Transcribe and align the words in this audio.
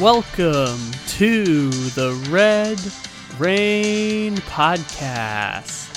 welcome 0.00 0.80
to 1.06 1.70
the 1.70 2.12
Red 2.28 2.80
Rain 3.38 4.36
Podcast. 4.38 5.90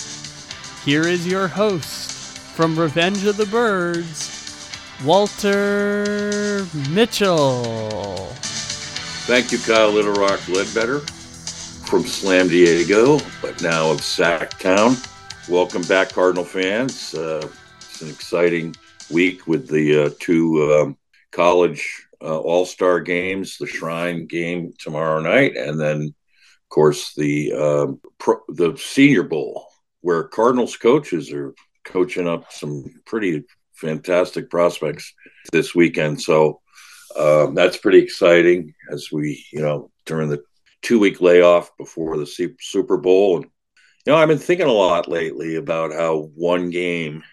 Here 0.83 1.01
is 1.01 1.25
your 1.25 1.47
host 1.47 2.37
from 2.37 2.77
Revenge 2.77 3.25
of 3.25 3.37
the 3.37 3.47
Birds, 3.47 4.69
Walter 5.03 6.67
Mitchell. 6.91 8.27
Thank 9.25 9.51
you, 9.51 9.57
Kyle 9.57 9.91
Little 9.91 10.13
Rock 10.13 10.47
Ledbetter 10.47 10.99
from 10.99 12.03
Slam 12.03 12.49
Diego, 12.49 13.19
but 13.41 13.63
now 13.63 13.89
of 13.89 14.01
Sacktown. 14.01 15.03
Welcome 15.49 15.81
back, 15.83 16.09
Cardinal 16.09 16.45
fans. 16.45 17.15
Uh, 17.15 17.49
it's 17.79 18.03
an 18.03 18.09
exciting 18.09 18.75
week 19.09 19.47
with 19.47 19.67
the 19.67 20.03
uh, 20.03 20.09
two 20.19 20.71
um, 20.73 20.97
college 21.31 22.06
uh, 22.21 22.39
All 22.39 22.65
Star 22.65 22.99
games, 22.99 23.57
the 23.57 23.67
Shrine 23.67 24.25
game 24.25 24.73
tomorrow 24.79 25.19
night, 25.21 25.55
and 25.55 25.79
then, 25.79 26.01
of 26.01 26.69
course, 26.69 27.13
the 27.15 27.53
uh, 27.53 27.87
pro- 28.17 28.43
the 28.49 28.75
Senior 28.77 29.23
Bowl, 29.23 29.67
where 30.01 30.23
Cardinals 30.23 30.77
coaches 30.77 31.31
are 31.31 31.53
coaching 31.85 32.27
up 32.27 32.51
some 32.51 32.83
pretty 33.05 33.43
fantastic 33.73 34.49
prospects 34.49 35.13
this 35.51 35.75
weekend. 35.75 36.21
So 36.21 36.61
um, 37.17 37.55
that's 37.55 37.77
pretty 37.77 37.99
exciting 37.99 38.73
as 38.91 39.09
we, 39.11 39.45
you 39.51 39.61
know, 39.61 39.91
during 40.05 40.29
the 40.29 40.43
two 40.81 40.99
week 40.99 41.21
layoff 41.21 41.75
before 41.77 42.17
the 42.17 42.55
Super 42.59 42.97
Bowl. 42.97 43.37
And, 43.37 43.45
you 44.05 44.11
know, 44.11 44.17
I've 44.17 44.27
been 44.27 44.37
thinking 44.37 44.67
a 44.67 44.71
lot 44.71 45.07
lately 45.07 45.55
about 45.55 45.93
how 45.93 46.31
one 46.35 46.69
game 46.69 47.23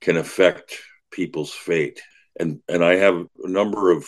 can 0.00 0.16
affect 0.16 0.78
people's 1.10 1.52
fate 1.52 2.00
and 2.38 2.60
and 2.68 2.84
I 2.84 2.96
have 2.96 3.26
a 3.42 3.48
number 3.48 3.90
of 3.90 4.06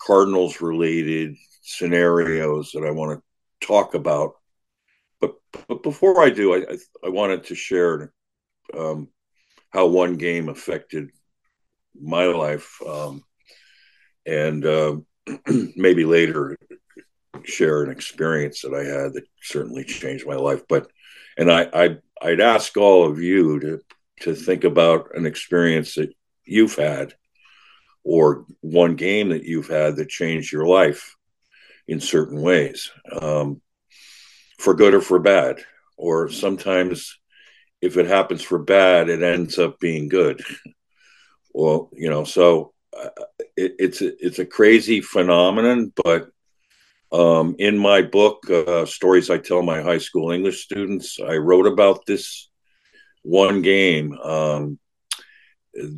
Cardinals 0.00 0.60
related 0.60 1.36
scenarios 1.62 2.72
that 2.72 2.84
I 2.84 2.90
want 2.90 3.18
to 3.18 3.66
talk 3.66 3.94
about. 3.94 4.34
But 5.20 5.34
but 5.68 5.82
before 5.82 6.22
I 6.22 6.30
do, 6.30 6.54
I 6.54 6.76
I, 7.04 7.08
wanted 7.08 7.44
to 7.44 7.54
share 7.54 8.12
um, 8.76 9.08
how 9.70 9.86
one 9.86 10.16
game 10.16 10.48
affected 10.48 11.10
my 12.00 12.24
life, 12.24 12.80
um, 12.86 13.24
and 14.26 14.64
uh, 14.64 14.96
maybe 15.76 16.04
later 16.04 16.58
share 17.44 17.82
an 17.82 17.90
experience 17.90 18.62
that 18.62 18.74
I 18.74 18.84
had 18.84 19.14
that 19.14 19.24
certainly 19.42 19.84
changed 19.84 20.26
my 20.26 20.36
life. 20.36 20.62
But 20.68 20.90
and 21.36 21.50
I, 21.50 21.68
I 21.72 21.96
I'd 22.22 22.40
ask 22.40 22.76
all 22.76 23.06
of 23.06 23.20
you 23.20 23.60
to 23.60 23.80
to 24.20 24.34
think 24.34 24.64
about 24.64 25.14
an 25.14 25.26
experience 25.26 25.94
that 25.94 26.12
you've 26.44 26.76
had 26.76 27.14
or 28.04 28.46
one 28.60 28.96
game 28.96 29.30
that 29.30 29.44
you've 29.44 29.68
had 29.68 29.96
that 29.96 30.08
changed 30.08 30.52
your 30.52 30.66
life 30.66 31.16
in 31.86 32.00
certain 32.00 32.40
ways, 32.40 32.90
um, 33.20 33.60
for 34.58 34.74
good 34.74 34.94
or 34.94 35.00
for 35.00 35.18
bad. 35.18 35.56
Or 35.96 36.30
sometimes, 36.30 37.18
if 37.82 37.96
it 37.96 38.06
happens 38.06 38.42
for 38.42 38.58
bad, 38.58 39.08
it 39.08 39.22
ends 39.22 39.58
up 39.58 39.78
being 39.80 40.08
good. 40.08 40.42
well, 41.52 41.90
you 41.92 42.08
know, 42.08 42.24
so 42.24 42.72
uh, 42.96 43.08
it, 43.56 43.74
it's 43.78 44.00
a, 44.00 44.24
it's 44.24 44.38
a 44.38 44.46
crazy 44.46 45.00
phenomenon, 45.00 45.92
but 46.02 46.30
um, 47.12 47.56
in 47.58 47.76
my 47.76 48.02
book, 48.02 48.48
uh, 48.48 48.86
stories 48.86 49.30
I 49.30 49.38
tell 49.38 49.62
my 49.62 49.82
high 49.82 49.98
school 49.98 50.30
English 50.30 50.62
students, 50.62 51.18
I 51.20 51.36
wrote 51.36 51.66
about 51.66 52.06
this 52.06 52.48
one 53.22 53.62
game. 53.62 54.16
Um, 54.18 54.78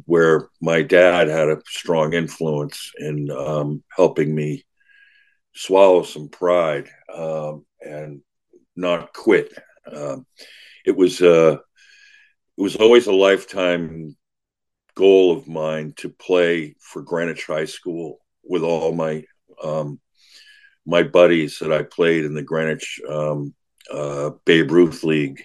where 0.06 0.48
my 0.61 0.83
dad 0.83 1.28
had 1.28 1.48
a 1.48 1.62
strong 1.67 2.12
influence 2.12 2.93
in 2.99 3.31
um, 3.31 3.83
helping 3.94 4.34
me 4.34 4.65
swallow 5.55 6.03
some 6.03 6.28
pride 6.28 6.88
um, 7.15 7.65
and 7.81 8.21
not 8.77 9.12
quit. 9.12 9.53
Um, 9.91 10.27
it 10.84 10.97
was 10.97 11.21
uh, 11.21 11.56
it 12.56 12.62
was 12.62 12.77
always 12.77 13.06
a 13.06 13.12
lifetime 13.12 14.16
goal 14.94 15.37
of 15.37 15.49
mine 15.49 15.94
to 15.97 16.10
play 16.10 16.77
for 16.81 17.03
Greenwich 17.03 17.47
High 17.47 17.65
School 17.65 18.19
with 18.44 18.62
all 18.62 18.93
my 18.93 19.25
um, 19.62 20.00
my 20.84 21.03
buddies 21.03 21.59
that 21.60 21.72
I 21.72 21.83
played 21.83 22.25
in 22.25 22.34
the 22.34 22.43
Greenwich 22.43 23.00
um, 23.09 23.54
uh, 23.91 24.31
Babe 24.44 24.71
Ruth 24.71 25.04
League, 25.04 25.43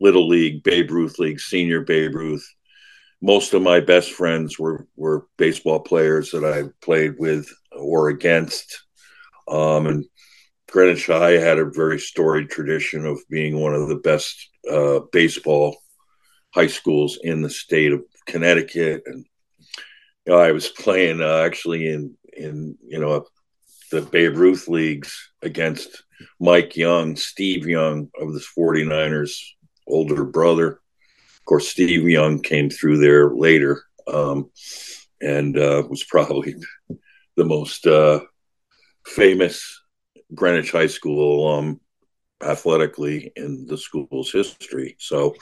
Little 0.00 0.28
League, 0.28 0.62
Babe 0.62 0.90
Ruth 0.90 1.18
League, 1.18 1.40
Senior 1.40 1.82
Babe 1.82 2.14
Ruth 2.14 2.46
most 3.22 3.54
of 3.54 3.62
my 3.62 3.78
best 3.78 4.12
friends 4.12 4.58
were 4.58 4.86
were 4.96 5.26
baseball 5.38 5.80
players 5.80 6.32
that 6.32 6.44
I 6.44 6.68
played 6.84 7.14
with 7.18 7.48
or 7.70 8.08
against. 8.08 8.82
Um, 9.48 9.86
and 9.86 10.04
Greenwich 10.68 11.06
High 11.06 11.32
had 11.32 11.58
a 11.58 11.70
very 11.70 12.00
storied 12.00 12.50
tradition 12.50 13.06
of 13.06 13.20
being 13.30 13.58
one 13.58 13.74
of 13.74 13.88
the 13.88 13.96
best 13.96 14.50
uh, 14.70 15.00
baseball 15.12 15.76
high 16.50 16.66
schools 16.66 17.18
in 17.22 17.42
the 17.42 17.50
state 17.50 17.92
of 17.92 18.02
Connecticut. 18.26 19.02
And 19.06 19.24
you 20.26 20.32
know, 20.32 20.38
I 20.38 20.50
was 20.52 20.68
playing 20.68 21.22
uh, 21.22 21.42
actually 21.46 21.88
in 21.88 22.16
in 22.36 22.76
you 22.84 22.98
know 22.98 23.24
the 23.92 24.02
Babe 24.02 24.36
Ruth 24.36 24.66
leagues 24.66 25.30
against 25.42 26.02
Mike 26.40 26.76
Young, 26.76 27.14
Steve 27.14 27.66
Young 27.66 28.10
of 28.20 28.32
the 28.32 28.44
49ers, 28.56 29.32
older 29.86 30.24
brother 30.24 30.81
of 31.42 31.46
course, 31.46 31.68
Steve 31.68 32.08
Young 32.08 32.40
came 32.40 32.70
through 32.70 32.98
there 32.98 33.34
later 33.34 33.82
um, 34.06 34.52
and 35.20 35.58
uh, 35.58 35.82
was 35.90 36.04
probably 36.04 36.54
the 37.36 37.44
most 37.44 37.84
uh, 37.84 38.20
famous 39.04 39.82
Greenwich 40.32 40.70
High 40.70 40.86
School 40.86 41.40
alum 41.40 41.80
athletically 42.40 43.32
in 43.34 43.66
the 43.66 43.76
school's 43.76 44.30
history. 44.30 44.94
So, 45.00 45.34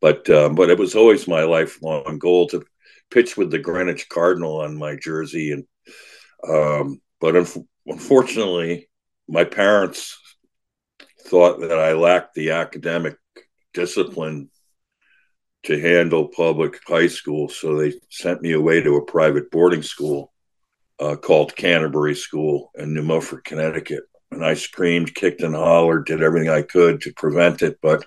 but 0.00 0.30
um, 0.30 0.54
but 0.54 0.70
it 0.70 0.78
was 0.78 0.94
always 0.94 1.26
my 1.26 1.42
lifelong 1.42 2.20
goal 2.20 2.46
to 2.48 2.64
pitch 3.10 3.36
with 3.36 3.50
the 3.50 3.58
Greenwich 3.58 4.08
Cardinal 4.08 4.60
on 4.60 4.78
my 4.78 4.94
jersey, 4.94 5.50
and 5.50 5.64
um, 6.48 7.00
but 7.20 7.34
un- 7.34 7.68
unfortunately, 7.84 8.88
my 9.28 9.42
parents 9.42 10.16
thought 11.26 11.62
that 11.62 11.80
I 11.80 11.94
lacked 11.94 12.34
the 12.34 12.50
academic 12.52 13.16
discipline 13.74 14.50
to 15.64 15.80
handle 15.80 16.28
public 16.28 16.80
high 16.86 17.06
school. 17.06 17.48
So 17.48 17.76
they 17.76 17.94
sent 18.10 18.42
me 18.42 18.52
away 18.52 18.80
to 18.80 18.96
a 18.96 19.04
private 19.04 19.50
boarding 19.50 19.82
school 19.82 20.32
uh, 20.98 21.16
called 21.16 21.56
Canterbury 21.56 22.14
School 22.14 22.70
in 22.74 22.94
New 22.94 23.02
Milford, 23.02 23.44
Connecticut. 23.44 24.04
And 24.30 24.44
I 24.44 24.54
screamed, 24.54 25.14
kicked, 25.14 25.42
and 25.42 25.54
hollered, 25.54 26.06
did 26.06 26.22
everything 26.22 26.48
I 26.48 26.62
could 26.62 27.00
to 27.02 27.12
prevent 27.12 27.62
it. 27.62 27.78
But, 27.82 28.04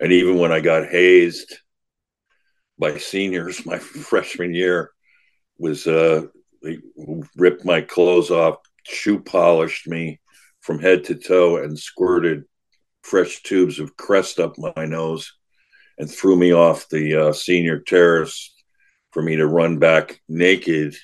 and 0.00 0.12
even 0.12 0.38
when 0.38 0.52
I 0.52 0.60
got 0.60 0.88
hazed 0.88 1.58
by 2.78 2.98
seniors 2.98 3.64
my 3.66 3.78
freshman 3.78 4.54
year, 4.54 4.90
was 5.58 5.86
uh, 5.86 6.22
they 6.62 6.78
ripped 7.36 7.64
my 7.64 7.80
clothes 7.80 8.30
off, 8.30 8.56
shoe 8.84 9.20
polished 9.20 9.86
me 9.86 10.20
from 10.60 10.80
head 10.80 11.04
to 11.04 11.14
toe, 11.14 11.58
and 11.58 11.78
squirted 11.78 12.44
fresh 13.02 13.42
tubes 13.42 13.78
of 13.78 13.96
crest 13.96 14.40
up 14.40 14.56
my 14.58 14.84
nose 14.84 15.32
and 15.98 16.10
threw 16.10 16.36
me 16.36 16.52
off 16.52 16.88
the 16.88 17.28
uh, 17.28 17.32
senior 17.32 17.78
terrace 17.78 18.54
for 19.12 19.22
me 19.22 19.36
to 19.36 19.46
run 19.46 19.78
back 19.78 20.20
naked, 20.28 20.94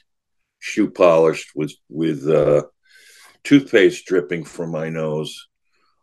shoe 0.58 0.90
polished 0.90 1.50
with 1.54 1.72
with 1.88 2.28
uh, 2.28 2.62
toothpaste 3.44 4.04
dripping 4.06 4.44
from 4.44 4.70
my 4.70 4.88
nose 4.88 5.48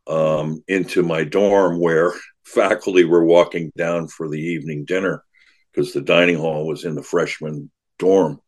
um, 0.08 0.64
into 0.68 1.04
my 1.04 1.24
dorm 1.24 1.80
where 1.80 2.14
faculty 2.46 3.04
were 3.04 3.26
walking 3.26 3.72
down 3.76 4.08
for 4.08 4.30
the 4.30 4.40
evening 4.40 4.86
dinner 4.86 5.24
because 5.72 5.94
the 5.94 6.02
dining 6.02 6.38
hall 6.38 6.66
was 6.66 6.86
in 6.86 6.96
the 6.96 7.04
freshman 7.04 7.70
dorm. 8.00 8.40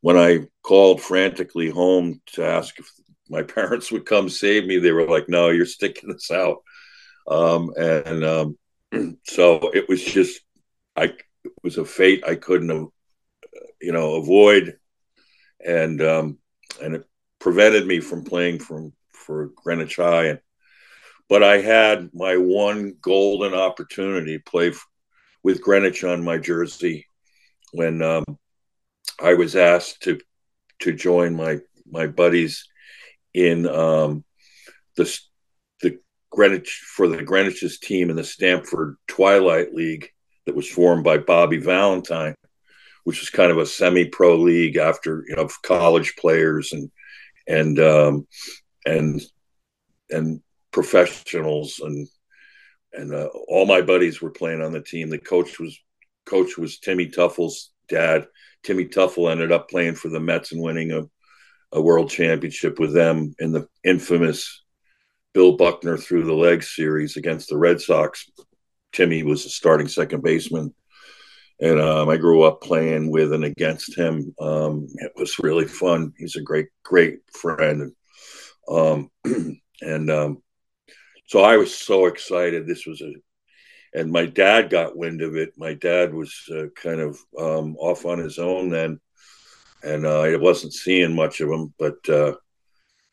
When 0.00 0.16
I 0.16 0.46
called 0.62 1.02
frantically 1.02 1.68
home 1.68 2.20
to 2.34 2.44
ask 2.44 2.78
if 2.78 2.90
my 3.28 3.42
parents 3.58 3.92
would 3.92 4.06
come 4.06 4.28
save 4.28 4.66
me, 4.66 4.78
they 4.78 4.92
were 4.92 5.06
like, 5.06 5.28
"No, 5.28 5.50
you're 5.50 5.66
sticking 5.66 6.10
this 6.10 6.30
out." 6.30 6.58
Um, 7.26 7.70
and 7.76 8.24
um, 8.24 8.58
so 9.24 9.70
it 9.74 9.88
was 9.88 10.04
just 10.04 10.40
I 10.96 11.04
it 11.44 11.52
was 11.62 11.78
a 11.78 11.84
fate 11.84 12.24
I 12.26 12.34
couldn't 12.34 12.70
have 12.70 12.86
you 13.80 13.92
know 13.92 14.16
avoid. 14.16 14.78
And 15.64 16.00
um 16.02 16.38
and 16.82 16.96
it 16.96 17.04
prevented 17.38 17.86
me 17.86 18.00
from 18.00 18.24
playing 18.24 18.58
from 18.60 18.92
for 19.12 19.50
Greenwich 19.56 19.96
High. 19.96 20.26
And 20.26 20.40
but 21.28 21.42
I 21.42 21.60
had 21.60 22.10
my 22.14 22.36
one 22.36 22.96
golden 23.00 23.54
opportunity 23.54 24.38
play 24.38 24.72
with 25.42 25.62
Greenwich 25.62 26.04
on 26.04 26.24
my 26.24 26.38
jersey 26.38 27.06
when 27.72 28.02
um, 28.02 28.24
I 29.20 29.34
was 29.34 29.56
asked 29.56 30.02
to 30.04 30.18
to 30.80 30.92
join 30.92 31.34
my 31.34 31.58
my 31.90 32.06
buddies 32.06 32.66
in 33.34 33.66
um, 33.66 34.24
the 34.96 35.18
Greenwich 36.30 36.82
for 36.94 37.08
the 37.08 37.22
Greenwich's 37.22 37.78
team 37.78 38.10
in 38.10 38.16
the 38.16 38.24
Stamford 38.24 38.96
Twilight 39.06 39.74
League 39.74 40.10
that 40.46 40.54
was 40.54 40.68
formed 40.68 41.04
by 41.04 41.18
Bobby 41.18 41.58
Valentine, 41.58 42.34
which 43.04 43.20
was 43.20 43.30
kind 43.30 43.50
of 43.50 43.58
a 43.58 43.66
semi-pro 43.66 44.36
league 44.36 44.76
after 44.76 45.24
you 45.28 45.36
know 45.36 45.48
college 45.62 46.16
players 46.16 46.72
and 46.72 46.90
and 47.46 47.78
um, 47.78 48.26
and 48.86 49.20
and 50.10 50.40
professionals 50.70 51.80
and 51.80 52.08
and 52.92 53.14
uh, 53.14 53.28
all 53.48 53.66
my 53.66 53.82
buddies 53.82 54.20
were 54.20 54.30
playing 54.30 54.62
on 54.62 54.72
the 54.72 54.82
team. 54.82 55.10
The 55.10 55.18
coach 55.18 55.58
was 55.58 55.78
coach 56.24 56.56
was 56.58 56.78
Timmy 56.78 57.06
Teufel's 57.06 57.72
dad. 57.88 58.26
Timmy 58.62 58.84
Teufel 58.86 59.30
ended 59.30 59.52
up 59.52 59.68
playing 59.68 59.94
for 59.94 60.08
the 60.08 60.20
Mets 60.20 60.52
and 60.52 60.62
winning 60.62 60.92
a, 60.92 61.02
a 61.72 61.80
world 61.80 62.10
championship 62.10 62.78
with 62.78 62.92
them 62.92 63.34
in 63.38 63.52
the 63.52 63.68
infamous 63.84 64.62
Bill 65.38 65.52
Buckner 65.52 65.96
through 65.96 66.24
the 66.24 66.34
legs 66.34 66.74
series 66.74 67.16
against 67.16 67.48
the 67.48 67.56
Red 67.56 67.80
Sox. 67.80 68.28
Timmy 68.90 69.22
was 69.22 69.46
a 69.46 69.48
starting 69.48 69.86
second 69.86 70.24
baseman. 70.24 70.74
And 71.60 71.80
um, 71.80 72.08
I 72.08 72.16
grew 72.16 72.42
up 72.42 72.60
playing 72.60 73.08
with 73.08 73.32
and 73.32 73.44
against 73.44 73.96
him. 73.96 74.34
Um, 74.40 74.88
it 74.96 75.12
was 75.14 75.38
really 75.38 75.68
fun. 75.68 76.12
He's 76.18 76.34
a 76.34 76.42
great, 76.42 76.66
great 76.82 77.20
friend. 77.32 77.92
Um, 78.68 79.12
and 79.80 80.10
um, 80.10 80.42
so 81.28 81.42
I 81.42 81.56
was 81.56 81.72
so 81.72 82.06
excited. 82.06 82.66
This 82.66 82.84
was 82.84 83.00
a, 83.00 83.12
and 83.94 84.10
my 84.10 84.26
dad 84.26 84.70
got 84.70 84.96
wind 84.96 85.22
of 85.22 85.36
it. 85.36 85.52
My 85.56 85.74
dad 85.74 86.12
was 86.12 86.34
uh, 86.52 86.66
kind 86.74 87.00
of 87.00 87.16
um, 87.38 87.76
off 87.76 88.06
on 88.06 88.18
his 88.18 88.40
own 88.40 88.70
then, 88.70 88.98
and 89.84 90.04
uh, 90.04 90.22
I 90.22 90.34
wasn't 90.34 90.72
seeing 90.72 91.14
much 91.14 91.40
of 91.40 91.48
him, 91.48 91.72
but 91.78 92.08
uh, 92.08 92.32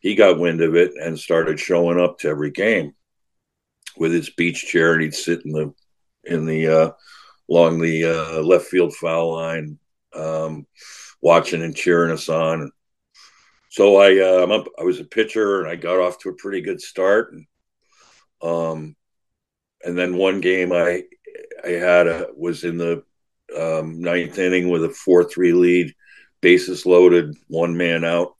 he 0.05 0.13
got 0.13 0.37
wind 0.37 0.61
of 0.61 0.75
it 0.75 0.93
and 1.01 1.17
started 1.17 1.59
showing 1.59 1.99
up 1.99 2.19
to 2.19 2.27
every 2.27 2.51
game 2.51 2.93
with 3.97 4.13
his 4.13 4.29
beach 4.29 4.63
chair, 4.63 4.93
and 4.93 5.01
he'd 5.01 5.15
sit 5.15 5.43
in 5.43 5.51
the 5.51 5.73
in 6.25 6.45
the 6.45 6.67
uh, 6.67 6.91
along 7.49 7.81
the 7.81 8.05
uh, 8.05 8.41
left 8.43 8.65
field 8.65 8.93
foul 8.93 9.33
line, 9.33 9.79
um, 10.13 10.67
watching 11.23 11.63
and 11.63 11.75
cheering 11.75 12.11
us 12.11 12.29
on. 12.29 12.71
So 13.71 13.97
I 13.97 14.19
uh, 14.19 14.63
I 14.79 14.83
was 14.83 14.99
a 14.99 15.05
pitcher, 15.05 15.61
and 15.61 15.67
I 15.67 15.75
got 15.75 15.99
off 15.99 16.19
to 16.19 16.29
a 16.29 16.35
pretty 16.35 16.61
good 16.61 16.81
start. 16.81 17.33
And, 17.33 17.47
um, 18.43 18.95
and 19.83 19.97
then 19.97 20.17
one 20.17 20.39
game 20.39 20.71
I 20.71 21.01
I 21.63 21.69
had 21.69 22.05
a 22.05 22.27
was 22.35 22.63
in 22.63 22.77
the 22.77 23.03
um, 23.57 24.01
ninth 24.01 24.37
inning 24.37 24.69
with 24.69 24.85
a 24.85 24.89
four 24.89 25.23
three 25.23 25.53
lead, 25.53 25.95
bases 26.41 26.85
loaded, 26.85 27.35
one 27.47 27.75
man 27.75 28.05
out, 28.05 28.35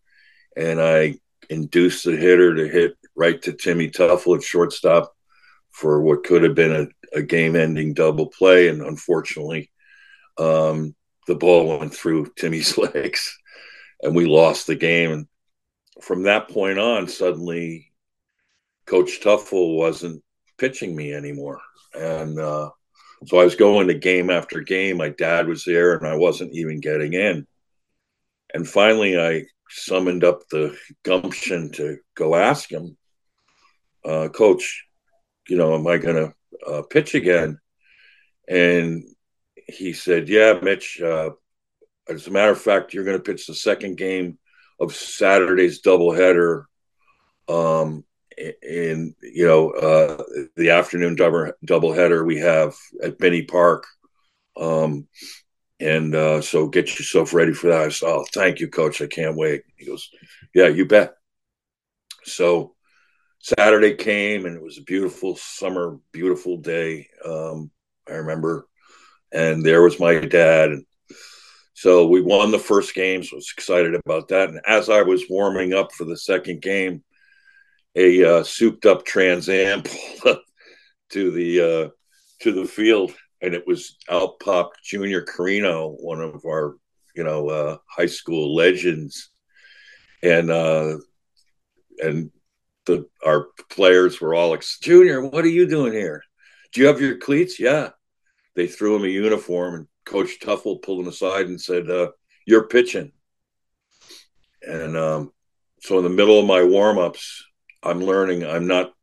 and 0.56 0.80
I 0.80 1.16
induced 1.50 2.06
the 2.06 2.16
hitter 2.16 2.56
to 2.56 2.68
hit 2.68 2.98
right 3.16 3.42
to 3.44 3.54
Timmy 3.54 3.90
Teufel 3.90 4.38
at 4.38 4.44
shortstop 4.44 5.14
for 5.72 6.02
what 6.02 6.24
could 6.24 6.44
have 6.44 6.56
been 6.56 6.72
a, 6.74 7.18
a 7.18 7.22
game 7.22 7.56
ending 7.56 7.94
double 7.94 8.28
play, 8.28 8.70
and 8.70 8.82
unfortunately, 8.82 9.72
um, 10.38 10.96
the 11.28 11.36
ball 11.36 11.80
went 11.80 11.94
through 11.94 12.32
Timmy's 12.38 12.78
legs, 12.78 13.38
and 14.02 14.16
we 14.16 14.26
lost 14.26 14.68
the 14.68 14.76
game. 14.76 15.12
And 15.12 15.28
from 16.02 16.24
that 16.24 16.50
point 16.50 16.80
on, 16.80 17.08
suddenly 17.08 17.92
Coach 18.86 19.22
Teufel 19.22 19.78
wasn't 19.78 20.24
pitching 20.58 20.96
me 20.96 21.14
anymore. 21.14 21.62
And 21.94 22.40
uh, 22.40 22.70
so 23.26 23.40
I 23.40 23.44
was 23.44 23.56
going 23.56 23.88
to 23.88 23.94
game 23.94 24.30
after 24.30 24.62
game. 24.62 24.98
My 24.98 25.10
dad 25.10 25.48
was 25.48 25.64
there 25.64 25.96
and 25.96 26.08
I 26.08 26.16
wasn't 26.16 26.54
even 26.54 26.80
getting 26.80 27.14
in. 27.14 27.48
And 28.54 28.68
finally, 28.68 29.20
I 29.20 29.46
summoned 29.76 30.24
up 30.24 30.48
the 30.50 30.78
gumption 31.04 31.72
to 31.74 31.98
go 32.16 32.36
ask 32.36 32.72
him, 32.72 32.98
uh, 34.04 34.30
Coach, 34.30 34.86
you 35.48 35.58
know, 35.58 35.76
am 35.76 35.86
I 35.88 35.98
going 35.98 36.16
to 36.16 36.72
uh, 36.72 36.82
pitch 36.84 37.16
again? 37.16 37.60
And 38.48 39.04
he 39.68 39.94
said, 39.94 40.30
Yeah, 40.30 40.60
Mitch. 40.62 41.02
Uh, 41.02 41.32
as 42.08 42.28
a 42.28 42.32
matter 42.32 42.52
of 42.52 42.62
fact, 42.62 42.94
you're 42.94 43.04
going 43.04 43.18
to 43.18 43.24
pitch 43.24 43.48
the 43.48 43.56
second 43.56 43.98
game 43.98 44.38
of 44.80 44.96
Saturday's 44.96 45.82
doubleheader 45.82 46.66
um, 47.48 48.04
in 48.38 49.16
you 49.22 49.46
know 49.48 49.72
uh, 49.72 50.24
the 50.56 50.72
afternoon 50.72 51.16
double 51.16 51.52
doubleheader 51.66 52.26
we 52.26 52.38
have 52.38 52.76
at 53.02 53.18
Benny 53.18 53.44
Park, 53.44 53.86
um, 54.58 55.08
and 55.80 56.16
uh, 56.16 56.42
so 56.42 56.68
get 56.68 56.98
yourself 56.98 57.34
ready 57.34 57.54
for 57.54 57.68
that. 57.68 57.82
I 57.82 57.90
said, 57.90 58.08
"Oh, 58.08 58.26
thank 58.34 58.60
you, 58.60 58.68
Coach. 58.68 59.02
I 59.02 59.08
can't 59.08 59.36
wait." 59.36 59.64
He 59.78 59.86
goes, 59.86 60.10
"Yeah, 60.54 60.68
you 60.68 60.86
bet." 60.86 61.16
So 62.24 62.76
Saturday 63.40 63.96
came, 63.96 64.46
and 64.46 64.56
it 64.56 64.64
was 64.64 64.78
a 64.78 64.84
beautiful 64.84 65.36
summer, 65.36 66.00
beautiful 66.12 66.58
day. 66.58 67.08
Um, 67.24 67.72
I 68.08 68.14
remember, 68.14 68.68
and 69.32 69.64
there 69.64 69.82
was 69.82 70.00
my 70.00 70.20
dad, 70.20 70.72
and 70.72 70.86
so 71.74 72.08
we 72.08 72.22
won 72.22 72.52
the 72.52 72.60
first 72.60 72.96
game. 72.96 73.24
So 73.24 73.36
I 73.36 73.38
was 73.38 73.54
excited 73.56 73.96
about 73.96 74.30
that. 74.30 74.50
And 74.50 74.62
as 74.66 74.90
I 74.90 75.02
was 75.02 75.30
warming 75.30 75.74
up 75.74 75.92
for 75.92 76.06
the 76.06 76.18
second 76.18 76.62
game 76.62 77.04
a 77.96 78.24
uh, 78.24 78.44
souped 78.44 78.86
up 78.86 79.06
Trans 79.06 79.50
Am 79.50 79.84
to 81.10 81.32
the 81.32 81.62
uh, 81.62 81.90
to 82.42 82.52
the 82.52 82.66
field, 82.66 83.14
and 83.42 83.54
it 83.54 83.66
was 83.68 83.98
out 84.10 84.40
popped 84.40 84.84
Junior 84.84 85.22
Carino, 85.22 85.92
one 85.92 86.22
of 86.22 86.46
our 86.46 86.78
you 87.16 87.24
know 87.24 87.50
uh, 87.50 87.78
high 87.88 88.06
school 88.06 88.56
legends, 88.56 89.30
and 90.22 90.50
uh, 90.50 90.98
and 92.00 92.32
the 92.86 93.08
our 93.26 93.48
players 93.70 94.22
were 94.22 94.36
all 94.36 94.50
like, 94.50 94.64
Junior, 94.82 95.26
what 95.26 95.46
are 95.46 95.50
you 95.50 95.68
doing 95.68 95.94
here? 95.94 96.24
Do 96.74 96.82
you 96.82 96.88
have 96.88 97.02
your 97.02 97.18
cleats? 97.18 97.60
Yeah. 97.60 97.90
They 98.56 98.68
threw 98.68 98.96
him 98.96 99.04
a 99.04 99.08
uniform, 99.08 99.76
and 99.76 99.88
Coach 100.06 100.40
Teufel 100.40 100.82
pulled 100.82 101.02
him 101.02 101.10
aside 101.10 101.48
and 101.48 101.60
said, 101.60 101.90
uh, 101.90 102.12
"You're 102.46 102.68
pitching." 102.68 103.12
And 104.62 104.96
um, 104.96 105.32
so 105.82 105.98
in 105.98 106.04
the 106.04 106.10
middle 106.10 106.40
of 106.40 106.46
my 106.46 106.64
warm 106.64 106.98
ups, 106.98 107.46
I'm 107.84 108.02
learning 108.02 108.46
I'm 108.46 108.68
not 108.68 108.94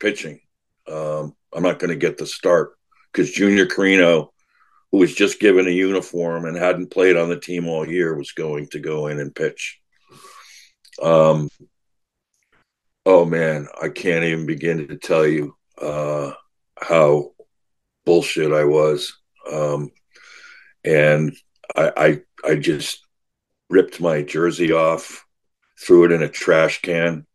pitching. 0.00 0.40
Um, 0.88 1.36
I'm 1.52 1.62
not 1.62 1.78
going 1.78 1.90
to 1.90 1.96
get 1.96 2.18
the 2.18 2.26
start 2.26 2.76
because 3.14 3.30
Junior 3.30 3.66
Carino, 3.66 4.32
who 4.90 4.98
was 4.98 5.14
just 5.14 5.38
given 5.38 5.68
a 5.68 5.70
uniform 5.70 6.44
and 6.44 6.56
hadn't 6.56 6.90
played 6.90 7.16
on 7.16 7.28
the 7.28 7.38
team 7.38 7.68
all 7.68 7.88
year, 7.88 8.16
was 8.16 8.32
going 8.32 8.66
to 8.68 8.80
go 8.80 9.06
in 9.06 9.20
and 9.20 9.34
pitch. 9.34 9.80
Um, 11.00 11.48
oh 13.06 13.24
man, 13.24 13.68
I 13.80 13.88
can't 13.88 14.24
even 14.24 14.46
begin 14.46 14.88
to 14.88 14.96
tell 14.96 15.26
you 15.26 15.54
uh, 15.80 16.32
how 16.80 17.32
bullshit 18.04 18.52
I 18.52 18.64
was. 18.64 19.16
Um, 19.50 19.90
and 20.84 21.36
I, 21.76 21.92
I, 22.44 22.50
I 22.50 22.54
just 22.56 23.06
ripped 23.70 24.00
my 24.00 24.22
jersey 24.22 24.72
off, 24.72 25.24
threw 25.80 26.04
it 26.04 26.12
in 26.12 26.22
a 26.22 26.28
trash 26.28 26.82
can, 26.82 27.26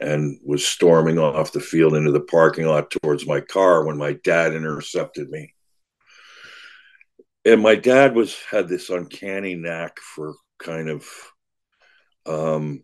and 0.00 0.38
was 0.44 0.66
storming 0.66 1.18
off 1.18 1.52
the 1.52 1.60
field 1.60 1.94
into 1.94 2.12
the 2.12 2.20
parking 2.20 2.66
lot 2.66 2.90
towards 2.90 3.26
my 3.26 3.40
car 3.40 3.84
when 3.84 3.96
my 3.96 4.12
dad 4.24 4.54
intercepted 4.54 5.30
me. 5.30 5.54
And 7.44 7.62
my 7.62 7.76
dad 7.76 8.14
was 8.14 8.36
had 8.50 8.68
this 8.68 8.90
uncanny 8.90 9.54
knack 9.54 9.98
for 10.00 10.34
kind 10.58 10.88
of 10.88 11.06
um 12.26 12.82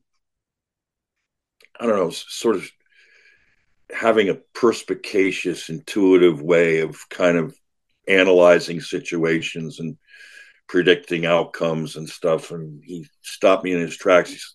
I 1.78 1.86
don't 1.86 1.96
know, 1.96 2.10
sort 2.10 2.56
of 2.56 2.70
having 3.92 4.28
a 4.28 4.36
perspicacious, 4.54 5.68
intuitive 5.68 6.40
way 6.40 6.80
of 6.80 7.08
kind 7.08 7.36
of 7.36 7.56
analyzing 8.08 8.80
situations 8.80 9.80
and 9.80 9.96
predicting 10.68 11.26
outcomes 11.26 11.96
and 11.96 12.08
stuff. 12.08 12.50
And 12.50 12.82
he 12.84 13.06
stopped 13.22 13.64
me 13.64 13.72
in 13.72 13.80
his 13.80 13.96
tracks. 13.96 14.54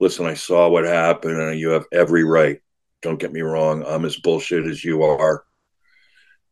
Listen, 0.00 0.24
I 0.24 0.34
saw 0.34 0.68
what 0.68 0.84
happened 0.84 1.38
and 1.38 1.60
you 1.60 1.70
have 1.70 1.84
every 1.92 2.24
right. 2.24 2.60
Don't 3.02 3.20
get 3.20 3.32
me 3.32 3.42
wrong. 3.42 3.84
I'm 3.86 4.06
as 4.06 4.16
bullshit 4.16 4.66
as 4.66 4.82
you 4.82 5.02
are 5.02 5.44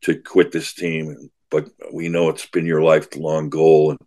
to 0.03 0.21
quit 0.21 0.53
this 0.53 0.75
team. 0.75 1.31
But 1.51 1.71
we 1.93 2.11
know 2.11 2.29
it's 2.29 2.47
been 2.47 2.67
your 2.67 2.83
lifelong 2.83 3.49
goal. 3.49 3.91
And 3.91 3.99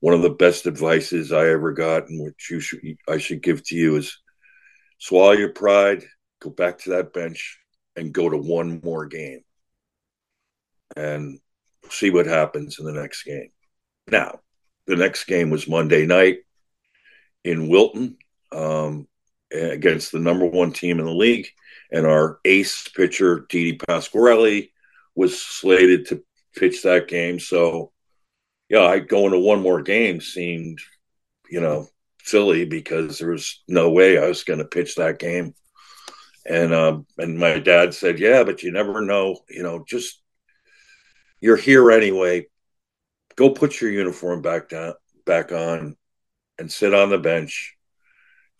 one 0.00 0.14
of 0.14 0.22
the 0.22 0.30
best 0.30 0.66
advices 0.66 1.30
I 1.30 1.48
ever 1.48 1.72
got 1.72 2.08
and 2.08 2.24
which 2.24 2.50
you 2.50 2.58
should, 2.60 2.80
I 3.06 3.18
should 3.18 3.42
give 3.42 3.62
to 3.64 3.76
you 3.76 3.96
is 3.96 4.18
swallow 4.98 5.32
your 5.32 5.52
pride, 5.52 6.04
go 6.40 6.48
back 6.48 6.78
to 6.80 6.90
that 6.90 7.12
bench 7.12 7.58
and 7.96 8.14
go 8.14 8.30
to 8.30 8.36
one 8.36 8.80
more 8.82 9.06
game 9.06 9.42
and 10.96 11.38
see 11.90 12.08
what 12.08 12.26
happens 12.26 12.78
in 12.78 12.86
the 12.86 12.92
next 12.92 13.24
game. 13.24 13.50
Now, 14.08 14.40
the 14.86 14.96
next 14.96 15.24
game 15.24 15.50
was 15.50 15.68
Monday 15.68 16.06
night 16.06 16.38
in 17.44 17.68
Wilton 17.68 18.16
um, 18.54 19.08
against 19.52 20.12
the 20.12 20.18
number 20.18 20.46
one 20.46 20.72
team 20.72 20.98
in 20.98 21.06
the 21.06 21.12
league. 21.12 21.48
And 21.92 22.06
our 22.06 22.40
ace 22.44 22.88
pitcher, 22.88 23.46
Didi 23.48 23.78
Pasquarelli, 23.78 24.70
was 25.14 25.40
slated 25.40 26.06
to 26.06 26.24
pitch 26.56 26.82
that 26.82 27.08
game. 27.08 27.38
So, 27.38 27.92
yeah, 28.68 28.82
I 28.82 28.98
going 28.98 29.32
to 29.32 29.38
one 29.38 29.60
more 29.60 29.82
game 29.82 30.20
seemed, 30.20 30.80
you 31.48 31.60
know, 31.60 31.88
silly 32.22 32.64
because 32.64 33.18
there 33.18 33.30
was 33.30 33.62
no 33.68 33.90
way 33.90 34.18
I 34.18 34.26
was 34.26 34.44
going 34.44 34.58
to 34.58 34.64
pitch 34.64 34.96
that 34.96 35.18
game. 35.18 35.54
And 36.46 36.74
um, 36.74 37.06
and 37.16 37.38
my 37.38 37.58
dad 37.58 37.94
said, 37.94 38.18
"Yeah, 38.18 38.44
but 38.44 38.62
you 38.62 38.70
never 38.70 39.00
know. 39.00 39.38
You 39.48 39.62
know, 39.62 39.84
just 39.88 40.20
you're 41.40 41.56
here 41.56 41.90
anyway. 41.90 42.46
go 43.36 43.50
put 43.50 43.80
your 43.80 43.90
uniform 43.90 44.42
back 44.42 44.68
down, 44.68 44.94
back 45.26 45.52
on, 45.52 45.96
and 46.58 46.70
sit 46.70 46.94
on 46.94 47.10
the 47.10 47.18
bench, 47.18 47.76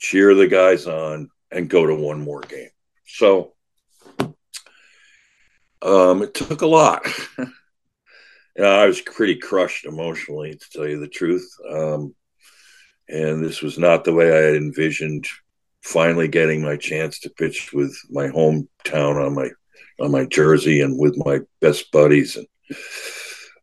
cheer 0.05 0.35
the 0.35 0.47
guys 0.47 0.87
on, 0.87 1.31
and 1.51 1.71
go 1.71 1.87
to 1.87 1.95
one 1.95 2.21
more 2.21 2.41
game. 2.41 2.71
So 3.07 3.55
um, 5.81 6.23
it 6.23 6.35
took 6.35 6.63
a 6.63 6.67
lot. 6.67 7.07
yeah, 7.39 8.67
I 8.67 8.87
was 8.87 9.01
pretty 9.01 9.37
crushed 9.37 9.87
emotionally, 9.87 10.55
to 10.55 10.71
tell 10.71 10.87
you 10.87 11.01
the 11.01 11.09
truth. 11.09 11.49
Um, 11.71 12.15
and 13.09 13.45
this 13.45 13.63
was 13.63 13.79
not 13.79 14.05
the 14.05 14.15
way 14.15 14.31
I 14.31 14.43
had 14.47 14.57
envisioned 14.57 15.27
finally 15.83 16.29
getting 16.29 16.63
my 16.63 16.77
chance 16.77 17.21
to 17.21 17.31
pitch 17.31 17.73
with 17.73 17.95
my 18.11 18.29
hometown 18.29 19.25
on 19.25 19.35
my 19.35 19.51
on 20.01 20.11
my 20.11 20.25
jersey 20.25 20.81
and 20.81 20.99
with 20.99 21.15
my 21.25 21.39
best 21.61 21.93
buddies 21.93 22.37
and 22.37 22.47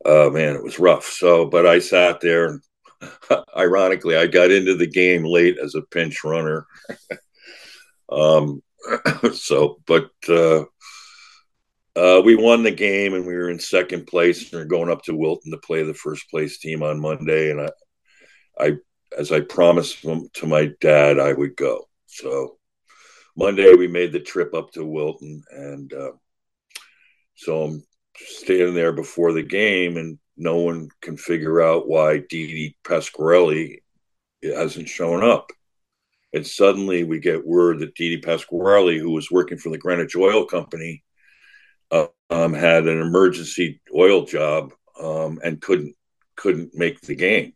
uh, 0.06 0.30
man 0.30 0.56
it 0.56 0.64
was 0.64 0.80
rough 0.80 1.06
so 1.06 1.46
but 1.46 1.66
i 1.66 1.80
sat 1.80 2.22
there 2.22 2.46
and 2.46 2.62
ironically 3.58 4.16
i 4.16 4.28
got 4.28 4.52
into 4.52 4.76
the 4.76 4.88
game 4.88 5.24
late 5.24 5.58
as 5.58 5.76
a 5.76 5.82
pinch 5.82 6.24
runner 6.24 6.66
um, 8.12 8.62
so 9.34 9.80
but 9.86 10.10
uh, 10.30 10.64
uh, 11.96 12.22
we 12.24 12.36
won 12.36 12.64
the 12.64 12.72
game 12.72 13.14
and 13.14 13.26
we 13.26 13.34
were 13.34 13.50
in 13.50 13.60
second 13.60 14.08
place 14.08 14.44
and 14.44 14.54
we 14.54 14.60
are 14.60 14.66
going 14.66 14.90
up 14.90 15.04
to 15.04 15.16
Wilton 15.16 15.52
to 15.52 15.58
play 15.58 15.84
the 15.84 15.94
first 15.94 16.30
place 16.30 16.58
team 16.58 16.84
on 16.84 17.00
Monday. 17.00 17.52
And 17.52 17.62
I, 17.62 17.70
I, 18.58 18.72
as 19.18 19.32
I 19.32 19.42
promised 19.42 20.02
to 20.02 20.48
my 20.48 20.72
dad, 20.80 21.20
I 21.20 21.34
would 21.34 21.58
go. 21.58 21.90
So 22.06 22.58
Monday 23.36 23.74
we 23.74 23.88
made 23.88 24.14
the 24.14 24.20
trip 24.20 24.54
up 24.54 24.72
to 24.72 24.86
Wilton, 24.86 25.44
and 25.52 25.94
uh, 25.94 26.12
so 27.36 27.64
I'm 27.64 27.84
standing 28.16 28.74
there 28.74 28.92
before 28.92 29.34
the 29.34 29.44
game, 29.44 29.98
and 29.98 30.20
no 30.38 30.58
one 30.58 30.90
can 31.02 31.18
figure 31.18 31.62
out 31.62 31.88
why 31.88 32.20
Didi 32.20 32.78
Pasquarelli 32.84 33.80
hasn't 34.44 34.90
shown 34.90 35.24
up. 35.24 35.52
And 36.34 36.48
suddenly 36.48 37.04
we 37.04 37.20
get 37.20 37.46
word 37.46 37.80
that 37.80 37.96
Didi 37.96 38.22
Pasquarelli, 38.22 38.98
who 38.98 39.12
was 39.12 39.30
working 39.30 39.58
for 39.58 39.70
the 39.70 39.78
Greenwich 39.78 40.16
Oil 40.16 40.46
Company, 40.46 41.04
uh, 41.92 42.08
um, 42.30 42.54
had 42.54 42.88
an 42.88 43.02
emergency 43.02 43.82
oil 43.94 44.26
job 44.26 44.74
um, 45.02 45.40
and 45.44 45.62
couldn't 45.62 45.96
couldn't 46.38 46.74
make 46.74 47.02
the 47.02 47.16
game. 47.16 47.54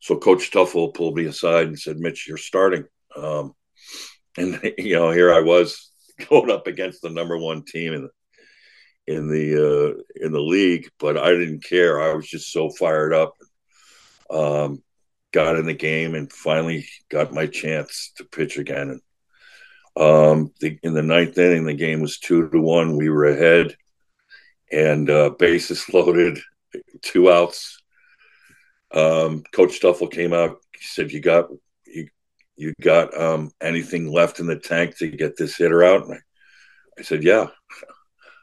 So 0.00 0.16
Coach 0.16 0.50
Teufel 0.50 0.94
pulled 0.94 1.16
me 1.16 1.26
aside 1.26 1.66
and 1.66 1.78
said, 1.78 1.98
"Mitch, 1.98 2.28
you're 2.28 2.36
starting." 2.36 2.84
Um, 3.16 3.54
and 4.36 4.60
you 4.78 4.94
know, 4.94 5.10
here 5.10 5.32
I 5.32 5.40
was 5.40 5.90
going 6.28 6.50
up 6.50 6.66
against 6.66 7.02
the 7.02 7.10
number 7.10 7.36
one 7.36 7.64
team 7.64 7.92
in 7.92 8.02
the 8.02 8.10
in 9.06 9.28
the 9.28 9.56
uh, 9.56 10.24
in 10.24 10.32
the 10.32 10.40
league, 10.40 10.88
but 10.98 11.16
I 11.16 11.30
didn't 11.30 11.64
care. 11.64 12.00
I 12.00 12.14
was 12.14 12.28
just 12.28 12.52
so 12.52 12.70
fired 12.70 13.12
up. 13.12 13.34
Um, 14.30 14.82
got 15.32 15.56
in 15.56 15.66
the 15.66 15.74
game 15.74 16.14
and 16.14 16.32
finally 16.32 16.86
got 17.10 17.32
my 17.32 17.46
chance 17.46 18.12
to 18.16 18.24
pitch 18.24 18.58
again. 18.58 19.00
And 19.96 20.04
um, 20.04 20.52
the, 20.60 20.78
in 20.82 20.94
the 20.94 21.02
ninth 21.02 21.36
inning, 21.38 21.64
the 21.64 21.74
game 21.74 22.00
was 22.00 22.18
two 22.18 22.48
to 22.48 22.60
one. 22.60 22.96
We 22.96 23.08
were 23.08 23.26
ahead, 23.26 23.76
and 24.70 25.10
uh, 25.10 25.30
bases 25.30 25.88
loaded, 25.92 26.38
two 27.02 27.30
outs. 27.30 27.78
Um, 28.94 29.42
Coach 29.52 29.72
Stuffle 29.72 30.08
came 30.08 30.32
out. 30.32 30.58
He 30.74 30.84
said, 30.84 31.12
"You 31.12 31.20
got 31.20 31.48
you, 31.86 32.08
you 32.56 32.74
got 32.80 33.18
um, 33.18 33.50
anything 33.60 34.10
left 34.10 34.38
in 34.38 34.46
the 34.46 34.56
tank 34.56 34.96
to 34.98 35.08
get 35.08 35.36
this 35.36 35.56
hitter 35.56 35.82
out?" 35.82 36.04
And 36.06 36.14
I, 36.14 36.18
I 36.98 37.02
said, 37.02 37.22
"Yeah, 37.22 37.46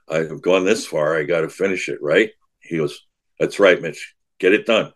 I've 0.10 0.42
gone 0.42 0.66
this 0.66 0.86
far. 0.86 1.18
I 1.18 1.24
got 1.24 1.42
to 1.42 1.50
finish 1.50 1.90
it, 1.90 2.00
right?" 2.02 2.32
He 2.62 2.78
goes, 2.78 3.06
"That's 3.40 3.60
right, 3.60 3.82
Mitch. 3.82 4.16
Get 4.40 4.54
it 4.54 4.66
done." 4.66 4.94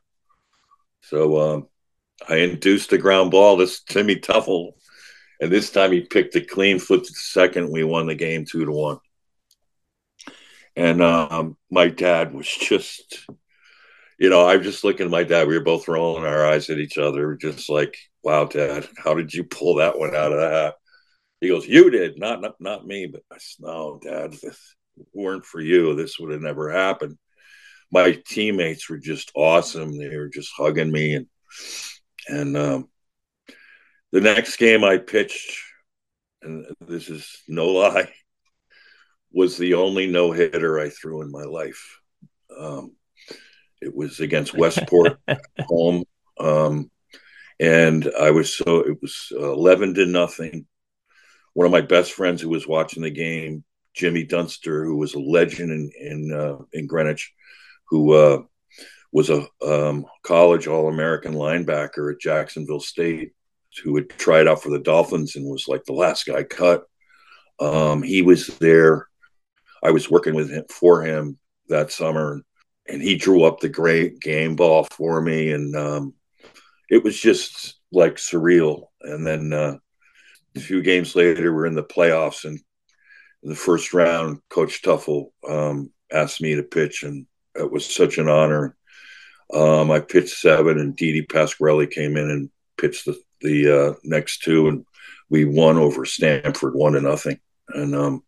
So 1.01 1.39
um, 1.39 1.67
I 2.27 2.37
induced 2.37 2.93
a 2.93 2.97
ground 2.97 3.31
ball 3.31 3.57
to 3.57 3.67
Timmy 3.87 4.15
Teufel 4.15 4.73
and 5.43 5.51
this 5.51 5.71
time 5.71 5.91
he 5.91 5.99
picked 5.99 6.37
it 6.37 6.49
clean, 6.49 6.79
flipped 6.79 7.09
it 7.09 7.15
second. 7.15 7.69
We 7.69 7.83
won 7.83 8.07
the 8.07 8.15
game 8.15 8.45
two 8.45 8.63
to 8.63 8.71
one. 8.71 8.99
And 10.77 11.01
um, 11.01 11.57
my 11.69 11.89
dad 11.89 12.33
was 12.33 12.47
just, 12.47 13.27
you 14.17 14.29
know, 14.29 14.47
I'm 14.47 14.63
just 14.63 14.85
looking 14.85 15.05
at 15.07 15.11
my 15.11 15.23
dad. 15.23 15.49
We 15.49 15.57
were 15.57 15.63
both 15.65 15.89
rolling 15.89 16.23
our 16.23 16.45
eyes 16.45 16.69
at 16.69 16.77
each 16.77 16.97
other, 16.97 17.35
just 17.35 17.69
like, 17.69 17.97
wow, 18.23 18.45
dad, 18.45 18.87
how 18.97 19.15
did 19.15 19.33
you 19.33 19.43
pull 19.43 19.75
that 19.75 19.99
one 19.99 20.15
out 20.15 20.31
of 20.31 20.39
that? 20.39 20.75
He 21.41 21.49
goes, 21.49 21.67
you 21.67 21.89
did, 21.89 22.17
not 22.17 22.39
not, 22.39 22.55
not 22.61 22.87
me. 22.87 23.07
But 23.07 23.23
I 23.29 23.35
said, 23.37 23.65
no, 23.65 23.99
dad, 24.01 24.35
it 24.41 24.55
weren't 25.13 25.45
for 25.45 25.61
you, 25.61 25.95
this 25.95 26.19
would 26.19 26.31
have 26.31 26.41
never 26.41 26.71
happened. 26.71 27.17
My 27.91 28.19
teammates 28.27 28.89
were 28.89 28.97
just 28.97 29.31
awesome. 29.35 29.97
They 29.97 30.15
were 30.15 30.29
just 30.29 30.51
hugging 30.55 30.91
me 30.91 31.15
and, 31.15 31.27
and, 32.27 32.57
um, 32.57 32.89
the 34.13 34.21
next 34.21 34.57
game 34.57 34.83
I 34.83 34.99
pitched, 34.99 35.57
and 36.43 36.67
this 36.79 37.09
is 37.09 37.41
no 37.47 37.65
lie, 37.73 38.13
was 39.31 39.57
the 39.57 39.73
only 39.73 40.05
no 40.05 40.31
hitter 40.31 40.79
I 40.79 40.89
threw 40.89 41.23
in 41.23 41.31
my 41.31 41.43
life. 41.43 41.99
Um, 42.55 42.95
it 43.81 43.93
was 43.93 44.19
against 44.19 44.53
Westport 44.53 45.19
home. 45.61 46.03
Um, 46.39 46.91
and 47.59 48.09
I 48.19 48.29
was 48.31 48.55
so, 48.55 48.81
it 48.81 49.01
was 49.01 49.31
11 49.31 49.95
to 49.95 50.05
nothing. 50.05 50.67
One 51.53 51.65
of 51.65 51.71
my 51.71 51.81
best 51.81 52.13
friends 52.13 52.41
who 52.41 52.49
was 52.49 52.67
watching 52.67 53.01
the 53.01 53.09
game, 53.09 53.63
Jimmy 53.93 54.23
Dunster, 54.23 54.85
who 54.85 54.97
was 54.97 55.13
a 55.13 55.19
legend 55.19 55.71
in, 55.71 55.91
in, 55.99 56.33
uh, 56.33 56.57
in 56.73 56.87
Greenwich, 56.87 57.33
who 57.89 58.13
uh, 58.13 58.41
was 59.11 59.29
a 59.29 59.45
um, 59.65 60.05
college 60.23 60.67
All 60.67 60.87
American 60.87 61.33
linebacker 61.33 62.11
at 62.11 62.19
Jacksonville 62.19 62.79
State 62.79 63.33
who 63.81 63.95
had 63.95 64.09
tried 64.09 64.47
out 64.47 64.61
for 64.61 64.69
the 64.69 64.79
Dolphins 64.79 65.35
and 65.35 65.45
was 65.49 65.67
like 65.67 65.83
the 65.85 65.93
last 65.93 66.25
guy 66.25 66.43
cut. 66.43 66.85
Um, 67.59 68.03
he 68.03 68.21
was 68.21 68.47
there. 68.59 69.07
I 69.83 69.91
was 69.91 70.09
working 70.09 70.35
with 70.35 70.49
him 70.49 70.65
for 70.69 71.03
him 71.03 71.37
that 71.69 71.91
summer, 71.91 72.41
and 72.87 73.01
he 73.01 73.15
drew 73.15 73.43
up 73.43 73.59
the 73.59 73.69
great 73.69 74.19
game 74.19 74.55
ball 74.55 74.85
for 74.85 75.21
me, 75.21 75.51
and 75.51 75.75
um, 75.75 76.13
it 76.89 77.03
was 77.03 77.19
just 77.19 77.75
like 77.91 78.15
surreal. 78.15 78.87
And 79.01 79.25
then 79.25 79.53
uh, 79.53 79.77
a 80.55 80.59
few 80.59 80.81
games 80.81 81.15
later, 81.15 81.53
we're 81.53 81.65
in 81.65 81.75
the 81.75 81.83
playoffs, 81.83 82.45
and 82.45 82.59
the 83.43 83.55
first 83.55 83.93
round, 83.93 84.39
Coach 84.49 84.81
Teufel 84.81 85.31
um, 85.47 85.91
asked 86.11 86.41
me 86.41 86.55
to 86.55 86.63
pitch, 86.63 87.03
and 87.03 87.25
it 87.55 87.69
was 87.69 87.93
such 87.93 88.17
an 88.17 88.29
honor. 88.29 88.75
Um, 89.53 89.91
I 89.91 89.99
pitched 89.99 90.37
seven, 90.37 90.79
and 90.79 90.95
Didi 90.95 91.25
Pasquarelli 91.25 91.91
came 91.91 92.17
in 92.17 92.29
and 92.29 92.49
pitched 92.77 93.05
the 93.05 93.19
the 93.41 93.89
uh, 93.89 93.93
next 94.03 94.43
two, 94.43 94.69
and 94.69 94.85
we 95.29 95.45
won 95.45 95.77
over 95.77 96.05
Stamford 96.05 96.73
one 96.73 96.93
to 96.93 97.01
nothing. 97.01 97.39
And 97.69 97.93
um, 97.93 98.23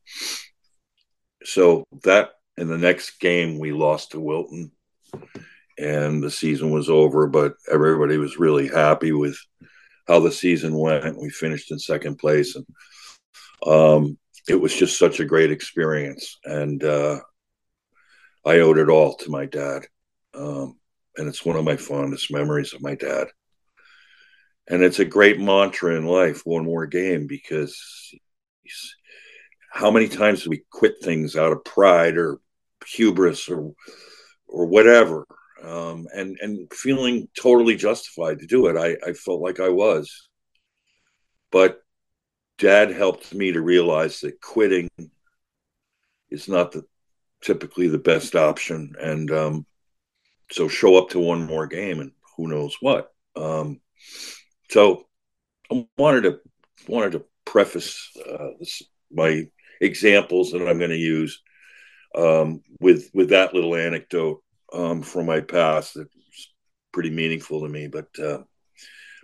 so 1.43 1.85
that 2.03 2.31
in 2.57 2.67
the 2.67 2.77
next 2.77 3.19
game 3.19 3.57
we 3.57 3.71
lost 3.71 4.11
to 4.11 4.19
Wilton, 4.19 4.71
and 5.79 6.21
the 6.21 6.31
season 6.31 6.71
was 6.71 6.89
over. 6.89 7.27
But 7.27 7.53
everybody 7.71 8.17
was 8.17 8.37
really 8.37 8.67
happy 8.67 9.13
with 9.13 9.37
how 10.07 10.19
the 10.19 10.31
season 10.31 10.77
went. 10.77 11.17
We 11.17 11.29
finished 11.29 11.71
in 11.71 11.79
second 11.79 12.17
place, 12.17 12.57
and 12.57 12.65
um, 13.65 14.17
it 14.47 14.55
was 14.55 14.75
just 14.75 14.99
such 14.99 15.19
a 15.19 15.25
great 15.25 15.51
experience. 15.51 16.37
And 16.43 16.83
uh, 16.83 17.19
I 18.45 18.59
owed 18.59 18.77
it 18.77 18.89
all 18.89 19.15
to 19.17 19.29
my 19.29 19.45
dad. 19.45 19.85
Um, 20.33 20.77
and 21.17 21.27
it's 21.27 21.45
one 21.45 21.55
of 21.55 21.63
my 21.63 21.77
fondest 21.77 22.31
memories 22.31 22.73
of 22.73 22.81
my 22.81 22.95
dad 22.95 23.27
and 24.67 24.83
it's 24.83 24.99
a 24.99 25.05
great 25.05 25.39
mantra 25.39 25.95
in 25.95 26.05
life 26.05 26.41
one 26.45 26.65
more 26.65 26.85
game 26.85 27.27
because 27.27 28.13
how 29.71 29.91
many 29.91 30.07
times 30.07 30.43
do 30.43 30.49
we 30.49 30.63
quit 30.71 30.95
things 31.01 31.35
out 31.35 31.51
of 31.51 31.63
pride 31.63 32.17
or 32.17 32.39
hubris 32.87 33.49
or 33.49 33.73
or 34.47 34.65
whatever 34.65 35.25
um, 35.63 36.07
and 36.13 36.37
and 36.41 36.71
feeling 36.73 37.27
totally 37.39 37.75
justified 37.75 38.39
to 38.39 38.47
do 38.47 38.67
it 38.67 38.77
I, 38.77 39.09
I 39.09 39.13
felt 39.13 39.41
like 39.41 39.59
i 39.59 39.69
was 39.69 40.29
but 41.51 41.79
dad 42.57 42.91
helped 42.91 43.33
me 43.33 43.51
to 43.51 43.61
realize 43.61 44.21
that 44.21 44.41
quitting 44.41 44.89
is 46.29 46.47
not 46.47 46.71
the 46.71 46.83
typically 47.41 47.87
the 47.87 47.97
best 47.97 48.35
option 48.35 48.93
and 48.99 49.29
um, 49.31 49.65
so 50.51 50.67
show 50.67 50.97
up 50.97 51.09
to 51.09 51.19
one 51.19 51.45
more 51.45 51.67
game 51.67 51.99
and 51.99 52.11
who 52.37 52.47
knows 52.47 52.75
what 52.81 53.13
um, 53.35 53.79
so 54.69 55.05
I 55.71 55.87
wanted 55.97 56.23
to 56.23 56.39
wanted 56.87 57.13
to 57.13 57.25
preface 57.45 58.09
uh, 58.17 58.49
this, 58.59 58.81
my 59.11 59.47
examples 59.81 60.51
that 60.51 60.67
I'm 60.67 60.77
going 60.77 60.89
to 60.89 60.97
use 60.97 61.41
um, 62.15 62.61
with 62.79 63.09
with 63.13 63.29
that 63.29 63.53
little 63.53 63.75
anecdote 63.75 64.41
um, 64.73 65.01
from 65.01 65.25
my 65.25 65.41
past 65.41 65.95
that's 65.95 66.09
pretty 66.91 67.09
meaningful 67.09 67.61
to 67.61 67.69
me. 67.69 67.87
But 67.87 68.07
uh, 68.19 68.43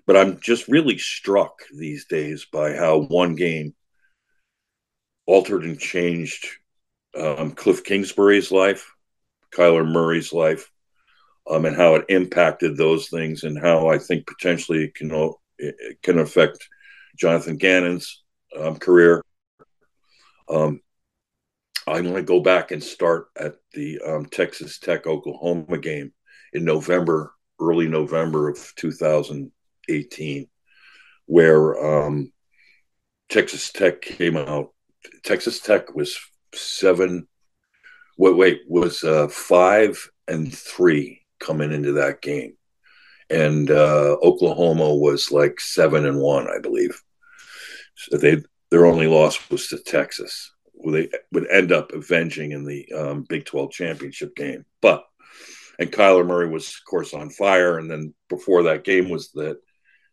but 0.05 0.17
I'm 0.17 0.39
just 0.39 0.67
really 0.67 0.97
struck 0.97 1.59
these 1.77 2.05
days 2.05 2.45
by 2.51 2.73
how 2.73 3.01
one 3.01 3.35
game 3.35 3.73
altered 5.25 5.63
and 5.63 5.79
changed 5.79 6.45
um, 7.15 7.53
Kliff 7.53 7.83
Kingsbury's 7.83 8.51
life, 8.51 8.91
Kyler 9.53 9.87
Murray's 9.87 10.33
life, 10.33 10.71
um, 11.49 11.65
and 11.65 11.75
how 11.75 11.95
it 11.95 12.05
impacted 12.09 12.77
those 12.77 13.09
things, 13.09 13.43
and 13.43 13.59
how 13.59 13.87
I 13.89 13.97
think 13.97 14.27
potentially 14.27 14.85
it 14.85 14.95
can 14.95 15.33
it 15.57 16.01
can 16.01 16.19
affect 16.19 16.67
Jonathan 17.17 17.57
Gannon's 17.57 18.23
um, 18.57 18.77
career. 18.77 19.21
Um, 20.49 20.81
I'm 21.87 22.03
going 22.03 22.15
to 22.15 22.23
go 22.23 22.39
back 22.39 22.71
and 22.71 22.83
start 22.83 23.27
at 23.37 23.55
the 23.73 23.99
um, 24.05 24.25
Texas 24.25 24.79
Tech 24.79 25.07
Oklahoma 25.07 25.77
game 25.77 26.13
in 26.53 26.63
November, 26.63 27.33
early 27.59 27.87
November 27.87 28.49
of 28.49 28.73
2018, 29.99 30.47
where 31.25 32.05
um, 32.05 32.31
Texas 33.29 33.71
Tech 33.71 34.01
came 34.01 34.37
out. 34.37 34.69
Texas 35.23 35.59
Tech 35.59 35.95
was 35.95 36.17
seven. 36.53 37.27
Wait, 38.17 38.35
wait, 38.35 38.61
was 38.67 39.03
uh, 39.03 39.27
five 39.27 40.09
and 40.27 40.53
three 40.53 41.21
coming 41.39 41.71
into 41.71 41.93
that 41.93 42.21
game, 42.21 42.53
and 43.29 43.71
uh, 43.71 44.17
Oklahoma 44.21 44.93
was 44.95 45.31
like 45.31 45.59
seven 45.59 46.05
and 46.05 46.19
one, 46.19 46.47
I 46.47 46.59
believe. 46.59 47.01
So 47.95 48.17
they 48.17 48.43
their 48.69 48.85
only 48.85 49.07
loss 49.07 49.49
was 49.49 49.67
to 49.67 49.77
Texas 49.79 50.51
they 50.89 51.09
would 51.31 51.49
end 51.51 51.71
up 51.71 51.91
avenging 51.93 52.51
in 52.51 52.65
the 52.65 52.91
um, 52.93 53.25
Big 53.27 53.45
12 53.45 53.71
championship 53.71 54.35
game. 54.35 54.65
But, 54.81 55.03
and 55.77 55.91
Kyler 55.91 56.25
Murray 56.25 56.49
was, 56.49 56.67
of 56.67 56.89
course, 56.89 57.13
on 57.13 57.29
fire. 57.29 57.77
And 57.77 57.89
then 57.89 58.13
before 58.29 58.63
that 58.63 58.83
game 58.83 59.09
was 59.09 59.31
that 59.33 59.57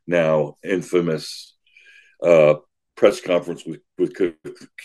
now 0.08 0.56
infamous 0.64 1.54
uh, 2.22 2.54
press 2.96 3.20
conference 3.20 3.64
with, 3.64 3.80
with 3.98 4.34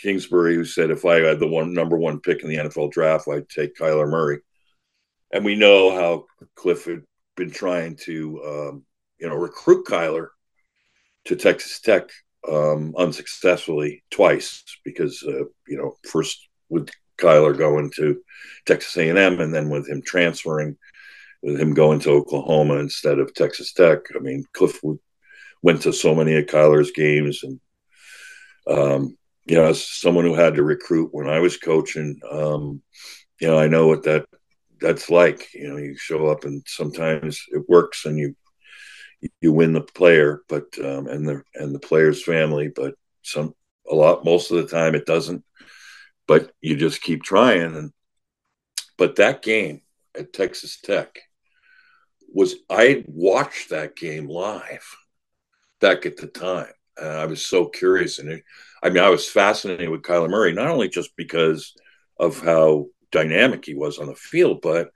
Kingsbury, 0.00 0.54
who 0.54 0.64
said, 0.64 0.90
if 0.90 1.04
I 1.04 1.16
had 1.16 1.40
the 1.40 1.48
one 1.48 1.74
number 1.74 1.96
one 1.96 2.20
pick 2.20 2.42
in 2.42 2.48
the 2.48 2.56
NFL 2.56 2.92
draft, 2.92 3.26
I'd 3.28 3.48
take 3.48 3.76
Kyler 3.76 4.08
Murray. 4.08 4.40
And 5.32 5.44
we 5.44 5.56
know 5.56 5.90
how 5.90 6.26
Kliff 6.56 6.86
had 6.86 7.02
been 7.36 7.50
trying 7.50 7.96
to, 8.04 8.42
um, 8.44 8.84
you 9.18 9.28
know, 9.28 9.34
recruit 9.34 9.86
Kyler 9.86 10.28
to 11.24 11.36
Texas 11.36 11.80
Tech 11.80 12.10
um, 12.48 12.94
unsuccessfully 12.96 14.04
twice 14.10 14.62
because 14.84 15.22
uh, 15.26 15.44
you 15.66 15.76
know 15.76 15.96
first 16.08 16.48
with 16.68 16.88
Kyler 17.18 17.56
going 17.56 17.90
to 17.96 18.20
Texas 18.66 18.96
A&M 18.96 19.40
and 19.40 19.54
then 19.54 19.68
with 19.70 19.88
him 19.88 20.02
transferring, 20.02 20.76
with 21.42 21.60
him 21.60 21.72
going 21.72 22.00
to 22.00 22.10
Oklahoma 22.10 22.74
instead 22.76 23.18
of 23.18 23.32
Texas 23.32 23.72
Tech. 23.72 24.00
I 24.16 24.18
mean, 24.18 24.44
Kliff 24.54 24.98
went 25.64 25.80
to 25.80 25.94
so 25.94 26.14
many 26.14 26.36
of 26.36 26.44
Kyler's 26.44 26.90
games, 26.90 27.42
and 27.42 27.58
um, 28.68 29.16
you 29.46 29.56
know, 29.56 29.64
as 29.64 29.88
someone 29.88 30.26
who 30.26 30.34
had 30.34 30.56
to 30.56 30.62
recruit 30.62 31.08
when 31.12 31.26
I 31.26 31.40
was 31.40 31.56
coaching, 31.56 32.20
um, 32.30 32.82
you 33.40 33.48
know, 33.48 33.58
I 33.58 33.66
know 33.66 33.86
what 33.86 34.02
that 34.02 34.26
that's 34.78 35.08
like. 35.08 35.48
You 35.54 35.68
know, 35.70 35.78
you 35.78 35.96
show 35.96 36.26
up 36.26 36.44
and 36.44 36.62
sometimes 36.66 37.42
it 37.48 37.66
works, 37.66 38.04
and 38.04 38.18
you 38.18 38.36
you 39.40 39.52
win 39.52 39.72
the 39.72 39.80
player, 39.80 40.42
but 40.50 40.66
um, 40.78 41.06
and 41.06 41.26
the 41.26 41.42
and 41.54 41.74
the 41.74 41.80
player's 41.80 42.22
family, 42.22 42.68
but 42.68 42.94
some 43.22 43.54
a 43.90 43.94
lot 43.94 44.22
most 44.22 44.50
of 44.50 44.58
the 44.58 44.66
time 44.66 44.94
it 44.94 45.06
doesn't. 45.06 45.44
But 46.28 46.52
you 46.60 46.76
just 46.76 47.00
keep 47.00 47.22
trying, 47.22 47.74
and 47.74 47.90
but 48.98 49.16
that 49.16 49.40
game 49.40 49.80
at 50.14 50.34
Texas 50.34 50.78
Tech 50.78 51.20
was 52.34 52.54
I 52.68 53.04
watched 53.06 53.70
that 53.70 53.96
game 53.96 54.28
live 54.28 54.94
back 55.84 56.06
at 56.06 56.16
the 56.16 56.26
time. 56.26 56.72
And 56.96 57.08
I 57.08 57.26
was 57.26 57.44
so 57.44 57.66
curious, 57.66 58.18
and 58.18 58.30
it, 58.30 58.42
I 58.82 58.88
mean, 58.88 59.04
I 59.04 59.10
was 59.10 59.28
fascinated 59.28 59.90
with 59.90 60.02
Kyler 60.02 60.30
Murray 60.30 60.52
not 60.52 60.68
only 60.68 60.88
just 60.88 61.14
because 61.16 61.74
of 62.18 62.40
how 62.40 62.86
dynamic 63.12 63.66
he 63.66 63.74
was 63.74 63.98
on 63.98 64.06
the 64.06 64.14
field, 64.14 64.60
but 64.62 64.90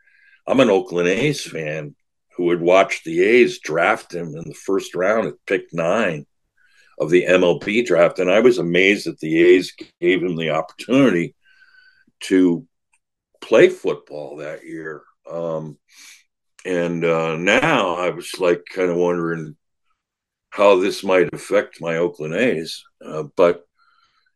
I'm 0.46 0.60
an 0.60 0.70
Oakland 0.70 1.08
A's 1.08 1.44
fan 1.44 1.94
who 2.36 2.48
had 2.50 2.60
watched 2.60 3.04
the 3.04 3.22
A's 3.22 3.58
draft 3.58 4.14
him 4.14 4.28
in 4.28 4.44
the 4.48 4.54
first 4.54 4.94
round 4.94 5.26
at 5.26 5.34
pick 5.46 5.72
nine 5.72 6.24
of 6.98 7.10
the 7.10 7.24
MLB 7.24 7.84
draft. 7.84 8.18
And 8.18 8.30
I 8.30 8.40
was 8.40 8.56
amazed 8.56 9.06
that 9.06 9.18
the 9.18 9.42
A's 9.42 9.74
gave 10.00 10.22
him 10.22 10.36
the 10.36 10.50
opportunity 10.50 11.34
to 12.20 12.66
play 13.42 13.68
football 13.68 14.36
that 14.36 14.64
year. 14.64 15.02
Um, 15.30 15.76
and 16.64 17.04
uh, 17.04 17.36
now 17.36 17.96
I 17.96 18.10
was 18.10 18.38
like 18.38 18.64
kind 18.72 18.90
of 18.90 18.96
wondering 18.96 19.56
how 20.50 20.80
this 20.80 21.04
might 21.04 21.32
affect 21.32 21.80
my 21.80 21.96
Oakland 21.96 22.34
A's. 22.34 22.84
Uh, 23.04 23.24
but 23.36 23.64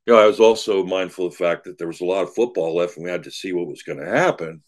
you 0.07 0.13
know, 0.13 0.21
I 0.21 0.27
was 0.27 0.41
also 0.41 0.85
mindful 0.85 1.27
of 1.27 1.33
the 1.33 1.39
fact 1.39 1.65
that 1.65 1.79
there 1.79 1.87
was 1.87 2.01
a 2.01 2.05
lot 2.05 2.23
of 2.23 2.35
football 2.35 2.77
left, 2.77 2.97
and 2.97 3.05
we 3.05 3.11
had 3.11 3.25
to 3.25 3.31
see 3.31 3.53
what 3.53 3.69
was 3.69 3.83
going 3.83 3.99
to 3.99 4.07
happen. 4.07 4.63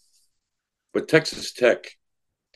But 0.93 1.07
Texas 1.07 1.51
Tech 1.51 1.85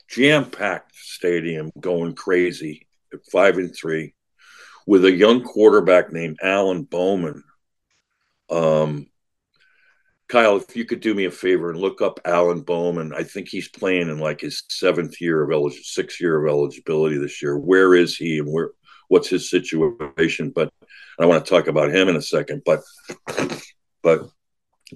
jam 0.08 0.50
packed 0.50 0.96
stadium 0.96 1.70
going 1.78 2.14
crazy 2.14 2.86
at 3.12 3.20
five 3.30 3.58
and 3.58 3.74
three 3.74 4.14
with 4.86 5.04
a 5.04 5.12
young 5.12 5.42
quarterback 5.42 6.12
named 6.12 6.38
Alan 6.42 6.82
Bowman. 6.84 7.44
Um, 8.50 9.06
Kyle, 10.28 10.56
if 10.56 10.76
you 10.76 10.84
could 10.84 11.00
do 11.00 11.12
me 11.12 11.26
a 11.26 11.30
favor 11.30 11.70
and 11.70 11.80
look 11.80 12.00
up 12.00 12.20
Alan 12.24 12.62
Bowman, 12.62 13.12
I 13.12 13.24
think 13.24 13.48
he's 13.48 13.68
playing 13.68 14.08
in 14.08 14.18
like 14.18 14.40
his 14.40 14.62
seventh 14.68 15.20
year 15.20 15.42
of 15.42 15.50
eligibility, 15.50 15.82
sixth 15.82 16.20
year 16.20 16.44
of 16.44 16.48
eligibility 16.48 17.18
this 17.18 17.42
year. 17.42 17.58
Where 17.58 17.94
is 17.94 18.16
he 18.16 18.38
and 18.38 18.50
where? 18.50 18.70
What's 19.10 19.28
his 19.28 19.50
situation? 19.50 20.50
But 20.50 20.72
I 21.18 21.26
want 21.26 21.44
to 21.44 21.50
talk 21.50 21.66
about 21.66 21.92
him 21.92 22.08
in 22.08 22.14
a 22.14 22.22
second. 22.22 22.62
But 22.64 22.80
but 24.02 24.30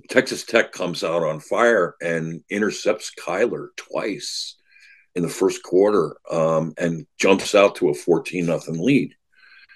Texas 0.08 0.44
Tech 0.44 0.70
comes 0.70 1.02
out 1.02 1.24
on 1.24 1.40
fire 1.40 1.96
and 2.00 2.42
intercepts 2.48 3.12
Kyler 3.20 3.68
twice 3.76 4.56
in 5.16 5.24
the 5.24 5.28
first 5.28 5.64
quarter 5.64 6.16
um, 6.30 6.74
and 6.78 7.06
jumps 7.18 7.56
out 7.56 7.74
to 7.76 7.88
a 7.88 7.94
14 7.94 8.46
nothing 8.46 8.78
lead. 8.78 9.14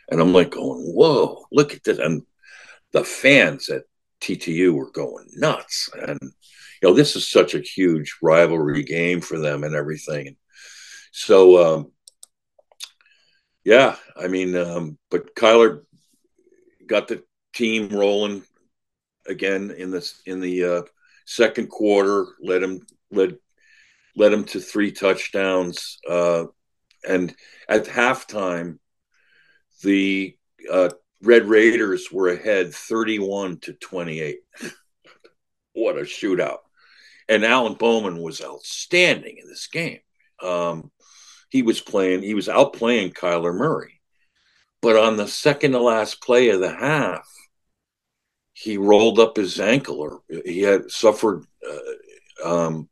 And 0.09 0.21
I'm 0.21 0.33
like 0.33 0.51
going, 0.51 0.83
whoa, 0.95 1.45
look 1.51 1.75
at 1.75 1.83
this. 1.83 1.99
And 1.99 2.23
the 2.93 3.03
fans 3.03 3.69
at 3.69 3.83
TTU 4.21 4.73
were 4.73 4.93
going 4.93 5.27
nuts. 5.35 5.91
And, 5.95 6.19
you 6.23 6.89
know, 6.89 6.95
this 6.95 7.17
is 7.17 7.29
such 7.29 7.55
a 7.55 7.61
huge 7.61 8.17
rivalry 8.23 8.85
game 8.85 9.21
for 9.21 9.39
them 9.39 9.65
and 9.65 9.75
everything. 9.75 10.37
So, 11.11 11.77
um, 11.77 11.93
yeah, 13.69 13.97
I 14.17 14.29
mean, 14.29 14.57
um, 14.57 14.97
but 15.11 15.35
Kyler 15.35 15.83
got 16.87 17.07
the 17.07 17.23
team 17.53 17.91
rolling 17.91 18.43
again 19.27 19.73
in 19.77 19.91
this 19.91 20.23
in 20.25 20.41
the 20.41 20.65
uh, 20.65 20.83
second 21.27 21.69
quarter. 21.69 22.29
Led 22.41 22.63
him 22.63 22.81
led 23.11 23.37
led 24.17 24.33
him 24.33 24.45
to 24.45 24.61
three 24.61 24.91
touchdowns. 24.91 25.99
Uh, 26.09 26.47
and 27.07 27.35
at 27.69 27.85
halftime, 27.85 28.79
the 29.83 30.35
uh, 30.73 30.89
Red 31.21 31.45
Raiders 31.45 32.11
were 32.11 32.31
ahead 32.31 32.73
31 32.73 33.59
to 33.61 33.75
28. 33.75 34.39
what 35.75 35.99
a 35.99 36.05
shootout. 36.05 36.61
And 37.29 37.45
Alan 37.45 37.75
Bowman 37.75 38.17
was 38.23 38.41
outstanding 38.41 39.37
in 39.37 39.47
this 39.47 39.67
game. 39.67 40.01
Um, 40.43 40.91
he 41.49 41.63
was 41.63 41.81
playing, 41.81 42.23
he 42.23 42.35
was 42.35 42.49
outplaying 42.49 43.15
Kyler 43.15 43.55
Murray. 43.55 44.01
But 44.81 44.97
on 44.97 45.17
the 45.17 45.27
second 45.27 45.73
to 45.73 45.81
last 45.81 46.23
play 46.23 46.51
of 46.51 46.61
the 46.61 46.73
half, 46.73 47.29
he 48.53 48.77
rolled 48.77 49.19
up 49.19 49.37
his 49.37 49.61
ankle 49.61 50.01
or 50.01 50.21
he 50.29 50.63
had 50.63 50.91
suffered 50.91 51.45
uh, 51.69 52.49
um, 52.49 52.89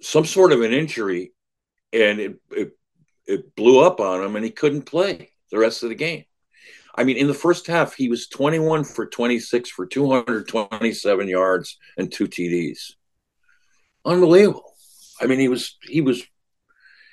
some 0.00 0.24
sort 0.24 0.52
of 0.52 0.62
an 0.62 0.72
injury, 0.72 1.32
and 1.92 2.20
it, 2.20 2.36
it 2.50 2.72
it 3.26 3.54
blew 3.54 3.80
up 3.80 4.00
on 4.00 4.22
him, 4.22 4.36
and 4.36 4.44
he 4.44 4.50
couldn't 4.50 4.82
play 4.82 5.30
the 5.50 5.58
rest 5.58 5.82
of 5.82 5.88
the 5.88 5.94
game. 5.94 6.24
I 6.94 7.04
mean, 7.04 7.16
in 7.16 7.28
the 7.28 7.34
first 7.34 7.66
half, 7.66 7.94
he 7.94 8.08
was 8.08 8.28
21 8.28 8.84
for 8.84 9.06
26 9.06 9.70
for 9.70 9.86
227 9.86 11.28
yards 11.28 11.78
and 11.96 12.10
two 12.10 12.26
TDs. 12.26 12.92
Unbelievable. 14.04 14.74
I 15.20 15.26
mean, 15.26 15.38
he 15.38 15.48
was 15.48 15.76
he 15.82 16.00
was 16.00 16.24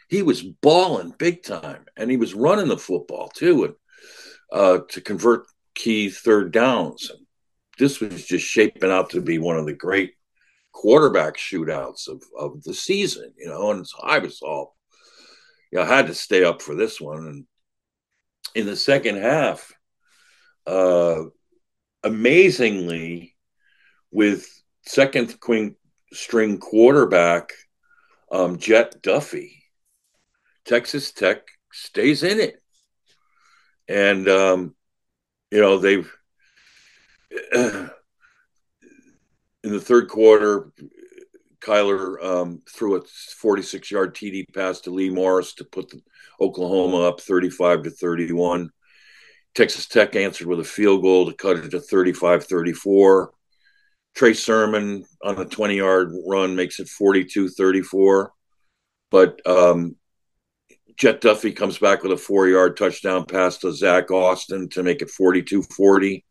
he 0.10 0.22
was 0.22 0.42
balling 0.42 1.14
big 1.18 1.44
time, 1.44 1.86
and 1.98 2.10
he 2.12 2.18
was 2.18 2.34
running 2.34 2.68
the 2.68 2.78
football 2.78 3.30
too, 3.30 3.66
and 3.66 3.76
uh, 4.52 4.80
to 4.90 5.02
convert 5.02 5.48
key 5.74 6.10
third 6.10 6.52
downs. 6.52 7.10
And 7.10 7.26
this 7.78 8.00
was 8.00 8.26
just 8.26 8.46
shaping 8.46 8.92
out 8.92 9.12
to 9.12 9.22
be 9.22 9.38
one 9.38 9.58
of 9.58 9.66
the 9.66 9.74
great 9.74 10.14
quarterback 10.72 11.38
shootouts 11.38 12.08
of, 12.08 12.22
of 12.38 12.64
the 12.64 12.74
season, 12.74 13.34
you 13.38 13.48
know, 13.48 13.72
and 13.72 13.88
so 13.88 13.98
I 14.04 14.20
was 14.20 14.42
all, 14.42 14.76
you 15.72 15.80
know, 15.80 15.86
I 15.86 15.88
had 15.88 16.08
to 16.08 16.14
stay 16.14 16.44
up 16.44 16.62
for 16.62 16.76
this 16.76 17.00
one. 17.00 17.26
And 17.28 17.46
in 18.56 18.66
the 18.66 18.76
second 18.76 19.18
half, 19.18 19.72
uh, 20.68 21.24
amazingly, 22.04 23.36
with 24.12 24.48
second 24.86 25.36
string 26.14 26.58
quarterback 26.58 27.52
um, 28.32 28.58
Jett 28.58 29.02
Duffey, 29.02 29.65
Texas 30.66 31.12
Tech 31.12 31.48
stays 31.72 32.24
in 32.24 32.40
it. 32.40 32.62
And, 33.88 34.28
um, 34.28 34.76
you 35.52 35.62
know, 35.62 35.78
they've, 35.78 36.12
in 37.54 37.90
the 39.64 39.80
third 39.80 40.10
quarter, 40.10 40.72
Kyler 41.62 42.24
um, 42.24 42.62
threw 42.70 42.96
a 42.96 43.02
46 43.02 43.90
yard 43.90 44.16
TD 44.16 44.46
pass 44.54 44.82
to 44.82 44.92
Lee 44.92 45.10
Morris 45.10 45.54
to 45.56 45.66
put 45.66 45.94
Oklahoma 46.40 47.02
up 47.02 47.22
35 47.22 47.84
to 47.84 47.90
31. 47.90 48.70
Texas 49.56 49.88
Tech 49.88 50.16
answered 50.16 50.48
with 50.48 50.60
a 50.60 50.66
field 50.66 51.02
goal 51.02 51.26
to 51.26 51.34
cut 51.34 51.58
it 51.58 51.72
to 51.72 51.80
35 51.80 52.46
34. 52.46 53.32
Trey 54.14 54.34
Sermon 54.34 55.06
on 55.24 55.40
a 55.40 55.46
20 55.46 55.76
yard 55.76 56.12
run 56.28 56.56
makes 56.56 56.80
it 56.80 56.88
42 56.88 57.50
34. 57.50 58.32
But 59.12 59.40
um, 59.48 59.96
Jett 60.98 61.22
Duffey 61.22 61.56
comes 61.56 61.78
back 61.78 62.04
with 62.04 62.12
a 62.12 62.18
four 62.18 62.48
yard 62.48 62.78
touchdown 62.78 63.26
pass 63.26 63.58
to 63.60 63.74
Zach 63.74 64.12
Austin 64.12 64.70
to 64.70 64.84
make 64.84 65.02
it 65.02 65.10
42 65.10 65.64
40. 65.64 66.26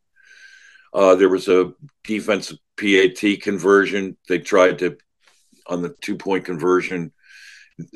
Uh, 0.93 1.15
there 1.15 1.29
was 1.29 1.47
a 1.47 1.73
defensive 2.03 2.57
PAT 2.77 3.41
conversion. 3.41 4.17
They 4.27 4.39
tried 4.39 4.79
to, 4.79 4.97
on 5.67 5.81
the 5.81 5.95
two 6.01 6.15
point 6.15 6.45
conversion, 6.45 7.11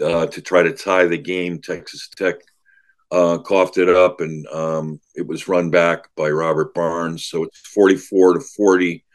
uh, 0.03 0.27
to 0.27 0.41
try 0.41 0.63
to 0.63 0.73
tie 0.73 1.05
the 1.05 1.17
game. 1.17 1.61
Texas 1.61 2.09
Tech 2.15 2.35
uh, 3.11 3.39
coughed 3.39 3.77
it 3.77 3.89
up, 3.89 4.21
and 4.21 4.45
um, 4.47 4.99
it 5.15 5.25
was 5.25 5.47
run 5.47 5.69
back 5.69 6.09
by 6.15 6.29
Robert 6.29 6.73
Barnes. 6.73 7.25
So 7.25 7.43
it's 7.43 7.57
44 7.59 8.33
to 8.33 8.39
40, 8.41 9.05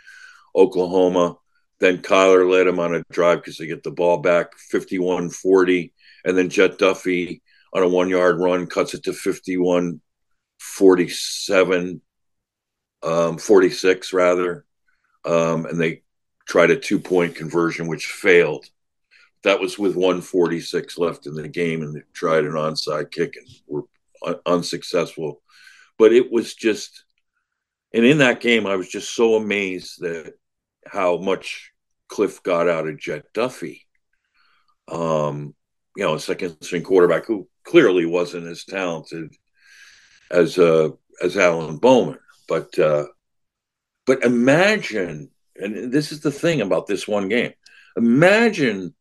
Oklahoma. 0.56 1.36
Then 1.78 1.98
Kyler 1.98 2.50
led 2.50 2.66
him 2.66 2.80
on 2.80 2.94
a 2.94 3.04
drive 3.12 3.38
because 3.38 3.58
they 3.58 3.66
get 3.66 3.82
the 3.82 3.90
ball 3.90 4.18
back 4.18 4.56
51 4.56 5.30
40. 5.30 5.92
And 6.24 6.38
then 6.38 6.48
Jett 6.48 6.78
Duffey 6.78 7.42
on 7.74 7.82
a 7.82 7.88
one 7.88 8.08
yard 8.08 8.38
run 8.38 8.66
cuts 8.66 8.94
it 8.94 9.04
to 9.04 9.12
51 9.12 10.00
47, 10.58 12.00
um, 13.02 13.38
46 13.38 14.12
rather. 14.12 14.64
Um, 15.24 15.66
and 15.66 15.80
they 15.80 16.02
tried 16.46 16.70
a 16.70 16.76
two 16.76 16.98
point 16.98 17.36
conversion, 17.36 17.86
which 17.86 18.06
failed. 18.06 18.66
That 19.42 19.60
was 19.60 19.78
with 19.78 19.94
146 19.94 20.96
left 20.98 21.26
in 21.26 21.34
the 21.34 21.48
game, 21.48 21.82
and 21.82 21.94
they 21.94 22.00
tried 22.14 22.44
an 22.44 22.52
onside 22.52 23.10
kick 23.10 23.36
and 23.36 23.46
were 23.66 23.82
un- 24.24 24.40
unsuccessful. 24.46 25.42
But 25.98 26.12
it 26.12 26.32
was 26.32 26.54
just, 26.54 27.04
and 27.92 28.04
in 28.04 28.18
that 28.18 28.40
game, 28.40 28.66
I 28.66 28.76
was 28.76 28.88
just 28.88 29.14
so 29.14 29.34
amazed 29.34 30.00
that 30.00 30.34
how 30.86 31.18
much 31.18 31.72
Kliff 32.10 32.42
got 32.42 32.68
out 32.68 32.88
of 32.88 32.98
Jett 32.98 33.32
Duffey. 33.34 33.82
Um, 34.88 35.54
you 35.96 36.04
know, 36.04 36.14
a 36.14 36.20
second 36.20 36.56
string 36.62 36.82
quarterback 36.82 37.26
who 37.26 37.48
clearly 37.64 38.06
wasn't 38.06 38.46
as 38.46 38.64
talented 38.64 39.34
as 40.30 40.58
uh, 40.58 40.90
as 41.22 41.36
Alan 41.36 41.78
Bowman, 41.78 42.18
but 42.48 42.78
uh, 42.78 43.06
but 44.06 44.22
imagine, 44.24 45.30
and 45.56 45.92
this 45.92 46.12
is 46.12 46.20
the 46.20 46.32
thing 46.32 46.60
about 46.60 46.86
this 46.86 47.08
one 47.08 47.28
game. 47.28 47.52
Imagine 47.96 48.94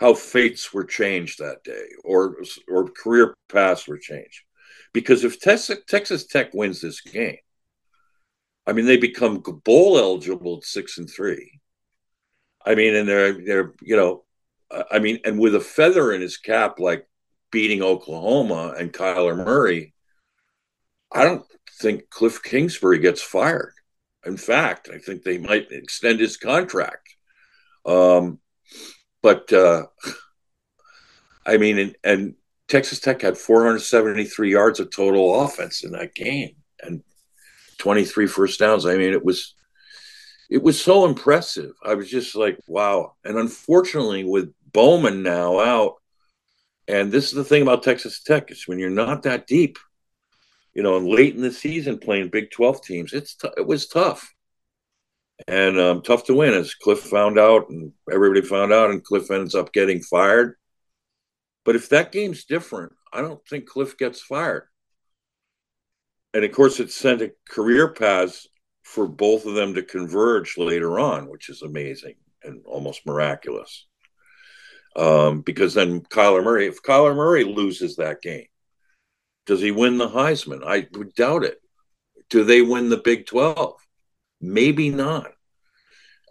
how 0.00 0.14
fates 0.14 0.72
were 0.72 0.84
changed 0.84 1.38
that 1.38 1.64
day, 1.64 1.86
or 2.04 2.36
or 2.68 2.88
career 2.90 3.34
paths 3.48 3.86
were 3.86 3.98
changed, 3.98 4.42
because 4.92 5.24
if 5.24 5.40
Texas, 5.40 5.78
Texas 5.88 6.26
Tech 6.26 6.54
wins 6.54 6.80
this 6.80 7.00
game, 7.00 7.38
I 8.66 8.72
mean 8.72 8.86
they 8.86 8.96
become 8.96 9.42
bowl 9.64 9.98
eligible 9.98 10.58
at 10.58 10.64
six 10.64 10.98
and 10.98 11.08
three. 11.08 11.60
I 12.64 12.74
mean, 12.74 12.94
and 12.94 13.08
they're 13.08 13.32
they're 13.44 13.72
you 13.82 13.96
know, 13.96 14.24
I 14.90 14.98
mean, 14.98 15.18
and 15.24 15.38
with 15.38 15.54
a 15.54 15.60
feather 15.60 16.12
in 16.12 16.20
his 16.20 16.36
cap 16.36 16.78
like 16.78 17.06
beating 17.50 17.82
Oklahoma 17.82 18.74
and 18.78 18.92
Kyler 18.92 19.36
Murray, 19.36 19.94
I 21.12 21.24
don't 21.24 21.44
think 21.80 22.10
Kliff 22.10 22.42
Kingsbury 22.42 22.98
gets 22.98 23.22
fired. 23.22 23.72
In 24.26 24.36
fact, 24.36 24.88
I 24.92 24.98
think 24.98 25.22
they 25.22 25.38
might 25.38 25.70
extend 25.70 26.20
his 26.20 26.36
contract. 26.36 27.08
Um, 27.86 28.40
but 29.22 29.52
uh, 29.52 29.86
I 31.46 31.56
mean, 31.56 31.78
and, 31.78 31.96
and, 32.04 32.34
Texas 32.68 33.00
Tech 33.00 33.22
had 33.22 33.38
473 33.38 34.52
yards 34.52 34.78
of 34.78 34.90
total 34.90 35.40
offense 35.40 35.84
in 35.84 35.92
that 35.92 36.14
game 36.14 36.54
and 36.82 37.02
23 37.78 38.26
first 38.26 38.60
downs. 38.60 38.84
I 38.84 38.98
mean, 38.98 39.14
it 39.14 39.24
was 39.24 39.54
it 40.50 40.62
was 40.62 40.78
so 40.78 41.06
impressive. 41.06 41.72
I 41.82 41.94
was 41.94 42.10
just 42.10 42.36
like, 42.36 42.58
wow. 42.66 43.14
And 43.24 43.38
unfortunately, 43.38 44.24
with 44.24 44.52
Bowman 44.70 45.22
now 45.22 45.60
out, 45.60 45.94
and 46.88 47.12
this 47.12 47.26
is 47.26 47.32
the 47.32 47.44
thing 47.44 47.62
about 47.62 47.82
Texas 47.82 48.22
Tech 48.22 48.50
is 48.50 48.66
when 48.66 48.78
you're 48.78 48.88
not 48.88 49.22
that 49.24 49.46
deep, 49.46 49.78
you 50.74 50.82
know, 50.82 50.96
and 50.96 51.06
late 51.06 51.34
in 51.34 51.42
the 51.42 51.52
season 51.52 51.98
playing 51.98 52.30
Big 52.30 52.50
12 52.50 52.82
teams, 52.82 53.12
it's 53.12 53.34
t- 53.34 53.48
it 53.56 53.66
was 53.66 53.86
tough 53.86 54.34
and 55.46 55.78
um, 55.78 56.02
tough 56.02 56.24
to 56.24 56.34
win 56.34 56.54
as 56.54 56.74
Kliff 56.84 56.98
found 56.98 57.38
out 57.38 57.68
and 57.68 57.92
everybody 58.10 58.40
found 58.40 58.72
out, 58.72 58.90
and 58.90 59.04
Kliff 59.04 59.30
ends 59.30 59.54
up 59.54 59.72
getting 59.72 60.00
fired. 60.00 60.56
But 61.64 61.76
if 61.76 61.90
that 61.90 62.10
game's 62.10 62.46
different, 62.46 62.92
I 63.12 63.20
don't 63.20 63.46
think 63.46 63.68
Kliff 63.68 63.98
gets 63.98 64.20
fired. 64.22 64.64
And 66.32 66.44
of 66.44 66.52
course, 66.52 66.80
it 66.80 66.90
sent 66.90 67.22
a 67.22 67.32
career 67.48 67.92
paths 67.92 68.48
for 68.82 69.06
both 69.06 69.44
of 69.44 69.54
them 69.54 69.74
to 69.74 69.82
converge 69.82 70.56
later 70.56 70.98
on, 70.98 71.28
which 71.28 71.50
is 71.50 71.62
amazing 71.62 72.14
and 72.42 72.62
almost 72.64 73.06
miraculous. 73.06 73.86
Um, 74.98 75.42
because 75.42 75.74
then 75.74 76.00
Kyler 76.00 76.42
Murray, 76.42 76.66
if 76.66 76.82
Kyler 76.82 77.14
Murray 77.14 77.44
loses 77.44 77.96
that 77.96 78.20
game, 78.20 78.46
does 79.46 79.60
he 79.60 79.70
win 79.70 79.96
the 79.96 80.08
Heisman? 80.08 80.62
I 80.66 80.88
would 80.92 81.14
doubt 81.14 81.44
it. 81.44 81.58
Do 82.30 82.42
they 82.42 82.62
win 82.62 82.88
the 82.88 82.96
Big 82.96 83.26
12? 83.26 83.76
Maybe 84.40 84.90
not. 84.90 85.30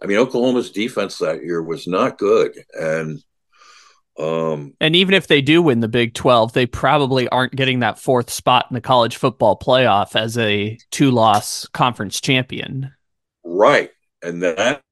I 0.02 0.06
mean, 0.06 0.18
Oklahoma's 0.18 0.70
defense 0.70 1.18
that 1.18 1.42
year 1.42 1.62
was 1.62 1.86
not 1.86 2.18
good, 2.18 2.52
and 2.72 3.20
um, 4.18 4.74
and 4.80 4.96
even 4.96 5.14
if 5.14 5.26
they 5.26 5.40
do 5.40 5.62
win 5.62 5.80
the 5.80 5.88
Big 5.88 6.14
Twelve, 6.14 6.52
they 6.52 6.66
probably 6.66 7.28
aren't 7.28 7.54
getting 7.54 7.80
that 7.80 7.98
fourth 7.98 8.30
spot 8.30 8.66
in 8.70 8.74
the 8.74 8.80
college 8.80 9.16
football 9.16 9.58
playoff 9.58 10.16
as 10.16 10.38
a 10.38 10.78
two-loss 10.90 11.66
conference 11.68 12.20
champion. 12.20 12.92
Right, 13.44 13.90
and 14.22 14.42
that 14.42 14.82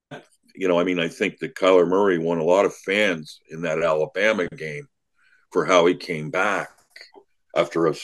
you 0.57 0.69
know, 0.69 0.81
I 0.81 0.85
mean, 0.85 0.99
I 0.99 1.09
think 1.09 1.39
that 1.39 1.55
Kyler 1.55 1.87
Murray 1.87 2.19
won 2.19 2.39
a 2.39 2.45
lot 2.45 2.65
of 2.65 2.75
fans 2.75 3.41
in 3.51 3.63
that 3.63 3.83
Alabama 3.83 4.49
game 4.49 4.89
for 5.53 5.65
how 5.65 5.87
he 5.87 5.95
came 5.95 6.31
back 6.31 6.71
after 7.55 7.87
a 7.87 7.95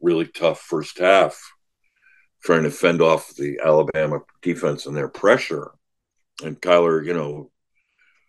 really 0.00 0.26
tough 0.26 0.60
first 0.60 0.98
half 0.98 1.40
trying 2.42 2.62
to 2.64 2.70
fend 2.70 3.00
off 3.00 3.34
the 3.36 3.58
Alabama 3.64 4.20
defense 4.42 4.86
and 4.86 4.94
their 4.94 5.08
pressure. 5.08 5.70
And 6.42 6.60
Kyler, 6.60 7.04
you 7.04 7.14
know, 7.14 7.50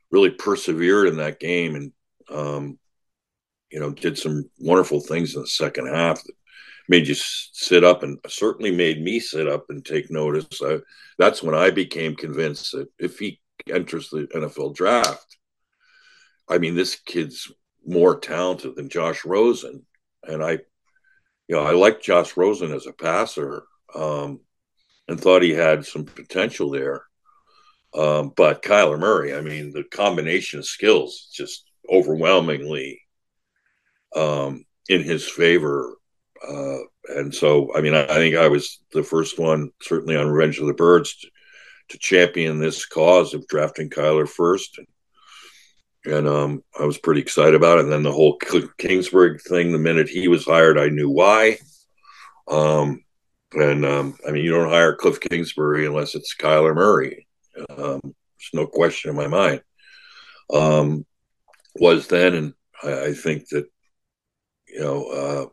really 0.10 0.30
persevered 0.30 1.10
in 1.10 1.18
that 1.18 1.40
game 1.40 1.76
and, 1.76 1.92
um, 2.30 2.80
you 3.70 3.80
know, 3.80 3.92
did 3.92 4.18
some 4.18 4.50
wonderful 4.60 5.02
things 5.02 5.36
in 5.36 5.42
the 5.42 5.48
second 5.48 5.88
half 5.88 6.24
that 6.24 6.34
made 6.88 7.08
you 7.08 7.16
sit 7.16 7.84
up 7.84 8.04
and 8.04 8.18
certainly 8.28 8.72
made 8.72 9.02
me 9.02 9.20
sit 9.20 9.48
up 9.48 9.66
and 9.70 9.84
take 9.84 10.10
notice. 10.10 10.62
I, 10.62 10.80
that's 11.18 11.44
when 11.44 11.56
I 11.56 11.72
became 11.72 12.16
convinced 12.16 12.72
that 12.72 12.88
if 12.98 13.20
he 13.20 13.42
enters 13.70 14.10
the 14.10 14.28
NFL 14.34 14.76
draft, 14.76 15.38
I 16.48 16.58
mean, 16.58 16.76
this 16.76 16.96
kid's 16.96 17.52
more 17.86 18.20
talented 18.20 18.76
than 18.76 18.90
Josh 18.90 19.26
Rosen. 19.26 19.86
And 20.24 20.44
I, 20.44 20.52
you 21.48 21.56
know, 21.56 21.64
I 21.64 21.72
like 21.72 22.02
Josh 22.02 22.36
Rosen 22.36 22.72
as 22.72 22.88
a 22.88 22.94
passer 22.94 23.64
um, 23.94 24.40
and 25.08 25.20
thought 25.20 25.42
he 25.42 25.52
had 25.52 25.86
some 25.86 26.06
potential 26.06 26.70
there. 26.70 27.04
Um, 27.94 28.34
but 28.36 28.62
Kyler 28.62 29.00
Murray, 29.00 29.34
I 29.34 29.42
mean, 29.42 29.72
the 29.72 29.84
combination 29.84 30.60
of 30.60 30.66
skills 30.66 31.30
just 31.34 31.64
overwhelmingly 31.90 33.02
um, 34.16 34.66
in 34.90 35.04
his 35.04 35.28
favor. 35.28 35.98
Uh, 36.46 36.80
and 37.08 37.34
so, 37.34 37.74
I 37.76 37.82
mean, 37.82 37.94
I, 37.94 38.04
I, 38.04 38.16
think 38.16 38.36
I 38.36 38.50
was 38.50 38.80
the 38.92 39.04
first 39.04 39.40
one, 39.40 39.72
certainly 39.82 40.18
on 40.18 40.28
Revenge 40.28 40.60
of 40.60 40.68
the 40.68 40.74
Birds, 40.74 41.26
to, 41.90 41.98
champion 41.98 42.60
this 42.60 42.86
cause 42.86 43.34
of 43.34 43.48
drafting 43.48 43.90
Kyler 43.90 44.28
first. 44.28 44.80
And, 46.06 46.28
um, 46.28 46.64
I 46.80 46.86
was 46.86 46.98
pretty 46.98 47.22
excited 47.22 47.56
about 47.56 47.80
it. 47.80 47.86
And 47.86 47.92
then 47.92 48.04
the 48.04 48.12
whole 48.12 48.38
Kingsbury 48.78 49.40
thing, 49.40 49.72
the 49.72 49.80
minute 49.80 50.08
he 50.08 50.28
was 50.28 50.46
hired, 50.46 50.78
I 50.78 50.90
knew 50.90 51.10
why. 51.10 51.58
Um, 52.48 53.04
and 53.54 53.86
um, 53.86 54.18
I 54.28 54.32
mean, 54.32 54.44
you 54.44 54.52
don't 54.52 54.70
hire 54.70 54.96
Kliff 54.96 55.20
Kingsbury 55.20 55.86
unless 55.86 56.16
it's 56.16 56.36
Kyler 56.36 56.76
Murray. 56.76 57.28
Um, 57.70 58.02
there's 58.04 58.54
no 58.54 58.68
question 58.68 59.10
in 59.10 59.16
my 59.16 59.28
mind. 59.28 59.62
Um, 60.54 61.06
was 61.76 62.08
then, 62.08 62.34
and 62.34 62.54
I, 62.84 63.06
I, 63.06 63.14
think 63.14 63.48
that 63.50 63.66
you 64.68 64.80
know 64.80 65.06
uh, 65.08 65.46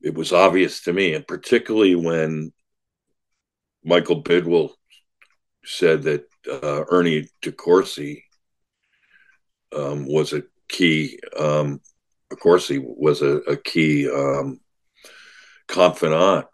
it 0.00 0.14
was 0.14 0.32
obvious 0.32 0.82
to 0.82 0.92
me, 0.92 1.14
and 1.14 1.26
particularly 1.26 1.94
when 1.94 2.52
Michael 3.84 4.22
Bidwill 4.22 4.70
said 5.64 6.02
that 6.02 6.26
uh, 6.50 6.84
Ernie 6.90 7.28
Accorsi 7.42 8.22
um, 9.74 10.06
was 10.06 10.32
a 10.32 10.42
key. 10.68 11.18
Um, 11.38 11.80
Accorsi 12.32 12.82
was 12.82 13.22
a, 13.22 13.36
a 13.38 13.56
key 13.56 14.08
um, 14.10 14.60
confidant 15.68 16.46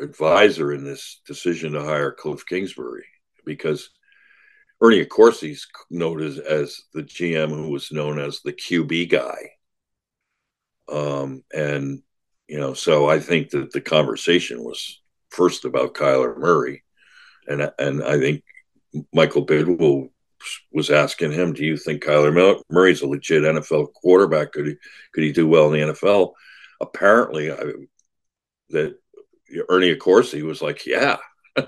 advisor 0.00 0.72
in 0.72 0.84
this 0.84 1.20
decision 1.26 1.72
to 1.72 1.82
hire 1.82 2.14
Kliff 2.18 2.46
Kingsbury 2.46 3.06
because 3.44 3.90
Ernie 4.80 5.04
Accorsi's 5.04 5.66
noted 5.90 6.38
as 6.40 6.80
the 6.92 7.02
GM 7.02 7.50
who 7.50 7.70
was 7.70 7.92
known 7.92 8.18
as 8.18 8.40
the 8.40 8.52
QB 8.52 9.10
guy. 9.10 9.50
Um, 10.88 11.44
and 11.54 12.02
you 12.48 12.58
know, 12.58 12.74
so 12.74 13.08
I 13.08 13.20
think 13.20 13.50
that 13.50 13.72
the 13.72 13.80
conversation 13.80 14.62
was 14.62 15.00
first 15.30 15.64
about 15.64 15.94
Kyler 15.94 16.36
Murray, 16.36 16.82
and 17.46 17.70
and 17.78 18.02
I 18.02 18.18
think 18.18 18.42
Michael 19.12 19.46
Bidwill 19.46 20.10
was 20.72 20.90
asking 20.90 21.32
him, 21.32 21.52
"Do 21.52 21.64
you 21.64 21.76
think 21.76 22.02
Kyler 22.02 22.62
Murray's 22.70 23.02
a 23.02 23.06
legit 23.06 23.44
NFL 23.44 23.92
quarterback? 23.92 24.52
Could 24.52 24.66
he 24.66 24.76
could 25.12 25.24
he 25.24 25.32
do 25.32 25.48
well 25.48 25.72
in 25.72 25.80
the 25.80 25.92
NFL?" 25.92 26.32
Apparently, 26.80 27.52
I, 27.52 27.72
that 28.70 28.98
Ernie 29.68 29.94
Accorsi 29.94 30.42
was 30.42 30.62
like, 30.62 30.86
"Yeah." 30.86 31.18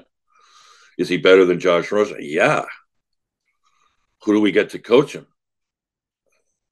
Is 0.99 1.09
he 1.09 1.17
better 1.17 1.45
than 1.45 1.61
Josh 1.61 1.91
Rosen? 1.91 2.19
Yeah. 2.21 2.65
Who 4.25 4.33
do 4.33 4.41
we 4.41 4.53
get 4.53 4.71
to 4.71 4.79
coach 4.79 5.15
him? 5.15 5.27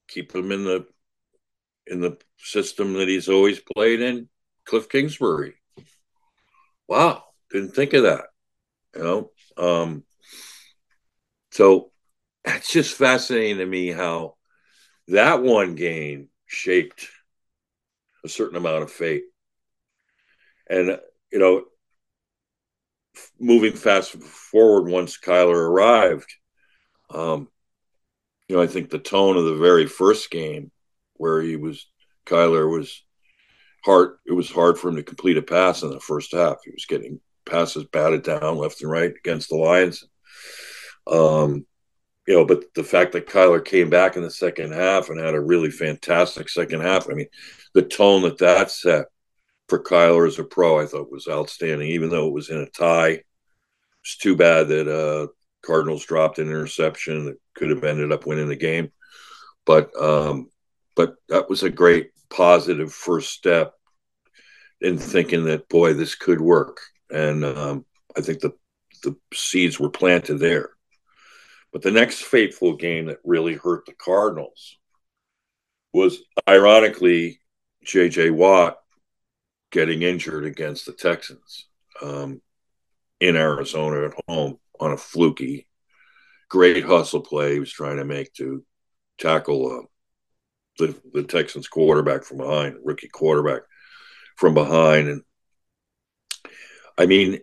Keep 0.07 0.35
him 0.35 0.51
in 0.51 0.63
the 0.63 0.87
in 1.87 2.01
the 2.01 2.17
system 2.37 2.93
that 2.93 3.07
he's 3.07 3.29
always 3.29 3.59
played 3.59 4.01
in, 4.01 4.29
Kliff 4.67 4.89
Kingsbury. 4.89 5.55
Wow, 6.87 7.23
didn't 7.51 7.75
think 7.75 7.93
of 7.93 8.03
that. 8.03 8.25
You 8.95 9.03
know, 9.03 9.31
um, 9.57 10.03
so 11.53 11.91
it's 12.45 12.71
just 12.71 12.95
fascinating 12.95 13.59
to 13.59 13.65
me 13.65 13.91
how 13.91 14.35
that 15.07 15.43
one 15.43 15.75
game 15.75 16.29
shaped 16.47 17.07
a 18.25 18.27
certain 18.27 18.57
amount 18.57 18.81
of 18.81 18.91
fate. 18.91 19.25
And, 20.67 20.99
you 21.31 21.37
know, 21.37 21.65
moving 23.39 23.73
fast 23.73 24.13
forward 24.13 24.89
once 24.89 25.19
Kyler 25.19 25.53
arrived, 25.53 26.33
um, 27.11 27.47
you 28.47 28.55
know, 28.55 28.61
I 28.63 28.67
think 28.67 28.89
the 28.89 28.97
tone 28.97 29.37
of 29.37 29.45
the 29.45 29.55
very 29.55 29.85
first 29.85 30.31
game 30.31 30.71
where 31.13 31.39
he 31.39 31.55
was, 31.55 31.85
Kyler 32.25 32.67
was 32.67 33.03
hard, 33.85 34.17
it 34.25 34.33
was 34.33 34.49
hard 34.49 34.79
for 34.79 34.89
him 34.89 34.95
to 34.95 35.03
complete 35.03 35.37
a 35.37 35.43
pass 35.43 35.83
in 35.83 35.91
the 35.91 35.99
first 35.99 36.31
half. 36.31 36.57
He 36.65 36.71
was 36.71 36.87
getting 36.87 37.19
passes 37.45 37.83
batted 37.83 38.23
down 38.23 38.57
left 38.57 38.81
and 38.81 38.89
right 38.89 39.13
against 39.15 39.49
the 39.49 39.55
Lions. 39.55 40.03
Um, 41.07 41.65
you 42.27 42.35
know, 42.35 42.45
but 42.45 42.73
the 42.73 42.83
fact 42.83 43.11
that 43.13 43.27
Kyler 43.27 43.63
came 43.63 43.89
back 43.89 44.15
in 44.15 44.23
the 44.23 44.31
second 44.31 44.71
half 44.71 45.09
and 45.09 45.19
had 45.19 45.35
a 45.35 45.41
really 45.41 45.71
fantastic 45.71 46.47
second 46.47 46.81
half, 46.81 47.09
I 47.09 47.13
mean, 47.13 47.27
the 47.73 47.81
tone 47.81 48.21
that 48.23 48.37
that 48.37 48.71
set 48.71 49.07
for 49.67 49.83
Kyler 49.83 50.27
as 50.27 50.39
a 50.39 50.43
pro, 50.43 50.79
I 50.79 50.85
thought 50.85 51.11
was 51.11 51.27
outstanding, 51.27 51.89
even 51.89 52.09
though 52.09 52.27
it 52.27 52.33
was 52.33 52.49
in 52.49 52.59
a 52.59 52.69
tie. 52.69 53.23
It's 54.03 54.17
too 54.17 54.35
bad 54.35 54.67
that 54.69 54.87
uh, 54.87 55.27
Cardinals 55.65 56.05
dropped 56.05 56.39
an 56.39 56.47
interception 56.47 57.25
that 57.25 57.37
could 57.55 57.69
have 57.69 57.83
ended 57.83 58.11
up 58.11 58.25
winning 58.25 58.49
the 58.49 58.55
game. 58.55 58.91
But 59.65 59.91
um, 59.99 60.49
but 60.95 61.15
that 61.29 61.49
was 61.49 61.63
a 61.63 61.69
great 61.69 62.11
positive 62.29 62.93
first 62.93 63.31
step 63.31 63.73
in 64.81 64.97
thinking 64.97 65.45
that 65.45 65.69
boy, 65.69 65.93
this 65.93 66.15
could 66.15 66.41
work. 66.41 66.79
And 67.09 67.45
um, 67.45 67.85
I 68.17 68.21
think 68.21 68.39
the 68.39 68.51
the 69.03 69.15
seeds 69.33 69.79
were 69.79 69.89
planted 69.89 70.39
there. 70.39 70.71
But 71.73 71.81
the 71.81 71.91
next 71.91 72.21
fateful 72.21 72.75
game 72.75 73.07
that 73.07 73.17
really 73.23 73.55
hurt 73.55 73.87
the 73.87 73.93
Cardinals 73.93 74.77
was 75.91 76.19
ironically 76.47 77.39
J.J. 77.83 78.29
Watt 78.29 78.77
getting 79.71 80.03
injured 80.03 80.45
against 80.45 80.85
the 80.85 80.93
Texans 80.93 81.67
um, 82.01 82.41
in 83.19 83.35
Arizona 83.35 84.05
at 84.05 84.13
home 84.27 84.59
on 84.79 84.91
a 84.91 84.97
fluky, 84.97 85.67
great 86.47 86.85
hustle 86.85 87.21
play 87.21 87.53
he 87.53 87.59
was 87.59 87.71
trying 87.71 87.97
to 87.97 88.05
make 88.05 88.31
to 88.33 88.63
tackle 89.17 89.79
uh, 89.79 89.85
the, 90.77 90.95
the 91.11 91.23
Texans 91.23 91.67
quarterback 91.67 92.23
from 92.23 92.37
behind, 92.37 92.75
rookie 92.83 93.09
quarterback 93.09 93.61
from 94.35 94.53
behind. 94.53 95.07
And 95.07 95.21
I 96.99 97.07
mean, 97.07 97.41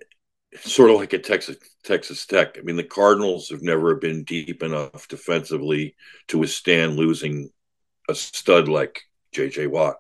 sort 0.56 0.90
of 0.90 0.96
like 0.96 1.12
a 1.12 1.18
Texas 1.18 1.56
Texas 1.84 2.26
Tech. 2.26 2.56
I 2.58 2.62
mean, 2.62 2.76
the 2.76 2.84
Cardinals 2.84 3.48
have 3.50 3.62
never 3.62 3.94
been 3.94 4.24
deep 4.24 4.62
enough 4.62 5.08
defensively 5.08 5.94
to 6.28 6.38
withstand 6.38 6.96
losing 6.96 7.50
a 8.08 8.14
stud 8.14 8.68
like 8.68 9.02
J.J. 9.32 9.68
Watt. 9.68 9.96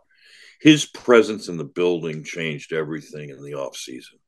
His 0.60 0.84
presence 0.84 1.48
in 1.48 1.56
the 1.56 1.64
building 1.64 2.24
changed 2.24 2.72
everything 2.72 3.30
in 3.30 3.42
the 3.42 3.52
offseason. 3.52 4.18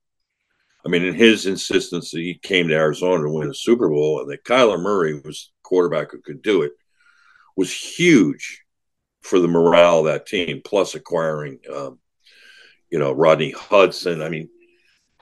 I 0.85 0.89
mean, 0.89 1.05
in 1.05 1.15
his 1.15 1.47
insistence 1.47 2.11
that 2.11 2.21
he 2.21 2.35
came 2.35 2.69
to 2.69 2.75
Arizona 2.75 3.25
to 3.25 3.31
win 3.31 3.51
a 3.51 3.55
Super 3.55 3.89
Bowl 3.89 4.21
and 4.21 4.31
that 4.31 4.45
Kyler 4.45 4.81
Murray 4.81 5.21
was 5.21 5.53
quarterback 5.63 6.11
who 6.11 6.21
could 6.21 6.43
do 6.43 6.63
it 6.63 6.73
was 7.57 7.73
huge 7.73 8.63
for 9.21 9.39
the 9.39 9.49
morale 9.49 10.01
of 10.01 10.05
that 10.07 10.27
team, 10.27 10.61
plus 10.65 10.95
acquiring, 10.95 11.61
um, 11.73 11.99
you 12.91 12.99
know, 12.99 13.13
Rodney 13.13 13.53
Hudson. 13.53 14.23
I 14.23 14.29
mean, 14.29 14.49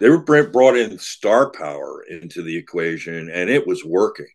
they 0.00 0.08
were 0.08 0.18
brought 0.18 0.76
in 0.76 0.98
star 0.98 1.50
power 1.50 2.02
into 2.02 2.42
the 2.42 2.56
equation 2.56 3.30
and 3.30 3.48
it 3.48 3.66
was 3.66 3.84
working. 3.84 4.26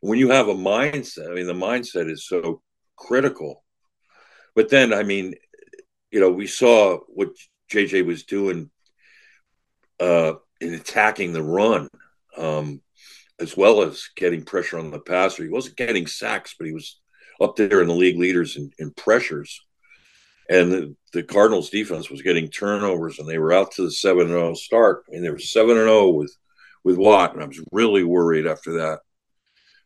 When 0.00 0.18
you 0.18 0.30
have 0.30 0.48
a 0.48 0.54
mindset 0.54 1.30
i 1.30 1.34
mean 1.34 1.46
the 1.46 1.54
mindset 1.54 2.10
is 2.10 2.26
so 2.26 2.60
critical. 2.96 3.64
But 4.54 4.68
then 4.68 4.92
i 4.92 5.02
mean 5.02 5.34
you 6.10 6.20
know 6.20 6.30
we 6.30 6.46
saw 6.46 6.98
what 7.08 7.30
jj 7.70 8.04
was 8.04 8.24
doing 8.24 8.70
uh 9.98 10.34
in 10.60 10.74
attacking 10.74 11.32
the 11.32 11.42
run 11.42 11.88
um 12.36 12.82
as 13.40 13.56
well 13.56 13.82
as 13.82 14.10
getting 14.14 14.44
pressure 14.44 14.78
on 14.78 14.90
the 14.90 15.00
passer. 15.00 15.42
He 15.42 15.48
wasn't 15.48 15.76
getting 15.76 16.06
sacks 16.06 16.54
but 16.58 16.66
he 16.66 16.72
was 16.72 17.00
up 17.40 17.56
there 17.56 17.80
in 17.80 17.88
the 17.88 17.94
league 17.94 18.18
leaders 18.18 18.56
in, 18.56 18.70
in 18.78 18.92
pressures 18.92 19.60
and 20.52 20.70
the, 20.70 20.96
the, 21.14 21.22
Cardinals 21.22 21.70
defense 21.70 22.10
was 22.10 22.20
getting 22.20 22.48
turnovers, 22.48 23.18
and 23.18 23.26
they 23.26 23.38
were 23.38 23.54
out 23.54 23.72
to 23.72 23.84
the 23.84 23.90
seven 23.90 24.24
and 24.24 24.30
zero 24.30 24.50
oh 24.50 24.54
start. 24.54 25.04
Mean, 25.08 25.22
they 25.22 25.30
were 25.30 25.38
seven 25.38 25.78
and 25.78 25.86
zero 25.86 26.00
oh 26.00 26.10
with 26.10 26.36
with 26.84 26.98
Watt, 26.98 27.32
and 27.32 27.42
I 27.42 27.46
was 27.46 27.62
really 27.72 28.04
worried 28.04 28.46
after 28.46 28.72
that, 28.74 28.98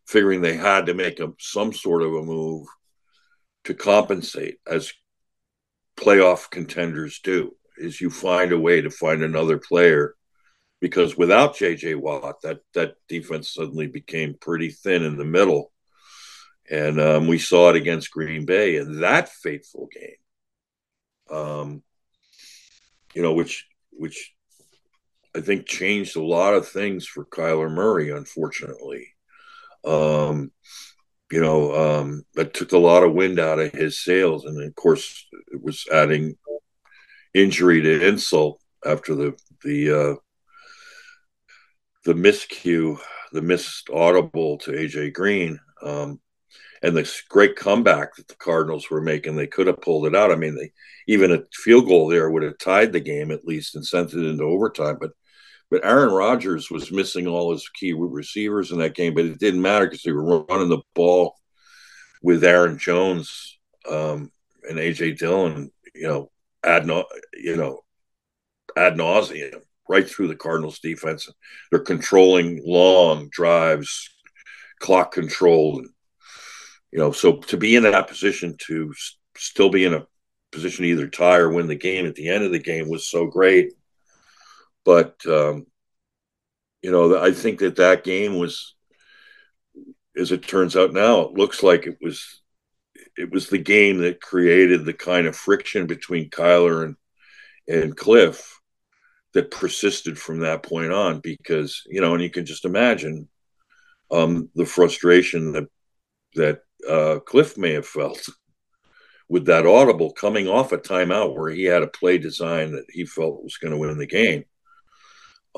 figuring 0.08 0.40
they 0.40 0.56
had 0.56 0.86
to 0.86 0.94
make 0.94 1.20
a, 1.20 1.32
some 1.38 1.72
sort 1.72 2.02
of 2.02 2.14
a 2.14 2.22
move 2.22 2.66
to 3.64 3.74
compensate, 3.74 4.56
as 4.66 4.92
playoff 5.96 6.50
contenders 6.50 7.20
do. 7.22 7.54
Is 7.78 8.00
you 8.00 8.10
find 8.10 8.50
a 8.50 8.58
way 8.58 8.80
to 8.80 8.90
find 8.90 9.22
another 9.22 9.58
player, 9.58 10.16
because 10.80 11.16
without 11.16 11.56
J.J. 11.56 11.94
Watt, 11.94 12.42
that 12.42 12.58
that 12.74 12.96
defense 13.08 13.54
suddenly 13.54 13.86
became 13.86 14.34
pretty 14.40 14.70
thin 14.70 15.04
in 15.04 15.16
the 15.16 15.24
middle. 15.24 15.70
And 16.68 17.00
um, 17.00 17.28
we 17.28 17.38
saw 17.38 17.70
it 17.70 17.76
against 17.76 18.10
Green 18.10 18.44
Bay 18.44 18.74
in 18.74 18.98
that 18.98 19.28
fateful 19.28 19.88
game 19.94 20.16
um, 21.30 21.82
you 23.14 23.22
know, 23.22 23.32
which 23.32 23.66
which 23.90 24.34
I 25.34 25.40
think 25.40 25.66
changed 25.66 26.16
a 26.16 26.22
lot 26.22 26.54
of 26.54 26.68
things 26.68 27.06
for 27.06 27.24
Kyler 27.24 27.70
Murray, 27.70 28.10
unfortunately. 28.10 29.08
Um, 29.84 30.50
you 31.30 31.40
know, 31.40 31.74
um, 31.74 32.24
that 32.34 32.54
took 32.54 32.72
a 32.72 32.78
lot 32.78 33.02
of 33.02 33.12
wind 33.12 33.38
out 33.38 33.58
of 33.58 33.72
his 33.72 34.02
sails, 34.02 34.44
and 34.44 34.62
of 34.62 34.74
course, 34.74 35.26
it 35.52 35.62
was 35.62 35.86
adding 35.92 36.36
injury 37.34 37.82
to 37.82 38.06
insult 38.06 38.60
after 38.84 39.14
the 39.14 39.34
the 39.64 39.90
uh, 39.90 40.14
the 42.04 42.14
miscue, 42.14 42.98
the 43.32 43.42
missed 43.42 43.90
audible 43.92 44.58
to 44.58 44.70
AJ 44.70 45.12
Green. 45.12 45.58
Um, 45.82 46.20
and 46.82 46.96
this 46.96 47.22
great 47.28 47.56
comeback 47.56 48.16
that 48.16 48.28
the 48.28 48.34
Cardinals 48.36 48.90
were 48.90 49.00
making, 49.00 49.36
they 49.36 49.46
could 49.46 49.66
have 49.66 49.80
pulled 49.80 50.06
it 50.06 50.14
out. 50.14 50.32
I 50.32 50.36
mean, 50.36 50.56
they 50.56 50.72
even 51.08 51.32
a 51.32 51.42
field 51.52 51.86
goal 51.86 52.08
there 52.08 52.30
would 52.30 52.42
have 52.42 52.58
tied 52.58 52.92
the 52.92 53.00
game 53.00 53.30
at 53.30 53.44
least 53.44 53.74
and 53.74 53.86
sent 53.86 54.12
it 54.12 54.24
into 54.24 54.44
overtime. 54.44 54.96
But 55.00 55.12
but 55.70 55.84
Aaron 55.84 56.12
Rodgers 56.12 56.70
was 56.70 56.92
missing 56.92 57.26
all 57.26 57.52
his 57.52 57.68
key 57.68 57.92
receivers 57.92 58.70
in 58.70 58.78
that 58.78 58.94
game, 58.94 59.14
but 59.14 59.24
it 59.24 59.40
didn't 59.40 59.62
matter 59.62 59.86
because 59.86 60.02
they 60.02 60.12
were 60.12 60.44
running 60.44 60.68
the 60.68 60.82
ball 60.94 61.34
with 62.22 62.44
Aaron 62.44 62.78
Jones 62.78 63.58
um, 63.88 64.30
and 64.68 64.78
AJ 64.78 65.18
Dillon, 65.18 65.70
you 65.94 66.06
know, 66.06 66.30
ad 66.62 66.88
you 67.34 67.56
know, 67.56 67.80
ad 68.76 68.94
nauseum 68.94 69.60
right 69.88 70.08
through 70.08 70.28
the 70.28 70.36
Cardinals 70.36 70.78
defense. 70.78 71.28
They're 71.70 71.80
controlling 71.80 72.62
long 72.64 73.28
drives, 73.30 74.08
clock 74.80 75.12
control, 75.12 75.78
and 75.78 75.88
you 76.96 77.02
know, 77.02 77.12
so 77.12 77.36
to 77.36 77.58
be 77.58 77.76
in 77.76 77.82
that 77.82 78.08
position 78.08 78.56
to 78.68 78.94
still 79.36 79.68
be 79.68 79.84
in 79.84 79.92
a 79.92 80.06
position 80.50 80.82
to 80.82 80.88
either 80.88 81.06
tie 81.06 81.36
or 81.36 81.50
win 81.50 81.66
the 81.66 81.74
game 81.74 82.06
at 82.06 82.14
the 82.14 82.30
end 82.30 82.42
of 82.42 82.52
the 82.52 82.58
game 82.58 82.88
was 82.88 83.06
so 83.06 83.26
great. 83.26 83.74
But 84.82 85.14
um, 85.26 85.66
you 86.80 86.90
know, 86.90 87.18
I 87.18 87.32
think 87.32 87.58
that 87.58 87.76
that 87.76 88.02
game 88.02 88.38
was, 88.38 88.74
as 90.16 90.32
it 90.32 90.48
turns 90.48 90.74
out 90.74 90.94
now, 90.94 91.20
it 91.20 91.34
looks 91.34 91.62
like 91.62 91.86
it 91.86 91.98
was, 92.00 92.40
it 93.18 93.30
was 93.30 93.50
the 93.50 93.58
game 93.58 93.98
that 93.98 94.22
created 94.22 94.86
the 94.86 94.94
kind 94.94 95.26
of 95.26 95.36
friction 95.36 95.86
between 95.86 96.30
Kyler 96.30 96.82
and 96.82 96.96
and 97.68 97.94
Kliff 97.94 98.42
that 99.34 99.50
persisted 99.50 100.18
from 100.18 100.40
that 100.40 100.62
point 100.62 100.92
on. 100.92 101.20
Because 101.20 101.82
you 101.84 102.00
know, 102.00 102.14
and 102.14 102.22
you 102.22 102.30
can 102.30 102.46
just 102.46 102.64
imagine 102.64 103.28
um, 104.10 104.48
the 104.54 104.64
frustration 104.64 105.52
that 105.52 105.68
that 106.36 106.60
uh, 106.88 107.20
Kliff 107.20 107.56
may 107.56 107.72
have 107.72 107.86
felt 107.86 108.28
with 109.28 109.46
that 109.46 109.66
audible 109.66 110.12
coming 110.12 110.46
off 110.48 110.72
a 110.72 110.78
timeout 110.78 111.34
where 111.34 111.50
he 111.50 111.64
had 111.64 111.82
a 111.82 111.88
play 111.88 112.18
design 112.18 112.72
that 112.72 112.84
he 112.88 113.04
felt 113.04 113.42
was 113.42 113.56
going 113.56 113.72
to 113.72 113.78
win 113.78 113.98
the 113.98 114.06
game. 114.06 114.44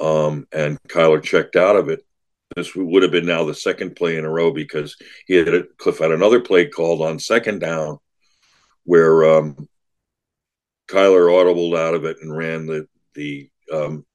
Um, 0.00 0.46
and 0.52 0.78
Kyler 0.88 1.22
checked 1.22 1.56
out 1.56 1.76
of 1.76 1.88
it. 1.88 2.00
This 2.56 2.74
would 2.74 3.02
have 3.02 3.12
been 3.12 3.26
now 3.26 3.44
the 3.44 3.54
second 3.54 3.94
play 3.94 4.16
in 4.16 4.24
a 4.24 4.30
row 4.30 4.52
because 4.52 4.96
he 5.26 5.34
had 5.34 5.48
a, 5.48 5.62
Kliff 5.64 5.98
had 5.98 6.12
another 6.12 6.40
play 6.40 6.66
called 6.66 7.02
on 7.02 7.18
second 7.18 7.58
down 7.58 7.98
where 8.84 9.36
um, 9.36 9.68
Kyler 10.88 11.28
audibled 11.28 11.78
out 11.78 11.94
of 11.94 12.04
it 12.04 12.16
and 12.22 12.34
ran 12.34 12.66
the 12.66 12.88
the 13.14 13.50
um, 13.72 14.06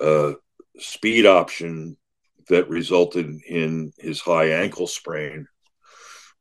uh, 0.00 0.32
speed 0.78 1.26
option 1.26 1.96
that 2.48 2.68
resulted 2.68 3.26
in 3.46 3.92
his 3.98 4.20
high 4.20 4.50
ankle 4.50 4.86
sprain, 4.86 5.46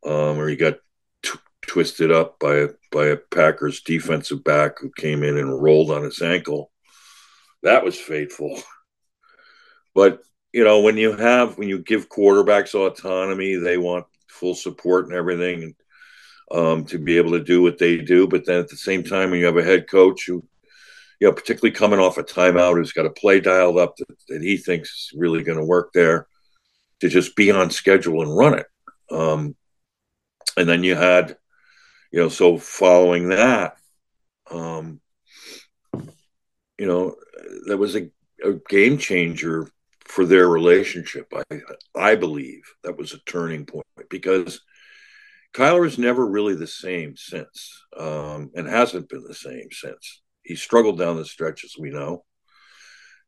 um, 0.07 0.37
where 0.37 0.47
he 0.47 0.55
got 0.55 0.77
t- 1.23 1.39
twisted 1.61 2.11
up 2.11 2.39
by 2.39 2.55
a 2.55 2.67
by 2.91 3.07
a 3.07 3.17
Packers 3.17 3.81
defensive 3.81 4.43
back 4.43 4.79
who 4.79 4.89
came 4.97 5.23
in 5.23 5.37
and 5.37 5.61
rolled 5.61 5.91
on 5.91 6.03
his 6.03 6.21
ankle. 6.21 6.71
That 7.63 7.83
was 7.83 7.99
fateful. 7.99 8.61
But 9.95 10.21
you 10.53 10.63
know, 10.63 10.81
when 10.81 10.95
you 10.95 11.13
have 11.13 11.57
when 11.57 11.69
you 11.69 11.79
give 11.79 12.07
quarterbacks 12.07 12.75
autonomy, 12.75 13.55
they 13.55 13.79
want 13.79 14.05
full 14.29 14.53
support 14.53 15.07
and 15.07 15.15
everything 15.15 15.73
um, 16.51 16.85
to 16.85 16.99
be 16.99 17.17
able 17.17 17.31
to 17.31 17.43
do 17.43 17.63
what 17.63 17.79
they 17.79 17.97
do. 17.97 18.27
But 18.27 18.45
then 18.45 18.59
at 18.59 18.69
the 18.69 18.77
same 18.77 19.03
time, 19.03 19.31
when 19.31 19.39
you 19.39 19.47
have 19.47 19.57
a 19.57 19.63
head 19.63 19.89
coach 19.89 20.27
who 20.27 20.47
you 21.19 21.27
know, 21.27 21.33
particularly 21.33 21.73
coming 21.73 21.99
off 21.99 22.17
a 22.17 22.23
timeout, 22.23 22.75
who's 22.75 22.93
got 22.93 23.05
a 23.05 23.09
play 23.09 23.39
dialed 23.39 23.77
up 23.77 23.95
that, 23.97 24.07
that 24.29 24.41
he 24.43 24.57
thinks 24.57 24.89
is 24.89 25.11
really 25.17 25.43
going 25.43 25.57
to 25.57 25.65
work 25.65 25.91
there, 25.93 26.27
to 26.99 27.09
just 27.09 27.35
be 27.35 27.51
on 27.51 27.71
schedule 27.71 28.21
and 28.21 28.37
run 28.37 28.53
it. 28.53 28.67
Um, 29.09 29.55
and 30.57 30.67
then 30.67 30.83
you 30.83 30.95
had, 30.95 31.37
you 32.11 32.19
know, 32.19 32.29
so 32.29 32.57
following 32.57 33.29
that, 33.29 33.77
um, 34.51 34.99
you 36.77 36.85
know, 36.85 37.15
that 37.67 37.77
was 37.77 37.95
a, 37.95 38.09
a 38.43 38.53
game 38.69 38.97
changer 38.97 39.69
for 40.05 40.25
their 40.25 40.47
relationship. 40.47 41.31
I 41.33 41.59
I 41.95 42.15
believe 42.15 42.61
that 42.83 42.97
was 42.97 43.13
a 43.13 43.19
turning 43.25 43.65
point 43.65 43.85
because 44.09 44.61
Kyler 45.53 45.85
is 45.85 45.97
never 45.97 46.25
really 46.25 46.55
the 46.55 46.67
same 46.67 47.15
since, 47.17 47.83
um, 47.97 48.51
and 48.55 48.67
hasn't 48.67 49.09
been 49.09 49.23
the 49.23 49.33
same 49.33 49.69
since 49.71 50.21
he 50.47 50.55
struggled 50.55 50.97
down 50.97 51.17
the 51.17 51.25
stretch, 51.25 51.65
as 51.65 51.75
we 51.77 51.89
know. 51.89 52.23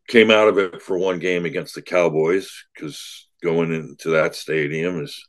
Came 0.07 0.31
out 0.31 0.47
of 0.47 0.57
it 0.57 0.81
for 0.81 0.97
one 0.97 1.19
game 1.19 1.45
against 1.45 1.75
the 1.75 1.81
Cowboys 1.81 2.49
because 2.73 3.27
going 3.43 3.73
into 3.73 4.09
that 4.11 4.35
stadium 4.35 5.03
is 5.03 5.27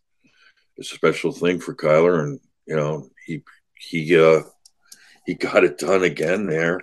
a 0.80 0.84
special 0.84 1.32
thing 1.32 1.60
for 1.60 1.74
Kyler, 1.74 2.24
and 2.24 2.40
you 2.66 2.74
know 2.74 3.08
he 3.26 3.42
he 3.74 4.18
uh, 4.18 4.40
he 5.26 5.34
got 5.34 5.64
it 5.64 5.78
done 5.78 6.02
again 6.02 6.46
there 6.46 6.80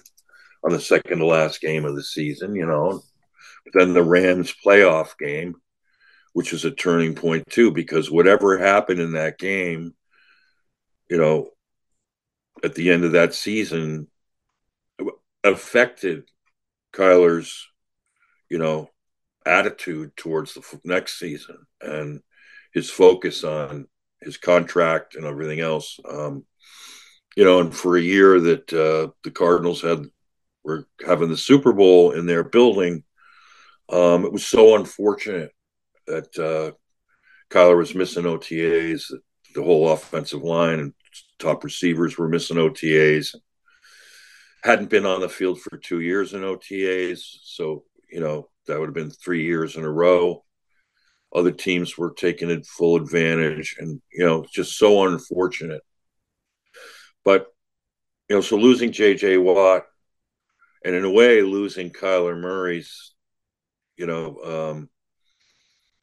on 0.63 0.71
the 0.71 0.79
second 0.79 1.19
to 1.19 1.25
last 1.25 1.61
game 1.61 1.83
of 1.85 1.95
the 1.95 2.03
season. 2.03 2.55
You 2.55 2.67
know, 2.67 3.01
but 3.65 3.73
then 3.73 3.93
the 3.93 4.03
Rams 4.03 4.53
playoff 4.65 5.17
game, 5.17 5.55
which 6.33 6.53
is 6.53 6.63
a 6.63 6.71
turning 6.71 7.15
point 7.15 7.43
too, 7.49 7.71
because 7.71 8.11
whatever 8.11 8.57
happened 8.57 8.99
in 8.99 9.13
that 9.13 9.39
game, 9.39 9.95
you 11.09 11.17
know, 11.17 11.49
at 12.63 12.75
the 12.75 12.91
end 12.91 13.03
of 13.03 13.13
that 13.13 13.33
season, 13.33 14.07
affected 15.43 16.23
Kyler's, 16.93 17.67
you 18.49 18.57
know, 18.57 18.89
attitude 19.45 20.15
towards 20.17 20.53
the 20.53 20.61
next 20.83 21.17
season 21.17 21.57
and 21.81 22.21
his 22.73 22.89
focus 22.89 23.43
on 23.43 23.87
his 24.21 24.37
contract 24.37 25.15
and 25.15 25.25
everything 25.25 25.59
else. 25.59 25.99
Um, 26.07 26.45
you 27.35 27.43
know, 27.43 27.59
and 27.59 27.75
for 27.75 27.97
a 27.97 28.01
year 28.01 28.39
that 28.39 28.73
uh, 28.73 29.11
the 29.23 29.31
Cardinals 29.31 29.81
had 29.81 30.05
were 30.63 30.85
having 31.05 31.29
the 31.29 31.37
Super 31.37 31.71
Bowl 31.71 32.11
in 32.11 32.25
their 32.25 32.43
building, 32.43 33.03
um, 33.89 34.25
it 34.25 34.33
was 34.33 34.45
so 34.45 34.75
unfortunate 34.75 35.51
that 36.07 36.37
uh, 36.37 36.75
Kyler 37.49 37.77
was 37.77 37.95
missing 37.95 38.23
OTAs. 38.23 39.11
The 39.53 39.63
whole 39.63 39.89
offensive 39.89 40.43
line 40.43 40.79
and 40.79 40.93
top 41.39 41.63
receivers 41.63 42.17
were 42.17 42.27
missing 42.27 42.57
OTAs 42.57 43.33
hadn't 44.63 44.89
been 44.89 45.05
on 45.05 45.21
the 45.21 45.29
field 45.29 45.59
for 45.61 45.77
two 45.77 46.01
years 46.01 46.33
in 46.33 46.41
OTAs. 46.41 47.21
So, 47.43 47.83
you 48.11 48.19
know, 48.19 48.49
that 48.67 48.79
would 48.79 48.87
have 48.87 48.95
been 48.95 49.11
three 49.11 49.43
years 49.43 49.77
in 49.77 49.83
a 49.83 49.91
row. 49.91 50.43
Other 51.37 51.51
teams 51.51 51.95
were 51.95 52.13
taking 52.13 52.49
it 52.49 52.65
full 52.65 52.95
advantage 52.95 53.75
and, 53.77 54.01
you 54.11 54.25
know, 54.25 54.43
just 54.51 54.75
so 54.75 55.05
unfortunate. 55.05 55.83
But, 57.23 57.45
you 58.27 58.35
know, 58.35 58.41
so 58.41 58.57
losing 58.57 58.91
JJ 58.91 59.43
Watt 59.43 59.83
and 60.83 60.95
in 60.95 61.05
a 61.05 61.11
way 61.11 61.43
losing 61.43 61.91
Kyler 61.91 62.35
Murray's, 62.35 63.13
you 63.97 64.07
know, 64.07 64.39
um, 64.43 64.89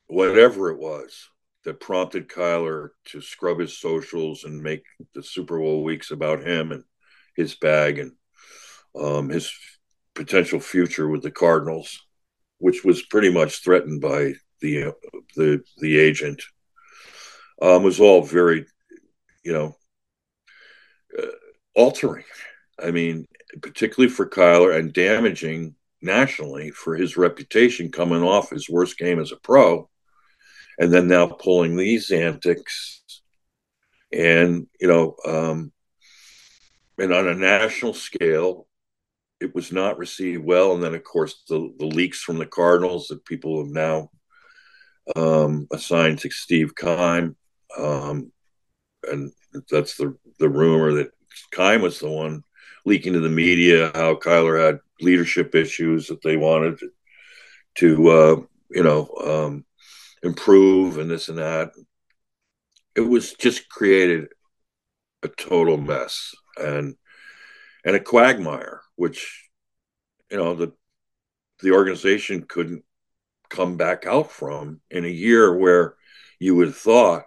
whatever 0.06 0.70
it 0.70 0.78
was 0.78 1.28
that 1.64 1.80
prompted 1.80 2.28
Kyler 2.28 2.90
to 3.06 3.20
scrub 3.20 3.58
his 3.58 3.76
socials 3.76 4.44
and 4.44 4.62
make 4.62 4.84
the 5.14 5.22
Super 5.24 5.58
Bowl 5.58 5.82
weeks 5.82 6.12
about 6.12 6.46
him 6.46 6.70
and 6.70 6.84
his 7.34 7.56
bag 7.56 7.98
and 7.98 8.12
um, 8.94 9.30
his 9.30 9.52
potential 10.14 10.60
future 10.60 11.08
with 11.08 11.22
the 11.22 11.30
Cardinals, 11.32 12.06
which 12.58 12.84
was 12.84 13.02
pretty 13.02 13.32
much 13.32 13.64
threatened 13.64 14.00
by 14.00 14.34
the 14.64 14.94
the 15.36 15.62
the 15.78 15.98
agent, 15.98 16.42
um, 17.60 17.82
was 17.82 18.00
all 18.00 18.22
very, 18.22 18.66
you 19.44 19.52
know, 19.52 19.76
uh, 21.18 21.26
altering. 21.74 22.24
I 22.82 22.90
mean, 22.90 23.26
particularly 23.60 24.12
for 24.12 24.28
Kyler 24.28 24.76
and 24.78 24.92
damaging 24.92 25.74
nationally 26.00 26.70
for 26.70 26.96
his 26.96 27.16
reputation 27.16 27.90
coming 27.92 28.22
off 28.22 28.50
his 28.50 28.68
worst 28.68 28.98
game 28.98 29.20
as 29.20 29.32
a 29.32 29.36
pro, 29.36 29.88
and 30.78 30.92
then 30.92 31.08
now 31.08 31.26
pulling 31.26 31.76
these 31.76 32.10
antics, 32.10 33.02
and 34.12 34.66
you 34.80 34.88
know, 34.88 35.16
um, 35.26 35.72
and 36.98 37.12
on 37.12 37.28
a 37.28 37.34
national 37.34 37.92
scale, 37.92 38.66
it 39.40 39.54
was 39.54 39.72
not 39.72 39.98
received 39.98 40.42
well. 40.42 40.72
And 40.72 40.82
then, 40.82 40.94
of 40.94 41.04
course, 41.04 41.42
the, 41.48 41.72
the 41.78 41.86
leaks 41.86 42.22
from 42.22 42.38
the 42.38 42.46
Cardinals 42.46 43.08
that 43.08 43.24
people 43.26 43.58
have 43.58 43.72
now 43.72 44.10
um, 45.16 45.66
assigned 45.72 46.18
to 46.20 46.30
Steve 46.30 46.74
Keim. 46.74 47.36
Um, 47.78 48.32
and 49.10 49.32
that's 49.70 49.96
the, 49.96 50.16
the 50.38 50.48
rumor 50.48 50.92
that 50.94 51.10
Keim 51.52 51.82
was 51.82 51.98
the 51.98 52.10
one 52.10 52.42
leaking 52.86 53.14
to 53.14 53.20
the 53.20 53.28
media 53.28 53.90
how 53.94 54.14
Kyler 54.14 54.64
had 54.64 54.78
leadership 55.00 55.54
issues 55.54 56.06
that 56.08 56.22
they 56.22 56.36
wanted 56.36 56.78
to, 56.78 56.90
to 57.76 58.08
uh, 58.08 58.36
you 58.70 58.82
know, 58.82 59.08
um, 59.24 59.64
improve 60.22 60.98
and 60.98 61.10
this 61.10 61.28
and 61.28 61.38
that. 61.38 61.72
It 62.94 63.00
was 63.00 63.34
just 63.34 63.68
created 63.68 64.28
a 65.22 65.28
total 65.28 65.76
mess 65.76 66.34
and 66.56 66.96
and 67.84 67.96
a 67.96 68.00
quagmire 68.00 68.82
which 68.96 69.48
you 70.30 70.36
know 70.36 70.54
the 70.54 70.72
the 71.60 71.72
organization 71.72 72.44
couldn't 72.46 72.84
come 73.48 73.76
back 73.76 74.06
out 74.06 74.30
from 74.30 74.80
in 74.90 75.04
a 75.04 75.08
year 75.08 75.56
where 75.56 75.96
you 76.38 76.54
would 76.54 76.68
have 76.68 76.76
thought 76.76 77.24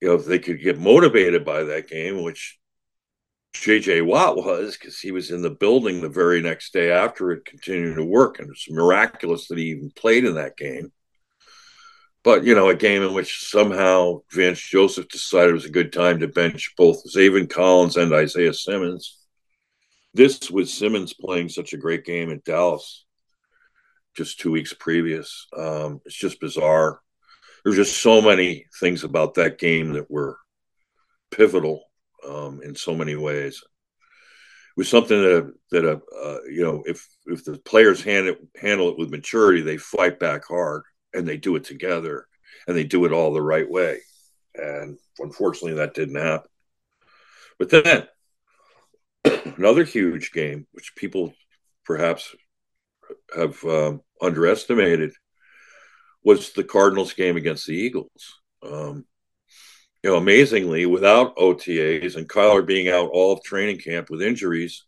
you 0.00 0.08
know 0.08 0.14
if 0.14 0.26
they 0.26 0.38
could 0.38 0.60
get 0.62 0.78
motivated 0.78 1.44
by 1.44 1.62
that 1.64 1.88
game 1.88 2.22
which 2.22 2.58
JJ 3.54 4.04
Watt 4.04 4.36
was 4.36 4.76
because 4.76 5.00
he 5.00 5.12
was 5.12 5.30
in 5.30 5.42
the 5.42 5.50
building 5.50 6.00
the 6.00 6.08
very 6.08 6.42
next 6.42 6.72
day 6.72 6.90
after 6.90 7.32
it 7.32 7.44
continued 7.46 7.96
to 7.96 8.04
work 8.04 8.38
and 8.38 8.50
it's 8.50 8.70
miraculous 8.70 9.48
that 9.48 9.58
he 9.58 9.66
even 9.66 9.90
played 9.90 10.24
in 10.24 10.34
that 10.34 10.56
game. 10.56 10.92
But 12.22 12.44
you 12.44 12.54
know 12.54 12.68
a 12.68 12.74
game 12.74 13.02
in 13.02 13.14
which 13.14 13.48
somehow 13.48 14.20
Vance 14.32 14.60
Joseph 14.60 15.08
decided 15.08 15.50
it 15.50 15.54
was 15.54 15.64
a 15.64 15.70
good 15.70 15.92
time 15.92 16.20
to 16.20 16.28
bench 16.28 16.74
both 16.76 17.02
Zaven 17.10 17.48
Collins 17.48 17.96
and 17.96 18.12
Isaiah 18.12 18.52
Simmons. 18.52 19.18
This 20.12 20.50
was 20.50 20.72
Simmons 20.72 21.14
playing 21.14 21.48
such 21.48 21.72
a 21.72 21.78
great 21.78 22.04
game 22.04 22.30
in 22.30 22.42
Dallas 22.44 23.05
just 24.16 24.40
two 24.40 24.50
weeks 24.50 24.72
previous. 24.72 25.46
Um, 25.56 26.00
it's 26.04 26.16
just 26.16 26.40
bizarre. 26.40 27.00
There's 27.64 27.76
just 27.76 28.00
so 28.00 28.22
many 28.22 28.66
things 28.80 29.04
about 29.04 29.34
that 29.34 29.58
game 29.58 29.92
that 29.92 30.10
were 30.10 30.38
pivotal 31.30 31.84
um, 32.26 32.60
in 32.62 32.74
so 32.74 32.94
many 32.94 33.16
ways. 33.16 33.62
It 33.62 34.80
was 34.80 34.88
something 34.88 35.20
that 35.20 35.54
that 35.70 35.84
uh, 35.84 35.98
uh, 36.16 36.38
you 36.48 36.64
know 36.64 36.82
if 36.86 37.06
if 37.26 37.44
the 37.44 37.58
players 37.58 38.02
hand 38.02 38.28
it, 38.28 38.38
handle 38.60 38.88
it 38.88 38.98
with 38.98 39.10
maturity, 39.10 39.62
they 39.62 39.78
fight 39.78 40.18
back 40.18 40.46
hard 40.46 40.82
and 41.12 41.26
they 41.26 41.36
do 41.36 41.56
it 41.56 41.64
together 41.64 42.26
and 42.66 42.76
they 42.76 42.84
do 42.84 43.04
it 43.04 43.12
all 43.12 43.32
the 43.32 43.42
right 43.42 43.68
way. 43.68 44.00
And 44.54 44.98
unfortunately, 45.18 45.74
that 45.74 45.94
didn't 45.94 46.16
happen. 46.16 46.50
But 47.58 47.70
then 47.70 48.06
another 49.56 49.84
huge 49.84 50.32
game, 50.32 50.66
which 50.72 50.94
people 50.94 51.34
perhaps 51.84 52.34
have 53.34 53.62
um, 53.64 54.02
underestimated, 54.20 55.12
was 56.22 56.52
the 56.52 56.64
Cardinals 56.64 57.12
game 57.12 57.36
against 57.36 57.66
the 57.66 57.74
Eagles. 57.74 58.40
Um, 58.62 59.04
you 60.02 60.10
know, 60.10 60.16
amazingly, 60.16 60.86
without 60.86 61.36
OTAs 61.36 62.16
and 62.16 62.28
Kyler 62.28 62.64
being 62.64 62.88
out 62.88 63.10
all 63.10 63.32
of 63.32 63.42
training 63.42 63.78
camp 63.78 64.10
with 64.10 64.22
injuries, 64.22 64.84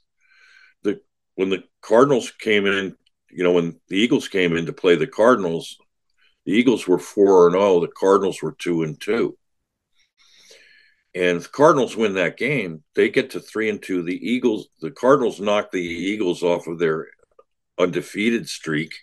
the 0.83 1.01
when 1.35 1.51
the 1.51 1.65
Cardinals 1.81 2.31
came 2.31 2.67
in, 2.67 2.97
you 3.31 3.45
know, 3.45 3.53
when 3.53 3.81
the 3.89 3.97
Eagles 3.97 4.29
came 4.29 4.57
in 4.57 4.67
to 4.67 4.73
play 4.73 4.97
the 4.97 5.07
Cardinals, 5.07 5.77
the 6.45 6.53
Eagles 6.53 6.87
were 6.87 6.99
four 6.99 7.47
and 7.47 7.55
zero. 7.55 7.81
The 7.81 7.89
Cardinals 7.89 8.41
were 8.43 8.53
two 8.53 8.83
and 8.83 9.01
two. 9.01 9.37
And 11.15 11.39
if 11.39 11.45
the 11.45 11.49
Cardinals 11.49 11.97
win 11.97 12.15
that 12.15 12.37
game, 12.37 12.85
they 12.95 13.09
get 13.09 13.31
to 13.31 13.41
three 13.41 13.69
and 13.69 13.83
two. 13.83 14.03
The 14.03 14.17
Eagles, 14.17 14.69
the 14.81 14.91
Cardinals 14.91 15.41
knock 15.41 15.73
the 15.73 15.81
Eagles 15.81 16.43
off 16.43 16.67
of 16.67 16.79
their 16.79 17.09
undefeated 17.79 18.49
streak 18.49 18.95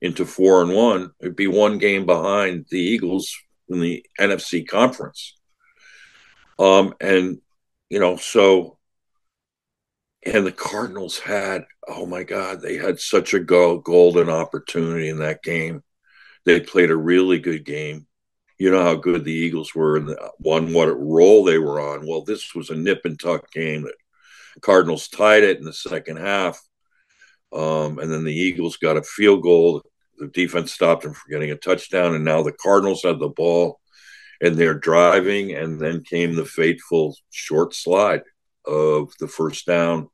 into 0.00 0.24
four 0.24 0.62
and 0.62 0.74
one. 0.74 1.10
It'd 1.20 1.36
be 1.36 1.46
one 1.46 1.78
game 1.78 2.06
behind 2.06 2.66
the 2.70 2.80
Eagles 2.80 3.34
in 3.68 3.80
the 3.80 4.04
NFC 4.20 4.66
conference. 4.66 5.36
Um, 6.58 6.94
and 7.00 7.40
you 7.88 8.00
know, 8.00 8.16
so 8.16 8.78
and 10.24 10.46
the 10.46 10.52
Cardinals 10.52 11.18
had, 11.18 11.64
oh 11.88 12.06
my 12.06 12.22
God, 12.22 12.60
they 12.60 12.76
had 12.76 13.00
such 13.00 13.34
a 13.34 13.40
go- 13.40 13.78
golden 13.78 14.28
opportunity 14.28 15.08
in 15.08 15.18
that 15.18 15.42
game. 15.42 15.82
They 16.44 16.60
played 16.60 16.90
a 16.90 16.96
really 16.96 17.38
good 17.38 17.64
game 17.64 18.06
you 18.62 18.70
know 18.70 18.84
how 18.84 18.94
good 18.94 19.24
the 19.24 19.32
Eagles 19.32 19.74
were 19.74 19.96
and 19.96 20.16
on 20.44 20.72
what 20.72 20.88
a 20.88 20.94
role 20.94 21.42
they 21.42 21.58
were 21.58 21.80
on. 21.80 22.06
Well, 22.06 22.22
this 22.22 22.54
was 22.54 22.70
a 22.70 22.76
nip 22.76 23.00
and 23.04 23.18
tuck 23.18 23.50
game 23.50 23.82
that 23.82 23.94
Cardinals 24.60 25.08
tied 25.08 25.42
it 25.42 25.58
in 25.58 25.64
the 25.64 25.72
second 25.72 26.18
half. 26.18 26.62
Um, 27.52 27.98
and 27.98 28.10
then 28.10 28.24
the 28.24 28.34
Eagles 28.34 28.76
got 28.76 28.96
a 28.96 29.02
field 29.02 29.42
goal. 29.42 29.82
The 30.18 30.28
defense 30.28 30.72
stopped 30.72 31.02
them 31.02 31.14
from 31.14 31.30
getting 31.30 31.50
a 31.50 31.56
touchdown. 31.56 32.14
And 32.14 32.24
now 32.24 32.42
the 32.42 32.52
Cardinals 32.52 33.02
had 33.02 33.18
the 33.18 33.28
ball 33.28 33.80
and 34.40 34.56
they're 34.56 34.74
driving. 34.74 35.52
And 35.52 35.78
then 35.80 36.02
came 36.02 36.34
the 36.34 36.44
fateful 36.44 37.16
short 37.30 37.74
slide 37.74 38.22
of 38.66 39.12
the 39.18 39.28
first 39.28 39.66
down 39.66 40.08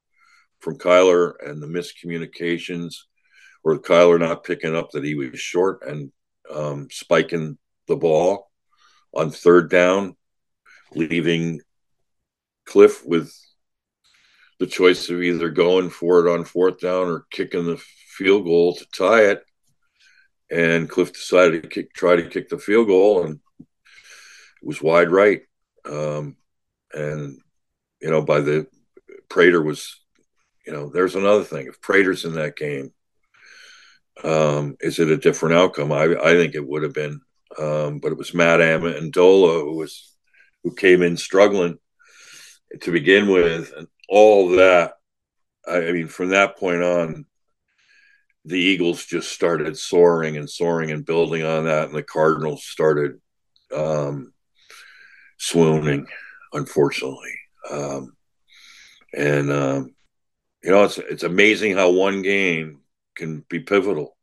from 0.61 0.78
Kyler 0.78 1.34
and 1.47 1.62
the 1.62 1.66
miscommunications 1.66 2.95
or 3.62 3.78
Kyler 3.78 4.18
not 4.18 4.45
picking 4.45 4.74
up 4.74 4.91
that 4.93 5.05
he 5.05 5.14
was 5.14 5.39
short 5.39 5.82
and 5.86 6.11
um, 6.53 6.89
spiking 6.91 7.59
the 7.86 7.97
ball 7.97 8.51
on 9.14 9.30
third 9.30 9.70
down, 9.70 10.16
leaving 10.95 11.61
Kliff 12.66 13.05
with 13.05 13.32
the 14.59 14.66
choice 14.66 15.09
of 15.09 15.22
either 15.22 15.50
going 15.50 15.90
for 15.90 16.26
it 16.26 16.30
on 16.30 16.44
fourth 16.44 16.80
down 16.80 17.06
or 17.06 17.26
kicking 17.30 17.64
the 17.64 17.76
field 17.76 18.44
goal 18.44 18.74
to 18.74 18.86
tie 18.96 19.22
it. 19.22 19.44
And 20.50 20.88
Kliff 20.88 21.12
decided 21.12 21.62
to 21.62 21.68
kick, 21.68 21.92
try 21.92 22.16
to 22.16 22.28
kick 22.28 22.48
the 22.48 22.59
field 22.59 22.88
goal, 22.88 23.24
and 23.24 23.40
it 23.61 23.66
was 24.66 24.82
wide 24.82 25.11
right. 25.11 25.42
Um, 25.84 26.36
and 26.92 27.38
you 28.00 28.11
know, 28.11 28.22
by 28.22 28.40
the 28.40 28.66
Prater 29.28 29.62
was, 29.62 30.00
you 30.66 30.72
know, 30.72 30.88
there's 30.88 31.14
another 31.14 31.44
thing. 31.44 31.66
If 31.66 31.80
Prater's 31.80 32.24
in 32.24 32.34
that 32.34 32.56
game, 32.56 32.92
um, 34.24 34.76
is 34.80 34.98
it 34.98 35.11
a 35.11 35.16
different 35.16 35.56
outcome? 35.56 35.92
I, 35.92 36.04
I 36.04 36.34
think 36.34 36.54
it 36.54 36.66
would 36.66 36.82
have 36.82 36.94
been 36.94 37.20
um, 37.56 37.98
but 37.98 38.12
it 38.12 38.18
was 38.18 38.34
Matt 38.34 38.61
Ammendola 38.61 39.61
who 39.62 39.76
was 39.76 40.14
who 40.62 40.74
came 40.74 41.02
in 41.02 41.16
struggling 41.16 41.78
to 42.80 42.92
begin 42.92 43.28
with, 43.28 43.72
and 43.76 43.86
all 44.09 44.50
that. 44.50 44.94
I, 45.66 45.92
mean, 45.92 46.09
from 46.09 46.30
that 46.30 46.56
point 46.56 46.82
on, 46.82 47.26
the 48.44 48.59
Eagles 48.59 49.04
just 49.04 49.30
started 49.30 49.78
soaring 49.78 50.36
and 50.36 50.48
soaring 50.48 50.90
and 50.90 51.04
building 51.04 51.44
on 51.44 51.64
that, 51.64 51.88
and 51.88 51.94
the 51.94 52.02
Cardinals 52.02 52.64
started 52.64 53.20
um, 53.74 54.32
swooning, 55.36 56.06
unfortunately. 56.52 57.34
Um, 57.70 58.16
and 59.14 59.52
um, 59.52 59.94
you 60.62 60.70
know, 60.70 60.84
it's 60.84 60.98
it's 60.98 61.22
amazing 61.22 61.76
how 61.76 61.90
one 61.90 62.22
game 62.22 62.80
can 63.14 63.44
be 63.48 63.61
pivotal. 63.61 64.16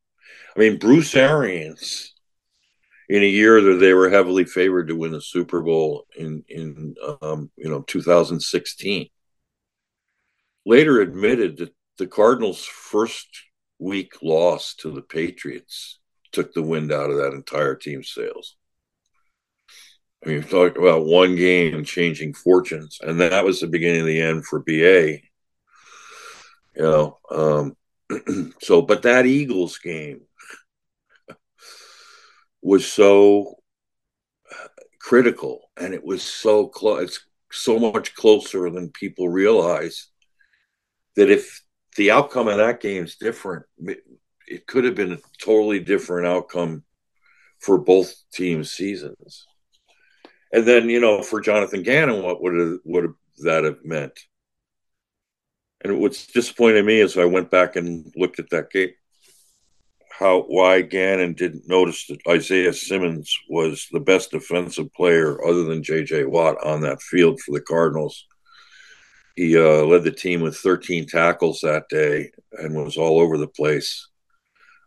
I 0.56 0.60
mean, 0.60 0.80
Bruce 0.80 1.16
Arians 1.16 2.14
in 3.10 3.22
a 3.22 3.28
year 3.28 3.62
that 3.62 3.76
they 3.76 3.94
were 3.94 4.10
heavily 4.10 4.46
favored 4.46 4.88
to 4.88 4.96
win 4.96 5.12
the 5.12 5.22
Super 5.22 5.62
Bowl 5.62 6.06
in 6.18 6.44
in 6.50 6.96
um, 7.22 7.52
you 7.56 7.70
know 7.70 7.82
2016. 7.82 9.10
Later 10.66 11.02
admitted 11.02 11.58
that 11.58 11.76
the 11.98 12.08
Cardinals' 12.08 12.66
first 12.66 13.28
week 13.80 14.14
loss 14.22 14.74
to 14.76 14.92
the 14.92 15.02
Patriots 15.02 16.00
took 16.32 16.54
the 16.54 16.64
wind 16.64 16.92
out 16.92 17.10
of 17.10 17.18
that 17.18 17.34
entire 17.34 17.76
team's 17.76 18.12
sails. 18.12 18.56
I 20.26 20.30
mean, 20.30 20.44
talk 20.44 20.78
about 20.78 21.06
one 21.06 21.36
game 21.36 21.84
changing 21.84 22.34
fortunes, 22.34 22.98
and 23.02 23.22
that 23.22 23.46
was 23.46 23.60
the 23.60 23.68
beginning 23.68 24.02
of 24.02 24.08
the 24.08 24.22
end 24.22 24.46
for 24.46 24.60
BA. 24.60 25.20
You 26.76 26.82
know, 26.82 27.20
um, 27.30 27.78
so 28.62 28.82
but 28.82 29.04
that 29.04 29.26
Eagles 29.26 29.78
game 29.78 30.22
was 32.62 32.92
so 32.92 33.56
critical 35.00 35.70
and 35.78 35.94
it 35.94 36.04
was 36.04 36.24
so 36.24 36.68
close 36.68 37.04
it's 37.04 37.20
so 37.52 37.78
much 37.78 38.16
closer 38.16 38.72
than 38.72 38.90
people 38.90 39.30
realize 39.30 40.08
that 41.16 41.30
if 41.30 41.62
the 41.98 42.12
outcome 42.12 42.48
of 42.48 42.58
that 42.58 42.82
game 42.82 43.04
is 43.04 43.16
different 43.16 43.66
it, 44.48 44.68
could 44.68 44.84
have 44.84 44.96
been 44.96 45.14
a 45.14 45.20
totally 45.42 45.80
different 45.80 46.28
outcome 46.28 46.84
for 47.60 47.78
both 47.78 48.14
teams 48.34 48.72
seasons 48.72 49.46
and 50.52 50.66
then 50.66 50.90
you 50.90 51.00
know 51.00 51.22
for 51.22 51.42
jonathan 51.42 51.84
gannon 51.84 52.22
what 52.24 52.42
would 52.42 52.54
have, 52.54 52.78
would 52.84 53.14
that 53.40 53.64
have 53.64 53.84
meant 53.84 54.20
and 55.84 56.00
what's 56.00 56.28
disappointed 56.28 56.86
me 56.86 57.00
is 57.00 57.18
i 57.18 57.26
went 57.26 57.50
back 57.50 57.76
and 57.76 58.12
looked 58.16 58.40
at 58.40 58.50
that 58.50 58.70
game 58.70 58.92
how 60.18 60.44
why 60.48 60.82
Gannon 60.82 61.34
didn't 61.34 61.68
notice 61.68 62.08
that 62.08 62.26
Isaiah 62.28 62.74
Simmons 62.74 63.38
was 63.50 63.88
the 63.92 64.00
best 64.00 64.32
defensive 64.32 64.94
player 64.94 65.46
other 65.46 65.66
than 65.66 65.84
J.J. 65.84 66.26
Watt 66.26 66.64
on 66.64 66.82
that 66.82 67.02
field 67.02 67.42
for 67.42 67.52
the 67.52 67.62
Cardinals. 67.62 68.26
He 69.36 69.58
uh, 69.58 69.84
led 69.84 70.04
the 70.04 70.12
team 70.12 70.42
with 70.42 70.58
13 70.58 71.08
tackles 71.08 71.62
that 71.62 71.90
day 71.90 72.32
and 72.54 72.76
was 72.76 72.98
all 72.98 73.20
over 73.20 73.38
the 73.38 73.48
place. 73.48 74.08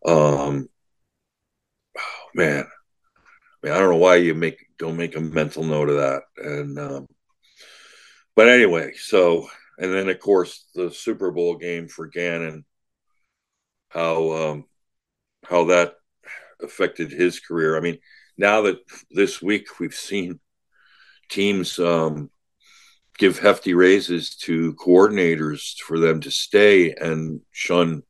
Um, 0.06 0.68
oh, 1.96 2.28
man, 2.34 2.64
I 2.64 3.66
mean, 3.66 3.74
I 3.74 3.78
don't 3.78 3.90
know 3.90 3.96
why 3.96 4.16
you 4.16 4.34
make 4.34 4.66
don't 4.78 4.96
make 4.96 5.16
a 5.16 5.20
mental 5.20 5.64
note 5.64 5.90
of 5.90 5.96
that. 5.96 6.22
And 6.36 6.78
um, 6.78 7.06
but 8.36 8.48
anyway, 8.48 8.92
so 8.94 9.48
and 9.78 9.92
then 9.92 10.08
of 10.08 10.18
course 10.20 10.64
the 10.74 10.90
Super 10.90 11.30
Bowl 11.30 11.56
game 11.56 11.88
for 11.88 12.06
Gannon. 12.06 12.64
How 13.90 14.32
um, 14.32 14.64
how 15.44 15.64
that 15.66 15.94
affected 16.62 17.10
his 17.10 17.40
career. 17.40 17.76
I 17.76 17.80
mean, 17.80 17.98
now 18.36 18.62
that 18.62 18.78
this 19.10 19.42
week 19.42 19.80
we've 19.80 19.94
seen 19.94 20.40
teams 21.28 21.78
um, 21.78 22.30
give 23.18 23.40
hefty 23.40 23.74
raises 23.74 24.34
to 24.36 24.74
coordinators 24.74 25.76
for 25.80 25.98
them 25.98 26.20
to 26.20 26.30
stay 26.30 26.92
and 26.94 27.40
shun 27.50 28.02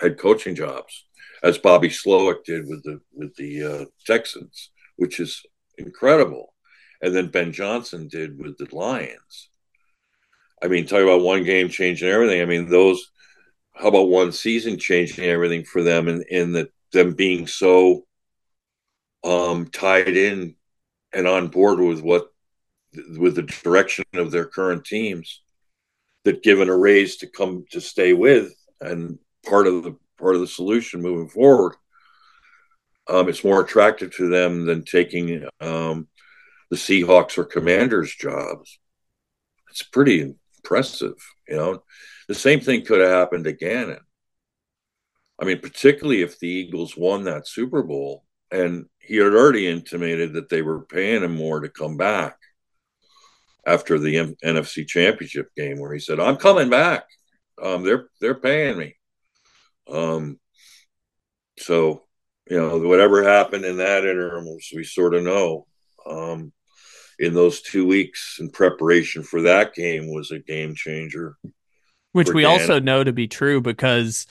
head 0.00 0.18
coaching 0.18 0.54
jobs, 0.54 1.04
as 1.42 1.58
Bobby 1.58 1.88
Slowik 1.88 2.44
did 2.44 2.66
with 2.66 2.82
the 2.82 3.00
with 3.12 3.34
the 3.36 3.62
uh, 3.62 3.84
Texans, 4.06 4.70
which 4.96 5.20
is 5.20 5.42
incredible, 5.78 6.54
and 7.02 7.14
then 7.14 7.28
Ben 7.28 7.52
Johnson 7.52 8.08
did 8.08 8.38
with 8.38 8.56
the 8.58 8.68
Lions. 8.74 9.50
I 10.62 10.68
mean, 10.68 10.86
talk 10.86 11.02
about 11.02 11.22
one 11.22 11.44
game 11.44 11.68
changing 11.68 12.08
everything. 12.08 12.42
I 12.42 12.46
mean, 12.46 12.68
those 12.68 13.10
how 13.74 13.88
about 13.88 14.08
one 14.08 14.32
season 14.32 14.78
changing 14.78 15.24
everything 15.24 15.64
for 15.64 15.82
them 15.82 16.08
in, 16.08 16.24
in 16.28 16.52
that 16.52 16.70
them 16.92 17.14
being 17.14 17.46
so 17.46 18.04
um, 19.22 19.66
tied 19.66 20.16
in 20.16 20.54
and 21.12 21.26
on 21.26 21.48
board 21.48 21.78
with 21.78 22.00
what 22.00 22.30
with 23.18 23.36
the 23.36 23.42
direction 23.42 24.04
of 24.14 24.30
their 24.30 24.46
current 24.46 24.84
teams 24.84 25.42
that 26.24 26.42
given 26.42 26.68
a 26.68 26.76
raise 26.76 27.16
to 27.16 27.26
come 27.26 27.64
to 27.70 27.80
stay 27.80 28.12
with 28.12 28.52
and 28.80 29.18
part 29.46 29.66
of 29.66 29.82
the 29.82 29.96
part 30.18 30.34
of 30.34 30.40
the 30.40 30.46
solution 30.46 31.00
moving 31.00 31.28
forward 31.28 31.74
um, 33.10 33.28
it's 33.28 33.44
more 33.44 33.60
attractive 33.60 34.14
to 34.16 34.28
them 34.28 34.66
than 34.66 34.84
taking 34.84 35.44
um, 35.60 36.06
the 36.70 36.76
Seahawks 36.76 37.36
or 37.36 37.44
Commanders 37.44 38.14
jobs. 38.14 38.78
It's 39.70 39.82
pretty 39.82 40.20
impressive, 40.20 41.16
you 41.48 41.56
know. 41.56 41.82
The 42.28 42.34
same 42.34 42.60
thing 42.60 42.84
could 42.84 43.00
have 43.00 43.10
happened 43.10 43.44
to 43.44 43.52
Gannon. 43.52 44.00
I 45.40 45.44
mean, 45.44 45.58
particularly 45.58 46.22
if 46.22 46.38
the 46.38 46.48
Eagles 46.48 46.96
won 46.96 47.24
that 47.24 47.48
Super 47.48 47.82
Bowl, 47.82 48.24
and 48.52 48.86
he 48.98 49.16
had 49.16 49.32
already 49.32 49.66
intimated 49.66 50.34
that 50.34 50.48
they 50.48 50.62
were 50.62 50.84
paying 50.84 51.24
him 51.24 51.34
more 51.34 51.60
to 51.60 51.68
come 51.68 51.96
back 51.96 52.36
after 53.66 53.98
the 53.98 54.18
M- 54.18 54.36
NFC 54.44 54.86
Championship 54.86 55.48
game, 55.56 55.78
where 55.78 55.92
he 55.92 56.00
said, 56.00 56.20
"I'm 56.20 56.36
coming 56.36 56.70
back. 56.70 57.04
Um, 57.62 57.82
they're 57.82 58.08
they're 58.20 58.34
paying 58.34 58.78
me." 58.78 58.96
Um, 59.88 60.38
so 61.58 62.04
you 62.48 62.56
know, 62.56 62.78
whatever 62.78 63.22
happened 63.22 63.64
in 63.64 63.76
that 63.78 64.04
interim, 64.04 64.46
we 64.74 64.84
sort 64.84 65.14
of 65.14 65.22
know. 65.22 65.66
Um, 66.06 66.52
in 67.20 67.34
those 67.34 67.60
two 67.60 67.86
weeks 67.86 68.38
in 68.40 68.50
preparation 68.50 69.22
for 69.22 69.42
that 69.42 69.74
game 69.74 70.10
was 70.10 70.30
a 70.30 70.38
game 70.38 70.74
changer. 70.74 71.36
Which 72.12 72.30
we 72.30 72.42
Dan. 72.42 72.50
also 72.50 72.80
know 72.80 73.04
to 73.04 73.12
be 73.12 73.28
true 73.28 73.60
because, 73.60 74.26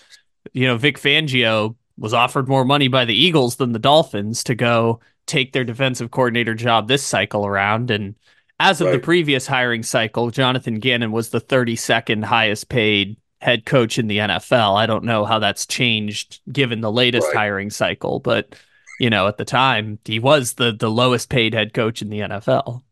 you 0.51 0.67
know, 0.67 0.75
Vic 0.75 0.99
Fangio 0.99 1.75
was 1.97 2.13
offered 2.13 2.49
more 2.49 2.65
money 2.65 2.87
by 2.87 3.05
the 3.05 3.13
Eagles 3.13 3.57
than 3.57 3.71
the 3.71 3.79
Dolphins 3.79 4.43
to 4.45 4.55
go 4.55 4.99
take 5.27 5.53
their 5.53 5.63
defensive 5.63 6.09
coordinator 6.09 6.55
job 6.55 6.87
this 6.87 7.03
cycle 7.03 7.45
around. 7.45 7.91
And 7.91 8.15
as 8.59 8.81
of 8.81 8.87
right. 8.87 8.93
the 8.93 8.99
previous 8.99 9.47
hiring 9.47 9.83
cycle, 9.83 10.31
Jonathan 10.31 10.79
Gannon 10.79 11.11
was 11.11 11.29
the 11.29 11.41
32nd 11.41 12.25
highest 12.25 12.69
paid 12.69 13.17
head 13.41 13.65
coach 13.65 13.97
in 13.97 14.07
the 14.07 14.17
NFL. 14.17 14.77
I 14.77 14.85
don't 14.85 15.05
know 15.05 15.25
how 15.25 15.39
that's 15.39 15.65
changed 15.65 16.41
given 16.51 16.81
the 16.81 16.91
latest 16.91 17.27
right. 17.27 17.37
hiring 17.37 17.69
cycle, 17.69 18.19
but 18.19 18.55
you 18.99 19.09
know, 19.09 19.27
at 19.27 19.37
the 19.37 19.45
time, 19.45 19.97
he 20.03 20.19
was 20.19 20.53
the 20.55 20.73
the 20.73 20.91
lowest 20.91 21.29
paid 21.29 21.53
head 21.53 21.73
coach 21.73 22.01
in 22.01 22.09
the 22.09 22.19
NFL. 22.19 22.83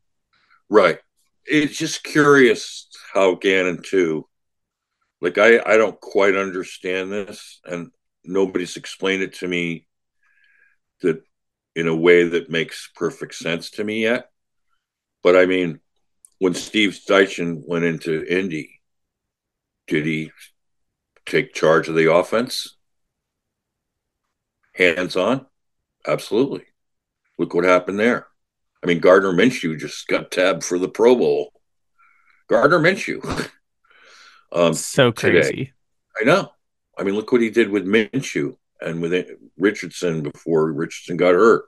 Right. 0.69 0.99
It's 1.45 1.77
just 1.77 2.03
curious 2.03 2.87
how 3.13 3.35
Gannon 3.35 3.81
too. 3.81 4.27
Like 5.19 5.37
I 5.37 5.59
I 5.65 5.75
don't 5.75 5.99
quite 5.99 6.35
understand 6.35 7.11
this, 7.11 7.59
and 7.65 7.91
nobody's 8.23 8.77
explained 8.77 9.23
it 9.23 9.33
to 9.35 9.47
me 9.47 9.85
that 11.01 11.21
in 11.75 11.87
a 11.87 11.95
way 11.95 12.23
that 12.23 12.49
makes 12.49 12.89
perfect 12.95 13.35
sense 13.35 13.69
to 13.71 13.83
me 13.83 14.03
yet. 14.03 14.29
But 15.27 15.35
I 15.35 15.45
mean, 15.45 15.81
when 16.39 16.53
Steve 16.53 16.91
Steichen 16.91 17.61
went 17.67 17.83
into 17.83 18.23
Indy, 18.23 18.79
did 19.85 20.05
he 20.05 20.31
take 21.25 21.53
charge 21.53 21.89
of 21.89 21.95
the 21.95 22.09
offense? 22.09 22.77
Hands 24.71 25.13
on? 25.17 25.45
Absolutely. 26.07 26.63
Look 27.37 27.53
what 27.53 27.65
happened 27.65 27.99
there. 27.99 28.27
I 28.81 28.87
mean, 28.87 28.99
Gardner 28.99 29.33
Minshew 29.33 29.77
just 29.77 30.07
got 30.07 30.31
tabbed 30.31 30.63
for 30.63 30.79
the 30.79 30.87
Pro 30.87 31.13
Bowl. 31.13 31.51
Gardner 32.47 32.79
Minshew. 32.79 33.49
um, 34.53 34.73
so 34.75 35.11
crazy. 35.11 35.49
Today. 35.49 35.73
I 36.21 36.23
know. 36.23 36.53
I 36.97 37.03
mean, 37.03 37.15
look 37.15 37.33
what 37.33 37.41
he 37.41 37.49
did 37.49 37.69
with 37.69 37.85
Minshew 37.85 38.55
and 38.79 39.01
with 39.01 39.29
Richardson 39.57 40.23
before 40.23 40.71
Richardson 40.71 41.17
got 41.17 41.35
hurt. 41.35 41.65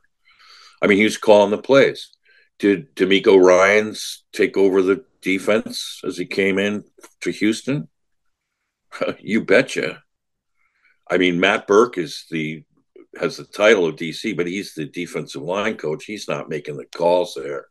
I 0.82 0.88
mean, 0.88 0.98
he 0.98 1.04
was 1.04 1.18
calling 1.18 1.52
the 1.52 1.58
plays. 1.58 2.12
Did 2.60 2.94
DeMeco 2.96 3.42
Ryans 3.42 4.24
take 4.34 4.58
over 4.58 4.82
the 4.82 5.06
defense 5.22 6.02
as 6.06 6.18
he 6.18 6.26
came 6.26 6.60
in 6.60 6.84
to 7.22 7.32
Houston? 7.32 7.88
you 9.20 9.44
betcha. 9.46 10.04
I 11.10 11.18
mean, 11.18 11.40
Matt 11.40 11.68
Burke 11.68 11.98
is 11.98 12.26
the 12.30 12.64
has 13.20 13.38
the 13.38 13.46
title 13.46 13.88
of 13.88 13.96
DC, 13.96 14.38
but 14.38 14.46
he's 14.46 14.74
the 14.74 14.86
defensive 14.86 15.42
line 15.42 15.78
coach. 15.78 16.06
He's 16.06 16.28
not 16.28 16.50
making 16.50 16.78
the 16.78 16.86
calls 16.86 17.34
there. 17.36 17.68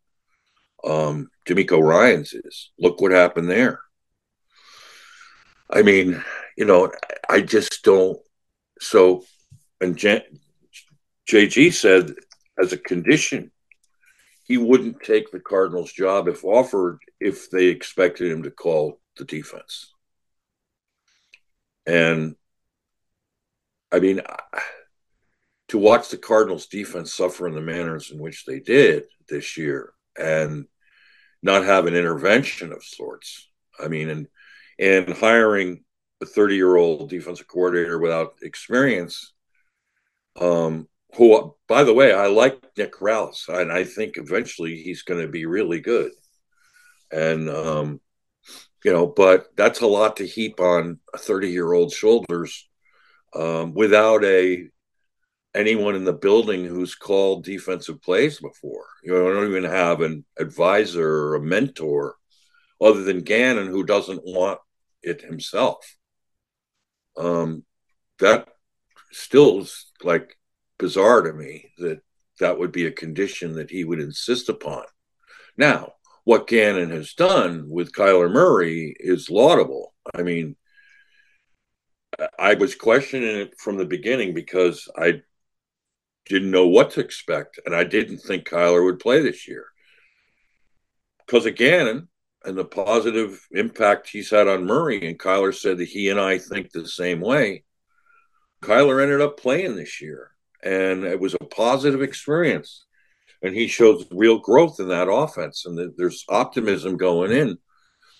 Um, 0.85 1.31
DeMeco 1.47 1.81
Ryans 1.81 2.33
is. 2.33 2.71
Look 2.79 3.01
what 3.01 3.13
happened 3.13 3.49
there. 3.49 3.81
I 5.71 5.83
mean, 5.83 6.23
you 6.57 6.65
know, 6.65 6.91
I 7.29 7.43
just 7.43 7.83
don't. 7.85 8.19
So, 8.81 9.25
and 9.81 9.97
J- 9.97 10.27
JG 11.31 11.73
said 11.73 12.15
as 12.61 12.73
a 12.73 12.79
condition, 12.79 13.51
he 14.49 14.57
wouldn't 14.57 15.03
take 15.03 15.31
the 15.31 15.41
Cardinals' 15.41 15.93
job 15.93 16.27
if 16.27 16.43
offered 16.43 16.99
if 17.21 17.51
they 17.51 17.67
expected 17.67 18.33
him 18.33 18.43
to 18.43 18.51
call 18.51 18.99
the 19.19 19.25
defense. 19.25 19.93
And 21.87 22.35
I 23.93 24.01
mean, 24.01 24.23
to 25.69 25.79
watch 25.79 26.09
the 26.09 26.17
Cardinals 26.17 26.67
defense 26.67 27.13
suffer 27.13 27.47
in 27.47 27.55
the 27.55 27.61
manners 27.61 28.11
in 28.11 28.19
which 28.19 28.47
they 28.47 28.59
did 28.59 29.05
this 29.29 29.57
year 29.59 29.93
and 30.19 30.67
not 31.43 31.65
have 31.65 31.87
an 31.87 31.95
intervention 31.95 32.73
of 32.73 32.83
sorts. 32.83 33.49
I 33.79 33.89
mean, 33.89 34.09
and 34.09 34.29
and 34.79 35.13
hiring 35.13 35.85
a 36.23 36.27
30 36.27 36.57
year 36.57 36.77
old 36.77 37.11
defensive 37.11 37.49
coordinator 37.49 37.99
without 37.99 38.35
experience, 38.43 39.35
um, 40.41 40.89
who, 41.15 41.55
by 41.67 41.85
the 41.85 41.95
way, 41.95 42.13
I 42.13 42.27
like 42.27 42.61
Nick 42.77 42.95
Rallis, 43.01 43.49
and 43.49 43.73
I 43.73 43.85
think 43.85 44.17
eventually 44.17 44.77
he's 44.77 45.03
going 45.03 45.21
to 45.21 45.29
be 45.29 45.47
really 45.47 45.81
good. 45.81 46.13
And, 47.11 47.49
um, 47.49 48.01
you 48.85 48.93
know, 48.93 49.07
but 49.07 49.47
that's 49.57 49.81
a 49.81 49.87
lot 49.87 50.17
to 50.17 50.27
heap 50.27 50.61
on 50.61 51.01
a 51.15 51.19
30 51.19 51.51
year 51.51 51.73
old 51.73 51.93
shoulders 51.93 52.69
um, 53.35 53.75
without 53.75 54.25
a 54.25 54.69
anyone 55.55 55.95
in 55.95 56.05
the 56.05 56.13
building 56.13 56.65
who's 56.65 56.95
called 56.95 57.45
defensive 57.45 58.01
plays 58.03 58.39
before. 58.39 58.87
You 59.03 59.13
know, 59.13 59.31
I 59.31 59.35
don't 59.35 59.49
even 59.49 59.65
have 59.65 60.01
an 60.03 60.25
advisor 60.39 61.09
or 61.09 61.35
a 61.37 61.43
mentor 61.43 62.17
other 62.81 63.03
than 63.03 63.23
Gannon 63.23 63.67
who 63.67 63.83
doesn't 63.83 64.23
want 64.25 64.61
it 65.03 65.23
himself. 65.23 65.97
Um, 67.17 67.65
that 68.21 68.49
still 69.11 69.61
is 69.61 69.87
like 70.03 70.37
bizarre 70.79 71.23
to 71.23 71.33
me 71.33 71.73
that 71.79 72.01
that 72.41 72.59
would 72.59 72.73
be 72.73 72.87
a 72.87 72.93
condition 72.93 73.55
that 73.55 73.71
he 73.71 73.85
would 73.85 74.01
insist 74.01 74.49
upon. 74.49 74.85
Now, 75.57 75.95
what 76.25 76.47
Gannon 76.47 76.91
has 76.91 77.15
done 77.15 77.69
with 77.69 77.93
Kyler 77.93 78.31
Murray 78.31 78.95
is 78.99 79.31
laudable. 79.31 79.95
I 80.15 80.23
mean, 80.23 80.57
I 82.39 82.55
was 82.55 82.75
questioning 82.75 83.37
it 83.37 83.59
from 83.59 83.77
the 83.77 83.85
beginning 83.85 84.35
because 84.35 84.89
I 84.97 85.23
didn't 86.27 86.51
know 86.51 86.67
what 86.67 86.91
to 86.93 87.01
expect, 87.01 87.59
and 87.65 87.75
I 87.75 87.85
didn't 87.85 88.19
think 88.19 88.49
Kyler 88.49 88.85
would 88.85 88.99
play 88.99 89.23
this 89.23 89.49
year 89.49 89.67
because 91.27 91.47
of 91.47 91.57
Gannon 91.57 92.09
and 92.45 92.57
the 92.57 92.65
positive 92.65 93.47
impact 93.53 94.09
he's 94.09 94.31
had 94.31 94.49
on 94.49 94.67
Murray. 94.67 95.07
And 95.09 95.19
Kyler 95.19 95.55
said 95.55 95.79
that 95.79 95.89
he 95.89 96.09
and 96.09 96.21
I 96.21 96.39
think 96.39 96.71
the 96.71 96.87
same 96.87 97.21
way. 97.21 97.65
Kyler 98.63 99.03
ended 99.03 99.21
up 99.21 99.39
playing 99.39 99.77
this 99.77 100.01
year, 100.01 100.33
and 100.63 101.05
it 101.05 101.21
was 101.21 101.35
a 101.35 101.45
positive 101.45 102.03
experience. 102.03 102.85
And 103.43 103.55
he 103.55 103.69
shows 103.69 104.05
real 104.11 104.39
growth 104.39 104.81
in 104.81 104.89
that 104.89 105.11
offense, 105.11 105.65
and 105.65 105.93
there's 105.97 106.25
optimism 106.29 106.97
going 106.97 107.31
in 107.31 107.59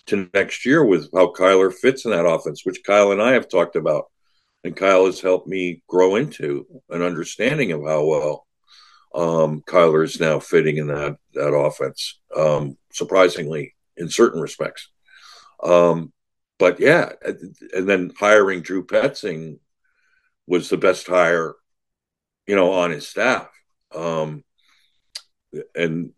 to 0.05 0.29
next 0.33 0.65
year 0.65 0.83
with 0.85 1.09
how 1.13 1.33
Kyler 1.33 1.73
fits 1.73 2.05
in 2.05 2.11
that 2.11 2.25
offense, 2.25 2.65
which 2.65 2.83
Kyle 2.85 3.11
and 3.11 3.21
I 3.21 3.33
have 3.33 3.49
talked 3.49 3.75
about 3.75 4.05
and 4.63 4.75
Kyle 4.75 5.05
has 5.05 5.21
helped 5.21 5.47
me 5.47 5.81
grow 5.87 6.15
into 6.15 6.65
an 6.89 7.01
understanding 7.01 7.71
of 7.71 7.83
how 7.83 8.05
well 8.05 8.47
um, 9.15 9.61
Kyler 9.61 10.03
is 10.03 10.19
now 10.19 10.39
fitting 10.39 10.77
in 10.77 10.87
that 10.87 11.17
that 11.33 11.53
offense. 11.53 12.19
Um, 12.35 12.77
surprisingly, 12.91 13.75
in 13.97 14.09
certain 14.09 14.41
respects, 14.41 14.89
um, 15.63 16.13
but 16.57 16.79
yeah, 16.79 17.13
and 17.73 17.89
then 17.89 18.11
hiring 18.17 18.61
Drew 18.61 18.85
Petzing 18.85 19.59
was 20.45 20.69
the 20.69 20.77
best 20.77 21.07
hire, 21.07 21.55
you 22.49 22.55
know, 22.55 22.71
on 22.73 22.89
his 22.89 23.07
staff, 23.07 23.47
um, 23.93 24.43
and 25.75 26.13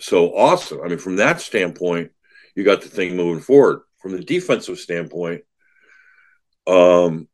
so 0.00 0.36
awesome. 0.36 0.80
I 0.84 0.88
mean, 0.88 0.98
from 0.98 1.16
that 1.16 1.40
standpoint, 1.40 2.10
you 2.54 2.62
got 2.62 2.82
the 2.82 2.88
thing 2.88 3.16
moving 3.16 3.42
forward. 3.42 3.80
From 4.02 4.12
the 4.12 4.22
defensive 4.22 4.78
standpoint, 4.78 5.44
um, 6.66 7.28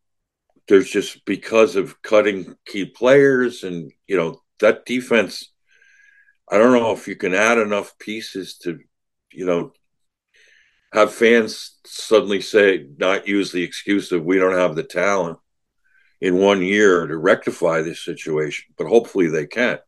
there's 0.68 0.88
just 0.88 1.24
because 1.24 1.74
of 1.74 2.00
cutting 2.02 2.54
key 2.64 2.84
players 2.84 3.64
and 3.64 3.90
you 4.06 4.16
know 4.16 4.40
that 4.60 4.84
defense 4.84 5.50
i 6.50 6.58
don't 6.58 6.78
know 6.78 6.92
if 6.92 7.08
you 7.08 7.16
can 7.16 7.34
add 7.34 7.58
enough 7.58 7.98
pieces 7.98 8.58
to 8.58 8.78
you 9.32 9.46
know 9.46 9.72
have 10.92 11.12
fans 11.12 11.78
suddenly 11.86 12.40
say 12.40 12.86
not 12.98 13.26
use 13.26 13.50
the 13.50 13.62
excuse 13.62 14.12
of 14.12 14.24
we 14.24 14.38
don't 14.38 14.58
have 14.58 14.76
the 14.76 14.82
talent 14.82 15.38
in 16.20 16.36
one 16.36 16.62
year 16.62 17.06
to 17.06 17.16
rectify 17.16 17.80
this 17.80 18.04
situation 18.04 18.66
but 18.76 18.86
hopefully 18.86 19.28
they 19.28 19.46
can. 19.46 19.78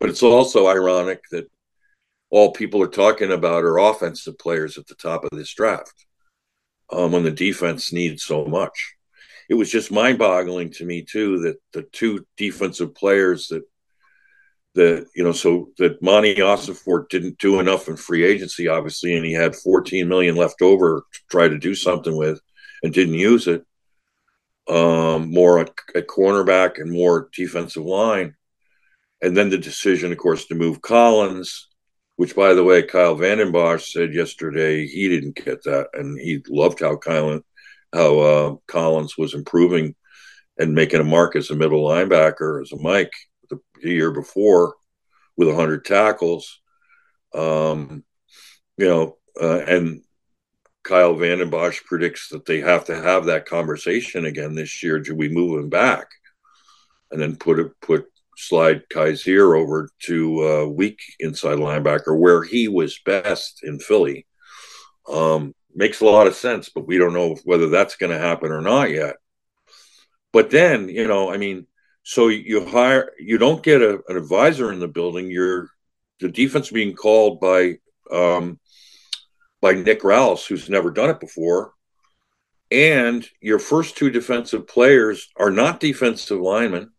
But 0.00 0.10
it's 0.10 0.22
also 0.22 0.68
ironic 0.68 1.22
that 1.30 1.50
all 2.30 2.52
people 2.52 2.82
are 2.82 2.88
talking 2.88 3.32
about 3.32 3.64
are 3.64 3.78
offensive 3.78 4.38
players 4.38 4.76
at 4.76 4.86
the 4.86 4.94
top 4.96 5.24
of 5.24 5.30
this 5.32 5.54
draft 5.54 6.06
um, 6.90 7.12
when 7.12 7.22
the 7.22 7.30
defense 7.30 7.92
needs 7.92 8.24
so 8.24 8.44
much. 8.44 8.94
It 9.48 9.54
was 9.54 9.70
just 9.70 9.92
mind 9.92 10.18
boggling 10.18 10.70
to 10.72 10.84
me 10.84 11.02
too 11.02 11.40
that 11.40 11.56
the 11.72 11.82
two 11.82 12.26
defensive 12.36 12.94
players 12.94 13.48
that 13.48 13.62
that 14.74 15.06
you 15.14 15.22
know 15.22 15.32
so 15.32 15.68
that 15.78 16.02
Monti 16.02 16.34
Ossenfort 16.36 17.08
didn't 17.08 17.38
do 17.38 17.60
enough 17.60 17.88
in 17.88 17.96
free 17.96 18.24
agency 18.24 18.66
obviously 18.66 19.14
and 19.14 19.24
he 19.24 19.32
had 19.32 19.54
14 19.54 20.08
million 20.08 20.34
left 20.34 20.62
over 20.62 21.04
to 21.12 21.20
try 21.30 21.46
to 21.46 21.58
do 21.58 21.74
something 21.74 22.16
with 22.16 22.40
and 22.82 22.92
didn't 22.92 23.14
use 23.14 23.46
it 23.46 23.64
um, 24.68 25.32
more 25.32 25.60
at, 25.60 25.70
at 25.94 26.06
cornerback 26.06 26.80
and 26.80 26.90
more 26.90 27.28
defensive 27.34 27.84
line 27.84 28.34
and 29.22 29.36
then 29.36 29.50
the 29.50 29.58
decision 29.58 30.12
of 30.12 30.18
course 30.18 30.46
to 30.46 30.54
move 30.54 30.80
Collins 30.80 31.68
which 32.16 32.36
by 32.36 32.54
the 32.54 32.64
way 32.64 32.82
Kyle 32.82 33.14
Vanden 33.14 33.52
Bosch 33.52 33.92
said 33.92 34.14
yesterday 34.14 34.86
he 34.86 35.08
didn't 35.08 35.36
get 35.36 35.62
that 35.64 35.88
and 35.94 36.18
he 36.18 36.42
loved 36.48 36.80
how 36.80 36.96
Kyle 36.96 37.40
how 37.92 38.18
uh, 38.18 38.54
Collins 38.66 39.16
was 39.16 39.34
improving 39.34 39.94
and 40.58 40.74
making 40.74 41.00
a 41.00 41.04
mark 41.04 41.36
as 41.36 41.50
a 41.50 41.56
middle 41.56 41.84
linebacker 41.84 42.62
as 42.62 42.72
a 42.72 42.76
Mike 42.76 43.12
the, 43.50 43.58
the 43.82 43.90
year 43.90 44.10
before 44.10 44.74
with 45.36 45.48
100 45.48 45.84
tackles. 45.84 46.60
Um, 47.34 48.04
you 48.76 48.86
know, 48.86 49.16
uh, 49.40 49.60
and 49.66 50.02
Kyle 50.84 51.14
Vanden 51.14 51.50
Bosch 51.50 51.82
predicts 51.84 52.28
that 52.28 52.44
they 52.44 52.60
have 52.60 52.84
to 52.86 52.94
have 52.94 53.24
that 53.24 53.46
conversation 53.46 54.26
again 54.26 54.54
this 54.54 54.82
year. 54.82 55.00
Do 55.00 55.14
we 55.14 55.28
move 55.28 55.58
him 55.58 55.70
back? 55.70 56.06
And 57.10 57.20
then 57.20 57.36
put 57.36 57.58
put 57.80 58.06
slide 58.36 58.82
Kyzir 58.92 59.58
over 59.58 59.88
to 60.00 60.48
uh, 60.48 60.66
weak 60.66 61.00
inside 61.18 61.58
linebacker 61.58 62.18
where 62.18 62.42
he 62.42 62.68
was 62.68 62.98
best 63.04 63.60
in 63.62 63.78
Philly. 63.78 64.26
Um, 65.08 65.54
makes 65.74 66.00
a 66.00 66.04
lot 66.04 66.26
of 66.26 66.34
sense, 66.34 66.68
but 66.68 66.86
we 66.86 66.98
don't 66.98 67.14
know 67.14 67.36
whether 67.44 67.68
that's 67.68 67.96
going 67.96 68.12
to 68.12 68.18
happen 68.18 68.52
or 68.52 68.60
not 68.60 68.90
yet. 68.90 69.16
But 70.32 70.50
then, 70.50 70.88
you 70.88 71.06
know, 71.06 71.32
I 71.32 71.36
mean, 71.36 71.66
so 72.02 72.28
you 72.28 72.66
hire, 72.66 73.12
you 73.18 73.38
don't 73.38 73.62
get 73.62 73.80
a, 73.80 74.00
an 74.08 74.16
advisor 74.16 74.72
in 74.72 74.80
the 74.80 74.88
building. 74.88 75.30
You're 75.30 75.68
the 76.20 76.28
defense 76.28 76.70
being 76.70 76.94
called 76.94 77.40
by 77.40 77.78
um, 78.10 78.58
by 79.64 79.72
Nick 79.72 80.02
Rallis, 80.02 80.46
who's 80.46 80.68
never 80.68 80.90
done 80.90 81.08
it 81.08 81.20
before, 81.20 81.72
and 82.70 83.26
your 83.40 83.58
first 83.58 83.96
two 83.96 84.10
defensive 84.10 84.68
players 84.68 85.30
are 85.36 85.50
not 85.50 85.80
defensive 85.80 86.38
linemen, 86.38 86.92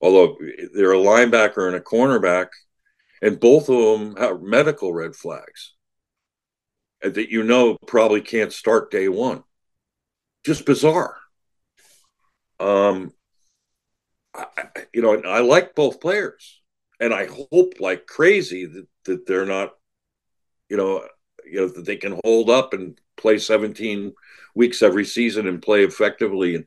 although 0.00 0.38
they're 0.74 0.94
a 0.94 0.96
linebacker 0.96 1.66
and 1.66 1.76
a 1.76 1.80
cornerback, 1.80 2.46
and 3.20 3.38
both 3.38 3.68
of 3.68 3.76
them 3.76 4.16
have 4.16 4.40
medical 4.40 4.94
red 4.94 5.14
flags 5.14 5.74
that 7.02 7.28
you 7.28 7.42
know 7.42 7.76
probably 7.86 8.22
can't 8.22 8.54
start 8.54 8.90
day 8.90 9.08
one. 9.08 9.44
Just 10.46 10.64
bizarre. 10.64 11.18
Um, 12.58 13.12
I, 14.34 14.64
you 14.94 15.02
know, 15.02 15.20
I 15.28 15.40
like 15.40 15.74
both 15.74 16.00
players, 16.00 16.62
and 17.00 17.12
I 17.12 17.26
hope 17.26 17.80
like 17.80 18.06
crazy 18.06 18.64
that, 18.64 18.86
that 19.04 19.26
they're 19.26 19.44
not, 19.44 19.74
you 20.70 20.78
know, 20.78 21.06
you 21.50 21.60
know 21.60 21.68
that 21.68 21.84
they 21.84 21.96
can 21.96 22.20
hold 22.24 22.50
up 22.50 22.72
and 22.72 22.98
play 23.16 23.38
17 23.38 24.12
weeks 24.54 24.82
every 24.82 25.04
season 25.04 25.46
and 25.46 25.62
play 25.62 25.84
effectively. 25.84 26.56
And 26.56 26.64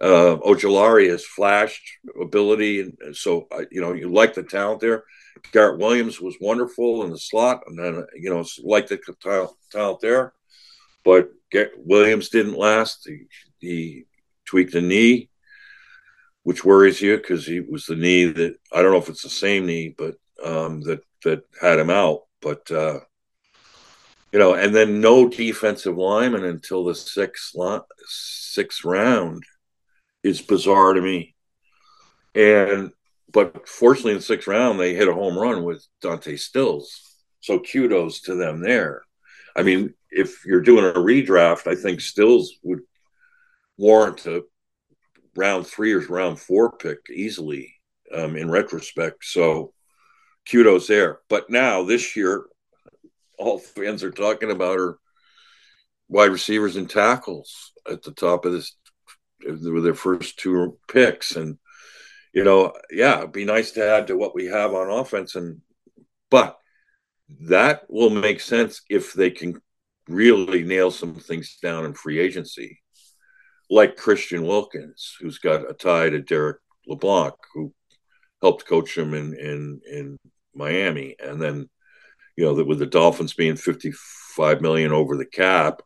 uh, 0.00 0.36
Ojulari 0.38 1.08
has 1.10 1.24
flashed 1.24 1.98
ability, 2.20 2.80
and 2.80 3.16
so 3.16 3.46
uh, 3.52 3.64
you 3.70 3.80
know 3.80 3.92
you 3.92 4.10
like 4.10 4.34
the 4.34 4.42
talent 4.42 4.80
there. 4.80 5.04
Garrett 5.52 5.78
Williams 5.78 6.20
was 6.20 6.36
wonderful 6.40 7.04
in 7.04 7.10
the 7.10 7.18
slot, 7.18 7.62
and 7.66 7.78
then 7.78 8.04
you 8.14 8.30
know 8.30 8.44
like 8.64 8.88
the 8.88 8.98
talent 9.70 10.00
there, 10.00 10.32
but 11.04 11.30
Williams 11.76 12.30
didn't 12.30 12.58
last. 12.58 13.06
He, 13.06 13.26
he 13.60 14.04
tweaked 14.44 14.72
the 14.72 14.80
knee, 14.80 15.30
which 16.42 16.64
worries 16.64 17.00
you 17.00 17.16
because 17.16 17.46
he 17.46 17.60
was 17.60 17.86
the 17.86 17.96
knee 17.96 18.24
that 18.26 18.56
I 18.72 18.82
don't 18.82 18.92
know 18.92 18.98
if 18.98 19.08
it's 19.08 19.22
the 19.22 19.30
same 19.30 19.66
knee, 19.66 19.94
but 19.96 20.16
um, 20.44 20.80
that 20.82 21.04
that 21.24 21.44
had 21.60 21.78
him 21.78 21.90
out. 21.90 22.22
But 22.40 22.68
uh, 22.70 23.00
you 24.32 24.38
know, 24.38 24.54
and 24.54 24.74
then 24.74 25.00
no 25.00 25.28
defensive 25.28 25.96
lineman 25.96 26.44
until 26.44 26.84
the 26.84 26.94
sixth 26.94 27.54
sixth 28.06 28.84
round 28.84 29.44
is 30.22 30.40
bizarre 30.40 30.94
to 30.94 31.00
me. 31.02 31.34
And 32.34 32.92
but 33.30 33.68
fortunately, 33.68 34.12
in 34.12 34.18
the 34.18 34.22
sixth 34.22 34.48
round, 34.48 34.78
they 34.78 34.94
hit 34.94 35.08
a 35.08 35.14
home 35.14 35.38
run 35.38 35.64
with 35.64 35.86
Dante 36.00 36.36
Stills. 36.36 37.16
So 37.40 37.58
kudos 37.60 38.20
to 38.22 38.34
them 38.34 38.60
there. 38.60 39.02
I 39.56 39.62
mean, 39.62 39.94
if 40.10 40.44
you're 40.46 40.60
doing 40.60 40.84
a 40.84 40.98
redraft, 40.98 41.66
I 41.66 41.74
think 41.74 42.00
Stills 42.00 42.58
would 42.62 42.80
warrant 43.76 44.26
a 44.26 44.42
round 45.34 45.66
three 45.66 45.92
or 45.92 46.00
round 46.00 46.38
four 46.38 46.72
pick 46.72 46.98
easily 47.10 47.74
um, 48.14 48.36
in 48.36 48.50
retrospect. 48.50 49.24
So 49.24 49.72
kudos 50.50 50.86
there. 50.86 51.20
But 51.28 51.50
now 51.50 51.82
this 51.82 52.16
year, 52.16 52.44
all 53.42 53.58
fans 53.58 54.04
are 54.04 54.10
talking 54.10 54.50
about 54.50 54.78
are 54.78 54.98
wide 56.08 56.30
receivers 56.30 56.76
and 56.76 56.88
tackles 56.88 57.72
at 57.90 58.02
the 58.02 58.12
top 58.12 58.44
of 58.44 58.52
this 58.52 58.76
with 59.44 59.82
their 59.82 59.94
first 59.94 60.38
two 60.38 60.78
picks. 60.88 61.36
And, 61.36 61.58
you 62.32 62.44
know, 62.44 62.72
yeah, 62.90 63.18
it'd 63.18 63.32
be 63.32 63.44
nice 63.44 63.72
to 63.72 63.84
add 63.84 64.06
to 64.06 64.16
what 64.16 64.34
we 64.34 64.46
have 64.46 64.74
on 64.74 64.90
offense. 64.90 65.34
And, 65.34 65.60
but 66.30 66.58
that 67.48 67.82
will 67.88 68.10
make 68.10 68.40
sense 68.40 68.82
if 68.88 69.12
they 69.14 69.30
can 69.30 69.60
really 70.08 70.62
nail 70.62 70.90
some 70.90 71.14
things 71.14 71.58
down 71.62 71.84
in 71.84 71.94
free 71.94 72.18
agency, 72.18 72.80
like 73.70 73.96
Christian 73.96 74.46
Wilkins, 74.46 75.16
who's 75.20 75.38
got 75.38 75.68
a 75.68 75.74
tie 75.74 76.10
to 76.10 76.20
Derek 76.20 76.58
LeBlanc, 76.86 77.34
who 77.54 77.72
helped 78.40 78.66
coach 78.66 78.96
him 78.96 79.14
in 79.14 79.34
in 79.34 79.80
in 79.90 80.18
Miami, 80.54 81.16
and 81.18 81.40
then 81.40 81.68
you 82.42 82.48
know 82.48 82.56
that 82.56 82.66
with 82.66 82.80
the 82.80 82.86
Dolphins 82.86 83.34
being 83.34 83.54
fifty 83.54 83.92
five 84.36 84.60
million 84.60 84.90
over 84.90 85.16
the 85.16 85.24
cap, 85.24 85.80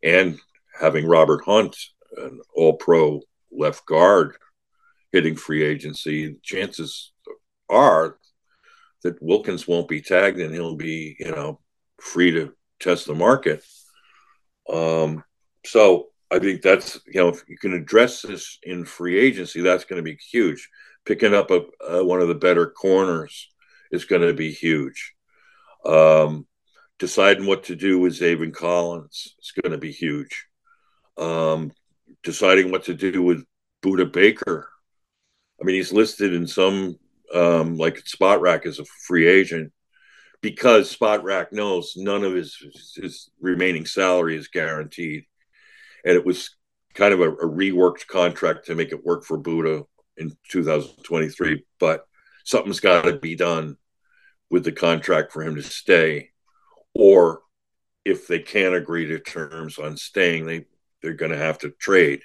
and 0.00 0.38
having 0.80 1.08
Robert 1.08 1.44
Hunt, 1.44 1.76
an 2.16 2.40
All 2.54 2.74
Pro 2.74 3.20
left 3.50 3.84
guard, 3.84 4.36
hitting 5.10 5.34
free 5.34 5.64
agency, 5.64 6.36
chances 6.40 7.12
are 7.68 8.16
that 9.02 9.20
Wilkins 9.20 9.66
won't 9.66 9.88
be 9.88 10.00
tagged 10.00 10.38
and 10.38 10.54
he'll 10.54 10.76
be, 10.76 11.16
you 11.18 11.32
know, 11.32 11.58
free 12.00 12.30
to 12.30 12.52
test 12.78 13.08
the 13.08 13.14
market. 13.14 13.64
Um, 14.72 15.24
so 15.66 16.10
I 16.30 16.38
think 16.38 16.62
that's, 16.62 17.00
you 17.06 17.20
know, 17.20 17.28
if 17.30 17.42
you 17.48 17.58
can 17.58 17.72
address 17.72 18.22
this 18.22 18.60
in 18.62 18.84
free 18.84 19.18
agency, 19.18 19.62
that's 19.62 19.84
going 19.84 19.98
to 19.98 20.04
be 20.04 20.16
huge. 20.30 20.68
Picking 21.04 21.34
up 21.34 21.50
a, 21.50 21.62
a, 21.84 22.04
one 22.04 22.20
of 22.20 22.28
the 22.28 22.36
better 22.36 22.70
corners 22.70 23.48
is 23.90 24.04
going 24.04 24.22
to 24.22 24.32
be 24.32 24.52
huge. 24.52 25.14
Um, 25.84 26.46
deciding 26.98 27.46
what 27.46 27.64
to 27.64 27.74
do 27.76 27.98
with 27.98 28.18
Zaven 28.18 28.54
Collins 28.54 29.34
is 29.40 29.52
going 29.60 29.72
to 29.72 29.78
be 29.78 29.90
huge. 29.90 30.46
Um, 31.18 31.72
deciding 32.22 32.70
what 32.70 32.84
to 32.84 32.94
do 32.94 33.22
with 33.22 33.44
Budda 33.82 34.12
Baker. 34.12 34.68
I 35.60 35.64
mean, 35.64 35.76
he's 35.76 35.92
listed 35.92 36.32
in 36.32 36.46
some 36.46 36.96
um, 37.34 37.76
like 37.76 38.04
Spotrac 38.04 38.66
as 38.66 38.78
a 38.78 38.84
free 39.06 39.26
agent 39.26 39.72
because 40.40 40.94
Spotrac 40.94 41.52
knows 41.52 41.94
none 41.96 42.24
of 42.24 42.34
his 42.34 42.56
his 42.96 43.30
remaining 43.40 43.86
salary 43.86 44.36
is 44.36 44.48
guaranteed, 44.48 45.24
and 46.04 46.14
it 46.14 46.24
was 46.24 46.56
kind 46.94 47.14
of 47.14 47.20
a, 47.20 47.30
a 47.30 47.48
reworked 47.48 48.06
contract 48.06 48.66
to 48.66 48.74
make 48.74 48.92
it 48.92 49.04
work 49.04 49.24
for 49.24 49.38
Budda 49.38 49.84
in 50.16 50.36
2023. 50.50 51.64
But 51.78 52.06
something's 52.44 52.80
got 52.80 53.02
to 53.04 53.18
be 53.18 53.34
done 53.34 53.76
with 54.52 54.64
the 54.64 54.70
contract 54.70 55.32
for 55.32 55.42
him 55.42 55.56
to 55.56 55.62
stay, 55.62 56.28
or 56.94 57.40
if 58.04 58.28
they 58.28 58.38
can't 58.38 58.74
agree 58.74 59.06
to 59.06 59.18
terms 59.18 59.78
on 59.78 59.96
staying, 59.96 60.44
they 60.44 60.66
they're 61.00 61.14
going 61.14 61.32
to 61.32 61.38
have 61.38 61.58
to 61.58 61.70
trade, 61.70 62.20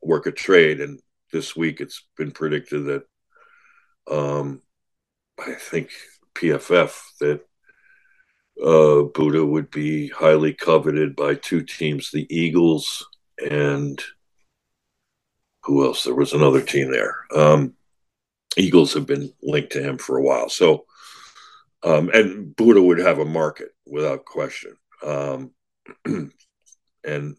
work 0.00 0.26
a 0.26 0.30
trade. 0.30 0.80
And 0.80 1.00
this 1.32 1.54
week, 1.54 1.80
it's 1.80 2.06
been 2.16 2.30
predicted 2.30 2.86
that 2.86 3.02
um, 4.10 4.62
I 5.38 5.54
think 5.54 5.90
PFF 6.34 6.96
that 7.18 7.40
uh, 8.62 9.10
Budda 9.12 9.46
would 9.46 9.70
be 9.70 10.08
highly 10.08 10.54
coveted 10.54 11.16
by 11.16 11.34
two 11.34 11.62
teams, 11.62 12.10
the 12.10 12.26
Eagles 12.30 13.06
and 13.50 14.00
who 15.64 15.84
else? 15.84 16.04
There 16.04 16.14
was 16.14 16.32
another 16.32 16.62
team 16.62 16.92
there. 16.92 17.26
Um, 17.34 17.74
Eagles 18.56 18.94
have 18.94 19.06
been 19.06 19.32
linked 19.42 19.72
to 19.72 19.82
him 19.82 19.98
for 19.98 20.16
a 20.16 20.22
while. 20.22 20.48
So, 20.48 20.86
um, 21.82 22.10
and 22.12 22.54
Budda 22.54 22.84
would 22.84 22.98
have 22.98 23.18
a 23.18 23.24
market 23.24 23.70
without 23.86 24.24
question. 24.24 24.76
Um, 25.02 25.52
and 27.04 27.36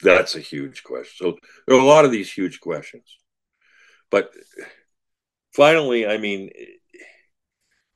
that's 0.00 0.36
a 0.36 0.40
huge 0.40 0.82
question. 0.84 1.12
So 1.16 1.38
there 1.66 1.76
are 1.76 1.80
a 1.80 1.84
lot 1.84 2.04
of 2.04 2.12
these 2.12 2.32
huge 2.32 2.60
questions. 2.60 3.04
But 4.10 4.30
finally, 5.52 6.06
I 6.06 6.18
mean, 6.18 6.50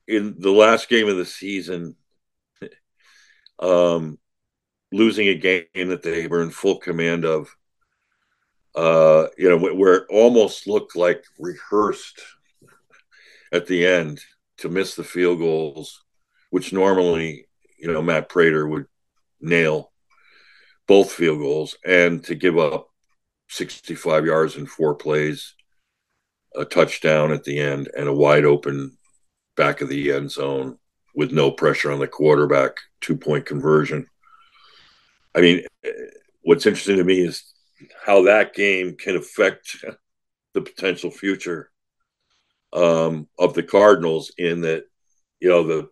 in 0.07 0.35
the 0.39 0.51
last 0.51 0.89
game 0.89 1.07
of 1.07 1.17
the 1.17 1.25
season, 1.25 1.95
um, 3.59 4.17
losing 4.91 5.27
a 5.27 5.35
game 5.35 5.89
that 5.89 6.03
they 6.03 6.27
were 6.27 6.41
in 6.41 6.49
full 6.49 6.77
command 6.77 7.23
of, 7.23 7.55
uh, 8.75 9.27
you 9.37 9.49
know, 9.49 9.57
where 9.57 9.95
it 9.95 10.07
almost 10.09 10.67
looked 10.67 10.95
like 10.95 11.23
rehearsed 11.39 12.21
at 13.51 13.65
the 13.65 13.85
end 13.85 14.21
to 14.59 14.69
miss 14.69 14.95
the 14.95 15.03
field 15.03 15.39
goals, 15.39 16.03
which 16.49 16.73
normally, 16.73 17.47
you 17.79 17.91
know, 17.91 18.01
Matt 18.01 18.29
Prater 18.29 18.67
would 18.67 18.85
nail 19.39 19.91
both 20.87 21.11
field 21.11 21.39
goals 21.39 21.77
and 21.85 22.23
to 22.23 22.35
give 22.35 22.57
up 22.57 22.89
65 23.49 24.25
yards 24.25 24.55
in 24.55 24.65
four 24.65 24.95
plays 24.95 25.53
a 26.55 26.65
touchdown 26.65 27.31
at 27.31 27.43
the 27.43 27.59
end 27.59 27.89
and 27.95 28.07
a 28.07 28.13
wide 28.13 28.45
open 28.45 28.97
back 29.55 29.81
of 29.81 29.89
the 29.89 30.11
end 30.11 30.31
zone 30.31 30.77
with 31.15 31.31
no 31.31 31.51
pressure 31.51 31.91
on 31.91 31.99
the 31.99 32.07
quarterback, 32.07 32.77
two 33.01 33.17
point 33.17 33.45
conversion. 33.45 34.07
I 35.35 35.41
mean, 35.41 35.65
what's 36.41 36.65
interesting 36.65 36.97
to 36.97 37.03
me 37.03 37.21
is 37.21 37.43
how 38.05 38.23
that 38.23 38.53
game 38.53 38.95
can 38.95 39.15
affect 39.15 39.83
the 40.53 40.61
potential 40.61 41.11
future 41.11 41.69
um, 42.77 43.27
of 43.39 43.53
the 43.55 43.63
Cardinals 43.63 44.31
in 44.37 44.61
that, 44.61 44.83
you 45.39 45.49
know, 45.49 45.63
the 45.63 45.89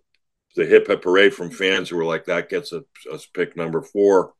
the 0.55 0.65
hip 0.65 0.87
hip 0.87 1.01
parade 1.01 1.33
from 1.33 1.49
fans 1.49 1.89
who 1.89 1.97
were 1.97 2.05
like, 2.05 2.25
that 2.25 2.49
gets 2.49 2.71
us, 2.71 3.25
pick 3.33 3.57
number 3.57 3.81
four, 3.81 4.33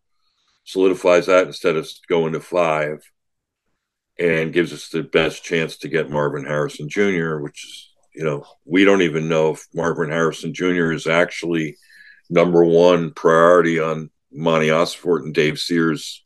solidifies 0.64 1.26
that 1.26 1.48
instead 1.48 1.76
of 1.76 1.90
going 2.08 2.34
to 2.34 2.40
five, 2.40 3.04
and 4.18 4.54
gives 4.54 4.72
us 4.72 4.88
the 4.88 5.04
best 5.04 5.44
chance 5.44 5.78
to 5.78 5.90
get 5.90 6.10
Marvin 6.10 6.46
Harrison 6.46 6.88
Jr., 6.88 7.40
which 7.40 7.66
is, 7.66 7.92
you 8.14 8.24
know, 8.24 8.46
we 8.64 8.86
don't 8.86 9.02
even 9.02 9.28
know 9.28 9.52
if 9.52 9.68
Marvin 9.74 10.10
Harrison 10.10 10.54
Jr. 10.54 10.94
is 10.94 11.06
actually 11.06 11.76
number 12.30 12.64
one 12.64 13.12
priority 13.12 13.80
on 13.80 14.10
Monti 14.32 14.68
Ossenfort 14.68 15.24
and 15.24 15.34
Dave 15.34 15.60
Sears' 15.60 16.24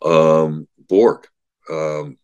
um, 0.00 0.66
board. 0.88 1.26
Um, 1.70 2.16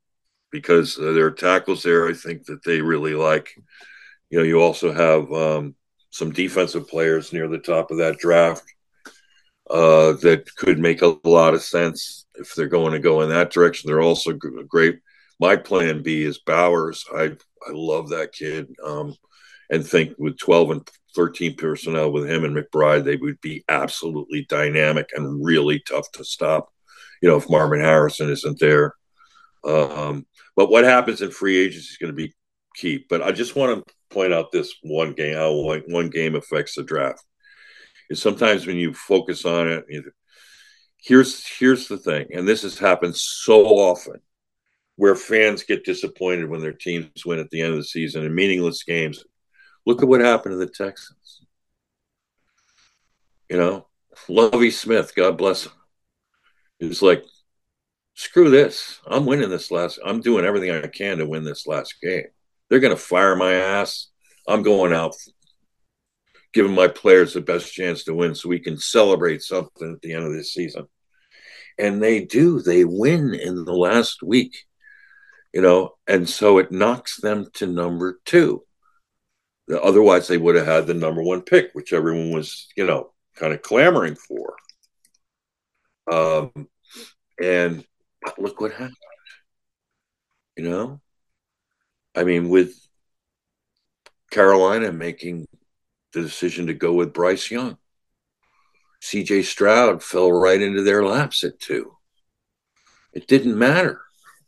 because 0.53 0.94
there 0.94 1.26
are 1.26 1.32
tackles 1.32 1.82
there, 1.82 2.09
I 2.09 2.12
think 2.12 2.44
that 2.44 2.62
they 2.62 2.80
really 2.80 3.14
like. 3.14 3.50
You 4.30 4.38
know, 4.38 4.44
you 4.44 4.61
also 4.61 4.92
have 4.92 5.32
um, 5.32 5.74
some 6.11 6.30
defensive 6.30 6.86
players 6.88 7.32
near 7.32 7.48
the 7.48 7.59
top 7.59 7.90
of 7.90 7.98
that 7.98 8.18
draft 8.18 8.62
uh, 9.70 10.12
that 10.22 10.48
could 10.57 10.78
make 10.78 11.03
a 11.03 11.16
lot 11.24 11.55
of 11.55 11.62
sense 11.62 12.26
if 12.34 12.55
they're 12.55 12.68
going 12.68 12.92
to 12.92 12.98
go 12.98 13.22
in 13.22 13.30
that 13.30 13.50
direction. 13.50 13.88
They're 13.88 14.03
also 14.03 14.32
great. 14.32 15.00
My 15.40 15.57
plan 15.57 16.03
B 16.03 16.22
is 16.22 16.38
Bowers. 16.38 17.05
I 17.12 17.36
I 17.66 17.70
love 17.70 18.11
that 18.11 18.32
kid, 18.32 18.68
um, 18.84 19.14
and 19.70 19.86
think 19.86 20.14
with 20.18 20.38
twelve 20.38 20.70
and 20.70 20.88
thirteen 21.14 21.57
personnel 21.57 22.12
with 22.12 22.28
him 22.28 22.44
and 22.44 22.57
McBride, 22.57 23.05
they 23.05 23.16
would 23.16 23.40
be 23.40 23.64
absolutely 23.68 24.46
dynamic 24.48 25.11
and 25.14 25.44
really 25.44 25.80
tough 25.88 26.11
to 26.12 26.24
stop. 26.24 26.72
You 27.20 27.28
know, 27.28 27.36
if 27.36 27.50
Marvin 27.50 27.80
Harrison 27.80 28.30
isn't 28.30 28.59
there. 28.61 28.94
Um, 29.64 30.26
but 30.57 30.70
what 30.70 30.84
happens 30.84 31.22
in 31.22 31.30
free 31.30 31.59
agency 31.59 31.88
is 31.90 31.98
going 31.98 32.12
to 32.12 32.16
be 32.16 32.34
key. 32.74 33.05
But 33.09 33.22
I 33.22 33.32
just 33.32 33.57
want 33.57 33.86
to 33.86 33.94
point 34.11 34.32
out 34.32 34.53
this 34.53 34.74
one 34.82 35.12
game, 35.12 35.36
how 35.36 35.53
one 35.88 36.11
game 36.11 36.34
affects 36.34 36.74
the 36.74 36.82
draft. 36.82 37.22
Is 38.11 38.20
sometimes 38.20 38.66
when 38.66 38.76
you 38.76 38.92
focus 38.92 39.44
on 39.44 39.68
it, 39.68 39.84
here's 40.98 41.46
here's 41.46 41.88
the 41.88 41.98
thing, 41.98 42.26
and 42.34 42.46
this 42.46 42.62
has 42.62 42.78
happened 42.78 43.16
so 43.16 43.64
often, 43.64 44.20
where 44.96 45.14
fans 45.14 45.62
get 45.62 45.84
disappointed 45.84 46.48
when 46.48 46.61
their 46.61 46.72
teams 46.72 47.24
win 47.24 47.38
at 47.38 47.50
the 47.50 47.62
end 47.62 47.72
of 47.72 47.78
the 47.78 47.84
season 47.84 48.24
in 48.24 48.34
meaningless 48.34 48.82
games. 48.82 49.24
Look 49.86 50.03
at 50.03 50.09
what 50.09 50.20
happened 50.20 50.53
to 50.53 50.59
the 50.59 50.66
Texans. 50.66 51.46
You 53.48 53.57
know, 53.57 53.86
Lovie 54.28 54.70
Smith, 54.70 55.14
God 55.14 55.36
bless 55.36 55.66
him. 55.66 55.72
It's 56.80 57.03
like, 57.03 57.24
screw 58.14 58.50
this. 58.50 59.00
I'm 59.06 59.26
winning 59.26 59.50
this 59.50 59.70
last. 59.70 59.98
I'm 60.04 60.20
doing 60.20 60.44
everything 60.44 60.70
I 60.70 60.86
can 60.86 61.18
to 61.18 61.26
win 61.26 61.44
this 61.44 61.66
last 61.66 61.96
game. 62.02 62.24
They're 62.68 62.80
going 62.80 62.94
to 62.94 63.02
fire 63.02 63.36
my 63.36 63.52
ass. 63.52 64.08
I'm 64.46 64.62
going 64.62 64.92
out, 64.92 65.14
giving 66.52 66.74
my 66.74 66.88
players 66.88 67.34
the 67.34 67.40
best 67.40 67.72
chance 67.72 68.04
to 68.04 68.14
win 68.14 68.34
so 68.34 68.48
we 68.48 68.58
can 68.58 68.78
celebrate 68.78 69.42
something 69.42 69.92
at 69.92 70.02
the 70.02 70.14
end 70.14 70.24
of 70.24 70.32
this 70.32 70.52
season. 70.52 70.86
And 71.78 72.02
they 72.02 72.24
do. 72.24 72.60
They 72.60 72.84
win 72.84 73.34
in 73.34 73.64
the 73.64 73.72
last 73.72 74.22
week, 74.22 74.56
you 75.52 75.62
know, 75.62 75.94
and 76.06 76.28
so 76.28 76.58
it 76.58 76.72
knocks 76.72 77.20
them 77.20 77.48
to 77.54 77.66
number 77.66 78.20
two. 78.24 78.64
Otherwise, 79.70 80.28
they 80.28 80.38
would 80.38 80.56
have 80.56 80.66
had 80.66 80.86
the 80.86 80.94
number 80.94 81.22
one 81.22 81.42
pick, 81.42 81.70
which 81.72 81.92
everyone 81.92 82.32
was, 82.32 82.68
you 82.76 82.84
know, 82.84 83.12
kind 83.36 83.54
of 83.54 83.62
clamoring 83.62 84.16
for. 84.16 84.54
Um, 86.10 86.68
and 87.40 87.84
look 88.38 88.60
what 88.60 88.72
happened. 88.72 88.96
You 90.56 90.68
know, 90.68 91.00
I 92.14 92.24
mean, 92.24 92.48
with 92.48 92.74
Carolina 94.30 94.92
making 94.92 95.46
the 96.12 96.22
decision 96.22 96.66
to 96.66 96.74
go 96.74 96.92
with 96.92 97.14
Bryce 97.14 97.50
Young, 97.50 97.78
CJ 99.02 99.44
Stroud 99.44 100.02
fell 100.02 100.30
right 100.30 100.60
into 100.60 100.82
their 100.82 101.04
laps 101.04 101.42
at 101.42 101.58
two. 101.58 101.96
It 103.12 103.26
didn't 103.26 103.58
matter 103.58 104.00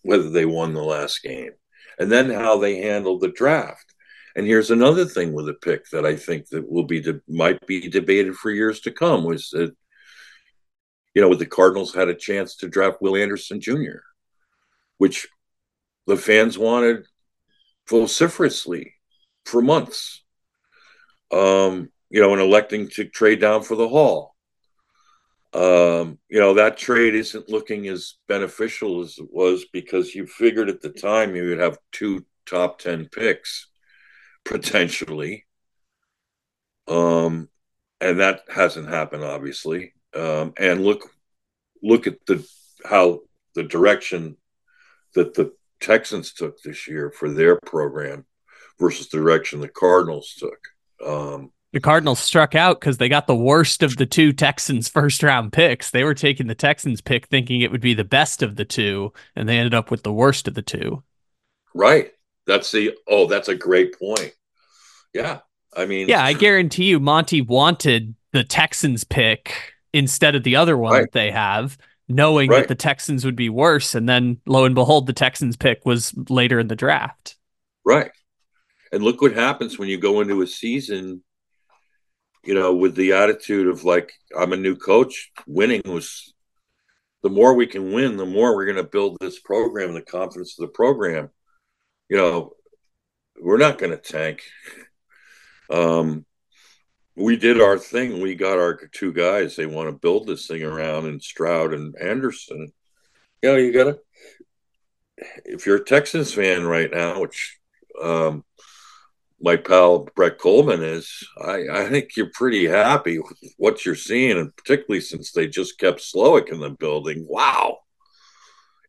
whether 0.02 0.30
they 0.30 0.44
won 0.44 0.74
the 0.74 0.82
last 0.82 1.22
game. 1.22 1.52
And 1.98 2.10
then 2.10 2.30
how 2.30 2.58
they 2.58 2.82
handled 2.82 3.20
the 3.20 3.28
draft. 3.28 3.94
And 4.36 4.46
here's 4.46 4.70
another 4.70 5.04
thing 5.04 5.32
with 5.32 5.48
a 5.48 5.54
pick 5.54 5.88
that 5.90 6.04
I 6.04 6.16
think 6.16 6.48
that 6.48 6.68
will 6.70 6.84
be 6.84 7.00
de- 7.00 7.20
might 7.28 7.64
be 7.66 7.88
debated 7.88 8.34
for 8.34 8.50
years 8.50 8.80
to 8.80 8.90
come 8.90 9.24
was 9.24 9.50
that 9.50 9.74
you 11.14 11.22
know, 11.22 11.28
with 11.28 11.38
the 11.38 11.46
Cardinals 11.46 11.94
had 11.94 12.08
a 12.08 12.14
chance 12.14 12.56
to 12.56 12.68
draft 12.68 13.00
Will 13.00 13.16
Anderson 13.16 13.60
Jr., 13.60 14.02
which 14.98 15.28
the 16.06 16.16
fans 16.16 16.58
wanted 16.58 17.06
vociferously 17.88 18.94
for 19.44 19.62
months. 19.62 20.22
Um, 21.30 21.90
you 22.10 22.20
know, 22.20 22.32
and 22.32 22.40
electing 22.40 22.88
to 22.90 23.04
trade 23.04 23.40
down 23.40 23.62
for 23.62 23.74
the 23.74 23.88
Hall. 23.88 24.34
Um, 25.52 26.18
you 26.28 26.40
know, 26.40 26.54
that 26.54 26.76
trade 26.76 27.14
isn't 27.14 27.48
looking 27.48 27.88
as 27.88 28.14
beneficial 28.28 29.00
as 29.02 29.18
it 29.18 29.28
was 29.32 29.64
because 29.72 30.14
you 30.14 30.26
figured 30.26 30.68
at 30.68 30.80
the 30.80 30.90
time 30.90 31.34
you 31.34 31.48
would 31.48 31.60
have 31.60 31.78
two 31.92 32.24
top 32.46 32.78
10 32.78 33.08
picks 33.08 33.68
potentially. 34.44 35.46
Um, 36.86 37.48
and 38.00 38.20
that 38.20 38.42
hasn't 38.52 38.88
happened, 38.88 39.24
obviously. 39.24 39.93
Um, 40.14 40.54
and 40.58 40.84
look, 40.84 41.10
look 41.82 42.06
at 42.06 42.24
the 42.26 42.46
how 42.84 43.20
the 43.54 43.62
direction 43.62 44.36
that 45.14 45.34
the 45.34 45.52
Texans 45.80 46.32
took 46.32 46.60
this 46.62 46.88
year 46.88 47.10
for 47.10 47.28
their 47.28 47.58
program 47.60 48.24
versus 48.78 49.08
the 49.08 49.18
direction 49.18 49.60
the 49.60 49.68
Cardinals 49.68 50.34
took. 50.38 50.58
Um, 51.04 51.52
the 51.72 51.80
Cardinals 51.80 52.20
struck 52.20 52.54
out 52.54 52.80
because 52.80 52.98
they 52.98 53.08
got 53.08 53.26
the 53.26 53.34
worst 53.34 53.82
of 53.82 53.96
the 53.96 54.06
two 54.06 54.32
Texans 54.32 54.88
first 54.88 55.22
round 55.22 55.52
picks. 55.52 55.90
They 55.90 56.04
were 56.04 56.14
taking 56.14 56.46
the 56.46 56.54
Texans 56.54 57.00
pick 57.00 57.26
thinking 57.26 57.60
it 57.60 57.72
would 57.72 57.80
be 57.80 57.94
the 57.94 58.04
best 58.04 58.42
of 58.42 58.56
the 58.56 58.64
two, 58.64 59.12
and 59.34 59.48
they 59.48 59.58
ended 59.58 59.74
up 59.74 59.90
with 59.90 60.02
the 60.02 60.12
worst 60.12 60.48
of 60.48 60.54
the 60.54 60.62
two. 60.62 61.02
Right. 61.74 62.12
That's 62.46 62.70
the 62.70 62.96
oh, 63.08 63.26
that's 63.26 63.48
a 63.48 63.54
great 63.54 63.98
point. 63.98 64.32
Yeah. 65.12 65.40
I 65.76 65.86
mean 65.86 66.08
Yeah, 66.08 66.24
I 66.24 66.32
guarantee 66.32 66.84
you 66.84 67.00
Monti 67.00 67.40
wanted 67.40 68.14
the 68.32 68.44
Texans 68.44 69.02
pick 69.02 69.73
instead 69.94 70.34
of 70.34 70.42
the 70.42 70.56
other 70.56 70.76
one 70.76 70.92
right. 70.92 71.00
that 71.02 71.12
they 71.12 71.30
have 71.30 71.78
knowing 72.08 72.50
right. 72.50 72.60
that 72.60 72.68
the 72.68 72.74
Texans 72.74 73.24
would 73.24 73.36
be 73.36 73.48
worse. 73.48 73.94
And 73.94 74.08
then 74.08 74.40
lo 74.46 74.64
and 74.64 74.74
behold, 74.74 75.06
the 75.06 75.12
Texans 75.12 75.56
pick 75.56 75.84
was 75.84 76.12
later 76.28 76.58
in 76.58 76.68
the 76.68 76.76
draft. 76.76 77.36
Right. 77.84 78.10
And 78.92 79.02
look 79.02 79.22
what 79.22 79.32
happens 79.32 79.78
when 79.78 79.88
you 79.88 79.98
go 79.98 80.20
into 80.20 80.42
a 80.42 80.46
season, 80.46 81.22
you 82.44 82.54
know, 82.54 82.74
with 82.74 82.94
the 82.94 83.14
attitude 83.14 83.68
of 83.68 83.84
like, 83.84 84.12
I'm 84.38 84.52
a 84.52 84.56
new 84.56 84.76
coach. 84.76 85.32
Winning 85.46 85.82
was 85.84 86.34
the 87.22 87.30
more 87.30 87.54
we 87.54 87.66
can 87.66 87.92
win, 87.92 88.16
the 88.16 88.26
more 88.26 88.54
we're 88.54 88.66
going 88.66 88.76
to 88.76 88.84
build 88.84 89.16
this 89.20 89.40
program, 89.40 89.94
the 89.94 90.02
confidence 90.02 90.58
of 90.58 90.66
the 90.66 90.72
program. 90.72 91.30
You 92.08 92.18
know, 92.18 92.52
we're 93.40 93.56
not 93.56 93.78
going 93.78 93.92
to 93.92 93.98
tank. 93.98 94.42
Um, 95.70 96.26
we 97.16 97.36
did 97.36 97.60
our 97.60 97.78
thing. 97.78 98.20
We 98.20 98.34
got 98.34 98.58
our 98.58 98.74
two 98.92 99.12
guys. 99.12 99.56
They 99.56 99.66
want 99.66 99.88
to 99.88 99.92
build 99.98 100.26
this 100.26 100.46
thing 100.46 100.62
around 100.62 101.06
and 101.06 101.22
Stroud 101.22 101.72
and 101.72 101.94
Anderson. 101.96 102.72
You 103.42 103.50
know, 103.50 103.56
you 103.56 103.72
got 103.72 103.84
to, 103.84 103.98
if 105.44 105.66
you're 105.66 105.76
a 105.76 105.84
Texans 105.84 106.34
fan 106.34 106.66
right 106.66 106.90
now, 106.90 107.20
which 107.20 107.58
um, 108.02 108.44
my 109.40 109.56
pal 109.56 110.08
Brett 110.16 110.38
Coleman 110.38 110.82
is, 110.82 111.22
I, 111.40 111.66
I 111.70 111.88
think 111.88 112.16
you're 112.16 112.30
pretty 112.32 112.66
happy 112.66 113.18
with 113.18 113.38
what 113.58 113.84
you're 113.84 113.94
seeing, 113.94 114.38
and 114.38 114.56
particularly 114.56 115.00
since 115.00 115.30
they 115.30 115.46
just 115.46 115.78
kept 115.78 116.00
Slowik 116.00 116.50
in 116.50 116.60
the 116.60 116.70
building. 116.70 117.26
Wow. 117.28 117.78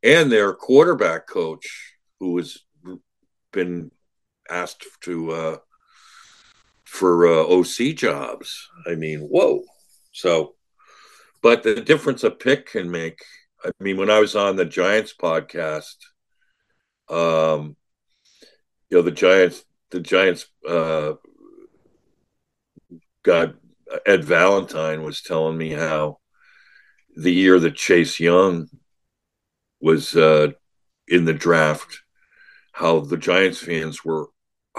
And 0.02 0.32
their 0.32 0.54
quarterback 0.54 1.28
coach, 1.28 1.96
who 2.20 2.38
has 2.38 2.58
been 3.52 3.92
asked 4.50 4.86
to, 5.02 5.32
uh, 5.32 5.58
for 6.96 7.28
uh, 7.28 7.44
OC 7.44 7.96
jobs. 7.96 8.70
I 8.88 8.96
mean, 8.96 9.20
whoa. 9.20 9.64
So, 10.12 10.56
but 11.42 11.64
the 11.64 11.82
difference 11.82 12.24
a 12.24 12.32
pick 12.32 12.72
can 12.72 12.90
make. 12.90 13.20
I 13.64 13.72
mean, 13.80 13.98
when 13.98 14.10
I 14.10 14.20
was 14.20 14.36
on 14.36 14.56
the 14.56 14.66
Giants 14.66 15.14
podcast, 15.14 15.96
um, 17.10 17.76
you 18.90 18.98
know, 18.98 19.02
the 19.04 19.12
Giants, 19.12 19.64
the 19.92 20.00
Giants, 20.00 20.46
uh, 20.68 21.14
got 23.24 23.56
Ed 24.06 24.24
Valentine 24.24 25.04
was 25.04 25.22
telling 25.22 25.58
me 25.58 25.72
how 25.72 26.20
the 27.16 27.34
year 27.34 27.60
that 27.60 27.76
Chase 27.76 28.20
Young 28.20 28.68
was 29.82 30.16
uh, 30.16 30.52
in 31.08 31.26
the 31.26 31.34
draft, 31.34 32.02
how 32.72 33.00
the 33.00 33.18
Giants 33.18 33.60
fans 33.60 34.06
were 34.06 34.28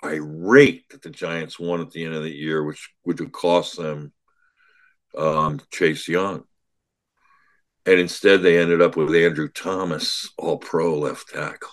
irate 0.04 0.88
that 0.90 1.02
the 1.02 1.10
Giants 1.10 1.58
won 1.58 1.80
at 1.80 1.90
the 1.90 2.04
end 2.04 2.14
of 2.14 2.22
the 2.22 2.34
year, 2.34 2.62
which 2.62 2.90
would 3.04 3.18
have 3.18 3.32
cost 3.32 3.76
them 3.76 4.12
um, 5.16 5.60
Chase 5.70 6.08
Young. 6.08 6.44
and 7.86 8.00
instead 8.00 8.42
they 8.42 8.58
ended 8.58 8.82
up 8.82 8.96
with 8.96 9.14
Andrew 9.14 9.48
Thomas, 9.48 10.28
all 10.36 10.58
pro 10.58 10.98
left 10.98 11.28
tackle. 11.28 11.70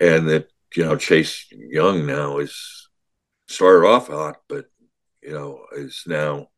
And 0.00 0.28
that, 0.28 0.48
you 0.74 0.84
know, 0.84 0.96
Chase 0.96 1.46
Young 1.52 2.04
now 2.04 2.38
is 2.38 2.88
started 3.48 3.86
off 3.86 4.08
hot, 4.08 4.38
but, 4.48 4.66
you 5.22 5.30
know, 5.30 5.64
is 5.72 6.02
now 6.06 6.48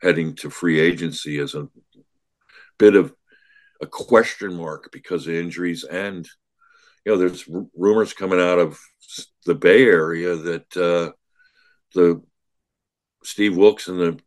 heading 0.00 0.36
to 0.36 0.50
free 0.50 0.78
agency 0.78 1.38
as 1.40 1.54
a 1.56 1.68
bit 2.78 2.94
of 2.94 3.12
a 3.80 3.86
question 3.86 4.54
mark 4.54 4.90
because 4.92 5.26
of 5.26 5.34
injuries. 5.34 5.82
And, 5.82 6.28
you 7.04 7.12
know, 7.12 7.18
there's 7.18 7.44
r- 7.52 7.66
rumors 7.76 8.12
coming 8.12 8.40
out 8.40 8.58
of 8.58 8.78
the 9.46 9.54
Bay 9.54 9.84
Area 9.84 10.36
that 10.36 10.76
uh, 10.76 11.12
the 11.94 12.22
Steve 13.24 13.56
Wilks 13.56 13.88
and 13.88 13.98
the 13.98 14.20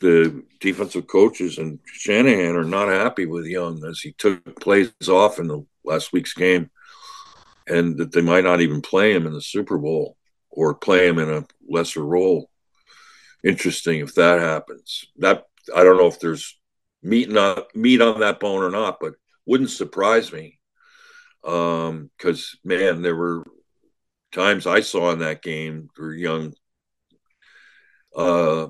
the 0.00 0.42
defensive 0.58 1.06
coaches 1.06 1.58
and 1.58 1.78
Shanahan 1.86 2.56
are 2.56 2.64
not 2.64 2.88
happy 2.88 3.24
with 3.24 3.46
Young 3.46 3.84
as 3.84 4.00
he 4.00 4.12
took 4.18 4.60
plays 4.60 4.92
off 5.08 5.38
in 5.38 5.46
the 5.46 5.64
last 5.84 6.12
week's 6.12 6.34
game, 6.34 6.70
and 7.68 7.96
that 7.98 8.10
they 8.10 8.20
might 8.20 8.44
not 8.44 8.60
even 8.60 8.82
play 8.82 9.12
him 9.12 9.26
in 9.26 9.32
the 9.32 9.40
Super 9.40 9.78
Bowl 9.78 10.16
or 10.50 10.74
play 10.74 11.06
him 11.06 11.18
in 11.18 11.30
a 11.30 11.46
lesser 11.68 12.04
role. 12.04 12.50
Interesting 13.44 14.00
if 14.00 14.14
that 14.16 14.40
happens. 14.40 15.04
That 15.18 15.44
I 15.74 15.84
don't 15.84 15.98
know 15.98 16.08
if 16.08 16.18
there's 16.18 16.58
meat 17.02 17.30
not 17.30 17.74
meat 17.74 18.00
on 18.00 18.20
that 18.20 18.40
bone 18.40 18.62
or 18.62 18.70
not, 18.70 18.98
but 19.00 19.14
wouldn't 19.46 19.70
surprise 19.70 20.32
me. 20.32 20.58
Um, 21.44 22.10
because 22.16 22.56
man, 22.64 23.02
there 23.02 23.16
were 23.16 23.44
times 24.32 24.66
I 24.66 24.80
saw 24.80 25.10
in 25.12 25.20
that 25.20 25.42
game 25.42 25.88
where 25.96 26.12
Young 26.12 26.54
uh 28.16 28.68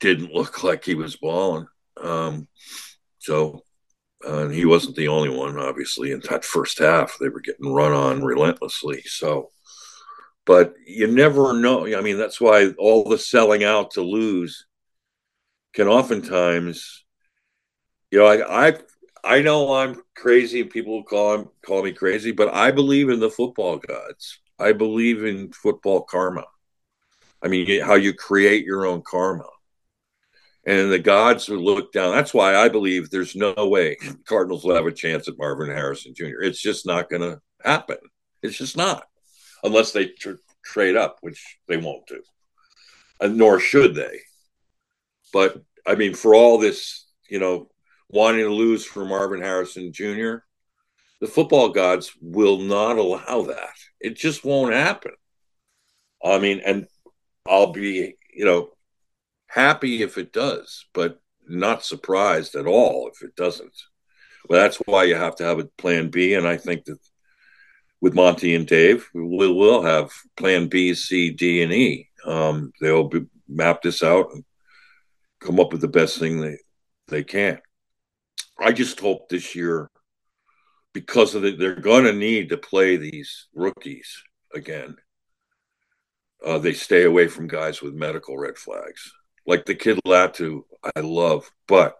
didn't 0.00 0.32
look 0.32 0.62
like 0.64 0.84
he 0.84 0.94
was 0.94 1.16
balling. 1.16 1.66
Um, 2.00 2.48
so 3.18 3.62
uh, 4.24 4.48
he 4.48 4.64
wasn't 4.64 4.96
the 4.96 5.08
only 5.08 5.28
one, 5.28 5.58
obviously, 5.58 6.12
in 6.12 6.20
that 6.28 6.44
first 6.44 6.78
half. 6.78 7.16
They 7.18 7.28
were 7.28 7.40
getting 7.40 7.72
run 7.72 7.92
on 7.92 8.24
relentlessly. 8.24 9.02
So, 9.02 9.50
but 10.44 10.74
you 10.86 11.06
never 11.06 11.58
know. 11.58 11.86
I 11.96 12.00
mean, 12.00 12.18
that's 12.18 12.40
why 12.40 12.70
all 12.78 13.04
the 13.04 13.18
selling 13.18 13.64
out 13.64 13.92
to 13.92 14.02
lose 14.02 14.66
can 15.74 15.86
oftentimes, 15.88 17.04
you 18.10 18.18
know, 18.18 18.26
I, 18.26 18.68
I, 18.68 18.74
I 19.24 19.42
know 19.42 19.74
I'm 19.74 20.00
crazy. 20.16 20.64
People 20.64 21.02
call 21.04 21.52
call 21.64 21.82
me 21.82 21.92
crazy, 21.92 22.32
but 22.32 22.52
I 22.52 22.70
believe 22.70 23.08
in 23.08 23.20
the 23.20 23.30
football 23.30 23.78
gods. 23.78 24.40
I 24.58 24.72
believe 24.72 25.24
in 25.24 25.52
football 25.52 26.02
karma. 26.02 26.44
I 27.42 27.48
mean, 27.48 27.80
how 27.80 27.94
you 27.94 28.12
create 28.12 28.64
your 28.64 28.86
own 28.86 29.02
karma 29.02 29.46
and 30.68 30.92
the 30.92 30.98
gods 30.98 31.48
will 31.48 31.64
look 31.64 31.92
down. 31.92 32.14
That's 32.14 32.34
why 32.34 32.54
I 32.54 32.68
believe 32.68 33.08
there's 33.08 33.34
no 33.34 33.54
way 33.56 33.96
Cardinals 34.26 34.64
will 34.64 34.74
have 34.74 34.86
a 34.86 34.92
chance 34.92 35.26
at 35.26 35.38
Marvin 35.38 35.68
Harrison 35.68 36.12
Jr. 36.14 36.42
It's 36.42 36.60
just 36.60 36.86
not 36.86 37.08
going 37.08 37.22
to 37.22 37.40
happen. 37.64 37.96
It's 38.42 38.58
just 38.58 38.76
not, 38.76 39.08
unless 39.64 39.92
they 39.92 40.08
tr- 40.08 40.32
trade 40.62 40.94
up, 40.94 41.16
which 41.22 41.58
they 41.68 41.78
won't 41.78 42.06
do, 42.06 42.22
and 43.18 43.38
nor 43.38 43.58
should 43.58 43.94
they. 43.94 44.20
But 45.32 45.62
I 45.86 45.94
mean, 45.94 46.14
for 46.14 46.34
all 46.34 46.58
this, 46.58 47.06
you 47.30 47.38
know, 47.38 47.70
wanting 48.08 48.42
to 48.42 48.52
lose 48.52 48.84
for 48.84 49.04
Marvin 49.04 49.40
Harrison 49.40 49.92
Jr., 49.92 50.36
the 51.20 51.26
football 51.26 51.70
gods 51.70 52.12
will 52.20 52.58
not 52.58 52.96
allow 52.96 53.42
that. 53.42 53.74
It 54.00 54.16
just 54.16 54.44
won't 54.44 54.72
happen. 54.72 55.12
I 56.24 56.38
mean, 56.38 56.60
and 56.64 56.86
I'll 57.46 57.72
be, 57.72 58.16
you 58.32 58.44
know, 58.44 58.70
happy 59.48 60.02
if 60.02 60.16
it 60.18 60.32
does, 60.32 60.86
but 60.94 61.20
not 61.48 61.84
surprised 61.84 62.54
at 62.54 62.66
all 62.66 63.10
if 63.12 63.22
it 63.22 63.34
doesn't. 63.34 63.74
Well, 64.48 64.60
that's 64.60 64.76
why 64.86 65.04
you 65.04 65.16
have 65.16 65.36
to 65.36 65.44
have 65.44 65.58
a 65.58 65.64
plan 65.64 66.10
B. 66.10 66.34
And 66.34 66.46
I 66.46 66.56
think 66.56 66.84
that 66.84 66.98
with 68.00 68.14
Monti 68.14 68.54
and 68.54 68.66
Dave, 68.66 69.08
we 69.12 69.52
will 69.52 69.82
have 69.82 70.12
plan 70.36 70.68
B, 70.68 70.94
C, 70.94 71.30
D, 71.30 71.62
and 71.62 71.72
E. 71.72 72.08
Um, 72.24 72.72
they'll 72.80 73.08
be, 73.08 73.26
map 73.48 73.82
this 73.82 74.02
out 74.02 74.32
and 74.32 74.44
come 75.40 75.58
up 75.58 75.72
with 75.72 75.80
the 75.80 75.88
best 75.88 76.18
thing 76.18 76.40
they, 76.40 76.58
they 77.08 77.24
can. 77.24 77.58
I 78.58 78.72
just 78.72 79.00
hope 79.00 79.28
this 79.28 79.54
year, 79.54 79.90
because 80.92 81.34
of 81.34 81.42
the, 81.42 81.52
they're 81.56 81.76
going 81.76 82.04
to 82.04 82.12
need 82.12 82.48
to 82.48 82.56
play 82.56 82.96
these 82.96 83.46
rookies 83.54 84.22
again. 84.54 84.96
Uh, 86.44 86.58
they 86.58 86.72
stay 86.72 87.04
away 87.04 87.28
from 87.28 87.48
guys 87.48 87.82
with 87.82 87.94
medical 87.94 88.36
red 88.36 88.56
flags 88.56 89.12
like 89.48 89.64
the 89.64 89.74
kid 89.74 89.98
Latu, 90.06 90.64
I 90.94 91.00
love. 91.00 91.50
But 91.66 91.96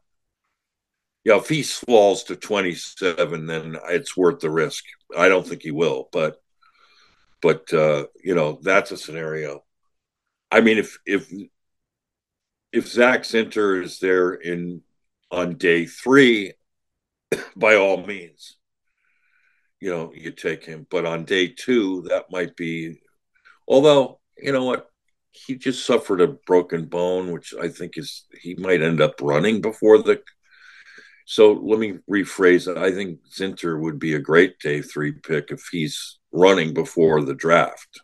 yeah, 1.25 1.39
if 1.39 1.49
he 1.49 1.63
falls 1.63 2.25
to 2.25 2.37
27, 2.37 3.47
then 3.47 3.77
it's 3.89 4.17
worth 4.17 4.41
the 4.41 4.51
risk. 4.51 4.85
I 5.17 5.29
don't 5.29 5.47
think 5.47 5.63
he 5.63 5.71
will, 5.73 6.11
but 6.13 6.41
but 7.41 7.73
uh, 7.73 8.07
you 8.23 8.35
know 8.35 8.61
that's 8.63 8.91
a 8.93 8.97
scenario. 8.99 9.65
I 10.53 10.61
mean, 10.61 10.77
if 10.77 10.99
if 11.07 11.33
if 12.71 12.87
Zak 12.87 13.23
Zinter 13.23 13.83
is 13.83 13.99
there 13.99 14.35
in 14.35 14.83
on 15.31 15.55
day 15.55 15.87
three, 15.87 16.53
by 17.57 17.77
all 17.77 18.07
means, 18.07 18.57
you 19.81 19.91
know 19.91 20.13
you 20.15 20.31
take 20.33 20.65
him. 20.65 20.87
But 20.91 21.07
on 21.07 21.25
day 21.25 21.49
two, 21.49 22.03
that 22.09 22.31
might 22.31 22.57
be. 22.57 23.01
Although 23.67 24.21
you 24.37 24.53
know 24.53 24.65
what, 24.65 24.89
he 25.31 25.57
just 25.57 25.87
suffered 25.87 26.21
a 26.21 26.29
broken 26.47 26.87
bone, 26.87 27.33
which 27.33 27.55
I 27.61 27.69
think 27.69 27.99
is 27.99 28.25
he 28.41 28.55
might 28.55 28.83
end 28.83 29.01
up 29.01 29.21
running 29.21 29.61
before 29.61 29.99
the. 29.99 30.23
So 31.27 31.53
let 31.53 31.79
me 31.79 31.99
rephrase 32.11 32.69
it. 32.69 32.79
I 32.79 32.91
think 32.91 33.21
Zinter 33.39 33.79
would 33.79 33.99
be 33.99 34.15
a 34.15 34.19
great 34.21 34.59
day 34.61 34.81
three 34.81 35.13
pick 35.13 35.51
if 35.51 35.69
he's 35.71 36.19
running 36.33 36.73
before 36.73 37.23
the 37.23 37.35
draft. 37.35 38.01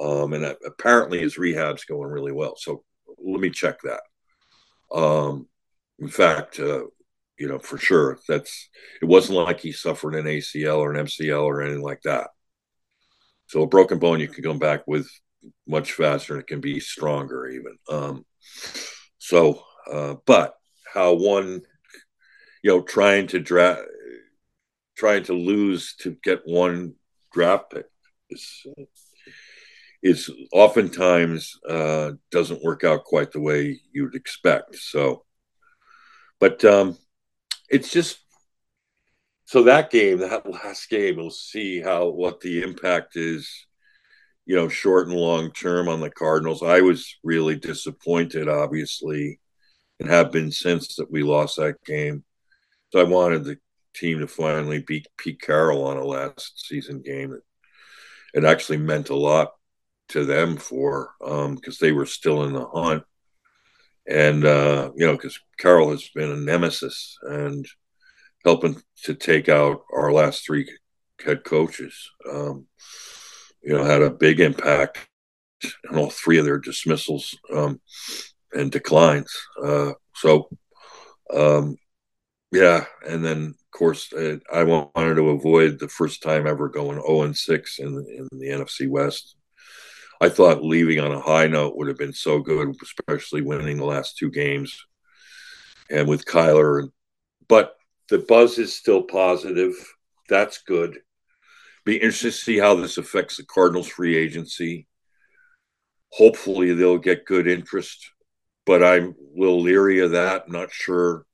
Um, 0.00 0.32
and 0.32 0.56
apparently 0.66 1.20
his 1.20 1.38
rehab's 1.38 1.84
going 1.84 2.10
really 2.10 2.32
well. 2.32 2.54
So 2.56 2.84
let 3.18 3.40
me 3.40 3.50
check 3.50 3.78
that. 3.82 4.00
Um, 4.92 5.46
in 5.98 6.08
fact, 6.08 6.60
uh, 6.60 6.84
you 7.38 7.48
know, 7.48 7.58
for 7.58 7.78
sure, 7.78 8.18
that's 8.28 8.68
it 9.00 9.04
wasn't 9.04 9.38
like 9.38 9.60
he 9.60 9.72
suffered 9.72 10.14
an 10.14 10.26
ACL 10.26 10.78
or 10.78 10.92
an 10.92 11.06
MCL 11.06 11.42
or 11.42 11.62
anything 11.62 11.82
like 11.82 12.02
that. 12.02 12.30
So 13.46 13.62
a 13.62 13.66
broken 13.66 13.98
bone 13.98 14.20
you 14.20 14.28
can 14.28 14.44
come 14.44 14.58
back 14.58 14.86
with 14.86 15.08
much 15.66 15.92
faster 15.92 16.34
and 16.34 16.42
it 16.42 16.46
can 16.46 16.60
be 16.60 16.80
stronger 16.80 17.48
even. 17.48 17.78
Um, 17.88 18.26
so, 19.18 19.62
uh, 19.90 20.16
but 20.26 20.54
how 20.92 21.14
one, 21.14 21.62
you 22.62 22.70
know, 22.70 22.82
trying 22.82 23.28
to 23.28 23.38
draft, 23.38 23.82
trying 24.96 25.22
to 25.24 25.32
lose 25.34 25.94
to 26.00 26.16
get 26.22 26.40
one 26.44 26.94
draft 27.32 27.70
pick 27.70 27.86
is 28.30 28.66
is 30.02 30.30
oftentimes 30.52 31.58
uh, 31.68 32.12
doesn't 32.30 32.62
work 32.62 32.84
out 32.84 33.04
quite 33.04 33.32
the 33.32 33.40
way 33.40 33.80
you'd 33.92 34.14
expect. 34.14 34.76
So, 34.76 35.24
but 36.40 36.64
um, 36.64 36.96
it's 37.70 37.90
just 37.90 38.18
so 39.44 39.62
that 39.64 39.90
game, 39.90 40.18
that 40.18 40.48
last 40.50 40.90
game, 40.90 41.16
we'll 41.16 41.30
see 41.30 41.80
how 41.80 42.08
what 42.08 42.40
the 42.40 42.62
impact 42.62 43.16
is 43.16 43.66
you 44.48 44.56
know, 44.56 44.66
short 44.66 45.06
and 45.06 45.16
long 45.16 45.52
term 45.52 45.88
on 45.88 46.00
the 46.00 46.10
Cardinals. 46.10 46.62
I 46.62 46.80
was 46.80 47.18
really 47.22 47.54
disappointed, 47.54 48.48
obviously, 48.48 49.40
and 50.00 50.08
have 50.08 50.32
been 50.32 50.50
since 50.50 50.96
that 50.96 51.10
we 51.10 51.22
lost 51.22 51.58
that 51.58 51.84
game. 51.84 52.24
So 52.90 52.98
I 52.98 53.04
wanted 53.04 53.44
the 53.44 53.58
team 53.94 54.20
to 54.20 54.26
finally 54.26 54.80
beat 54.80 55.06
Pete 55.18 55.42
Carroll 55.42 55.84
on 55.84 55.98
a 55.98 56.04
last 56.04 56.66
season 56.66 57.02
game. 57.02 57.38
It 58.32 58.44
actually 58.46 58.78
meant 58.78 59.10
a 59.10 59.14
lot 59.14 59.52
to 60.08 60.24
them 60.24 60.56
for 60.56 61.10
because 61.20 61.46
um, 61.46 61.78
they 61.78 61.92
were 61.92 62.06
still 62.06 62.44
in 62.44 62.54
the 62.54 62.64
hunt, 62.64 63.04
and 64.08 64.44
uh, 64.44 64.90
you 64.96 65.06
know, 65.06 65.12
because 65.12 65.38
Carroll 65.58 65.90
has 65.90 66.08
been 66.14 66.30
a 66.30 66.36
nemesis 66.36 67.16
and 67.22 67.66
helping 68.44 68.80
to 69.04 69.14
take 69.14 69.48
out 69.48 69.82
our 69.92 70.12
last 70.12 70.46
three 70.46 70.68
head 71.24 71.44
coaches. 71.44 72.10
Um, 72.30 72.66
you 73.62 73.74
know, 73.74 73.84
had 73.84 74.02
a 74.02 74.10
big 74.10 74.40
impact 74.40 75.08
on 75.90 75.98
all 75.98 76.10
three 76.10 76.38
of 76.38 76.44
their 76.44 76.58
dismissals 76.58 77.36
um, 77.54 77.80
and 78.52 78.70
declines. 78.70 79.34
Uh, 79.62 79.92
so, 80.14 80.48
um, 81.34 81.76
yeah, 82.52 82.84
and 83.06 83.24
then 83.24 83.54
of 83.58 83.78
course 83.78 84.10
uh, 84.12 84.38
I 84.52 84.64
wanted 84.64 85.16
to 85.16 85.30
avoid 85.30 85.78
the 85.78 85.88
first 85.88 86.22
time 86.22 86.46
ever 86.46 86.68
going 86.68 87.02
0 87.02 87.22
and 87.22 87.36
6 87.36 87.78
in 87.78 87.86
in 87.86 88.28
the 88.38 88.48
NFC 88.48 88.88
West. 88.88 89.36
I 90.20 90.28
thought 90.28 90.64
leaving 90.64 91.00
on 91.00 91.12
a 91.12 91.20
high 91.20 91.46
note 91.46 91.76
would 91.76 91.88
have 91.88 91.98
been 91.98 92.12
so 92.12 92.40
good, 92.40 92.74
especially 92.82 93.42
winning 93.42 93.76
the 93.76 93.84
last 93.84 94.16
two 94.16 94.30
games, 94.30 94.84
and 95.90 96.08
with 96.08 96.24
Kyler. 96.24 96.88
But 97.48 97.74
the 98.08 98.18
buzz 98.18 98.58
is 98.58 98.74
still 98.74 99.02
positive. 99.02 99.74
That's 100.28 100.58
good 100.58 100.98
be 101.88 101.96
interested 101.96 102.32
to 102.32 102.32
see 102.32 102.58
how 102.58 102.74
this 102.74 102.98
affects 102.98 103.38
the 103.38 103.44
Cardinals 103.44 103.88
free 103.88 104.14
agency. 104.14 104.86
Hopefully, 106.12 106.74
they'll 106.74 106.98
get 106.98 107.24
good 107.24 107.48
interest, 107.48 108.12
but 108.66 108.84
I'm 108.84 109.04
a 109.08 109.40
little 109.40 109.62
leery 109.62 110.00
of 110.00 110.10
that. 110.10 110.50
Not 110.50 110.70
sure, 110.70 111.24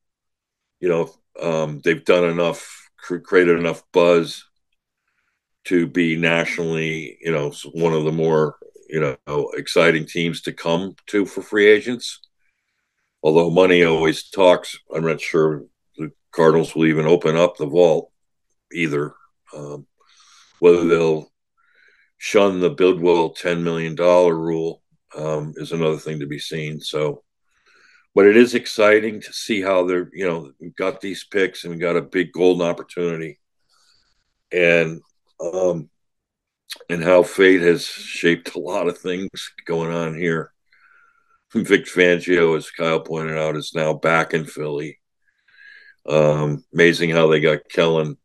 you 0.78 0.88
know, 0.88 1.12
um, 1.42 1.80
they've 1.82 2.04
done 2.04 2.22
enough, 2.22 2.88
created 2.96 3.58
enough 3.58 3.82
buzz 3.92 4.44
to 5.64 5.88
be 5.88 6.14
nationally, 6.14 7.18
you 7.20 7.32
know, 7.32 7.52
one 7.72 7.92
of 7.92 8.04
the 8.04 8.12
more, 8.12 8.54
you 8.94 9.00
know, 9.00 9.50
exciting 9.56 10.06
teams 10.06 10.40
to 10.42 10.52
come 10.52 10.94
to 11.08 11.26
for 11.26 11.42
free 11.42 11.66
agents. 11.66 12.20
Although 13.24 13.50
money 13.50 13.82
always 13.82 14.30
talks, 14.30 14.78
I'm 14.94 15.04
not 15.04 15.20
sure 15.20 15.64
the 15.96 16.12
Cardinals 16.30 16.76
will 16.76 16.86
even 16.86 17.04
open 17.04 17.36
up 17.36 17.56
the 17.56 17.66
vault 17.66 18.12
either. 18.72 19.14
Um, 19.52 19.88
whether 20.60 20.86
they'll 20.86 21.28
shun 22.18 22.60
the 22.60 22.72
Bidwill 22.72 23.36
$10 23.36 23.62
million 23.62 23.96
rule 23.96 24.80
um, 25.16 25.54
is 25.56 25.72
another 25.72 25.98
thing 25.98 26.20
to 26.20 26.26
be 26.26 26.38
seen. 26.38 26.78
So, 26.80 27.24
but 28.14 28.26
it 28.26 28.36
is 28.36 28.54
exciting 28.54 29.20
to 29.22 29.32
see 29.32 29.60
how 29.60 29.88
they're, 29.88 30.08
you 30.12 30.28
know, 30.28 30.52
got 30.78 31.00
these 31.00 31.24
picks 31.24 31.64
and 31.64 31.80
got 31.80 31.96
a 31.96 32.00
big 32.00 32.30
golden 32.30 32.64
opportunity. 32.64 33.40
And, 34.52 35.00
um, 35.40 35.90
and 36.88 37.02
how 37.02 37.22
fate 37.22 37.62
has 37.62 37.84
shaped 37.84 38.54
a 38.54 38.58
lot 38.58 38.88
of 38.88 38.98
things 38.98 39.52
going 39.66 39.92
on 39.92 40.14
here. 40.14 40.52
Vic 41.52 41.86
Fangio, 41.86 42.56
as 42.56 42.70
Kyle 42.70 43.00
pointed 43.00 43.38
out, 43.38 43.56
is 43.56 43.72
now 43.74 43.94
back 43.94 44.34
in 44.34 44.44
Philly. 44.44 44.98
Um, 46.08 46.64
amazing 46.74 47.10
how 47.10 47.28
they 47.28 47.40
got 47.40 47.68
Kellen 47.70 48.16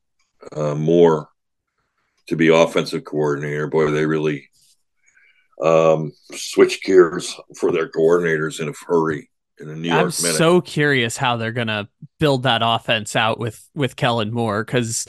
uh, 0.52 0.76
Moore 0.76 1.30
to 2.28 2.36
be 2.36 2.48
offensive 2.48 3.04
coordinator. 3.04 3.68
Boy, 3.68 3.92
they 3.92 4.06
really 4.06 4.50
um, 5.62 6.12
switch 6.34 6.82
gears 6.84 7.36
for 7.58 7.72
their 7.72 7.90
coordinators 7.90 8.60
in 8.60 8.70
a 8.70 8.74
hurry. 8.88 9.30
In 9.60 9.70
a 9.70 9.76
New 9.76 9.90
York 9.90 10.00
I'm 10.00 10.24
minute. 10.24 10.38
so 10.38 10.62
curious 10.62 11.18
how 11.18 11.36
they're 11.36 11.52
gonna 11.52 11.90
build 12.18 12.44
that 12.44 12.62
offense 12.64 13.18
out 13.18 13.40
with 13.40 13.62
with 13.76 13.98
Kellen 13.98 14.32
Moore 14.32 14.64
because 14.64 15.06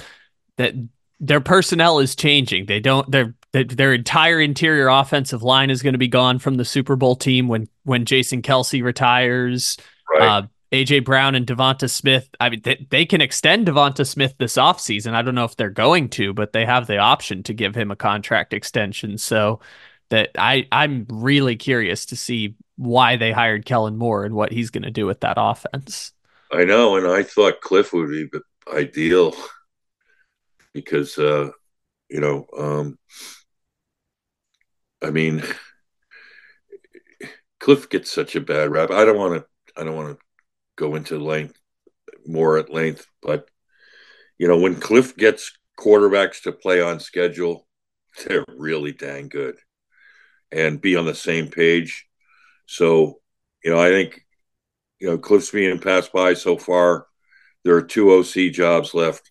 that 0.56 0.74
their 1.20 1.40
personnel 1.40 1.98
is 1.98 2.16
changing. 2.16 2.66
They 2.66 2.80
don't 2.80 3.10
their 3.10 3.34
their 3.52 3.92
entire 3.92 4.40
interior 4.40 4.88
offensive 4.88 5.42
line 5.42 5.70
is 5.70 5.82
going 5.82 5.94
to 5.94 5.98
be 5.98 6.08
gone 6.08 6.38
from 6.38 6.56
the 6.56 6.64
Super 6.64 6.96
Bowl 6.96 7.14
team 7.14 7.48
when 7.48 7.68
when 7.84 8.04
Jason 8.04 8.42
Kelce 8.42 8.82
retires. 8.82 9.76
Right. 10.12 10.22
Uh, 10.22 10.42
AJ 10.72 11.04
Brown 11.04 11.34
and 11.34 11.46
Devonta 11.46 11.90
Smith. 11.90 12.28
I 12.38 12.48
mean, 12.48 12.60
they, 12.62 12.86
they 12.90 13.04
can 13.04 13.20
extend 13.20 13.66
Devonta 13.66 14.06
Smith 14.06 14.36
this 14.38 14.54
offseason. 14.54 15.14
I 15.14 15.22
don't 15.22 15.34
know 15.34 15.44
if 15.44 15.56
they're 15.56 15.68
going 15.68 16.08
to, 16.10 16.32
but 16.32 16.52
they 16.52 16.64
have 16.64 16.86
the 16.86 16.98
option 16.98 17.42
to 17.44 17.52
give 17.52 17.74
him 17.74 17.90
a 17.90 17.96
contract 17.96 18.54
extension. 18.54 19.18
So 19.18 19.60
that 20.10 20.30
I 20.38 20.68
I'm 20.70 21.06
really 21.08 21.56
curious 21.56 22.06
to 22.06 22.16
see 22.16 22.54
why 22.76 23.16
they 23.16 23.32
hired 23.32 23.64
Kellen 23.66 23.96
Moore 23.96 24.24
and 24.24 24.34
what 24.34 24.52
he's 24.52 24.70
going 24.70 24.84
to 24.84 24.90
do 24.90 25.06
with 25.06 25.20
that 25.20 25.34
offense. 25.36 26.12
I 26.52 26.64
know, 26.64 26.96
and 26.96 27.06
I 27.06 27.24
thought 27.24 27.60
Kliff 27.62 27.92
would 27.92 28.08
be 28.08 28.28
ideal 28.72 29.34
because 30.72 31.18
uh, 31.18 31.50
you 32.08 32.20
know, 32.20 32.46
um, 32.56 32.98
I 35.02 35.10
mean, 35.10 35.42
Kliff 37.60 37.88
gets 37.90 38.10
such 38.10 38.36
a 38.36 38.40
bad 38.40 38.70
rap. 38.70 38.90
I 38.90 39.04
don't 39.04 39.16
want 39.18 39.34
to. 39.34 39.80
I 39.80 39.84
don't 39.84 39.96
want 39.96 40.18
to 40.18 40.24
go 40.76 40.94
into 40.94 41.18
length 41.18 41.58
more 42.26 42.58
at 42.58 42.72
length, 42.72 43.06
but 43.22 43.48
you 44.38 44.48
know, 44.48 44.58
when 44.58 44.76
Kliff 44.76 45.16
gets 45.16 45.52
quarterbacks 45.78 46.42
to 46.42 46.52
play 46.52 46.80
on 46.80 47.00
schedule, 47.00 47.66
they're 48.26 48.44
really 48.48 48.92
dang 48.92 49.28
good 49.28 49.56
and 50.52 50.80
be 50.80 50.96
on 50.96 51.06
the 51.06 51.14
same 51.14 51.48
page. 51.48 52.06
So, 52.66 53.20
you 53.64 53.70
know, 53.70 53.80
I 53.80 53.88
think, 53.88 54.20
you 54.98 55.08
know, 55.08 55.18
Kliff's 55.18 55.50
being 55.50 55.78
passed 55.78 56.12
by 56.12 56.34
so 56.34 56.56
far. 56.56 57.06
There 57.64 57.76
are 57.76 57.82
two 57.82 58.12
OC 58.12 58.52
jobs 58.52 58.94
left. 58.94 59.29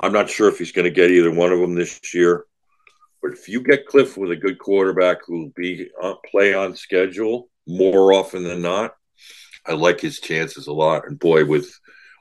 I'm 0.00 0.12
not 0.12 0.30
sure 0.30 0.48
if 0.48 0.58
he's 0.58 0.72
going 0.72 0.86
to 0.86 0.90
get 0.90 1.10
either 1.10 1.30
one 1.30 1.52
of 1.52 1.60
them 1.60 1.74
this 1.74 2.00
year. 2.14 2.46
But 3.22 3.32
if 3.32 3.48
you 3.48 3.62
get 3.62 3.86
Kliff 3.86 4.16
with 4.16 4.30
a 4.30 4.36
good 4.36 4.58
quarterback 4.58 5.18
who 5.26 5.40
will 5.40 5.52
be 5.54 5.90
on, 6.02 6.16
play 6.30 6.54
on 6.54 6.74
schedule 6.74 7.50
more 7.66 8.14
often 8.14 8.44
than 8.44 8.62
not, 8.62 8.94
I 9.66 9.74
like 9.74 10.00
his 10.00 10.20
chances 10.20 10.66
a 10.66 10.72
lot. 10.72 11.06
And 11.06 11.18
boy, 11.18 11.44
with 11.44 11.70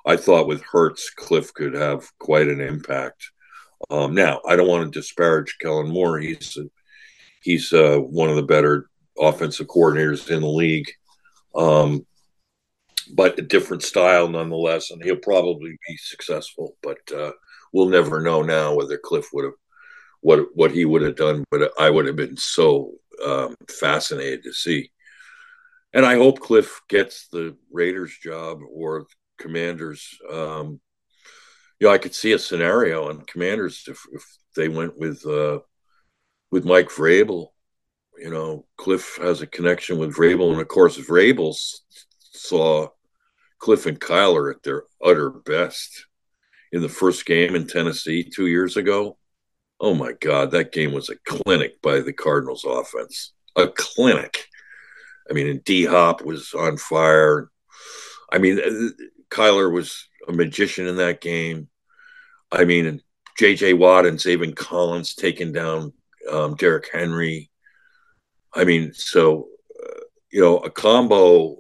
I 0.06 0.18
thought 0.18 0.48
with 0.48 0.62
Hurts, 0.62 1.12
Kliff 1.18 1.54
could 1.54 1.74
have 1.74 2.10
quite 2.20 2.48
an 2.48 2.60
impact. 2.60 3.32
Um, 3.90 4.14
now, 4.14 4.42
I 4.46 4.56
don't 4.56 4.68
want 4.68 4.92
to 4.92 5.00
disparage 5.00 5.58
Kellen 5.62 5.90
Moore. 5.90 6.20
He's 6.20 6.58
a, 6.58 6.66
he's 7.42 7.72
uh, 7.72 7.98
one 7.98 8.30
of 8.30 8.36
the 8.36 8.44
better 8.44 8.90
offensive 9.18 9.68
coordinators 9.68 10.30
in 10.30 10.42
the 10.42 10.48
league, 10.48 10.90
um, 11.56 12.06
but 13.14 13.40
a 13.40 13.42
different 13.42 13.84
style 13.84 14.28
nonetheless, 14.28 14.92
and 14.92 15.04
he'll 15.04 15.16
probably 15.16 15.78
be 15.88 15.98
successful. 15.98 16.76
But 16.84 17.00
uh, 17.16 17.32
we'll 17.74 17.90
never 17.90 18.22
know 18.22 18.42
now 18.42 18.76
whether 18.76 18.98
Kliff 18.98 19.26
would 19.34 19.46
have 19.46 19.54
what 20.22 20.48
what 20.54 20.72
he 20.72 20.86
would 20.86 21.02
have 21.02 21.16
done. 21.16 21.44
But 21.52 21.72
I 21.80 21.90
would 21.90 22.06
have 22.08 22.16
been 22.16 22.38
so 22.38 22.94
um, 23.26 23.56
fascinated 23.68 24.44
to 24.44 24.54
see. 24.54 24.92
And 25.94 26.06
I 26.06 26.16
hope 26.16 26.40
Kliff 26.40 26.70
gets 26.88 27.28
the 27.30 27.58
Raiders 27.72 28.16
job 28.22 28.60
or 28.72 29.08
Commanders. 29.40 30.18
Um, 30.32 30.80
you 31.80 31.88
know, 31.88 31.94
I 31.94 31.98
could 31.98 32.14
see 32.14 32.34
a 32.34 32.40
scenario 32.40 33.10
on 33.10 33.22
Commanders 33.22 33.86
if, 33.88 34.00
if 34.12 34.24
they 34.56 34.68
went 34.68 35.00
with 35.00 35.26
uh, 35.26 35.60
with 36.52 36.66
Mike 36.66 36.90
Vrabel. 36.90 37.48
You 38.18 38.30
know, 38.30 38.66
Kliff 38.78 39.22
has 39.24 39.42
a 39.42 39.48
connection 39.48 39.98
with 39.98 40.16
Vrabel, 40.16 40.52
and 40.52 40.62
of 40.62 40.68
course, 40.68 40.98
Vrabel 40.98 41.56
saw 42.20 42.88
Kliff 43.62 43.86
and 43.86 44.00
Kyler 44.00 44.54
at 44.54 44.62
their 44.64 44.84
utter 45.04 45.30
best 45.30 46.06
in 46.72 46.82
the 46.82 46.90
first 46.90 47.26
game 47.26 47.56
in 47.56 47.68
Tennessee 47.68 48.24
two 48.24 48.48
years 48.48 48.78
ago. 48.78 49.18
Oh 49.80 49.94
my 49.94 50.14
God, 50.20 50.52
that 50.52 50.72
game 50.72 50.92
was 50.92 51.10
a 51.10 51.16
clinic 51.26 51.82
by 51.82 52.02
the 52.02 52.14
Cardinals 52.14 52.66
offense. 52.66 53.34
A 53.56 53.68
clinic. 53.68 54.46
I 55.30 55.34
mean, 55.34 55.48
and 55.48 55.64
D 55.64 55.86
Hop 55.86 56.24
was 56.24 56.54
on 56.54 56.78
fire. 56.78 57.50
I 58.32 58.38
mean, 58.40 58.60
uh, 58.60 59.04
Kyler 59.30 59.72
was 59.72 60.08
a 60.28 60.34
magician 60.34 60.88
in 60.88 60.98
that 60.98 61.22
game. 61.22 61.70
I 62.52 62.66
mean, 62.66 63.02
J.J. 63.38 63.74
Watt 63.74 64.06
and 64.06 64.18
Zaven 64.18 64.56
Collins 64.56 65.16
taking 65.16 65.54
down 65.54 65.94
um, 66.30 66.56
Derrick 66.56 66.90
Henry. 66.92 67.50
I 68.54 68.66
mean, 68.66 68.94
so 68.94 69.48
uh, 69.82 70.02
you 70.32 70.42
know, 70.42 70.58
a 70.58 70.70
combo 70.70 71.58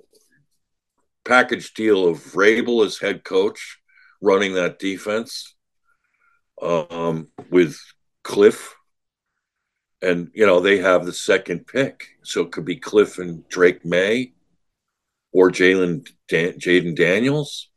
package 1.23 1.73
deal 1.73 2.07
of 2.07 2.17
Vrabel 2.17 2.85
as 2.85 2.97
head 2.97 3.23
coach, 3.23 3.78
running 4.21 4.53
that 4.53 4.79
defense, 4.79 5.55
um, 6.61 7.29
with 7.49 7.77
Kliff, 8.23 8.71
and 10.01 10.29
you 10.33 10.45
know 10.45 10.59
they 10.59 10.77
have 10.77 11.05
the 11.05 11.13
second 11.13 11.67
pick, 11.67 12.05
so 12.23 12.41
it 12.41 12.51
could 12.51 12.65
be 12.65 12.79
Kliff 12.79 13.19
and 13.19 13.47
Drake 13.49 13.85
Maye 13.85 14.33
or 15.31 15.51
Jalen 15.51 16.07
Dan- 16.27 16.53
Jayden 16.53 16.95
Daniels, 16.95 17.69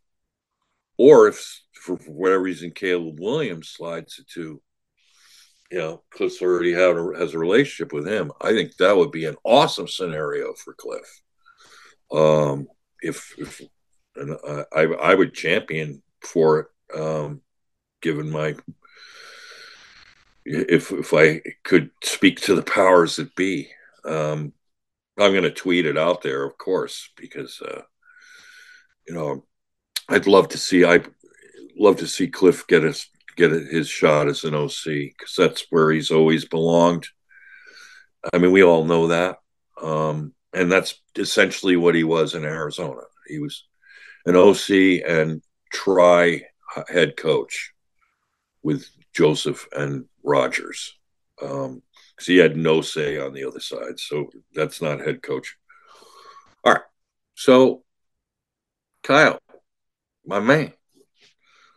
or 0.97 1.29
if 1.29 1.61
for 1.75 1.97
whatever 2.07 2.43
reason 2.43 2.71
Caleb 2.71 3.21
Williams 3.21 3.69
slides 3.69 4.23
to 4.35 4.63
you 5.73 5.79
know, 5.79 6.03
Kliff's 6.15 6.43
already 6.43 6.73
have 6.75 6.99
a, 6.99 7.19
has 7.19 7.33
a 7.33 7.39
relationship 7.39 7.95
with 7.95 8.07
him. 8.07 8.31
I 8.43 8.51
think 8.51 8.77
that 8.77 8.95
would 8.95 9.11
be 9.11 9.25
an 9.25 9.37
awesome 9.43 9.89
scenario 9.89 10.53
for 10.53 10.75
Kliff. 10.75 11.09
Um, 12.13 12.67
if, 13.01 13.33
if 13.39 13.63
and 14.15 14.37
I, 14.77 14.83
I 14.83 15.15
would 15.15 15.33
champion 15.33 16.03
for 16.25 16.61
it, 16.61 16.99
um, 16.99 17.41
given 18.01 18.31
my 18.31 18.55
if 20.45 20.91
if 20.93 21.13
I 21.15 21.41
could 21.63 21.91
speak 22.03 22.41
to 22.43 22.55
the 22.55 22.63
powers 22.63 23.17
that 23.17 23.35
be. 23.35 23.71
Um, 24.05 24.53
I'm 25.19 25.33
going 25.33 25.43
to 25.45 25.51
tweet 25.51 25.87
it 25.87 25.99
out 25.99 26.23
there, 26.23 26.43
of 26.45 26.57
course, 26.57 27.11
because 27.17 27.61
uh, 27.61 27.83
you 29.07 29.15
know 29.15 29.45
I'd 30.09 30.27
love 30.27 30.49
to 30.49 30.59
see 30.59 30.85
I 30.85 31.01
love 31.77 31.97
to 31.99 32.07
see 32.07 32.31
Kliff 32.31 32.67
get 32.67 32.85
us 32.85 33.09
get 33.37 33.51
his 33.51 33.89
shot 33.89 34.29
as 34.29 34.45
an 34.45 34.55
OC 34.55 34.85
because 34.85 35.35
that's 35.37 35.67
where 35.71 35.91
he's 35.91 36.11
always 36.11 36.45
belonged. 36.45 37.07
I 38.33 38.39
mean, 38.39 38.53
we 38.53 38.63
all 38.63 38.85
know 38.85 39.09
that. 39.09 39.39
Um, 39.81 40.35
and 40.53 40.71
that's 40.71 41.01
essentially 41.17 41.77
what 41.77 41.95
he 41.95 42.05
was 42.05 42.35
in 42.35 42.45
Arizona. 42.45 43.01
He 43.27 43.39
was 43.39 43.67
an 44.27 44.37
OC 44.37 45.03
and 45.07 45.43
try 45.73 46.43
head 46.89 47.17
coach 47.17 47.73
with 48.63 48.87
Joseph 49.13 49.67
and 49.73 50.07
Rodgers. 50.23 50.99
Um, 51.41 51.83
because 52.15 52.27
he 52.27 52.37
had 52.37 52.57
no 52.57 52.83
say 52.83 53.19
on 53.19 53.33
the 53.33 53.45
other 53.45 53.61
side. 53.61 53.99
So 53.99 54.31
that's 54.55 54.81
not 54.81 55.01
head 55.01 55.23
coach. 55.23 55.57
All 56.65 56.75
right. 56.75 56.83
So, 57.35 57.83
Kyle, 59.03 59.41
my 60.25 60.39
man. 60.39 60.73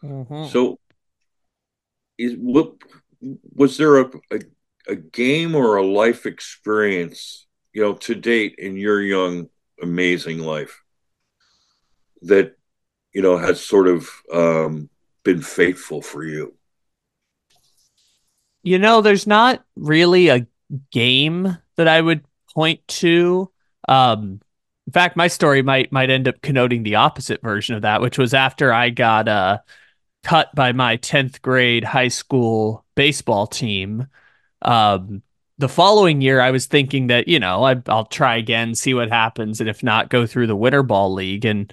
Mm-hmm. 0.04 0.48
So 0.48 0.78
is 2.18 2.36
what 2.36 2.74
was 3.56 3.78
there 3.78 4.02
a, 4.02 4.12
a, 4.32 4.40
a 4.88 4.96
game 4.96 5.56
or 5.56 5.78
a 5.78 5.86
life 5.86 6.26
experience 6.26 7.48
you 7.74 7.82
know 7.82 7.94
to 7.94 8.16
date 8.16 8.56
in 8.58 8.78
your 8.78 9.02
young 9.02 9.50
amazing 9.82 10.40
life 10.40 10.82
that 12.22 12.56
you 13.16 13.22
know, 13.22 13.38
has 13.38 13.66
sort 13.66 13.88
of 13.88 14.10
um, 14.32 14.90
been 15.24 15.42
faithful 15.42 16.02
for 16.02 16.24
you? 16.24 16.54
You 18.62 18.78
know, 18.78 19.00
there's 19.00 19.26
not 19.26 19.64
really 19.78 20.28
a 20.28 20.46
game 20.92 21.58
that 21.78 21.88
I 21.88 22.02
would 22.02 22.26
point 22.54 22.86
to. 22.88 23.50
Um, 23.88 24.42
in 24.86 24.94
fact, 24.94 25.16
my 25.16 25.30
story 25.30 25.62
might 25.62 25.94
might 25.94 26.10
end 26.10 26.28
up 26.28 26.42
connoting 26.42 26.84
the 26.84 26.96
opposite 26.96 27.42
version 27.42 27.76
of 27.76 27.84
that, 27.84 28.02
which 28.02 28.18
was 28.18 28.34
after 28.34 28.74
I 28.74 28.90
got 28.90 29.30
uh, 29.30 29.60
cut 30.24 30.54
by 30.54 30.74
my 30.74 30.98
10th 30.98 31.42
grade 31.42 31.86
high 31.86 32.10
school 32.10 32.86
baseball 32.96 33.48
team. 33.48 34.08
Um, 34.62 35.24
the 35.58 35.70
following 35.70 36.20
year, 36.20 36.42
I 36.42 36.52
was 36.52 36.66
thinking 36.66 37.08
that, 37.08 37.30
you 37.30 37.40
know, 37.40 37.64
I, 37.64 37.76
will 37.76 38.06
try 38.06 38.36
again, 38.36 38.76
see 38.76 38.94
what 38.94 39.08
happens. 39.10 39.62
And 39.62 39.70
if 39.70 39.84
not, 39.84 40.10
go 40.10 40.26
through 40.26 40.48
the 40.48 40.56
winter 40.56 40.84
ball 40.84 41.14
league. 41.14 41.46
And, 41.46 41.72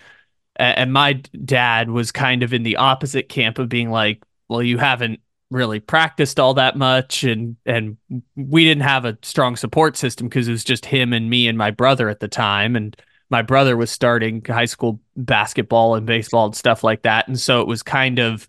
and 0.63 0.93
my 0.93 1.15
dad 1.45 1.91
was 1.91 2.13
kind 2.13 2.43
of 2.43 2.53
in 2.53 2.63
the 2.63 2.77
opposite 2.77 3.29
camp 3.29 3.59
of 3.59 3.69
being 3.69 3.91
like, 3.91 4.23
well, 4.49 4.63
you 4.63 4.79
haven't 4.79 5.21
really 5.51 5.81
practiced 5.81 6.41
all 6.41 6.55
that 6.55 6.77
much. 6.77 7.25
And, 7.25 7.57
and 7.67 7.97
we 8.37 8.65
didn't 8.65 8.85
have 8.85 9.05
a 9.05 9.19
strong 9.23 9.57
support 9.57 9.97
system 9.97 10.29
because 10.29 10.49
it 10.49 10.53
was 10.53 10.65
just 10.65 10.87
him 10.87 11.13
and 11.13 11.29
me 11.29 11.49
and 11.49 11.59
my 11.59 11.71
brother 11.71 12.09
at 12.09 12.21
the 12.21 12.29
time. 12.29 12.77
And 12.77 12.97
my 13.29 13.43
brother 13.43 13.77
was 13.77 13.91
starting 13.91 14.43
high 14.47 14.67
school 14.67 15.01
basketball 15.17 15.95
and 15.95 16.07
baseball 16.07 16.47
and 16.47 16.57
stuff 16.57 16.85
like 16.85 17.03
that. 17.03 17.29
And 17.29 17.39
so 17.39 17.61
it 17.61 17.67
was 17.67 17.83
kind 17.83 18.19
of 18.19 18.47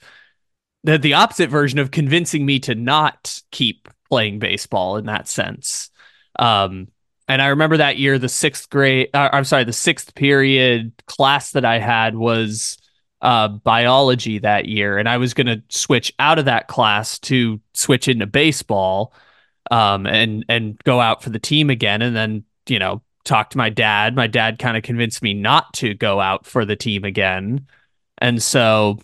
the, 0.84 0.97
the 0.97 1.14
opposite 1.14 1.49
version 1.49 1.80
of 1.80 1.91
convincing 1.91 2.45
me 2.45 2.59
to 2.59 2.76
not 2.76 3.41
keep 3.51 3.89
playing 4.09 4.39
baseball 4.39 4.97
in 4.97 5.05
that 5.05 5.28
sense. 5.28 5.89
Um, 6.38 6.89
and 7.28 7.41
I 7.41 7.47
remember 7.47 7.78
that 7.78 7.97
year, 7.97 8.19
the 8.19 8.30
sixth 8.30 8.69
grade, 8.69 9.09
uh, 9.13 9.30
I'm 9.32 9.45
sorry, 9.45 9.63
the 9.63 9.74
sixth 9.74 10.13
period 10.15 10.91
class 11.05 11.51
that 11.51 11.65
I 11.65 11.80
had 11.80 12.15
was 12.15 12.78
uh, 13.21 13.47
biology 13.47 14.39
that 14.39 14.65
year. 14.65 14.97
And 14.97 15.07
I 15.07 15.17
was 15.17 15.34
going 15.34 15.47
to 15.47 15.63
switch 15.69 16.13
out 16.19 16.39
of 16.39 16.45
that 16.45 16.67
class 16.67 17.19
to 17.19 17.61
switch 17.74 18.07
into 18.07 18.28
baseball 18.28 19.13
um, 19.71 20.05
and, 20.05 20.45
and 20.49 20.78
go 20.84 20.99
out 20.99 21.24
for 21.24 21.30
the 21.30 21.39
team 21.39 21.69
again. 21.69 22.01
And 22.01 22.15
then, 22.15 22.43
you 22.67 22.80
know, 22.80 23.01
talk 23.24 23.51
to 23.51 23.57
my 23.57 23.69
dad. 23.69 24.15
My 24.15 24.28
dad 24.28 24.59
kind 24.59 24.76
of 24.76 24.84
convinced 24.84 25.21
me 25.21 25.34
not 25.34 25.74
to 25.76 25.93
go 25.93 26.19
out 26.19 26.45
for 26.45 26.65
the 26.65 26.76
team 26.76 27.05
again. 27.05 27.67
And 28.17 28.43
so 28.43 28.99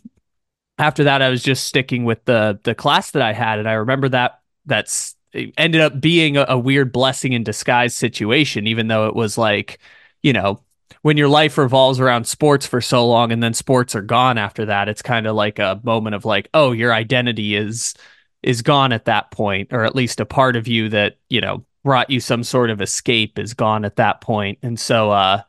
after 0.78 1.06
that, 1.06 1.22
I 1.22 1.30
was 1.30 1.44
just 1.44 1.66
sticking 1.66 2.06
with 2.06 2.24
the 2.26 2.60
the 2.64 2.76
class 2.76 3.12
that 3.12 3.22
I 3.22 3.34
had. 3.34 3.60
And 3.60 3.68
I 3.68 3.74
remember 3.74 4.10
that 4.10 4.42
that's 4.66 5.16
ended 5.34 5.82
up 5.82 6.00
being 6.00 6.38
a, 6.38 6.46
a 6.50 6.58
weird 6.58 6.92
blessing 6.92 7.34
in 7.34 7.44
disguise 7.44 7.96
situation, 7.96 8.68
even 8.68 8.88
though 8.88 9.08
it 9.08 9.16
was 9.16 9.38
like, 9.38 9.80
you 10.24 10.34
know, 10.34 10.62
when 11.02 11.18
your 11.18 11.30
life 11.30 11.58
revolves 11.58 12.00
around 12.00 12.26
sports 12.28 12.66
for 12.68 12.82
so 12.82 13.08
long 13.08 13.32
and 13.32 13.42
then 13.42 13.54
sports 13.54 13.96
are 13.96 14.02
gone 14.02 14.38
after 14.38 14.66
that, 14.66 14.90
it's 14.90 15.02
kind 15.02 15.28
of 15.28 15.36
like 15.36 15.60
a 15.60 15.80
moment 15.84 16.16
of 16.16 16.26
like, 16.26 16.50
oh, 16.54 16.72
your 16.72 16.94
identity 16.94 17.56
is 17.56 17.94
is 18.42 18.62
gone 18.62 18.94
at 18.94 19.06
that 19.06 19.32
point, 19.32 19.68
or 19.74 19.84
at 19.84 19.96
least 19.96 20.20
a 20.22 20.26
part 20.26 20.56
of 20.56 20.68
you 20.68 20.88
that, 20.90 21.18
you 21.30 21.42
know, 21.42 21.66
brought 21.84 22.10
you 22.10 22.20
some 22.20 22.44
sort 22.44 22.70
of 22.70 22.82
escape 22.82 23.38
is 23.38 23.54
gone 23.54 23.84
at 23.86 23.98
that 23.98 24.22
point. 24.22 24.60
And 24.64 24.80
so 24.80 25.12
uh 25.12 25.42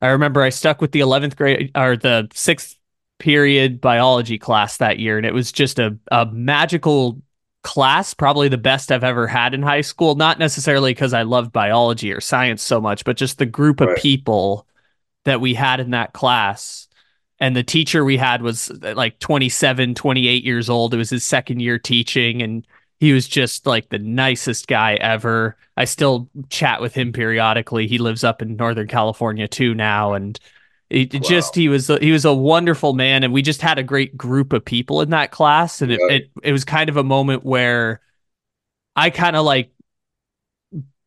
I 0.00 0.08
remember 0.08 0.42
I 0.42 0.50
stuck 0.50 0.80
with 0.80 0.92
the 0.92 1.00
11th 1.00 1.36
grade 1.36 1.70
or 1.74 1.96
the 1.96 2.28
sixth 2.32 2.76
period 3.18 3.80
biology 3.80 4.38
class 4.38 4.76
that 4.78 4.98
year, 4.98 5.16
and 5.16 5.26
it 5.26 5.34
was 5.34 5.50
just 5.52 5.78
a, 5.78 5.98
a 6.12 6.26
magical 6.26 7.20
class, 7.68 8.14
probably 8.14 8.48
the 8.48 8.56
best 8.56 8.90
I've 8.90 9.04
ever 9.04 9.26
had 9.26 9.52
in 9.52 9.62
high 9.62 9.82
school. 9.82 10.14
Not 10.14 10.38
necessarily 10.38 10.92
because 10.92 11.12
I 11.12 11.20
loved 11.20 11.52
biology 11.52 12.10
or 12.10 12.18
science 12.18 12.62
so 12.62 12.80
much, 12.80 13.04
but 13.04 13.18
just 13.18 13.36
the 13.36 13.44
group 13.44 13.82
of 13.82 13.88
right. 13.88 13.98
people 13.98 14.66
that 15.26 15.42
we 15.42 15.52
had 15.52 15.78
in 15.78 15.90
that 15.90 16.14
class. 16.14 16.88
And 17.40 17.54
the 17.54 17.62
teacher 17.62 18.06
we 18.06 18.16
had 18.16 18.40
was 18.40 18.70
uh, 18.70 18.94
like 18.96 19.18
27, 19.18 19.94
28 19.94 20.44
years 20.44 20.70
old. 20.70 20.94
It 20.94 20.96
was 20.96 21.10
his 21.10 21.24
second 21.24 21.60
year 21.60 21.78
teaching, 21.78 22.40
and 22.40 22.66
he 23.00 23.12
was 23.12 23.28
just 23.28 23.66
like 23.66 23.90
the 23.90 23.98
nicest 23.98 24.66
guy 24.66 24.94
ever. 24.94 25.54
I 25.76 25.84
still 25.84 26.30
chat 26.48 26.80
with 26.80 26.94
him 26.94 27.12
periodically. 27.12 27.86
He 27.86 27.98
lives 27.98 28.24
up 28.24 28.40
in 28.40 28.56
Northern 28.56 28.88
California 28.88 29.46
too 29.46 29.74
now. 29.74 30.14
And 30.14 30.40
it 30.90 31.12
wow. 31.12 31.20
just 31.20 31.54
he 31.54 31.68
was 31.68 31.90
a, 31.90 31.98
he 31.98 32.12
was 32.12 32.24
a 32.24 32.32
wonderful 32.32 32.94
man, 32.94 33.22
and 33.22 33.32
we 33.32 33.42
just 33.42 33.60
had 33.60 33.78
a 33.78 33.82
great 33.82 34.16
group 34.16 34.52
of 34.52 34.64
people 34.64 35.02
in 35.02 35.10
that 35.10 35.30
class, 35.30 35.82
and 35.82 35.92
it 35.92 36.00
it, 36.10 36.30
it 36.42 36.52
was 36.52 36.64
kind 36.64 36.88
of 36.88 36.96
a 36.96 37.04
moment 37.04 37.44
where 37.44 38.00
I 38.96 39.10
kind 39.10 39.36
of 39.36 39.44
like 39.44 39.70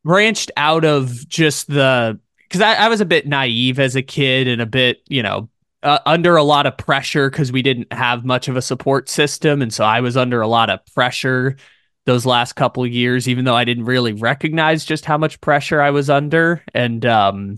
branched 0.04 0.52
out 0.56 0.86
of 0.86 1.28
just 1.28 1.68
the 1.68 2.20
because 2.44 2.62
I, 2.62 2.74
I, 2.74 2.90
was 2.90 3.02
a 3.02 3.06
bit 3.06 3.28
naive 3.28 3.80
as 3.80 3.96
a 3.96 4.02
kid 4.02 4.48
and 4.48 4.62
a 4.62 4.66
bit 4.66 5.02
you 5.08 5.24
know 5.24 5.50
uh, 5.82 6.00
under 6.06 6.36
a 6.36 6.44
lot 6.44 6.68
of 6.68 6.78
pressure 6.78 7.30
because 7.30 7.52
we 7.52 7.64
didn't 7.64 7.92
have 7.92 8.24
much 8.24 8.48
of 8.48 8.56
a 8.56 8.62
support 8.62 9.10
system, 9.10 9.64
and 9.64 9.74
so 9.74 9.84
I 9.84 10.02
was 10.02 10.16
under 10.16 10.42
a 10.42 10.48
lot 10.48 10.70
of 10.70 10.80
pressure 10.94 11.58
those 12.06 12.26
last 12.26 12.54
couple 12.54 12.86
years, 12.86 13.28
even 13.28 13.46
though 13.46 13.56
I 13.56 13.64
didn't 13.64 13.86
really 13.86 14.14
recognize 14.14 14.86
just 14.86 15.06
how 15.06 15.18
much 15.18 15.42
pressure 15.42 15.82
I 15.82 15.90
was 15.90 16.08
under, 16.08 16.64
and 16.76 17.04
um 17.04 17.58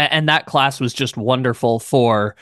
and 0.00 0.28
that 0.28 0.46
class 0.46 0.80
was 0.80 0.92
just 0.92 1.16
wonderful 1.16 1.78
for 1.78 2.36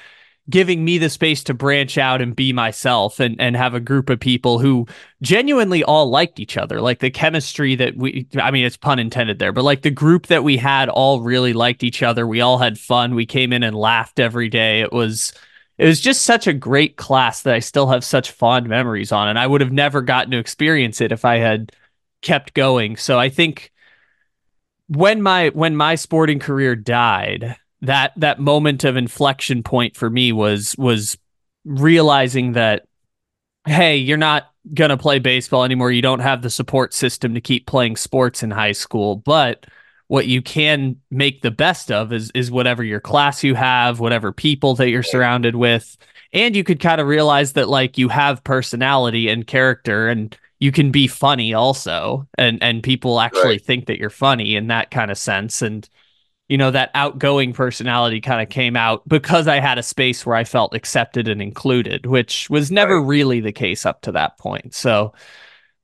giving 0.49 0.85
me 0.85 0.99
the 0.99 1.11
space 1.11 1.43
to 1.45 1.55
branch 1.55 1.99
out 1.99 2.23
and 2.23 2.37
be 2.37 2.53
myself 2.53 3.19
and 3.19 3.41
and 3.41 3.57
have 3.57 3.75
a 3.75 3.81
group 3.81 4.09
of 4.09 4.21
people 4.21 4.59
who 4.59 4.87
genuinely 5.23 5.83
all 5.83 6.09
liked 6.09 6.39
each 6.39 6.57
other. 6.57 6.81
Like 6.81 7.01
the 7.01 7.11
chemistry 7.11 7.75
that 7.77 7.97
we 7.97 8.27
I 8.41 8.51
mean 8.51 8.65
it's 8.65 8.77
pun 8.77 8.99
intended 8.99 9.39
there 9.39 9.53
but 9.53 9.65
like 9.65 9.83
the 9.83 9.91
group 9.91 10.29
that 10.29 10.45
we 10.45 10.57
had 10.57 10.89
all 10.89 11.21
really 11.21 11.53
liked 11.53 11.83
each 11.83 12.03
other. 12.03 12.27
We 12.27 12.41
all 12.41 12.59
had 12.59 12.79
fun. 12.79 13.15
We 13.15 13.27
came 13.27 13.53
in 13.53 13.63
and 13.63 13.77
laughed 13.77 14.21
every 14.21 14.49
day. 14.49 14.81
It 14.81 14.93
was 14.93 15.33
it 15.79 15.87
was 15.87 16.01
just 16.01 16.23
such 16.23 16.47
a 16.47 16.53
great 16.55 16.97
class 16.97 17.43
that 17.43 17.55
I 17.55 17.59
still 17.59 17.89
have 17.89 18.05
such 18.05 18.31
fond 18.31 18.69
memories 18.69 19.13
on 19.13 19.29
and 19.29 19.39
I 19.39 19.47
would 19.47 19.61
have 19.61 19.73
never 19.73 20.01
gotten 20.01 20.31
to 20.31 20.39
experience 20.39 21.01
it 21.01 21.13
if 21.13 21.25
I 21.25 21.37
had 21.37 21.73
kept 22.23 22.55
going. 22.55 22.97
So 22.97 23.19
I 23.19 23.29
think 23.31 23.73
when 24.89 25.23
my 25.23 25.49
when 25.51 25.77
my 25.77 25.95
sporting 25.95 26.39
career 26.39 26.77
died, 26.77 27.57
that 27.83 28.13
that 28.17 28.41
moment 28.41 28.85
of 28.85 28.97
inflection 28.97 29.63
point 29.63 29.97
for 29.97 30.11
me 30.11 30.33
was 30.33 30.77
was 30.79 31.19
realizing 31.65 32.53
that 32.53 32.87
hey, 33.67 33.97
you're 33.97 34.17
not 34.17 34.53
going 34.75 34.91
to 34.91 34.97
play 34.97 35.19
baseball 35.19 35.65
anymore. 35.65 35.91
You 35.91 36.03
don't 36.03 36.21
have 36.21 36.43
the 36.43 36.51
support 36.51 36.95
system 36.95 37.35
to 37.35 37.41
keep 37.41 37.67
playing 37.67 37.97
sports 37.97 38.43
in 38.43 38.51
high 38.51 38.73
school, 38.73 39.17
but 39.17 39.67
what 40.09 40.29
you 40.29 40.41
can 40.41 40.97
make 41.11 41.43
the 41.43 41.51
best 41.51 41.91
of 41.91 42.13
is 42.13 42.31
is 42.33 42.51
whatever 42.51 42.85
your 42.85 43.01
class 43.01 43.43
you 43.43 43.55
have, 43.55 44.01
whatever 44.01 44.33
people 44.33 44.75
that 44.77 44.89
you're 44.89 45.03
surrounded 45.03 45.57
with. 45.57 45.97
And 46.33 46.55
you 46.55 46.65
could 46.65 46.81
kind 46.81 47.01
of 47.01 47.07
realize 47.07 47.55
that 47.55 47.69
like 47.69 47.99
you 47.99 48.09
have 48.09 48.45
personality 48.45 49.29
and 49.29 49.47
character 49.47 50.09
and 50.09 50.37
you 50.59 50.73
can 50.73 50.91
be 50.91 51.07
funny 51.07 51.55
also 51.55 52.27
and 52.39 52.63
and 52.63 52.83
people 52.83 53.21
actually 53.21 53.45
right. 53.45 53.65
think 53.65 53.87
that 53.87 53.99
you're 53.99 54.11
funny 54.11 54.57
in 54.57 54.69
that 54.69 54.91
kind 54.91 55.11
of 55.11 55.19
sense 55.19 55.63
and 55.63 55.89
you 56.49 56.57
know 56.57 56.71
that 56.71 56.91
outgoing 56.95 57.53
personality 57.53 58.21
kind 58.21 58.41
of 58.41 58.49
came 58.49 58.77
out 58.77 59.07
because 59.09 59.49
I 59.49 59.61
had 59.61 59.79
a 59.79 59.83
space 59.83 60.25
where 60.25 60.37
I 60.37 60.45
felt 60.45 60.75
accepted 60.75 61.29
and 61.29 61.43
included 61.43 62.07
which 62.07 62.49
was 62.51 62.71
never 62.71 63.01
right. 63.01 63.09
really 63.09 63.41
the 63.41 63.53
case 63.53 63.85
up 63.85 64.03
to 64.03 64.13
that 64.13 64.39
point 64.39 64.75
so 64.75 65.13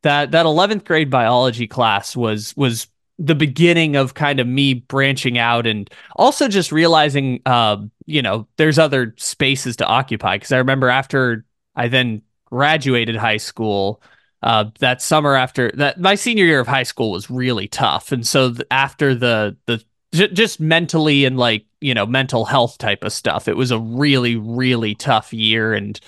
that 0.02 0.30
that 0.32 0.46
11th 0.46 0.84
grade 0.84 1.10
biology 1.10 1.66
class 1.66 2.16
was 2.16 2.56
was 2.56 2.88
the 3.18 3.34
beginning 3.34 3.94
of 3.94 4.14
kind 4.14 4.40
of 4.40 4.46
me 4.46 4.74
branching 4.74 5.38
out 5.38 5.66
and 5.66 5.90
also 6.16 6.48
just 6.48 6.72
realizing 6.72 7.40
uh, 7.46 7.76
you 8.06 8.22
know 8.22 8.48
there's 8.56 8.78
other 8.78 9.14
spaces 9.16 9.76
to 9.76 9.86
occupy 9.86 10.36
because 10.36 10.52
I 10.52 10.58
remember 10.58 10.88
after 10.88 11.44
I 11.76 11.88
then 11.88 12.22
graduated 12.46 13.16
high 13.16 13.36
school 13.36 14.02
uh, 14.42 14.64
that 14.80 15.00
summer 15.00 15.34
after 15.34 15.70
that 15.72 16.00
my 16.00 16.14
senior 16.14 16.44
year 16.44 16.60
of 16.60 16.66
high 16.66 16.82
school 16.82 17.10
was 17.10 17.30
really 17.30 17.68
tough. 17.68 18.12
And 18.12 18.26
so 18.26 18.52
th- 18.52 18.66
after 18.70 19.14
the 19.14 19.56
the 19.66 19.82
j- 20.12 20.32
just 20.32 20.60
mentally 20.60 21.24
and 21.24 21.38
like 21.38 21.64
you 21.80 21.94
know 21.94 22.06
mental 22.06 22.44
health 22.44 22.78
type 22.78 23.04
of 23.04 23.12
stuff 23.12 23.48
it 23.48 23.56
was 23.56 23.70
a 23.70 23.78
really 23.78 24.36
really 24.36 24.94
tough 24.94 25.32
year. 25.32 25.72
And 25.74 25.98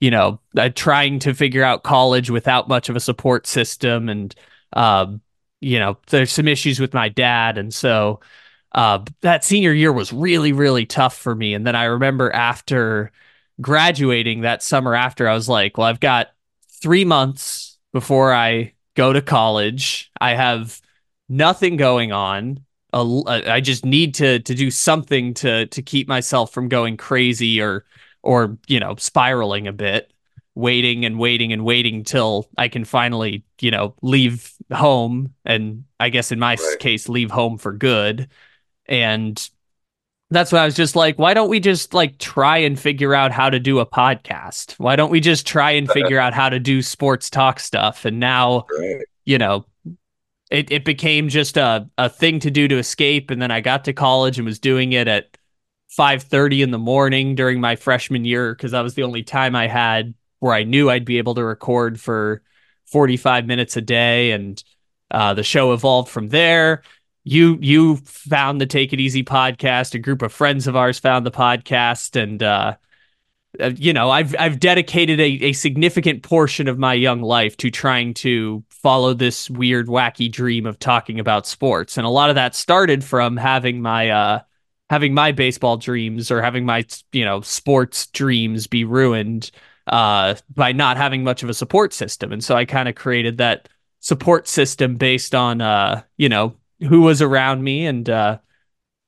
you 0.00 0.10
know 0.10 0.40
uh, 0.56 0.70
trying 0.74 1.18
to 1.20 1.34
figure 1.34 1.62
out 1.62 1.84
college 1.84 2.30
without 2.30 2.68
much 2.68 2.88
of 2.88 2.96
a 2.96 3.00
support 3.00 3.46
system 3.46 4.08
and 4.08 4.34
um, 4.72 5.20
you 5.60 5.78
know 5.78 5.96
there's 6.08 6.32
some 6.32 6.48
issues 6.48 6.80
with 6.80 6.94
my 6.94 7.08
dad. 7.08 7.58
And 7.58 7.72
so 7.72 8.20
uh, 8.72 9.04
that 9.20 9.44
senior 9.44 9.72
year 9.72 9.92
was 9.92 10.12
really 10.12 10.52
really 10.52 10.84
tough 10.86 11.16
for 11.16 11.34
me. 11.34 11.54
And 11.54 11.66
then 11.66 11.76
i 11.76 11.84
remember 11.84 12.30
after 12.32 13.12
graduating 13.60 14.40
that 14.40 14.64
summer 14.64 14.96
after 14.96 15.28
i 15.28 15.34
was 15.34 15.48
like 15.48 15.78
well 15.78 15.86
i've 15.86 16.00
got 16.00 16.32
three 16.82 17.04
months 17.04 17.63
before 17.94 18.34
I 18.34 18.74
go 18.94 19.12
to 19.12 19.22
college. 19.22 20.10
I 20.20 20.34
have 20.34 20.82
nothing 21.30 21.76
going 21.78 22.12
on. 22.12 22.60
Uh, 22.92 23.22
I 23.26 23.60
just 23.60 23.86
need 23.86 24.14
to 24.16 24.40
to 24.40 24.54
do 24.54 24.70
something 24.70 25.32
to 25.34 25.66
to 25.66 25.80
keep 25.80 26.06
myself 26.06 26.52
from 26.52 26.68
going 26.68 26.98
crazy 26.98 27.62
or 27.62 27.86
or 28.22 28.58
you 28.66 28.78
know 28.78 28.96
spiraling 28.96 29.66
a 29.66 29.72
bit. 29.72 30.10
Waiting 30.56 31.04
and 31.04 31.18
waiting 31.18 31.52
and 31.52 31.64
waiting 31.64 32.04
till 32.04 32.48
I 32.56 32.68
can 32.68 32.84
finally 32.84 33.44
you 33.60 33.72
know 33.72 33.94
leave 34.02 34.52
home 34.72 35.34
and 35.44 35.84
I 35.98 36.10
guess 36.10 36.30
in 36.30 36.38
my 36.38 36.54
right. 36.54 36.78
case 36.78 37.08
leave 37.08 37.30
home 37.30 37.58
for 37.58 37.72
good. 37.72 38.28
And 38.86 39.50
That's 40.34 40.52
why 40.52 40.60
I 40.60 40.64
was 40.64 40.74
just 40.74 40.96
like, 40.96 41.18
why 41.18 41.34
don't 41.34 41.48
we 41.48 41.60
just 41.60 41.94
like 41.94 42.18
try 42.18 42.58
and 42.58 42.78
figure 42.78 43.14
out 43.14 43.32
how 43.32 43.50
to 43.50 43.60
do 43.60 43.78
a 43.78 43.86
podcast? 43.86 44.72
Why 44.78 44.96
don't 44.96 45.10
we 45.10 45.20
just 45.20 45.46
try 45.46 45.72
and 45.72 45.90
figure 45.90 46.18
out 46.18 46.34
how 46.34 46.48
to 46.48 46.58
do 46.58 46.82
sports 46.82 47.30
talk 47.30 47.60
stuff? 47.60 48.04
And 48.04 48.20
now, 48.20 48.66
right. 48.78 49.04
you 49.24 49.38
know, 49.38 49.66
it, 50.50 50.70
it 50.70 50.84
became 50.84 51.28
just 51.28 51.56
a, 51.56 51.88
a 51.98 52.08
thing 52.08 52.40
to 52.40 52.50
do 52.50 52.68
to 52.68 52.78
escape. 52.78 53.30
And 53.30 53.40
then 53.40 53.50
I 53.50 53.60
got 53.60 53.84
to 53.84 53.92
college 53.92 54.38
and 54.38 54.46
was 54.46 54.58
doing 54.58 54.92
it 54.92 55.08
at 55.08 55.36
5.30 55.98 56.62
in 56.62 56.70
the 56.70 56.78
morning 56.78 57.34
during 57.34 57.60
my 57.60 57.76
freshman 57.76 58.24
year 58.24 58.54
because 58.54 58.72
that 58.72 58.82
was 58.82 58.94
the 58.94 59.02
only 59.02 59.22
time 59.22 59.54
I 59.54 59.68
had 59.68 60.14
where 60.40 60.54
I 60.54 60.64
knew 60.64 60.90
I'd 60.90 61.04
be 61.04 61.18
able 61.18 61.34
to 61.36 61.44
record 61.44 62.00
for 62.00 62.42
45 62.86 63.46
minutes 63.46 63.76
a 63.76 63.80
day. 63.80 64.32
And 64.32 64.62
uh, 65.10 65.34
the 65.34 65.42
show 65.42 65.72
evolved 65.72 66.10
from 66.10 66.28
there 66.28 66.82
you 67.24 67.58
you 67.60 67.96
found 67.96 68.60
the 68.60 68.66
Take 68.66 68.92
It 68.92 69.00
Easy 69.00 69.24
podcast. 69.24 69.94
A 69.94 69.98
group 69.98 70.22
of 70.22 70.32
friends 70.32 70.66
of 70.66 70.76
ours 70.76 70.98
found 70.98 71.24
the 71.24 71.30
podcast, 71.30 72.20
and 72.20 72.42
uh, 72.42 72.76
uh, 73.60 73.70
you 73.76 73.92
know, 73.92 74.10
I've 74.10 74.34
I've 74.38 74.60
dedicated 74.60 75.20
a, 75.20 75.46
a 75.46 75.52
significant 75.52 76.22
portion 76.22 76.68
of 76.68 76.78
my 76.78 76.92
young 76.92 77.22
life 77.22 77.56
to 77.58 77.70
trying 77.70 78.14
to 78.14 78.62
follow 78.68 79.14
this 79.14 79.48
weird, 79.48 79.86
wacky 79.86 80.30
dream 80.30 80.66
of 80.66 80.78
talking 80.78 81.18
about 81.18 81.46
sports, 81.46 81.96
and 81.96 82.06
a 82.06 82.10
lot 82.10 82.28
of 82.28 82.36
that 82.36 82.54
started 82.54 83.02
from 83.02 83.36
having 83.36 83.80
my 83.80 84.10
uh, 84.10 84.40
having 84.90 85.14
my 85.14 85.32
baseball 85.32 85.78
dreams 85.78 86.30
or 86.30 86.42
having 86.42 86.66
my 86.66 86.84
you 87.12 87.24
know 87.24 87.40
sports 87.40 88.06
dreams 88.08 88.66
be 88.66 88.84
ruined 88.84 89.50
uh, 89.86 90.34
by 90.54 90.72
not 90.72 90.96
having 90.98 91.24
much 91.24 91.42
of 91.42 91.48
a 91.48 91.54
support 91.54 91.94
system, 91.94 92.32
and 92.32 92.44
so 92.44 92.54
I 92.54 92.66
kind 92.66 92.88
of 92.88 92.94
created 92.94 93.38
that 93.38 93.68
support 94.00 94.46
system 94.46 94.96
based 94.96 95.34
on 95.34 95.62
uh, 95.62 96.02
you 96.18 96.28
know 96.28 96.54
who 96.80 97.00
was 97.02 97.22
around 97.22 97.62
me 97.62 97.86
and 97.86 98.08
uh, 98.08 98.38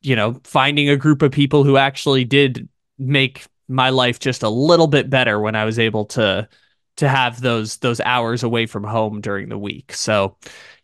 you 0.01 0.17
know 0.17 0.41
finding 0.45 0.89
a 0.89 0.97
group 0.97 1.23
of 1.23 1.33
people 1.33 1.65
who 1.65 1.77
actually 1.77 2.25
did 2.25 2.69
make 2.99 3.47
my 3.69 3.91
life 3.91 4.19
just 4.19 4.43
a 4.43 4.49
little 4.49 4.87
bit 4.87 5.11
better 5.11 5.41
when 5.41 5.57
I 5.57 5.65
was 5.65 5.79
able 5.79 6.05
to 6.07 6.49
to 6.97 7.09
have 7.09 7.41
those 7.41 7.79
those 7.79 8.01
hours 8.01 8.43
away 8.43 8.67
from 8.67 8.85
home 8.85 9.21
during 9.21 9.49
the 9.49 9.59
week. 9.59 9.93
So, 9.93 10.37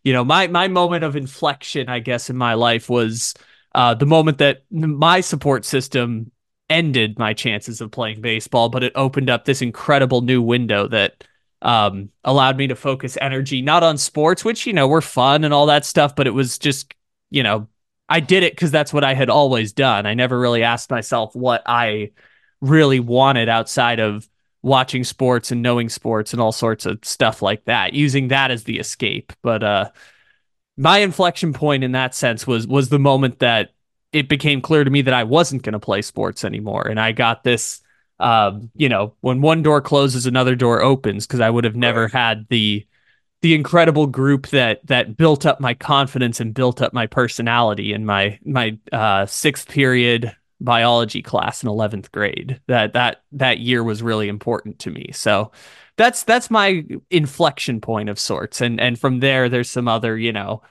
you 0.03 0.13
know, 0.13 0.23
my 0.23 0.47
my 0.47 0.67
moment 0.67 1.03
of 1.03 1.15
inflection, 1.15 1.89
I 1.89 1.99
guess, 1.99 2.29
in 2.29 2.37
my 2.37 2.53
life 2.53 2.89
was 2.89 3.33
uh, 3.75 3.93
the 3.95 4.05
moment 4.05 4.37
that 4.37 4.63
my 4.71 5.21
support 5.21 5.65
system 5.65 6.31
ended 6.69 7.19
my 7.19 7.33
chances 7.33 7.81
of 7.81 7.91
playing 7.91 8.21
baseball, 8.21 8.69
but 8.69 8.83
it 8.83 8.93
opened 8.95 9.29
up 9.29 9.45
this 9.45 9.61
incredible 9.61 10.21
new 10.21 10.41
window 10.41 10.87
that 10.87 11.23
um, 11.63 12.09
allowed 12.23 12.57
me 12.57 12.67
to 12.67 12.75
focus 12.75 13.17
energy 13.19 13.61
not 13.61 13.81
on 13.81 13.97
sports, 13.97 14.45
which 14.45 14.67
you 14.67 14.73
know 14.73 14.87
were 14.87 15.01
fun 15.01 15.43
and 15.43 15.53
all 15.53 15.65
that 15.67 15.85
stuff, 15.85 16.15
but 16.15 16.27
it 16.27 16.31
was 16.31 16.59
just 16.59 16.93
you 17.31 17.41
know 17.41 17.67
I 18.09 18.19
did 18.19 18.43
it 18.43 18.53
because 18.53 18.69
that's 18.69 18.93
what 18.93 19.03
I 19.03 19.13
had 19.13 19.29
always 19.29 19.71
done. 19.71 20.05
I 20.05 20.13
never 20.13 20.39
really 20.39 20.61
asked 20.61 20.91
myself 20.91 21.35
what 21.35 21.63
I 21.65 22.11
really 22.61 22.99
wanted 22.99 23.49
outside 23.49 23.99
of 23.99 24.27
watching 24.61 25.03
sports 25.03 25.51
and 25.51 25.61
knowing 25.61 25.89
sports 25.89 26.31
and 26.33 26.41
all 26.41 26.51
sorts 26.51 26.85
of 26.85 26.99
stuff 27.03 27.41
like 27.41 27.65
that, 27.65 27.93
using 27.93 28.27
that 28.27 28.51
as 28.51 28.65
the 28.65 28.79
escape. 28.79 29.33
But 29.41 29.63
uh, 29.63 29.89
my 30.77 30.99
inflection 30.99 31.53
point 31.53 31.83
in 31.83 31.93
that 31.93 32.13
sense 32.13 32.45
was 32.45 32.67
was 32.67 32.89
the 32.89 32.99
moment 32.99 33.39
that 33.39 33.73
it 34.11 34.29
became 34.29 34.61
clear 34.61 34.83
to 34.83 34.91
me 34.91 35.01
that 35.01 35.13
I 35.13 35.23
wasn't 35.23 35.63
going 35.63 35.73
to 35.73 35.79
play 35.79 36.01
sports 36.01 36.43
anymore, 36.43 36.87
and 36.87 36.99
I 36.99 37.13
got 37.13 37.43
this 37.43 37.81
um, 38.19 38.71
you 38.75 38.89
know, 38.89 39.15
when 39.21 39.41
one 39.41 39.63
door 39.63 39.81
closes, 39.81 40.25
another 40.25 40.55
door 40.55 40.81
opens 40.81 41.25
because 41.27 41.39
I 41.39 41.49
would 41.49 41.63
have 41.63 41.75
never 41.75 42.03
right. 42.03 42.11
had 42.11 42.47
the 42.49 42.85
the 43.41 43.53
incredible 43.53 44.07
group 44.07 44.47
that 44.47 44.85
that 44.87 45.17
built 45.17 45.45
up 45.45 45.59
my 45.59 45.73
confidence 45.73 46.39
and 46.39 46.53
built 46.53 46.81
up 46.81 46.93
my 46.93 47.07
personality 47.07 47.93
in 47.93 48.05
my 48.05 48.39
my 48.45 48.77
uh, 48.91 49.25
sixth 49.25 49.67
period 49.67 50.35
biology 50.61 51.21
class 51.21 51.61
in 51.61 51.69
11th 51.69 52.11
grade. 52.11 52.61
That 52.67 52.93
that 52.93 53.23
that 53.33 53.59
year 53.59 53.83
was 53.83 54.01
really 54.01 54.29
important 54.29 54.79
to 54.79 54.91
me. 54.91 55.11
So 55.11 55.51
that's 55.97 56.23
that's 56.23 56.49
my 56.49 56.85
inflection 57.09 57.81
point 57.81 58.09
of 58.09 58.19
sorts. 58.19 58.61
And 58.61 58.79
and 58.79 58.97
from 58.97 59.19
there 59.19 59.49
there's 59.49 59.69
some 59.69 59.87
other 59.87 60.17
you 60.17 60.31
know 60.31 60.61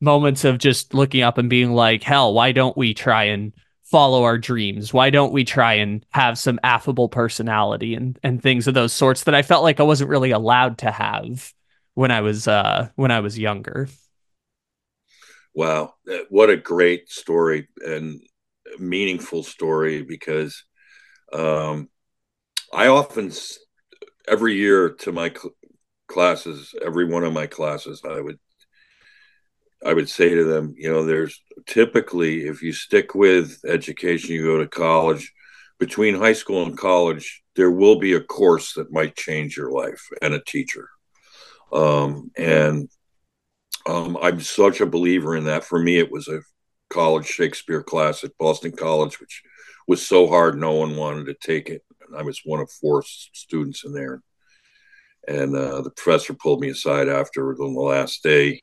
moments 0.00 0.44
of 0.44 0.58
just 0.58 0.94
looking 0.94 1.22
up 1.22 1.38
and 1.38 1.48
being 1.48 1.72
like 1.72 2.02
hell 2.02 2.34
why 2.34 2.50
don't 2.50 2.76
we 2.76 2.92
try 2.92 3.24
and 3.24 3.52
follow 3.92 4.24
our 4.24 4.38
dreams? 4.38 4.92
Why 4.92 5.10
don't 5.10 5.32
we 5.32 5.44
try 5.44 5.74
and 5.74 6.04
have 6.10 6.38
some 6.38 6.58
affable 6.64 7.08
personality 7.08 7.94
and 7.94 8.18
and 8.24 8.42
things 8.42 8.66
of 8.66 8.74
those 8.74 8.92
sorts 8.92 9.24
that 9.24 9.34
I 9.36 9.42
felt 9.42 9.62
like 9.62 9.80
I 9.80 9.84
wasn't 9.84 10.10
really 10.10 10.32
allowed 10.32 10.78
to 10.78 10.90
have 10.90 11.52
when 11.94 12.10
I 12.10 12.22
was 12.22 12.48
uh 12.48 12.88
when 12.96 13.12
I 13.12 13.20
was 13.20 13.38
younger. 13.38 13.88
Wow, 15.54 15.94
what 16.30 16.50
a 16.50 16.56
great 16.56 17.10
story 17.10 17.68
and 17.86 18.20
meaningful 18.78 19.42
story 19.42 20.02
because 20.02 20.64
um 21.32 21.88
I 22.72 22.88
often 22.88 23.30
every 24.28 24.54
year 24.54 24.90
to 25.00 25.12
my 25.12 25.28
cl- 25.30 25.54
classes, 26.08 26.74
every 26.84 27.04
one 27.04 27.24
of 27.24 27.32
my 27.32 27.46
classes, 27.46 28.02
I 28.08 28.20
would 28.20 28.38
I 29.84 29.94
would 29.94 30.08
say 30.08 30.34
to 30.34 30.44
them, 30.44 30.74
you 30.76 30.90
know, 30.90 31.04
there's 31.04 31.42
typically, 31.66 32.46
if 32.46 32.62
you 32.62 32.72
stick 32.72 33.14
with 33.14 33.58
education, 33.66 34.34
you 34.34 34.44
go 34.44 34.58
to 34.58 34.68
college, 34.68 35.32
between 35.78 36.14
high 36.14 36.32
school 36.32 36.62
and 36.62 36.78
college, 36.78 37.42
there 37.56 37.70
will 37.70 37.98
be 37.98 38.12
a 38.12 38.20
course 38.20 38.74
that 38.74 38.92
might 38.92 39.16
change 39.16 39.56
your 39.56 39.72
life 39.72 40.00
and 40.22 40.34
a 40.34 40.44
teacher. 40.46 40.88
Um, 41.72 42.30
and 42.36 42.88
um, 43.86 44.16
I'm 44.22 44.40
such 44.40 44.80
a 44.80 44.86
believer 44.86 45.36
in 45.36 45.44
that. 45.44 45.64
For 45.64 45.80
me, 45.80 45.98
it 45.98 46.10
was 46.10 46.28
a 46.28 46.42
college 46.88 47.26
Shakespeare 47.26 47.82
class 47.82 48.22
at 48.22 48.36
Boston 48.38 48.72
College, 48.72 49.20
which 49.20 49.42
was 49.88 50.06
so 50.06 50.28
hard, 50.28 50.56
no 50.56 50.72
one 50.72 50.96
wanted 50.96 51.26
to 51.26 51.34
take 51.34 51.68
it. 51.68 51.82
And 52.06 52.16
I 52.16 52.22
was 52.22 52.42
one 52.44 52.60
of 52.60 52.70
four 52.70 53.02
students 53.04 53.84
in 53.84 53.92
there. 53.92 54.22
And 55.26 55.56
uh, 55.56 55.82
the 55.82 55.90
professor 55.90 56.34
pulled 56.34 56.60
me 56.60 56.68
aside 56.68 57.08
after 57.08 57.50
on 57.60 57.74
the 57.74 57.80
last 57.80 58.22
day 58.22 58.62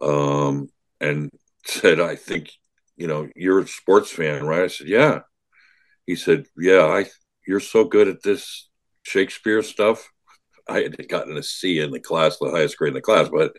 um, 0.00 0.68
and 1.00 1.30
said, 1.64 2.00
I 2.00 2.16
think, 2.16 2.52
you 2.96 3.06
know, 3.06 3.28
you're 3.36 3.60
a 3.60 3.66
sports 3.66 4.10
fan, 4.10 4.44
right? 4.46 4.62
I 4.62 4.66
said, 4.68 4.88
yeah. 4.88 5.20
He 6.06 6.16
said, 6.16 6.46
yeah, 6.56 6.84
I, 6.84 7.06
you're 7.46 7.60
so 7.60 7.84
good 7.84 8.08
at 8.08 8.22
this 8.22 8.68
Shakespeare 9.02 9.62
stuff. 9.62 10.10
I 10.68 10.82
had 10.82 11.08
gotten 11.08 11.36
a 11.36 11.42
C 11.42 11.80
in 11.80 11.90
the 11.90 12.00
class, 12.00 12.38
the 12.38 12.50
highest 12.50 12.76
grade 12.76 12.90
in 12.90 12.94
the 12.94 13.00
class, 13.00 13.28
but 13.28 13.54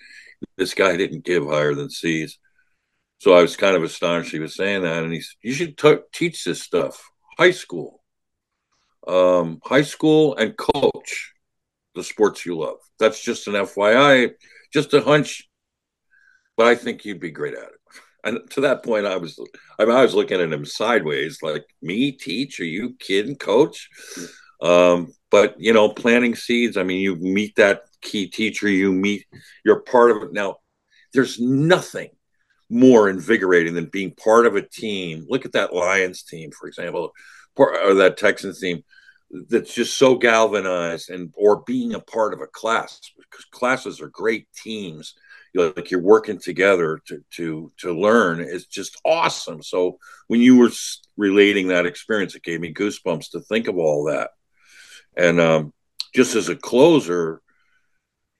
this 0.58 0.74
guy 0.74 0.98
didn't 0.98 1.26
give 1.26 1.46
higher 1.46 1.74
than 1.74 1.90
C's. 1.90 2.38
So 3.20 3.34
I 3.34 3.42
was 3.42 3.58
kind 3.58 3.76
of 3.76 3.84
astonished 3.84 4.32
he 4.32 4.40
was 4.40 4.56
saying 4.56 4.84
that. 4.84 5.04
And 5.04 5.14
he 5.14 5.22
said, 5.22 5.36
you 5.42 5.54
should 5.54 5.78
t- 5.78 5.98
teach 6.14 6.44
this 6.44 6.62
stuff, 6.62 7.02
high 7.38 7.52
school, 7.52 8.04
um, 9.08 9.60
high 9.64 9.82
school 9.82 10.36
and 10.36 10.56
coach 10.58 11.34
the 11.96 12.04
sports 12.04 12.46
you 12.46 12.58
love. 12.58 12.78
That's 13.00 13.24
just 13.24 13.48
an 13.48 13.54
FYI, 13.54 14.34
just 14.72 14.94
a 14.94 15.02
hunch 15.02 15.47
but 16.58 16.66
I 16.66 16.76
think 16.76 17.06
you'd 17.06 17.20
be 17.20 17.32
great 17.32 17.54
at 17.54 17.64
it. 17.64 17.70
And 18.24 18.40
to 18.52 18.62
that 18.62 18.84
point, 18.84 19.06
I 19.06 19.16
was, 19.16 19.40
I, 19.80 19.86
mean, 19.86 19.96
I 19.96 20.02
was 20.02 20.14
looking 20.14 20.42
at 20.42 20.52
him 20.52 20.66
sideways, 20.66 21.42
like 21.42 21.66
me 21.82 22.12
teach? 22.12 22.60
Are 22.60 22.66
you 22.66 22.96
kidding, 23.00 23.38
coach? 23.38 23.90
Um, 24.62 25.14
but 25.30 25.56
you 25.60 25.72
know, 25.72 25.90
planting 25.90 26.36
seeds. 26.36 26.78
I 26.78 26.84
mean, 26.84 27.00
you 27.00 27.16
meet 27.16 27.56
that 27.56 27.84
key 28.02 28.28
teacher, 28.28 28.68
you 28.68 28.92
meet, 28.92 29.26
you're 29.64 29.82
part 29.82 30.12
of 30.12 30.24
it. 30.24 30.34
Now, 30.34 30.58
there's 31.14 31.40
nothing 31.40 32.10
more 32.70 33.10
invigorating 33.10 33.74
than 33.74 33.86
being 33.86 34.12
part 34.12 34.46
of 34.46 34.56
a 34.56 34.62
team. 34.62 35.26
Look 35.30 35.46
at 35.46 35.54
that 35.54 35.74
Lions 35.74 36.24
team, 36.24 36.52
for 36.52 36.68
example, 36.68 37.12
or 37.56 37.94
that 37.96 38.18
Texans 38.18 38.60
team 38.60 38.84
that's 39.50 39.74
just 39.74 39.98
so 39.98 40.16
galvanized 40.16 41.10
and 41.10 41.34
or 41.38 41.62
being 41.66 41.94
a 41.94 42.00
part 42.00 42.34
of 42.34 42.42
a 42.42 42.48
class 42.48 43.00
because 43.18 43.46
classes 43.46 44.00
are 44.02 44.08
great 44.10 44.48
teams 44.64 45.16
You 45.54 45.74
like 45.76 45.92
you're 45.92 46.02
working 46.02 46.40
together 46.40 47.02
to 47.08 47.24
to 47.32 47.72
to 47.80 47.94
learn 48.00 48.40
is 48.42 48.66
just 48.68 49.00
awesome. 49.04 49.62
So 49.64 49.98
when 50.28 50.42
you 50.42 50.58
were 50.58 50.72
relating 51.18 51.68
that 51.68 51.86
experience, 51.86 52.36
it 52.36 52.44
gave 52.44 52.62
me 52.62 52.74
goosebumps 52.74 53.32
to 53.32 53.40
think 53.42 53.68
of 53.68 53.78
all 53.78 54.06
that. 54.06 54.32
And 55.18 55.40
um, 55.40 55.74
just 56.16 56.36
as 56.36 56.50
a 56.50 56.56
closer, 56.56 57.42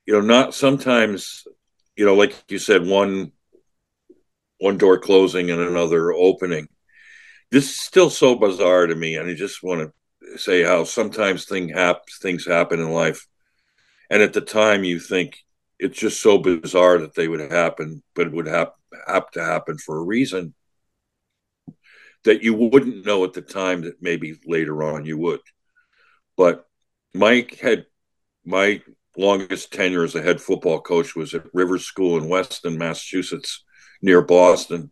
you 0.06 0.14
know, 0.14 0.22
not 0.22 0.54
sometimes, 0.54 1.44
you 1.96 2.06
know, 2.06 2.16
like 2.16 2.36
you 2.50 2.60
said, 2.60 2.86
one 2.86 3.32
one 4.60 4.78
door 4.78 4.98
closing 5.00 5.52
and 5.52 5.62
another 5.62 6.12
opening. 6.14 6.68
This 7.52 7.70
is 7.70 7.80
still 7.80 8.10
so 8.10 8.36
bizarre 8.36 8.88
to 8.88 8.96
me, 8.96 9.16
and 9.16 9.30
I 9.30 9.34
just 9.34 9.64
want 9.64 9.82
to 9.82 9.94
say 10.36 10.64
how 10.64 10.84
sometimes 10.84 11.46
thing 11.46 11.70
hap- 11.70 12.10
things 12.22 12.46
happen 12.46 12.80
in 12.80 12.92
life, 12.92 13.28
and 14.10 14.22
at 14.22 14.34
the 14.34 14.42
time 14.42 14.84
you 14.84 15.00
think 15.00 15.38
it's 15.80 16.00
just 16.00 16.22
so 16.22 16.38
bizarre 16.38 17.00
that 17.00 17.16
they 17.16 17.28
would 17.28 17.52
happen, 17.52 18.02
but 18.16 18.28
it 18.28 18.34
would 18.34 18.48
have, 18.48 18.72
to 19.32 19.44
happen 19.44 19.78
for 19.78 19.98
a 19.98 20.04
reason 20.04 20.54
that 22.24 22.44
you 22.44 22.54
wouldn't 22.54 23.06
know 23.06 23.24
at 23.24 23.34
the 23.34 23.42
time 23.42 23.82
that 23.82 24.02
maybe 24.02 24.40
later 24.46 24.84
on 24.84 25.06
you 25.06 25.18
would. 25.18 25.40
But 26.36 26.66
Mike 27.14 27.60
had 27.60 27.86
my 28.46 28.82
longest 29.18 29.72
tenure 29.74 30.04
as 30.04 30.16
a 30.16 30.22
head 30.22 30.42
football 30.42 30.82
coach 30.82 31.16
was 31.16 31.34
at 31.34 31.54
Rivers 31.54 31.86
School 31.86 32.18
in 32.18 32.30
Weston, 32.30 32.78
Massachusetts, 32.78 33.64
near 34.02 34.22
Boston. 34.22 34.92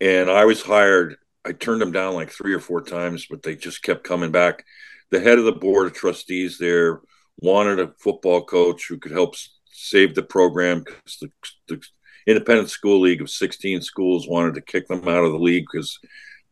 And 0.00 0.30
I 0.30 0.44
was 0.44 0.62
hired. 0.62 1.16
I 1.44 1.52
turned 1.52 1.80
them 1.80 1.92
down 1.92 2.14
like 2.14 2.30
three 2.30 2.52
or 2.52 2.60
four 2.60 2.82
times, 2.82 3.26
but 3.28 3.42
they 3.42 3.56
just 3.56 3.82
kept 3.82 4.04
coming 4.04 4.30
back. 4.30 4.64
The 5.10 5.20
head 5.20 5.38
of 5.38 5.44
the 5.44 5.52
board 5.52 5.86
of 5.86 5.94
trustees 5.94 6.58
there 6.58 7.00
wanted 7.38 7.80
a 7.80 7.92
football 7.98 8.44
coach 8.44 8.86
who 8.88 8.98
could 8.98 9.12
help 9.12 9.34
save 9.72 10.14
the 10.14 10.22
program 10.22 10.84
because 10.84 11.18
the, 11.20 11.30
the 11.68 11.82
independent 12.26 12.68
school 12.68 13.00
league 13.00 13.22
of 13.22 13.30
16 13.30 13.80
schools 13.80 14.28
wanted 14.28 14.54
to 14.54 14.60
kick 14.60 14.86
them 14.88 15.08
out 15.08 15.24
of 15.24 15.32
the 15.32 15.38
league 15.38 15.64
because 15.70 15.98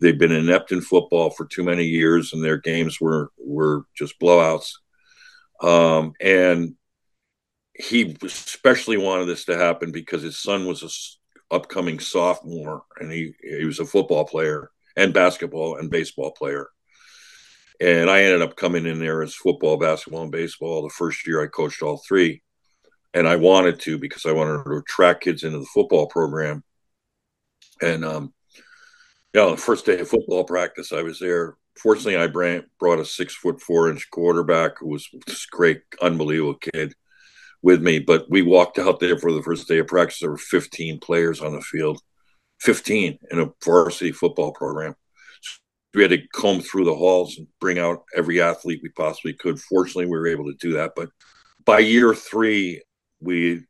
they've 0.01 0.19
been 0.19 0.33
inept 0.33 0.73
in 0.73 0.81
football 0.81 1.31
for 1.31 1.45
too 1.47 1.63
many 1.63 1.85
years 1.85 2.33
and 2.33 2.43
their 2.43 2.57
games 2.57 3.01
were 3.01 3.31
were 3.39 3.85
just 3.97 4.19
blowouts. 4.19 4.73
Um, 5.61 6.13
and 6.21 6.75
he 7.75 8.17
especially 8.25 8.97
wanted 8.97 9.27
this 9.27 9.45
to 9.47 9.57
happen 9.57 9.93
because 9.93 10.23
his 10.23 10.39
son 10.39 10.67
was 10.67 10.83
a 10.83 11.55
upcoming 11.55 11.99
sophomore 11.99 12.83
and 12.99 13.11
he 13.11 13.35
he 13.43 13.65
was 13.65 13.79
a 13.79 13.87
football 13.87 14.25
player 14.25 14.71
and 14.99 15.15
basketball 15.15 15.77
and 15.77 15.91
baseball 15.91 16.33
player. 16.33 16.69
And 17.81 18.11
I 18.11 18.25
ended 18.25 18.43
up 18.43 18.57
coming 18.57 18.85
in 18.85 18.99
there 18.99 19.23
as 19.23 19.35
football, 19.35 19.77
basketball, 19.77 20.25
and 20.25 20.33
baseball. 20.33 20.83
The 20.83 20.91
first 20.91 21.25
year 21.27 21.43
I 21.43 21.47
coached 21.47 21.83
all 21.83 22.03
three. 22.07 22.43
And 23.15 23.27
I 23.27 23.37
wanted 23.37 23.81
to 23.81 23.97
because 23.97 24.27
I 24.27 24.33
wanted 24.33 24.65
to 24.65 24.73
attract 24.73 25.23
kids 25.23 25.45
into 25.45 25.61
the 25.61 25.67
football 25.73 26.09
program. 26.09 26.65
And 27.81 28.05
um, 28.05 28.35
you 29.33 29.41
know, 29.41 29.53
the 29.53 29.57
first 29.57 29.87
day 29.87 30.01
of 30.01 30.09
football 30.09 30.45
practice, 30.45 30.93
I 30.93 31.03
was 31.03 31.21
there. 31.21 31.57
Fortunately, 31.81 32.17
I 32.17 32.27
brought 32.27 32.99
a 32.99 33.05
six 33.05 33.35
foot 33.35 33.63
four 33.63 33.89
inch 33.89 34.11
quarterback 34.11 34.81
who 34.81 34.89
was 34.89 35.09
this 35.27 35.47
great, 35.47 35.83
unbelievable 36.03 36.57
kid 36.57 36.93
with 37.63 37.81
me. 37.81 38.01
But 38.01 38.29
we 38.29 38.43
walked 38.43 38.81
out 38.81 38.99
there 38.99 39.17
for 39.17 39.33
the 39.33 39.43
first 39.43 39.69
day 39.69 39.79
of 39.79 39.87
practice. 39.87 40.19
There 40.19 40.31
were 40.31 40.39
15 40.39 40.99
players 40.99 41.41
on 41.41 41.55
the 41.55 41.61
field, 41.61 42.03
15 42.61 43.19
in 43.31 43.39
a 43.41 43.51
varsity 43.65 44.13
football 44.13 44.53
program. 44.53 44.95
So 45.41 45.59
we 45.95 46.03
had 46.03 46.11
to 46.11 46.27
comb 46.29 46.61
through 46.61 46.85
the 46.85 46.95
halls 46.95 47.39
and 47.39 47.47
bring 47.61 47.79
out 47.79 48.05
every 48.15 48.41
athlete 48.41 48.81
we 48.83 48.91
possibly 48.91 49.33
could. 49.33 49.61
Fortunately, 49.61 50.07
we 50.07 50.19
were 50.19 50.29
able 50.29 50.47
to 50.47 50.57
do 50.61 50.75
that. 50.75 50.93
But 50.97 51.11
by 51.65 51.81
year 51.81 52.15
three, 52.15 52.83
we 53.21 53.65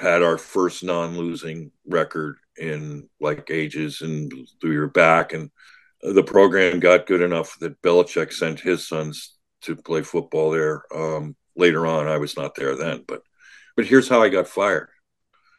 had 0.00 0.22
our 0.22 0.38
first 0.38 0.84
non 0.84 1.16
losing 1.16 1.72
record 1.86 2.36
in 2.56 3.08
like 3.20 3.50
ages 3.50 4.02
and 4.02 4.32
we 4.62 4.76
were 4.76 4.86
back 4.86 5.32
and 5.32 5.50
the 6.02 6.22
program 6.22 6.80
got 6.80 7.06
good 7.06 7.20
enough 7.20 7.58
that 7.60 7.80
Belichick 7.82 8.32
sent 8.32 8.60
his 8.60 8.86
sons 8.86 9.36
to 9.62 9.76
play 9.76 10.02
football 10.02 10.50
there. 10.50 10.82
Um, 10.94 11.36
later 11.56 11.86
on, 11.86 12.08
I 12.08 12.16
was 12.16 12.36
not 12.36 12.54
there 12.54 12.76
then, 12.76 13.04
but 13.06 13.22
but 13.76 13.86
here's 13.86 14.08
how 14.08 14.22
I 14.22 14.28
got 14.28 14.48
fired, 14.48 14.88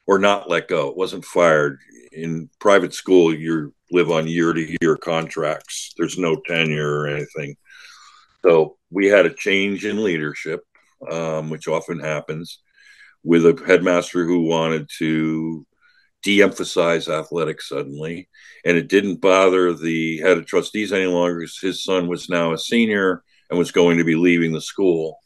or 0.07 0.19
not 0.19 0.49
let 0.49 0.67
go. 0.67 0.89
It 0.89 0.97
wasn't 0.97 1.25
fired. 1.25 1.79
In 2.11 2.49
private 2.59 2.93
school, 2.93 3.33
you 3.33 3.73
live 3.91 4.11
on 4.11 4.27
year 4.27 4.53
to 4.53 4.77
year 4.81 4.97
contracts. 4.97 5.93
There's 5.97 6.17
no 6.17 6.35
tenure 6.47 6.99
or 6.99 7.07
anything. 7.07 7.55
So 8.43 8.77
we 8.89 9.07
had 9.07 9.25
a 9.25 9.33
change 9.33 9.85
in 9.85 10.03
leadership, 10.03 10.61
um, 11.09 11.49
which 11.49 11.67
often 11.67 11.99
happens, 11.99 12.59
with 13.23 13.45
a 13.45 13.61
headmaster 13.65 14.25
who 14.25 14.47
wanted 14.47 14.89
to 14.97 15.65
de-emphasize 16.23 17.09
athletics 17.09 17.69
suddenly, 17.69 18.29
and 18.65 18.77
it 18.77 18.89
didn't 18.89 19.21
bother 19.21 19.73
the 19.73 20.19
head 20.19 20.37
of 20.37 20.45
trustees 20.45 20.93
any 20.93 21.05
longer 21.05 21.45
his 21.61 21.83
son 21.83 22.07
was 22.07 22.29
now 22.29 22.53
a 22.53 22.57
senior 22.57 23.23
and 23.49 23.57
was 23.57 23.71
going 23.71 23.97
to 23.97 24.03
be 24.03 24.15
leaving 24.15 24.51
the 24.51 24.61
school. 24.61 25.19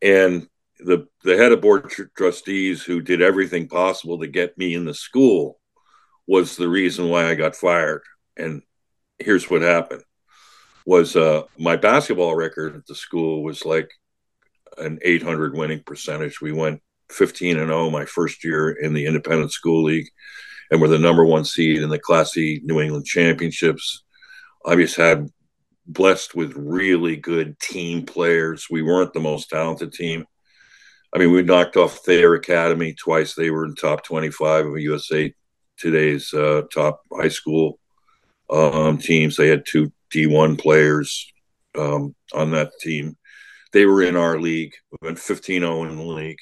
And 0.00 0.48
the 0.80 1.06
the 1.24 1.36
head 1.36 1.52
of 1.52 1.60
board 1.60 1.90
tr- 1.90 2.04
trustees 2.16 2.82
who 2.82 3.00
did 3.00 3.22
everything 3.22 3.68
possible 3.68 4.18
to 4.18 4.26
get 4.26 4.56
me 4.58 4.74
in 4.74 4.84
the 4.84 4.94
school 4.94 5.58
was 6.26 6.56
the 6.56 6.68
reason 6.68 7.08
why 7.08 7.28
I 7.28 7.34
got 7.34 7.56
fired. 7.56 8.02
And 8.36 8.62
here's 9.18 9.50
what 9.50 9.62
happened: 9.62 10.02
was 10.86 11.16
uh, 11.16 11.42
my 11.58 11.76
basketball 11.76 12.34
record 12.34 12.76
at 12.76 12.86
the 12.86 12.94
school 12.94 13.42
was 13.42 13.64
like 13.64 13.90
an 14.78 14.98
800 15.02 15.56
winning 15.56 15.82
percentage. 15.84 16.40
We 16.40 16.52
went 16.52 16.80
15 17.10 17.58
and 17.58 17.68
0 17.68 17.90
my 17.90 18.04
first 18.04 18.44
year 18.44 18.70
in 18.70 18.92
the 18.92 19.06
independent 19.06 19.52
school 19.52 19.84
league 19.84 20.08
and 20.70 20.80
were 20.80 20.88
the 20.88 20.98
number 20.98 21.24
one 21.24 21.44
seed 21.44 21.82
in 21.82 21.88
the 21.88 21.98
class 21.98 22.32
c 22.32 22.60
new 22.64 22.80
england 22.80 23.06
championships 23.06 24.04
i 24.66 24.74
just 24.76 24.96
had 24.96 25.28
blessed 25.86 26.34
with 26.34 26.52
really 26.54 27.16
good 27.16 27.58
team 27.60 28.04
players 28.04 28.66
we 28.70 28.82
weren't 28.82 29.12
the 29.14 29.20
most 29.20 29.48
talented 29.48 29.92
team 29.92 30.26
i 31.14 31.18
mean 31.18 31.32
we 31.32 31.42
knocked 31.42 31.76
off 31.76 31.98
thayer 31.98 32.34
academy 32.34 32.94
twice. 32.94 33.34
They 33.34 33.50
were 33.50 33.64
in 33.64 33.74
top 33.74 34.04
25 34.04 34.66
of 34.66 34.78
usa 34.78 35.34
today's 35.76 36.32
uh, 36.34 36.62
top 36.72 37.02
high 37.12 37.28
school 37.28 37.78
um, 38.50 38.98
teams. 38.98 39.36
They 39.36 39.48
had 39.48 39.64
two 39.66 39.92
d1 40.12 40.60
players 40.60 41.30
um, 41.76 42.14
on 42.34 42.50
that 42.52 42.72
team. 42.80 43.16
They 43.72 43.86
were 43.86 44.02
in 44.02 44.16
our 44.16 44.38
league 44.38 44.74
we 44.90 45.06
went 45.06 45.18
15-0 45.18 45.90
in 45.90 45.96
the 45.96 46.02
league. 46.02 46.38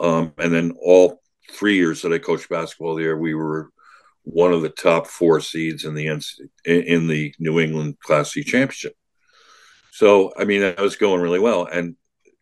Um, 0.00 0.32
and 0.38 0.52
then 0.52 0.72
all 0.80 1.20
three 1.50 1.76
years 1.76 2.02
that 2.02 2.12
I 2.12 2.18
coached 2.18 2.48
basketball 2.48 2.94
there, 2.94 3.16
we 3.16 3.34
were 3.34 3.70
one 4.22 4.52
of 4.52 4.62
the 4.62 4.68
top 4.68 5.06
four 5.06 5.40
seeds 5.40 5.84
in 5.84 5.94
the 5.94 6.06
in 6.64 7.06
the 7.08 7.34
New 7.38 7.60
England 7.60 7.98
Class 8.00 8.32
C 8.32 8.44
championship. 8.44 8.94
So 9.90 10.32
I 10.38 10.44
mean, 10.44 10.60
that 10.60 10.78
was 10.78 10.96
going 10.96 11.20
really 11.20 11.38
well, 11.38 11.64
and 11.64 11.96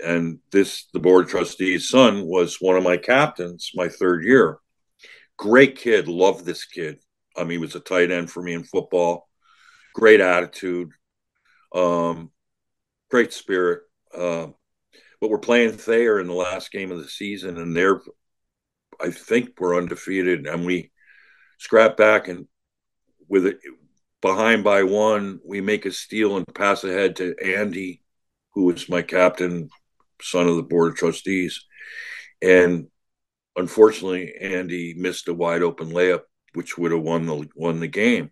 and 0.05 0.39
this 0.51 0.86
the 0.93 0.98
board 0.98 1.28
trustees' 1.28 1.89
son 1.89 2.27
was 2.27 2.59
one 2.60 2.77
of 2.77 2.85
my 2.85 2.97
captains 2.97 3.70
my 3.74 3.89
third 3.89 4.24
year. 4.24 4.59
Great 5.36 5.77
kid, 5.77 6.09
loved 6.09 6.44
this 6.44 6.64
kid. 6.64 6.98
I 7.36 7.43
mean, 7.43 7.51
he 7.52 7.59
was 7.59 7.74
a 7.74 7.81
tight 7.81 8.10
end 8.10 8.31
for 8.31 8.43
me 8.43 8.55
in 8.55 8.64
football. 8.64 9.28
Great 9.94 10.20
attitude, 10.20 10.90
um, 11.74 12.31
great 13.10 13.32
spirit. 13.32 13.82
Uh, 14.14 14.48
but 15.20 15.31
we're 15.31 15.39
playing 15.39 15.73
Thayer 15.73 16.20
in 16.20 16.27
the 16.27 16.35
last 16.35 16.70
game 16.70 16.93
of 16.93 16.98
the 16.98 17.09
season, 17.09 17.56
and 17.56 17.77
they're, 17.77 18.01
I 19.01 19.10
think, 19.10 19.59
we're 19.59 19.77
undefeated, 19.77 20.47
and 20.47 20.66
we 20.66 20.90
scrap 21.59 21.97
back 21.97 22.28
and 22.28 22.47
with 23.28 23.47
it 23.47 23.59
behind 24.20 24.64
by 24.64 24.82
one, 24.82 25.40
we 25.44 25.60
make 25.60 25.86
a 25.86 25.93
steal 25.93 26.36
and 26.36 26.47
pass 26.55 26.85
ahead 26.85 27.16
to 27.16 27.35
Andy, 27.43 28.02
who 28.55 28.64
was 28.64 28.89
my 28.89 29.02
captain, 29.02 29.68
son 30.21 30.49
of 30.49 30.57
the 30.57 30.63
board 30.63 30.93
of 30.93 30.99
trustees, 30.99 31.65
and 32.43 32.89
unfortunately, 33.57 34.35
Andy 34.41 34.95
missed 34.95 35.29
a 35.29 35.35
wide 35.35 35.63
open 35.63 35.91
layup, 35.91 36.23
which 36.55 36.79
would 36.79 36.93
have 36.93 37.03
won 37.03 37.27
the 37.27 37.49
won 37.55 37.81
the 37.81 37.89
game, 37.89 38.31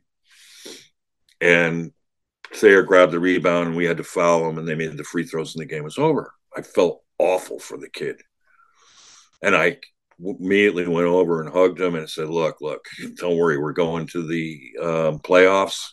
and 1.40 1.93
Thayer 2.52 2.82
grabbed 2.82 3.12
the 3.12 3.20
rebound, 3.20 3.69
and 3.69 3.77
we 3.77 3.85
had 3.85 3.97
to 3.97 4.05
foul 4.05 4.48
him, 4.48 4.59
and 4.59 4.66
they 4.66 4.74
made 4.74 4.97
the 4.97 5.05
free 5.05 5.24
throws, 5.24 5.55
and 5.55 5.62
the 5.62 5.66
game 5.66 5.85
was 5.85 5.98
over. 5.98 6.32
I 6.56 6.62
felt 6.62 7.02
awful 7.19 7.59
for 7.59 7.77
the 7.77 7.89
kid. 7.89 8.20
And 9.43 9.55
I 9.55 9.78
immediately 10.19 10.86
went 10.86 11.06
over 11.06 11.40
and 11.40 11.52
hugged 11.52 11.81
him 11.81 11.94
and 11.94 12.09
said, 12.09 12.28
Look, 12.28 12.61
look, 12.61 12.85
don't 13.16 13.36
worry. 13.36 13.59
We're 13.59 13.73
going 13.73 14.06
to 14.09 14.27
the 14.27 14.73
um, 14.81 15.19
playoffs. 15.19 15.90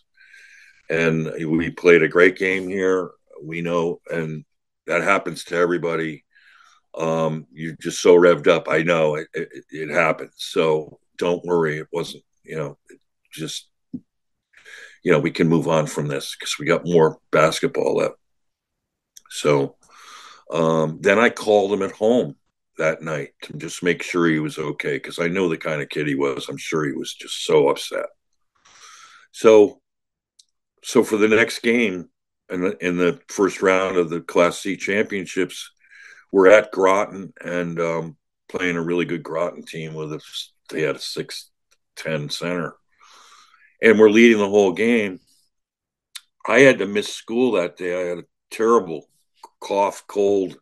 And 0.90 1.32
we 1.48 1.72
played 1.72 2.04
a 2.04 2.10
great 2.10 2.38
game 2.38 2.68
here. 2.68 3.12
We 3.42 3.62
know, 3.62 4.02
and 4.10 4.44
that 4.88 5.02
happens 5.02 5.44
to 5.46 5.56
everybody. 5.56 6.26
Um, 6.98 7.48
you're 7.52 7.78
just 7.80 8.02
so 8.02 8.16
revved 8.16 8.48
up. 8.48 8.68
I 8.70 8.84
know 8.84 9.16
it, 9.16 9.28
it, 9.34 9.50
it 9.70 9.90
happens. 9.90 10.34
So 10.38 11.00
don't 11.18 11.46
worry. 11.46 11.78
It 11.78 11.88
wasn't, 11.92 12.24
you 12.44 12.58
know, 12.58 12.78
just, 13.32 13.70
you 15.04 15.12
know, 15.12 15.20
we 15.20 15.32
can 15.32 15.48
move 15.48 15.68
on 15.68 15.88
from 15.88 16.08
this 16.08 16.36
because 16.36 16.58
we 16.60 16.66
got 16.66 16.86
more 16.86 17.20
basketball 17.32 17.96
left. 17.96 18.16
So, 19.30 19.78
um, 20.52 21.00
then 21.02 21.18
I 21.18 21.30
called 21.30 21.72
him 21.72 21.82
at 21.82 21.94
home 21.94 22.36
that 22.78 23.02
night 23.02 23.30
to 23.44 23.54
just 23.54 23.84
make 23.84 24.04
sure 24.04 24.28
he 24.28 24.40
was 24.40 24.58
okay 24.58 24.96
because 24.96 25.20
I 25.20 25.28
know 25.28 25.48
the 25.48 25.58
kind 25.58 25.82
of 25.82 25.90
kid 25.90 26.08
he 26.08 26.16
was. 26.16 26.50
I'm 26.50 26.58
sure 26.58 26.86
he 26.86 26.92
was 26.92 27.14
just 27.14 27.46
so 27.46 27.70
upset. 27.70 28.08
So, 29.32 29.80
so 30.84 31.04
for 31.04 31.18
the 31.18 31.30
next 31.30 31.60
game 31.60 32.10
in 32.52 32.62
the, 32.62 32.86
in 32.86 32.98
the 32.98 33.20
first 33.28 33.62
round 33.62 33.98
of 33.98 34.10
the 34.10 34.22
Class 34.22 34.60
C 34.60 34.78
championships, 34.78 35.72
we're 36.32 36.50
at 36.50 36.72
Groton 36.72 37.34
and 37.44 37.80
um, 37.80 38.18
playing 38.50 38.78
a 38.78 38.82
really 38.82 39.06
good 39.06 39.24
Groton 39.24 39.64
team 39.64 39.94
with 39.94 40.14
a 40.14 40.22
they 40.70 40.82
had 40.84 40.96
a 40.96 41.00
six 41.00 41.50
ten 41.96 42.30
center, 42.30 42.76
and 43.82 44.00
we're 44.00 44.10
leading 44.10 44.38
the 44.38 44.50
whole 44.50 44.74
game. 44.74 45.20
I 46.48 46.60
had 46.60 46.80
to 46.80 46.86
miss 46.86 47.14
school 47.14 47.54
that 47.54 47.78
day. 47.78 47.94
I 47.94 48.08
had 48.08 48.18
a 48.20 48.26
terrible 48.50 49.08
cough, 49.60 50.06
cold. 50.08 50.58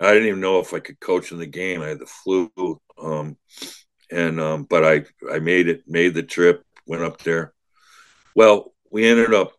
I 0.00 0.12
didn't 0.12 0.28
even 0.28 0.40
know 0.40 0.60
if 0.60 0.74
I 0.74 0.80
could 0.80 1.00
coach 1.00 1.32
in 1.32 1.38
the 1.38 1.46
game. 1.46 1.80
I 1.80 1.88
had 1.88 2.00
the 2.00 2.06
flu, 2.06 2.50
um, 3.00 3.36
and 4.10 4.40
um, 4.40 4.64
but 4.64 4.84
I 4.84 5.04
I 5.32 5.38
made 5.38 5.68
it, 5.68 5.84
made 5.86 6.14
the 6.14 6.22
trip, 6.22 6.64
went 6.86 7.02
up 7.02 7.22
there. 7.22 7.54
Well, 8.34 8.74
we 8.90 9.06
ended 9.06 9.32
up 9.32 9.52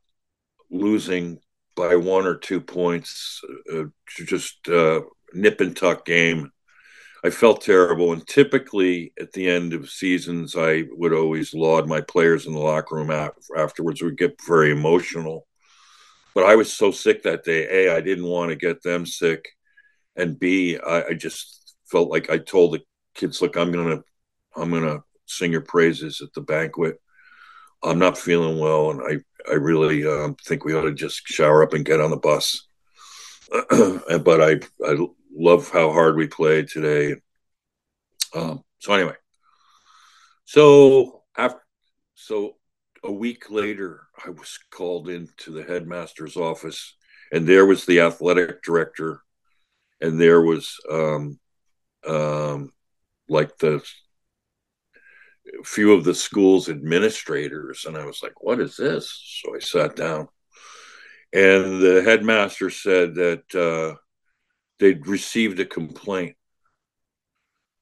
losing 0.70 1.40
by 1.78 1.96
one 1.96 2.26
or 2.26 2.36
two 2.36 2.60
points, 2.60 3.40
uh, 3.74 3.84
just 4.26 4.68
uh, 4.68 5.02
nip 5.34 5.62
and 5.62 5.78
tuck 5.78 6.06
game. 6.06 6.52
I 7.24 7.30
felt 7.30 7.62
terrible. 7.62 8.12
And 8.12 8.28
typically 8.28 9.14
at 9.20 9.32
the 9.32 9.48
end 9.48 9.74
of 9.74 9.90
seasons, 9.90 10.56
I 10.58 10.86
would 10.92 11.14
always 11.14 11.54
laud 11.54 11.88
my 11.88 12.02
players 12.02 12.48
in 12.48 12.54
the 12.54 12.60
locker 12.60 12.96
room 12.96 13.12
afterwards. 13.56 14.02
Would 14.02 14.18
get 14.18 14.42
very 14.46 14.72
emotional. 14.72 15.48
But 16.34 16.46
I 16.46 16.56
was 16.56 16.74
so 16.74 16.92
sick 16.92 17.24
that 17.24 17.44
day. 17.44 17.86
A, 17.88 17.96
I 17.96 18.02
didn't 18.02 18.26
want 18.26 18.50
to 18.50 18.56
get 18.56 18.84
them 18.84 19.06
sick, 19.06 19.48
and 20.16 20.40
B, 20.40 20.78
I, 20.78 21.04
I 21.10 21.14
just 21.14 21.76
felt 21.90 22.10
like 22.10 22.30
I 22.30 22.38
told 22.38 22.74
the 22.74 22.82
kids, 23.16 23.42
"Look, 23.42 23.56
I'm 23.56 23.72
gonna, 23.72 24.02
I'm 24.56 24.70
gonna 24.70 25.00
sing 25.26 25.52
your 25.52 25.62
praises 25.62 26.22
at 26.22 26.32
the 26.34 26.42
banquet. 26.42 27.02
I'm 27.84 27.98
not 27.98 28.20
feeling 28.20 28.60
well, 28.60 28.92
and 28.92 29.02
I, 29.02 29.24
I 29.50 29.56
really 29.56 30.06
um, 30.06 30.36
think 30.46 30.66
we 30.66 30.74
ought 30.74 30.82
to 30.82 30.94
just 30.94 31.28
shower 31.28 31.64
up 31.64 31.74
and 31.74 31.86
get 31.86 32.02
on 32.02 32.12
the 32.12 32.18
bus." 32.18 32.68
but 33.70 34.42
I, 34.42 34.60
I 34.86 35.08
love 35.34 35.70
how 35.70 35.92
hard 35.92 36.18
we 36.18 36.28
played 36.28 36.68
today. 36.68 37.16
Um, 38.36 38.64
so 38.80 38.94
anyway, 38.94 39.16
so 40.46 41.24
after, 41.38 41.62
so 42.16 42.58
a 43.04 43.12
week 43.12 43.50
later, 43.50 44.02
I 44.26 44.32
was 44.32 44.60
called 44.72 45.08
into 45.10 45.52
the 45.52 45.64
headmaster's 45.64 46.36
office, 46.36 46.96
and 47.32 47.48
there 47.48 47.66
was 47.66 47.86
the 47.86 48.02
athletic 48.02 48.64
director, 48.64 49.22
and 50.02 50.20
there 50.20 50.42
was 50.42 50.76
um, 50.92 51.40
um, 52.06 52.72
like 53.30 53.58
the 53.58 53.84
few 55.64 55.94
of 55.94 56.04
the 56.04 56.16
school's 56.16 56.70
administrators, 56.70 57.86
and 57.86 57.98
I 57.98 58.06
was 58.06 58.22
like, 58.24 58.44
"What 58.44 58.60
is 58.60 58.78
this?" 58.78 59.42
So 59.44 59.56
I 59.56 59.60
sat 59.60 59.96
down, 59.96 60.28
and 61.34 61.82
the 61.82 62.02
headmaster 62.04 62.70
said 62.70 63.16
that 63.16 63.56
uh, 63.56 63.98
they'd 64.80 65.08
received 65.08 65.60
a 65.60 65.66
complaint 65.66 66.36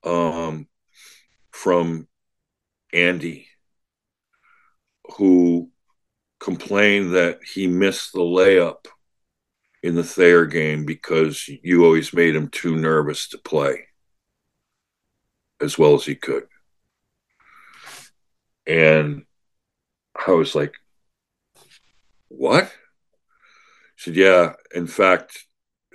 um, 0.03 0.67
from 1.51 2.07
Andy, 2.93 3.47
who 5.17 5.71
complained 6.39 7.15
that 7.15 7.39
he 7.43 7.67
missed 7.67 8.13
the 8.13 8.19
layup 8.19 8.85
in 9.83 9.95
the 9.95 10.03
Thayer 10.03 10.45
game 10.45 10.85
because 10.85 11.47
you 11.47 11.85
always 11.85 12.13
made 12.13 12.35
him 12.35 12.49
too 12.49 12.75
nervous 12.75 13.29
to 13.29 13.37
play 13.37 13.85
as 15.61 15.77
well 15.77 15.95
as 15.95 16.05
he 16.05 16.15
could. 16.15 16.47
And 18.67 19.23
I 20.15 20.31
was 20.31 20.55
like, 20.55 20.73
what? 22.29 22.65
He 23.95 24.01
said, 24.11 24.15
yeah, 24.15 24.53
in 24.73 24.87
fact, 24.87 25.45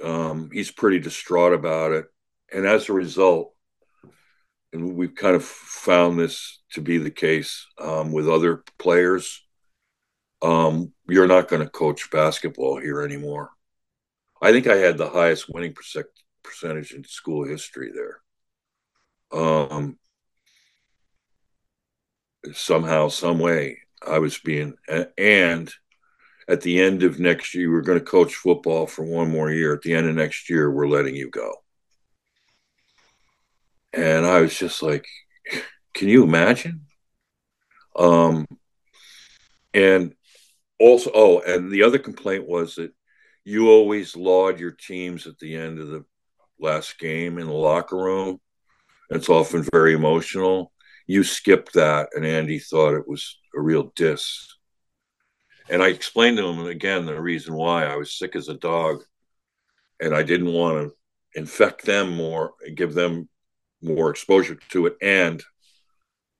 um, 0.03 0.51
he's 0.53 0.71
pretty 0.71 0.99
distraught 0.99 1.53
about 1.53 1.93
it. 1.93 2.07
And 2.53 2.67
as 2.67 2.89
a 2.89 2.93
result, 2.93 3.55
and 4.73 4.95
we've 4.95 5.15
kind 5.15 5.35
of 5.35 5.45
found 5.45 6.19
this 6.19 6.61
to 6.73 6.81
be 6.81 6.99
the 6.99 7.11
case 7.11 7.67
um, 7.81 8.13
with 8.13 8.29
other 8.29 8.63
players, 8.79 9.43
um, 10.43 10.93
you're 11.09 11.27
not 11.27 11.49
going 11.49 11.63
to 11.63 11.69
coach 11.69 12.11
basketball 12.11 12.79
here 12.79 13.03
anymore. 13.03 13.51
I 14.41 14.53
think 14.53 14.67
I 14.67 14.77
had 14.77 14.97
the 14.97 15.11
highest 15.11 15.53
winning 15.53 15.75
percentage 16.43 16.93
in 16.93 17.05
school 17.05 17.45
history 17.45 17.93
there. 17.93 18.21
Um, 19.33 19.99
somehow, 22.53 23.09
some 23.09 23.39
way, 23.39 23.79
I 24.07 24.19
was 24.19 24.39
being, 24.39 24.75
and 25.19 25.73
at 26.49 26.63
the 26.63 26.81
end 26.81 27.03
of 27.03 27.21
next 27.21 27.55
year, 27.55 27.71
we're 27.71 27.83
going 27.83 27.99
to 27.99 28.05
coach 28.05 28.35
football 28.35 28.87
for 28.87 29.05
one 29.05 29.31
more 29.31 29.51
year. 29.51 29.75
At 29.75 29.83
the 29.83 29.95
end 29.95 30.09
of 30.09 30.15
next 30.15 30.51
year, 30.51 30.71
we're 30.71 30.89
letting 30.89 31.15
you 31.15 31.31
go. 31.31 31.53
And 33.93 34.27
I 34.27 34.41
was 34.41 34.57
just 34.57 34.83
like, 34.83 35.07
can 35.95 36.09
you 36.09 36.23
imagine? 36.23 36.87
Um, 37.97 38.47
and 39.75 40.15
also, 40.79 41.11
oh, 41.15 41.41
and 41.41 41.71
the 41.71 41.83
other 41.83 41.99
complaint 41.99 42.49
was 42.49 42.77
that 42.77 42.93
you 43.45 43.69
always 43.69 44.17
laud 44.17 44.59
your 44.59 44.71
teams 44.71 45.27
at 45.27 45.39
the 45.39 45.57
end 45.57 45.79
of 45.79 45.89
the 45.89 46.05
last 46.59 46.99
game 46.99 47.39
in 47.39 47.47
the 47.47 47.53
locker 47.53 47.97
room. 47.97 48.41
It's 49.11 49.29
often 49.29 49.67
very 49.73 49.95
emotional. 49.95 50.73
You 51.11 51.25
skipped 51.25 51.73
that, 51.73 52.11
and 52.15 52.25
Andy 52.25 52.61
thought 52.61 52.95
it 52.95 53.09
was 53.09 53.37
a 53.57 53.61
real 53.61 53.93
diss. 53.97 54.47
And 55.69 55.83
I 55.83 55.89
explained 55.89 56.37
to 56.37 56.47
him 56.47 56.65
again 56.67 57.05
the 57.05 57.21
reason 57.21 57.53
why 57.53 57.85
I 57.85 57.97
was 57.97 58.17
sick 58.17 58.37
as 58.37 58.49
a 58.49 58.55
dog 58.55 59.03
and 59.99 60.15
I 60.15 60.23
didn't 60.23 60.53
want 60.53 60.77
to 60.77 60.95
infect 61.35 61.85
them 61.85 62.15
more 62.15 62.53
and 62.65 62.77
give 62.77 62.95
them 62.95 63.29
more 63.83 64.09
exposure 64.09 64.57
to 64.69 64.87
it. 64.87 64.99
And 65.03 65.43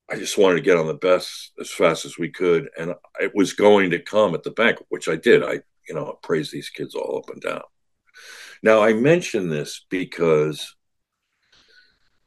I 0.09 0.15
just 0.15 0.39
wanted 0.39 0.55
to 0.55 0.63
get 0.63 0.77
on 0.77 0.87
the 0.87 0.95
best 0.95 1.51
as 1.61 1.73
fast 1.73 2.05
as 2.05 2.17
we 2.17 2.31
could. 2.31 2.69
And 2.79 2.95
it 3.19 3.35
was 3.35 3.55
going 3.55 3.91
to 3.91 3.99
come 3.99 4.37
at 4.37 4.45
the 4.45 4.53
bank, 4.53 4.79
which 4.89 5.09
I 5.09 5.17
did. 5.17 5.43
I, 5.43 5.63
you 5.89 5.97
know, 5.97 6.17
praise 6.23 6.53
these 6.53 6.71
kids 6.71 6.95
all 6.95 7.19
up 7.19 7.31
and 7.31 7.43
down. 7.43 7.63
Now, 8.63 8.83
I 8.85 8.93
mention 8.93 9.49
this 9.49 9.85
because, 9.91 10.77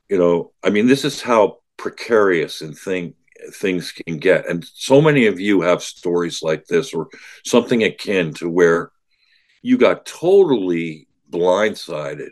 you 0.09 0.17
know, 0.17 0.51
I 0.61 0.71
mean, 0.71 0.87
this 0.87 1.05
is 1.05 1.21
how 1.21 1.62
precarious 1.77 2.61
and 2.61 2.77
thing 2.77 3.15
things 3.51 3.91
can 3.91 4.17
get. 4.17 4.47
And 4.49 4.65
so 4.73 5.01
many 5.01 5.27
of 5.27 5.39
you 5.39 5.61
have 5.61 5.83
stories 5.83 6.41
like 6.41 6.65
this 6.65 6.93
or 6.93 7.09
something 7.45 7.83
akin 7.83 8.33
to 8.35 8.49
where 8.49 8.91
you 9.61 9.77
got 9.77 10.05
totally 10.05 11.07
blindsided 11.29 12.31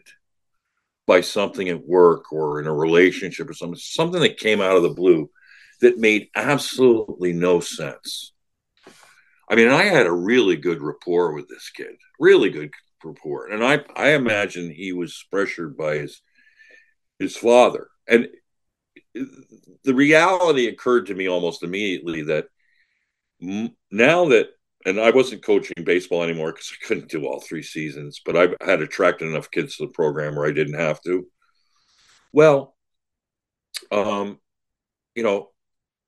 by 1.07 1.22
something 1.22 1.68
at 1.69 1.85
work 1.85 2.31
or 2.31 2.61
in 2.61 2.68
a 2.68 2.73
relationship 2.73 3.49
or 3.49 3.53
something, 3.53 3.77
something 3.77 4.22
that 4.22 4.38
came 4.38 4.61
out 4.61 4.77
of 4.77 4.84
the 4.84 4.89
blue 4.89 5.30
that 5.81 5.97
made 5.97 6.30
absolutely 6.35 7.34
no 7.34 7.59
sense. 7.59 8.31
I 9.49 9.55
mean, 9.55 9.68
I 9.68 9.84
had 9.84 10.05
a 10.05 10.11
really 10.13 10.55
good 10.55 10.81
rapport 10.81 11.34
with 11.34 11.49
this 11.49 11.69
kid, 11.76 11.95
really 12.19 12.49
good 12.49 12.72
rapport. 13.03 13.47
And 13.47 13.63
I, 13.63 13.84
I 13.95 14.09
imagine 14.11 14.69
he 14.69 14.93
was 14.93 15.26
pressured 15.30 15.76
by 15.76 15.95
his 15.97 16.22
his 17.19 17.38
father. 17.38 17.88
And 18.07 18.27
the 19.13 19.93
reality 19.93 20.67
occurred 20.67 21.07
to 21.07 21.15
me 21.15 21.27
almost 21.27 21.63
immediately 21.63 22.23
that 22.23 22.45
now 23.39 24.25
that 24.25 24.47
and 24.85 24.99
I 24.99 25.11
wasn't 25.11 25.43
coaching 25.43 25.83
baseball 25.83 26.23
anymore 26.23 26.53
because 26.53 26.71
I 26.73 26.85
couldn't 26.85 27.09
do 27.09 27.25
all 27.25 27.39
three 27.39 27.61
seasons, 27.61 28.19
but 28.25 28.35
I 28.35 28.65
had 28.65 28.81
attracted 28.81 29.27
enough 29.27 29.51
kids 29.51 29.77
to 29.77 29.85
the 29.85 29.91
program 29.91 30.35
where 30.35 30.47
I 30.47 30.53
didn't 30.53 30.79
have 30.79 30.99
to. 31.03 31.27
Well, 32.33 32.75
um, 33.91 34.39
you 35.13 35.21
know, 35.21 35.49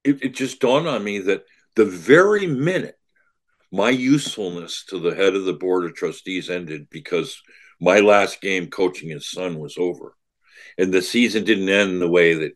it, 0.04 0.24
it 0.24 0.34
just 0.34 0.60
dawned 0.60 0.88
on 0.88 1.04
me 1.04 1.20
that 1.20 1.44
the 1.76 1.86
very 1.86 2.48
minute 2.48 2.96
my 3.72 3.90
usefulness 3.90 4.86
to 4.86 5.00
the 5.00 5.16
head 5.16 5.36
of 5.36 5.46
the 5.46 5.54
board 5.54 5.86
of 5.86 5.96
trustees 5.96 6.50
ended 6.50 6.88
because 6.90 7.42
my 7.80 8.00
last 8.00 8.42
game 8.42 8.68
coaching 8.68 9.10
his 9.10 9.30
son 9.30 9.60
was 9.60 9.78
over 9.78 10.16
and 10.78 10.94
the 10.94 11.02
season 11.02 11.44
didn't 11.44 11.70
end 11.70 12.02
the 12.02 12.10
way 12.10 12.34
that 12.34 12.54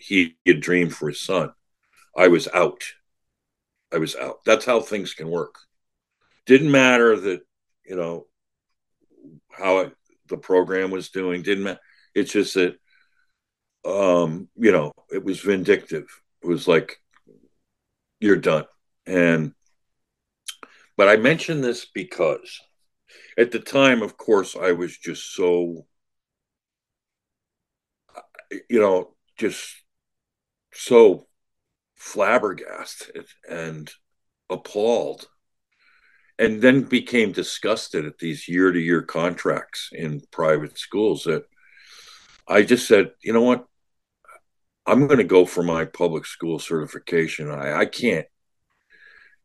he 0.00 0.36
had 0.46 0.60
dreamed 0.60 0.94
for 0.94 1.08
his 1.08 1.20
son. 1.20 1.52
I 2.16 2.28
was 2.28 2.48
out. 2.52 2.82
I 3.92 3.98
was 3.98 4.16
out. 4.16 4.44
That's 4.44 4.64
how 4.64 4.80
things 4.80 5.14
can 5.14 5.28
work. 5.28 5.56
Didn't 6.46 6.70
matter 6.70 7.16
that, 7.16 7.40
you 7.84 7.96
know, 7.96 8.26
how 9.50 9.92
the 10.28 10.38
program 10.38 10.90
was 10.90 11.10
doing. 11.10 11.42
Didn't 11.42 11.64
matter. 11.64 11.80
It's 12.14 12.32
just 12.32 12.54
that, 12.54 12.76
um, 13.84 14.48
you 14.56 14.72
know, 14.72 14.92
it 15.12 15.24
was 15.24 15.40
vindictive. 15.40 16.06
It 16.42 16.46
was 16.46 16.66
like, 16.66 16.98
you're 18.20 18.36
done. 18.36 18.64
And, 19.06 19.54
but 20.96 21.08
I 21.08 21.16
mention 21.16 21.60
this 21.60 21.86
because 21.86 22.60
at 23.38 23.50
the 23.50 23.60
time, 23.60 24.02
of 24.02 24.16
course, 24.16 24.56
I 24.56 24.72
was 24.72 24.96
just 24.96 25.34
so, 25.34 25.86
you 28.68 28.80
know, 28.80 29.14
just 29.38 29.79
so 30.72 31.26
flabbergasted 31.96 33.26
and 33.48 33.90
appalled 34.48 35.28
and 36.38 36.62
then 36.62 36.82
became 36.82 37.32
disgusted 37.32 38.06
at 38.06 38.18
these 38.18 38.48
year 38.48 38.72
to 38.72 38.80
year 38.80 39.02
contracts 39.02 39.90
in 39.92 40.22
private 40.30 40.78
schools 40.78 41.24
that 41.24 41.44
I 42.48 42.62
just 42.62 42.88
said, 42.88 43.10
you 43.22 43.34
know 43.34 43.42
what? 43.42 43.66
I'm 44.86 45.06
going 45.06 45.18
to 45.18 45.24
go 45.24 45.44
for 45.44 45.62
my 45.62 45.84
public 45.84 46.24
school 46.24 46.58
certification. 46.58 47.50
I, 47.50 47.80
I 47.80 47.84
can't, 47.84 48.26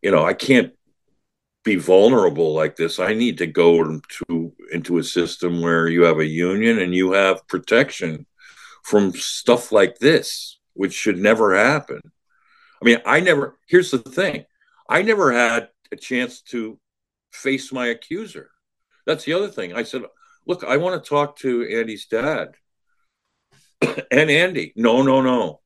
you 0.02 0.10
know, 0.10 0.26
I 0.26 0.34
can't 0.34 0.72
be 1.66 1.76
vulnerable 1.76 2.54
like 2.54 2.78
this. 2.78 3.00
I 3.00 3.14
need 3.14 3.40
to 3.40 3.48
go 3.48 4.00
to 4.00 4.54
into 4.72 4.98
a 4.98 5.04
system 5.04 5.62
where 5.62 5.90
you 5.90 6.04
have 6.04 6.20
a 6.20 6.26
union 6.26 6.80
and 6.80 6.96
you 6.96 7.12
have 7.12 7.48
protection 7.48 8.26
from 8.84 9.12
stuff 9.12 9.74
like 9.74 9.98
this 9.98 10.60
which 10.76 10.94
should 10.94 11.18
never 11.18 11.56
happen. 11.56 12.02
I 12.82 12.86
mean, 12.86 13.00
I 13.06 13.20
never, 13.20 13.58
here's 13.68 13.92
the 13.92 13.98
thing 13.98 14.46
I 14.88 15.02
never 15.02 15.32
had 15.32 15.70
a 15.92 15.96
chance 15.96 16.42
to 16.42 16.80
face 17.32 17.72
my 17.72 17.88
accuser. 17.88 18.52
That's 19.06 19.24
the 19.24 19.34
other 19.34 19.50
thing. 19.50 19.74
I 19.74 19.84
said, 19.84 20.04
look, 20.46 20.64
I 20.64 20.78
want 20.78 21.04
to 21.04 21.10
talk 21.10 21.38
to 21.40 21.68
Andy's 21.68 22.06
dad. 22.06 22.56
and 24.12 24.30
Andy, 24.30 24.74
no, 24.76 25.02
no, 25.02 25.22
no, 25.22 25.62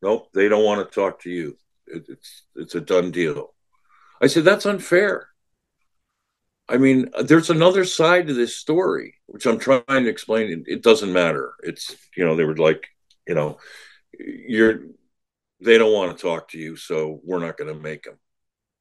nope, 0.00 0.28
they 0.34 0.48
don't 0.48 0.64
want 0.64 0.86
to 0.86 0.94
talk 0.94 1.20
to 1.22 1.30
you. 1.30 1.56
It, 1.86 2.06
it's 2.08 2.42
it's 2.54 2.74
a 2.74 2.80
done 2.80 3.10
deal. 3.10 3.54
I 4.20 4.26
said 4.26 4.44
that's 4.44 4.66
unfair. 4.66 5.28
I 6.68 6.78
mean, 6.78 7.10
there's 7.24 7.50
another 7.50 7.84
side 7.84 8.28
to 8.28 8.34
this 8.34 8.56
story, 8.56 9.16
which 9.26 9.46
I'm 9.46 9.58
trying 9.58 9.82
to 9.88 10.08
explain. 10.08 10.64
It 10.66 10.82
doesn't 10.82 11.12
matter. 11.12 11.54
It's 11.62 11.94
you 12.16 12.24
know 12.24 12.36
they 12.36 12.44
were 12.44 12.56
like, 12.56 12.88
you 13.26 13.34
know, 13.34 13.58
you're 14.24 14.82
they 15.60 15.78
don't 15.78 15.92
want 15.92 16.16
to 16.16 16.22
talk 16.22 16.48
to 16.48 16.58
you, 16.58 16.76
so 16.76 17.20
we're 17.24 17.38
not 17.38 17.56
going 17.56 17.72
to 17.72 17.80
make 17.80 18.02
them. 18.02 18.18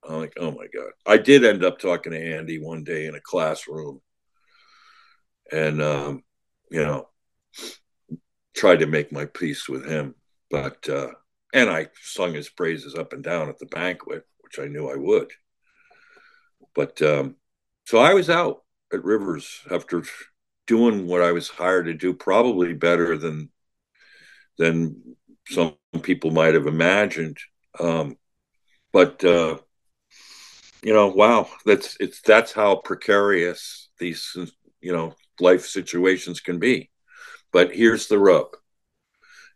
I'm 0.08 0.18
like, 0.18 0.34
oh 0.38 0.52
my 0.52 0.66
god. 0.74 0.92
I 1.06 1.18
did 1.18 1.46
end 1.46 1.64
up 1.64 1.80
talking 1.80 2.12
to 2.12 2.20
Andy 2.20 2.60
one 2.60 2.84
day 2.84 3.06
in 3.06 3.16
a 3.16 3.22
classroom, 3.22 4.02
and 5.52 5.82
um, 5.82 6.24
you 6.72 6.84
know, 6.84 7.08
tried 8.56 8.80
to 8.80 8.88
make 8.88 9.12
my 9.12 9.26
peace 9.26 9.70
with 9.70 9.86
him, 9.86 10.16
but 10.50 10.88
uh, 10.90 11.12
and 11.54 11.70
I 11.70 11.88
sung 12.02 12.34
his 12.34 12.50
praises 12.50 12.96
up 12.96 13.14
and 13.14 13.24
down 13.24 13.50
at 13.50 13.60
the 13.60 13.68
banquet, 13.68 14.26
which 14.40 14.60
I 14.60 14.68
knew 14.68 14.90
I 14.90 14.96
would. 14.96 15.32
But 16.74 17.02
um, 17.02 17.36
so 17.86 18.00
I 18.00 18.14
was 18.14 18.30
out 18.30 18.64
at 18.92 19.04
Rivers 19.04 19.62
after 19.70 20.04
doing 20.66 21.06
what 21.06 21.22
I 21.22 21.32
was 21.32 21.50
hired 21.50 21.86
to 21.86 21.94
do, 21.94 22.14
probably 22.14 22.74
better 22.74 23.18
than 23.18 23.50
than 24.58 25.16
some 25.48 25.76
people 26.02 26.32
might 26.32 26.54
have 26.54 26.68
imagined. 26.68 27.38
Um, 27.80 28.18
but 28.94 29.24
uh, 29.24 29.58
you 30.84 30.94
know, 30.94 31.08
wow, 31.08 31.48
that's 31.66 31.98
it's 32.00 32.22
that's 32.22 32.52
how 32.52 32.76
precarious 32.78 33.90
these 34.00 34.36
you 34.82 34.92
know 34.92 35.16
life 35.40 35.66
situations 35.66 36.40
can 36.40 36.60
be. 36.60 36.90
But 37.52 37.74
here's 37.74 38.08
the 38.08 38.20
rub. 38.20 38.48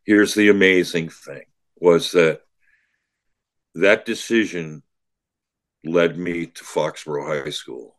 Here's 0.06 0.34
the 0.34 0.49
amazing 0.49 1.10
thing 1.10 1.45
was 1.78 2.12
that 2.12 2.41
that 3.76 4.06
decision 4.06 4.84
led 5.84 6.18
me 6.18 6.45
to 6.48 6.64
Foxborough 6.64 7.44
High 7.44 7.49
School, 7.49 7.98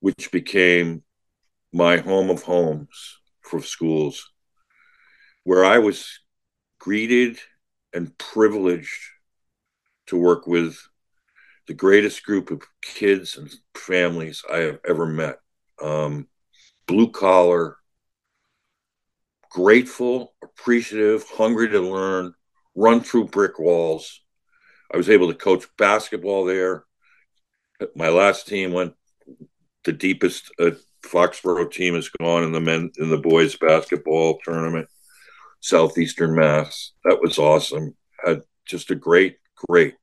which 0.00 0.30
became 0.30 1.02
my 1.72 1.98
home 1.98 2.30
of 2.30 2.42
homes 2.42 3.18
for 3.42 3.60
schools, 3.62 4.30
where 5.44 5.64
I 5.64 5.78
was 5.78 6.20
greeted 6.80 7.38
and 7.92 8.16
privileged 8.18 9.00
to 10.08 10.16
work 10.16 10.48
with 10.48 10.76
the 11.68 11.74
greatest 11.74 12.24
group 12.24 12.50
of 12.50 12.62
kids 12.82 13.36
and 13.36 13.48
families 13.76 14.42
I 14.52 14.58
have 14.58 14.80
ever 14.88 15.06
met. 15.06 15.38
Um, 15.80 16.26
blue 16.88 17.10
collar, 17.10 17.76
grateful, 19.50 20.34
appreciative, 20.42 21.24
hungry 21.28 21.68
to 21.68 21.80
learn, 21.80 22.34
run 22.74 23.00
through 23.00 23.28
brick 23.28 23.58
walls. 23.58 24.20
I 24.92 24.96
was 24.96 25.08
able 25.08 25.28
to 25.28 25.38
coach 25.38 25.66
basketball 25.78 26.44
there. 26.44 26.84
My 27.94 28.08
last 28.08 28.48
team 28.48 28.72
went 28.72 28.94
the 29.84 29.92
deepest 29.92 30.50
a 30.58 30.72
Foxborough 31.02 31.70
team 31.70 31.94
has 31.94 32.08
gone 32.08 32.44
in 32.44 32.52
the 32.52 32.60
men 32.60 32.90
in 32.98 33.10
the 33.10 33.16
boys 33.16 33.56
basketball 33.56 34.38
tournament, 34.44 34.88
Southeastern 35.60 36.34
Mass. 36.34 36.92
That 37.04 37.20
was 37.20 37.38
awesome. 37.38 37.96
Had 38.24 38.42
just 38.66 38.90
a 38.90 38.94
great, 38.94 39.36
great 39.68 39.94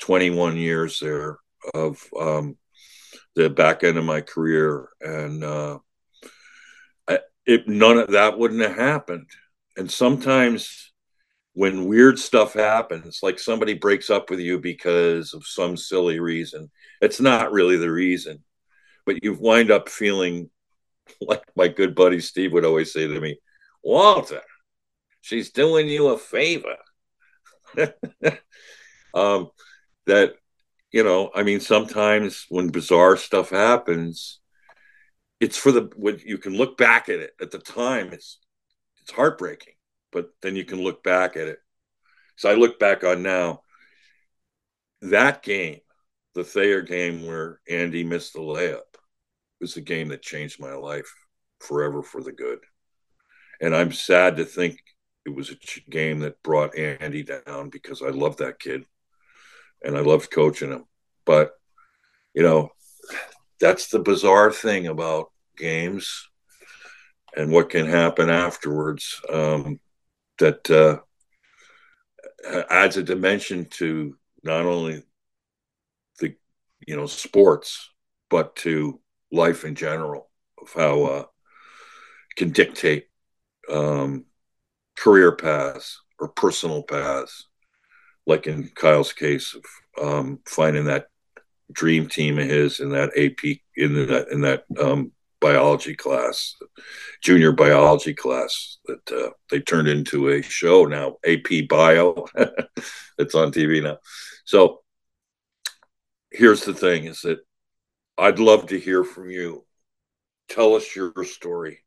21 0.00 0.56
years 0.56 0.98
there 1.00 1.38
of 1.74 2.02
um, 2.18 2.56
the 3.34 3.48
back 3.48 3.84
end 3.84 3.98
of 3.98 4.04
my 4.04 4.20
career, 4.20 4.88
and 5.00 5.44
uh, 5.44 5.78
I, 7.08 7.20
it 7.46 7.68
none 7.68 7.98
of 7.98 8.10
that 8.10 8.38
wouldn't 8.38 8.60
have 8.60 8.76
happened. 8.76 9.28
And 9.76 9.90
sometimes 9.90 10.92
when 11.54 11.86
weird 11.86 12.18
stuff 12.18 12.54
happens, 12.54 13.20
like 13.22 13.38
somebody 13.38 13.74
breaks 13.74 14.10
up 14.10 14.30
with 14.30 14.40
you 14.40 14.58
because 14.58 15.34
of 15.34 15.46
some 15.46 15.76
silly 15.76 16.18
reason, 16.18 16.70
it's 17.00 17.20
not 17.20 17.52
really 17.52 17.76
the 17.76 17.90
reason, 17.90 18.42
but 19.06 19.22
you 19.22 19.34
wind 19.34 19.70
up 19.70 19.88
feeling 19.88 20.50
like 21.20 21.42
my 21.56 21.68
good 21.68 21.94
buddy 21.94 22.20
Steve 22.20 22.52
would 22.52 22.64
always 22.64 22.92
say 22.92 23.06
to 23.06 23.20
me, 23.20 23.38
Walter, 23.82 24.42
she's 25.22 25.50
doing 25.50 25.88
you 25.88 26.08
a 26.08 26.18
favor. 26.18 26.76
um, 29.14 29.50
that, 30.06 30.34
you 30.92 31.02
know, 31.02 31.30
I 31.34 31.42
mean, 31.42 31.60
sometimes 31.60 32.44
when 32.50 32.68
bizarre 32.68 33.16
stuff 33.16 33.48
happens, 33.48 34.40
it's 35.40 35.56
for 35.56 35.72
the 35.72 35.90
when 35.96 36.20
you 36.24 36.36
can 36.36 36.54
look 36.54 36.76
back 36.76 37.08
at 37.08 37.18
it 37.18 37.32
at 37.40 37.50
the 37.50 37.58
time, 37.58 38.12
it's 38.12 38.38
it's 39.00 39.10
heartbreaking 39.10 39.74
but 40.12 40.28
then 40.42 40.54
you 40.54 40.64
can 40.64 40.80
look 40.80 41.02
back 41.02 41.36
at 41.36 41.48
it. 41.48 41.58
So 42.36 42.50
I 42.50 42.54
look 42.54 42.78
back 42.78 43.02
on 43.02 43.22
now 43.22 43.62
that 45.00 45.42
game, 45.42 45.80
the 46.34 46.44
Thayer 46.44 46.82
game 46.82 47.26
where 47.26 47.60
Andy 47.68 48.04
missed 48.04 48.34
the 48.34 48.40
layup, 48.40 48.80
was 49.60 49.74
the 49.74 49.80
game 49.80 50.08
that 50.08 50.22
changed 50.22 50.60
my 50.60 50.74
life 50.74 51.12
forever 51.60 52.02
for 52.02 52.22
the 52.22 52.32
good. 52.32 52.58
And 53.60 53.74
I'm 53.74 53.92
sad 53.92 54.36
to 54.36 54.44
think 54.44 54.78
it 55.24 55.34
was 55.34 55.50
a 55.50 55.90
game 55.90 56.20
that 56.20 56.42
brought 56.42 56.76
Andy 56.76 57.22
down 57.22 57.70
because 57.70 58.02
I 58.02 58.08
love 58.08 58.38
that 58.38 58.58
kid 58.58 58.84
and 59.84 59.96
I 59.96 60.00
loved 60.00 60.30
coaching 60.30 60.72
him. 60.72 60.84
But, 61.24 61.52
you 62.34 62.42
know, 62.42 62.70
that's 63.60 63.88
the 63.88 64.00
bizarre 64.00 64.50
thing 64.50 64.86
about 64.86 65.30
games 65.56 66.28
and 67.36 67.52
what 67.52 67.70
can 67.70 67.86
happen 67.86 68.30
afterwards. 68.30 69.20
Um, 69.28 69.78
that 70.38 70.68
uh, 70.70 70.98
adds 72.70 72.96
a 72.96 73.02
dimension 73.02 73.66
to 73.66 74.16
not 74.42 74.66
only 74.66 75.02
the 76.18 76.34
you 76.86 76.96
know 76.96 77.06
sports 77.06 77.90
but 78.28 78.56
to 78.56 79.00
life 79.30 79.64
in 79.64 79.74
general 79.74 80.30
of 80.60 80.72
how 80.72 81.02
uh, 81.04 81.24
can 82.36 82.50
dictate 82.50 83.06
um, 83.70 84.24
career 85.02 85.32
paths 85.32 86.00
or 86.18 86.28
personal 86.28 86.82
paths 86.82 87.48
like 88.26 88.46
in 88.46 88.68
kyle's 88.74 89.12
case 89.12 89.54
of 89.54 89.64
um, 90.02 90.38
finding 90.46 90.84
that 90.84 91.06
dream 91.72 92.08
team 92.08 92.38
of 92.38 92.46
his 92.46 92.80
in 92.80 92.90
that 92.90 93.10
ap 93.16 93.44
in 93.76 93.94
that 94.06 94.28
in 94.30 94.42
that 94.42 94.64
um, 94.78 95.10
biology 95.42 95.94
class, 95.94 96.54
junior 97.20 97.52
biology 97.52 98.14
class 98.14 98.78
that 98.86 99.12
uh, 99.12 99.30
they 99.50 99.60
turned 99.60 99.88
into 99.88 100.28
a 100.28 100.40
show 100.40 100.86
now, 100.86 101.16
AP 101.26 101.68
Bio. 101.68 102.26
it's 103.18 103.34
on 103.34 103.52
TV 103.52 103.82
now. 103.82 103.98
So 104.44 104.80
here's 106.30 106.64
the 106.64 106.72
thing 106.72 107.04
is 107.04 107.20
that 107.22 107.40
I'd 108.16 108.38
love 108.38 108.68
to 108.68 108.78
hear 108.78 109.04
from 109.04 109.28
you. 109.30 109.64
Tell 110.48 110.74
us 110.76 110.96
your 110.96 111.12
story. 111.24 111.80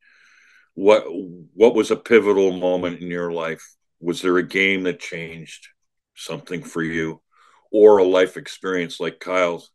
What 0.76 1.06
what 1.54 1.76
was 1.76 1.92
a 1.92 1.96
pivotal 1.96 2.52
moment 2.52 3.02
in 3.02 3.08
your 3.08 3.32
life? 3.32 3.64
Was 4.00 4.22
there 4.22 4.38
a 4.38 4.48
game 4.48 4.84
that 4.84 5.00
changed 5.00 5.68
something 6.16 6.64
for 6.64 6.84
you 6.84 7.22
or 7.72 7.98
a 7.98 8.04
life 8.04 8.38
experience 8.38 9.00
like 9.00 9.20
Kyle's 9.20 9.72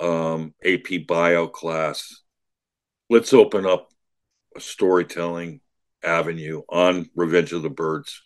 um, 0.00 0.54
AP 0.64 1.06
bio 1.06 1.46
class 1.46 2.24
let's 3.10 3.32
open 3.32 3.66
up 3.66 3.90
a 4.56 4.60
storytelling 4.60 5.60
avenue 6.02 6.62
on 6.68 7.08
Revenge 7.14 7.52
of 7.52 7.62
the 7.62 7.70
Birds. 7.70 8.22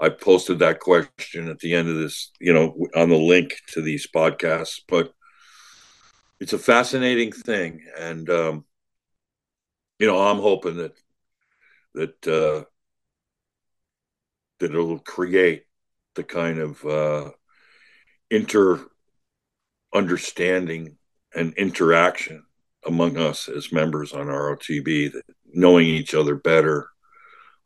I 0.00 0.08
posted 0.08 0.60
that 0.60 0.80
question 0.80 1.48
at 1.48 1.58
the 1.58 1.74
end 1.74 1.88
of 1.88 1.96
this, 1.96 2.30
you 2.40 2.52
know, 2.52 2.74
on 2.96 3.10
the 3.10 3.16
link 3.16 3.52
to 3.72 3.82
these 3.82 4.06
podcasts, 4.06 4.80
but 4.88 5.12
it's 6.40 6.54
a 6.54 6.58
fascinating 6.58 7.32
thing. 7.32 7.84
And, 7.98 8.28
um, 8.30 8.64
you 9.98 10.06
know, 10.06 10.18
I'm 10.18 10.38
hoping 10.38 10.78
that, 10.78 10.92
that, 11.94 12.26
uh, 12.26 12.64
that 14.58 14.70
it'll 14.70 14.98
create 14.98 15.64
the 16.14 16.24
kind 16.24 16.58
of, 16.58 16.84
uh, 16.84 17.30
inter 18.30 18.80
understanding 19.92 20.96
and 21.34 21.54
interaction 21.54 22.44
among 22.86 23.16
us 23.16 23.48
as 23.48 23.72
members 23.72 24.12
on 24.12 24.26
ROTB 24.26 25.12
that 25.12 25.24
knowing 25.52 25.86
each 25.86 26.14
other 26.14 26.34
better, 26.34 26.88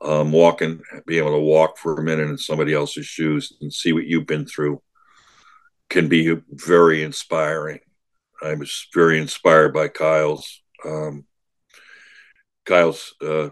um, 0.00 0.32
walking, 0.32 0.82
being 1.06 1.24
able 1.24 1.36
to 1.36 1.44
walk 1.44 1.78
for 1.78 1.94
a 1.94 2.02
minute 2.02 2.28
in 2.28 2.38
somebody 2.38 2.72
else's 2.74 3.06
shoes 3.06 3.52
and 3.60 3.72
see 3.72 3.92
what 3.92 4.06
you've 4.06 4.26
been 4.26 4.46
through 4.46 4.82
can 5.88 6.08
be 6.08 6.36
very 6.50 7.02
inspiring. 7.02 7.80
I 8.42 8.54
was 8.54 8.88
very 8.92 9.18
inspired 9.18 9.72
by 9.72 9.88
Kyle's 9.88 10.62
um, 10.84 11.24
Kyle's 12.66 13.14
uh, 13.22 13.50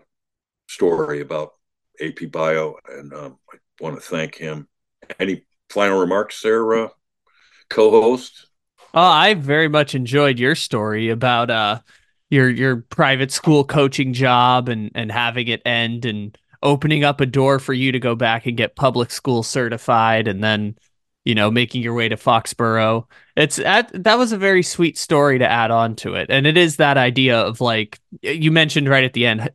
story 0.72 1.20
about 1.20 1.52
AP 2.00 2.30
Bio, 2.30 2.76
and 2.88 3.12
um, 3.12 3.38
I 3.52 3.58
want 3.80 3.96
to 3.96 4.02
thank 4.02 4.36
him. 4.36 4.68
Any 5.20 5.44
final 5.70 6.00
remarks 6.00 6.42
there, 6.42 6.74
uh, 6.74 6.88
co-host? 7.68 8.46
Oh, 8.94 9.00
I 9.00 9.34
very 9.34 9.68
much 9.68 9.94
enjoyed 9.94 10.38
your 10.38 10.54
story 10.54 11.08
about 11.08 11.50
uh 11.50 11.80
your 12.30 12.48
your 12.48 12.76
private 12.76 13.30
school 13.30 13.64
coaching 13.64 14.12
job 14.12 14.68
and 14.68 14.90
and 14.94 15.10
having 15.10 15.48
it 15.48 15.62
end 15.64 16.04
and 16.04 16.36
opening 16.62 17.02
up 17.04 17.20
a 17.20 17.26
door 17.26 17.58
for 17.58 17.72
you 17.72 17.92
to 17.92 17.98
go 17.98 18.14
back 18.14 18.46
and 18.46 18.56
get 18.56 18.76
public 18.76 19.10
school 19.10 19.42
certified 19.42 20.28
and 20.28 20.42
then 20.44 20.76
you 21.24 21.34
know 21.34 21.50
making 21.50 21.82
your 21.82 21.94
way 21.94 22.08
to 22.08 22.16
Foxborough 22.16 23.06
it's 23.36 23.56
that 23.56 23.90
that 23.94 24.18
was 24.18 24.32
a 24.32 24.38
very 24.38 24.62
sweet 24.62 24.98
story 24.98 25.38
to 25.38 25.50
add 25.50 25.70
on 25.70 25.94
to 25.96 26.14
it 26.14 26.26
and 26.30 26.46
it 26.46 26.56
is 26.56 26.76
that 26.76 26.96
idea 26.96 27.38
of 27.40 27.60
like 27.60 28.00
you 28.22 28.50
mentioned 28.50 28.88
right 28.88 29.04
at 29.04 29.12
the 29.12 29.26
end 29.26 29.50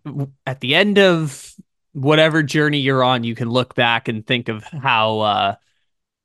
at 0.45 0.62
the 0.62 0.76
end 0.76 0.98
of 0.98 1.54
whatever 1.94 2.44
journey 2.44 2.80
you're 2.80 3.04
on 3.04 3.24
you 3.24 3.36
can 3.36 3.49
look 3.49 3.76
back 3.76 4.08
and 4.08 4.26
think 4.26 4.49
of 4.49 4.64
how 4.64 5.20
uh 5.20 5.56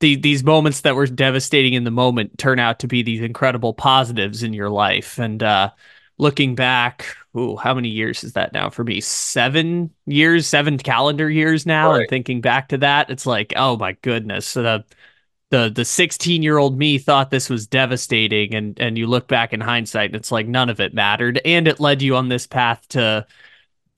the, 0.00 0.16
these 0.16 0.42
moments 0.42 0.80
that 0.80 0.96
were 0.96 1.06
devastating 1.06 1.74
in 1.74 1.84
the 1.84 1.90
moment 1.90 2.36
turn 2.36 2.58
out 2.58 2.80
to 2.80 2.88
be 2.88 3.02
these 3.02 3.20
incredible 3.20 3.72
positives 3.72 4.42
in 4.42 4.52
your 4.52 4.70
life 4.70 5.18
and 5.18 5.42
uh 5.42 5.70
looking 6.18 6.54
back, 6.54 7.16
ooh, 7.36 7.56
how 7.56 7.74
many 7.74 7.88
years 7.88 8.24
is 8.24 8.34
that 8.34 8.52
now 8.52 8.70
for 8.70 8.84
me? 8.84 9.00
Seven 9.00 9.90
years, 10.06 10.46
seven 10.46 10.78
calendar 10.78 11.28
years 11.28 11.66
now. 11.66 11.90
Right. 11.90 12.00
And 12.00 12.08
thinking 12.08 12.40
back 12.40 12.68
to 12.68 12.78
that, 12.78 13.10
it's 13.10 13.26
like, 13.26 13.52
oh 13.56 13.76
my 13.76 13.92
goodness. 14.02 14.54
The 14.54 14.84
the 15.52 15.70
the 15.72 15.84
16 15.84 16.42
year 16.42 16.56
old 16.56 16.78
me 16.78 16.98
thought 16.98 17.30
this 17.30 17.48
was 17.50 17.68
devastating. 17.68 18.54
And 18.54 18.80
and 18.80 18.98
you 18.98 19.06
look 19.06 19.28
back 19.28 19.52
in 19.52 19.60
hindsight 19.60 20.06
and 20.06 20.16
it's 20.16 20.32
like 20.32 20.48
none 20.48 20.70
of 20.70 20.80
it 20.80 20.94
mattered. 20.94 21.40
And 21.44 21.68
it 21.68 21.78
led 21.78 22.02
you 22.02 22.16
on 22.16 22.28
this 22.28 22.46
path 22.46 22.88
to 22.88 23.26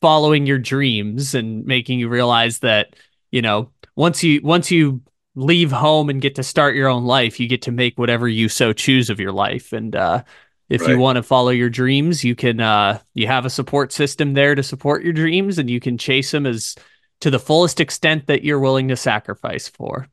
following 0.02 0.46
your 0.46 0.58
dreams 0.58 1.34
and 1.34 1.64
making 1.64 2.00
you 2.00 2.08
realize 2.08 2.58
that, 2.58 2.96
you 3.30 3.40
know, 3.40 3.70
once 3.96 4.22
you 4.22 4.40
once 4.42 4.70
you 4.70 5.00
leave 5.36 5.70
home 5.70 6.10
and 6.10 6.20
get 6.20 6.34
to 6.34 6.42
start 6.42 6.74
your 6.74 6.88
own 6.88 7.04
life, 7.04 7.38
you 7.38 7.48
get 7.48 7.62
to 7.62 7.72
make 7.72 7.98
whatever 7.98 8.28
you 8.28 8.48
so 8.48 8.72
choose 8.72 9.08
of 9.08 9.20
your 9.20 9.32
life. 9.32 9.72
And 9.72 9.96
uh 9.96 10.24
if 10.70 10.80
right. 10.80 10.90
you 10.90 10.98
want 10.98 11.16
to 11.16 11.22
follow 11.22 11.50
your 11.50 11.68
dreams 11.68 12.24
you 12.24 12.34
can 12.34 12.58
uh, 12.58 12.98
you 13.12 13.26
have 13.26 13.44
a 13.44 13.50
support 13.50 13.92
system 13.92 14.32
there 14.32 14.54
to 14.54 14.62
support 14.62 15.04
your 15.04 15.12
dreams 15.12 15.58
and 15.58 15.68
you 15.68 15.78
can 15.78 15.98
chase 15.98 16.30
them 16.30 16.46
as 16.46 16.74
to 17.20 17.30
the 17.30 17.38
fullest 17.38 17.80
extent 17.80 18.26
that 18.28 18.42
you're 18.42 18.58
willing 18.58 18.88
to 18.88 18.96
sacrifice 18.96 19.68
for 19.68 20.08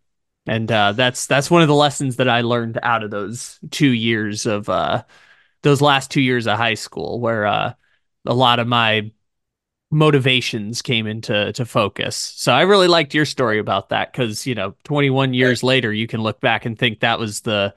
and 0.47 0.71
uh, 0.71 0.91
that's 0.93 1.27
that's 1.27 1.51
one 1.51 1.61
of 1.61 1.67
the 1.67 1.75
lessons 1.75 2.17
that 2.17 2.29
i 2.29 2.41
learned 2.41 2.79
out 2.83 3.03
of 3.03 3.11
those 3.11 3.59
two 3.69 3.91
years 3.91 4.45
of 4.45 4.69
uh, 4.69 5.03
those 5.63 5.81
last 5.81 6.11
two 6.11 6.21
years 6.21 6.47
of 6.47 6.57
high 6.57 6.73
school 6.73 7.19
where 7.19 7.45
uh, 7.45 7.73
a 8.25 8.33
lot 8.33 8.59
of 8.59 8.67
my 8.67 9.11
motivations 9.93 10.81
came 10.81 11.05
into 11.05 11.51
to 11.51 11.65
focus 11.65 12.15
so 12.15 12.53
i 12.53 12.61
really 12.61 12.87
liked 12.87 13.13
your 13.13 13.25
story 13.25 13.59
about 13.59 13.89
that 13.89 14.11
because 14.11 14.47
you 14.47 14.55
know 14.55 14.73
21 14.85 15.33
years 15.33 15.63
later 15.63 15.91
you 15.91 16.07
can 16.07 16.21
look 16.21 16.39
back 16.39 16.65
and 16.65 16.79
think 16.79 17.01
that 17.01 17.19
was 17.19 17.41
the 17.41 17.73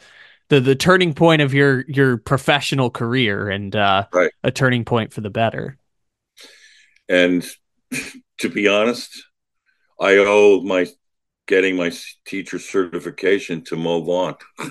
the 0.49 0.61
the 0.61 0.74
turning 0.74 1.15
point 1.15 1.43
of 1.43 1.55
your 1.55 1.85
your 1.89 2.16
professional 2.16 2.91
career 2.91 3.49
and 3.49 3.74
uh, 3.74 4.07
right. 4.12 4.31
a 4.43 4.51
turning 4.51 4.85
point 4.85 5.12
for 5.12 5.20
the 5.20 5.31
better. 5.31 5.78
And 7.09 7.45
to 8.39 8.49
be 8.49 8.69
honest, 8.69 9.11
I 10.01 10.16
owe 10.19 10.61
my 10.62 10.86
getting 11.46 11.76
my 11.76 11.92
teacher 12.24 12.58
certification 12.58 13.62
to 13.64 13.76
move 13.76 14.08
on. 14.08 14.36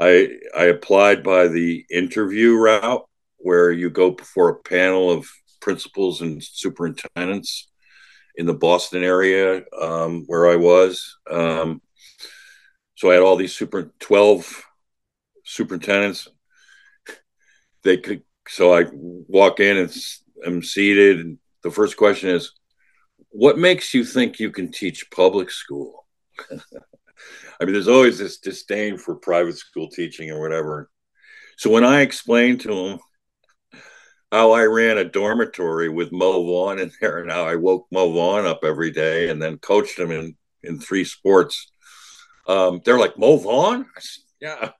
I 0.00 0.28
I 0.56 0.64
applied 0.64 1.22
by 1.22 1.48
the 1.48 1.84
interview 1.90 2.54
route 2.54 3.06
where 3.38 3.70
you 3.70 3.90
go 3.90 4.10
before 4.10 4.50
a 4.50 4.62
panel 4.62 5.10
of 5.10 5.26
principals 5.60 6.20
and 6.20 6.42
superintendents 6.42 7.70
in 8.36 8.46
the 8.46 8.54
Boston 8.54 9.02
area 9.02 9.62
um, 9.80 10.24
where 10.26 10.48
I 10.48 10.56
was. 10.56 11.16
Um, 11.30 11.80
so 12.96 13.10
I 13.10 13.14
had 13.14 13.22
all 13.22 13.36
these 13.36 13.54
super 13.54 13.92
12 14.00 14.64
superintendents. 15.44 16.28
They 17.82 17.96
could, 17.98 18.22
so 18.48 18.74
I 18.74 18.86
walk 18.92 19.60
in 19.60 19.76
and 19.76 19.96
I'm 20.44 20.62
seated. 20.62 21.38
The 21.62 21.70
first 21.70 21.96
question 21.96 22.30
is, 22.30 22.52
what 23.36 23.58
makes 23.58 23.92
you 23.92 24.02
think 24.02 24.40
you 24.40 24.50
can 24.50 24.72
teach 24.72 25.10
public 25.10 25.50
school? 25.50 26.06
I 26.50 27.64
mean, 27.64 27.74
there's 27.74 27.88
always 27.88 28.18
this 28.18 28.38
disdain 28.38 28.96
for 28.96 29.14
private 29.14 29.58
school 29.58 29.90
teaching 29.90 30.30
or 30.30 30.40
whatever. 30.40 30.90
So 31.58 31.68
when 31.70 31.84
I 31.84 32.00
explained 32.00 32.62
to 32.62 32.68
them 32.74 32.98
how 34.32 34.52
I 34.52 34.64
ran 34.64 34.96
a 34.96 35.04
dormitory 35.04 35.90
with 35.90 36.12
Mo 36.12 36.44
Vaughn 36.44 36.78
in 36.78 36.90
there 37.00 37.18
and 37.18 37.30
how 37.30 37.44
I 37.44 37.56
woke 37.56 37.86
Mo 37.92 38.10
Vaughn 38.10 38.46
up 38.46 38.60
every 38.64 38.90
day 38.90 39.28
and 39.28 39.40
then 39.40 39.58
coached 39.58 39.98
him 39.98 40.10
in, 40.10 40.34
in 40.62 40.80
three 40.80 41.04
sports, 41.04 41.70
um, 42.48 42.80
they're 42.84 42.98
like, 42.98 43.18
Mo 43.18 43.36
Vaughn? 43.36 43.84
I 43.96 44.00
said, 44.00 44.24
yeah. 44.40 44.70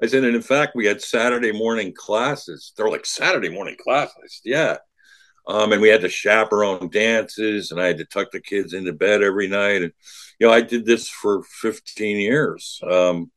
I 0.00 0.06
said, 0.06 0.22
and 0.22 0.36
in 0.36 0.42
fact, 0.42 0.76
we 0.76 0.86
had 0.86 1.02
Saturday 1.02 1.52
morning 1.52 1.92
classes. 1.96 2.72
They're 2.76 2.90
like, 2.90 3.06
Saturday 3.06 3.48
morning 3.48 3.76
classes? 3.82 4.40
Yeah. 4.44 4.76
Um, 5.48 5.72
and 5.72 5.80
we 5.80 5.88
had 5.88 6.00
to 6.00 6.08
chaperone 6.08 6.88
dances, 6.88 7.70
and 7.70 7.80
I 7.80 7.86
had 7.86 7.98
to 7.98 8.04
tuck 8.04 8.30
the 8.32 8.40
kids 8.40 8.72
into 8.72 8.92
bed 8.92 9.22
every 9.22 9.46
night. 9.46 9.82
And, 9.82 9.92
you 10.38 10.46
know, 10.46 10.52
I 10.52 10.60
did 10.60 10.84
this 10.84 11.08
for 11.08 11.42
15 11.44 12.18
years, 12.18 12.80
um, 12.88 13.30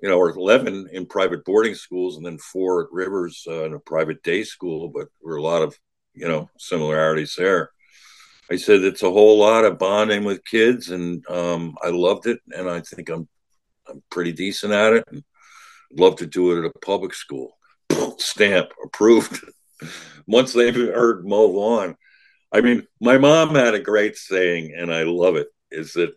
you 0.00 0.08
know, 0.08 0.18
or 0.18 0.30
11 0.30 0.88
in 0.92 1.06
private 1.06 1.44
boarding 1.44 1.74
schools, 1.74 2.16
and 2.16 2.26
then 2.26 2.38
four 2.38 2.82
at 2.82 2.92
Rivers 2.92 3.44
uh, 3.48 3.64
in 3.64 3.74
a 3.74 3.78
private 3.78 4.22
day 4.22 4.42
school. 4.42 4.88
But 4.88 5.08
there 5.22 5.30
were 5.30 5.36
a 5.36 5.42
lot 5.42 5.62
of, 5.62 5.78
you 6.14 6.26
know, 6.26 6.50
similarities 6.58 7.34
there. 7.36 7.70
I 8.50 8.56
said 8.56 8.82
it's 8.82 9.02
a 9.02 9.10
whole 9.10 9.38
lot 9.38 9.64
of 9.64 9.78
bonding 9.78 10.24
with 10.24 10.44
kids, 10.44 10.90
and 10.90 11.26
um, 11.28 11.76
I 11.82 11.90
loved 11.90 12.26
it, 12.26 12.40
and 12.50 12.68
I 12.68 12.80
think 12.80 13.08
I'm 13.08 13.28
I'm 13.88 14.02
pretty 14.10 14.32
decent 14.32 14.72
at 14.72 14.92
it, 14.94 15.04
and 15.10 15.22
love 15.92 16.16
to 16.16 16.26
do 16.26 16.52
it 16.52 16.64
at 16.64 16.72
a 16.74 16.78
public 16.80 17.14
school. 17.14 17.56
Stamp 18.18 18.70
approved. 18.84 19.44
Once 20.26 20.52
they 20.52 20.70
heard 20.72 21.26
Mo 21.26 21.52
Vaughn, 21.52 21.96
I 22.52 22.60
mean, 22.60 22.86
my 23.00 23.18
mom 23.18 23.54
had 23.54 23.74
a 23.74 23.80
great 23.80 24.16
saying, 24.16 24.74
and 24.76 24.92
I 24.92 25.02
love 25.02 25.36
it. 25.36 25.48
Is 25.70 25.92
that 25.94 26.14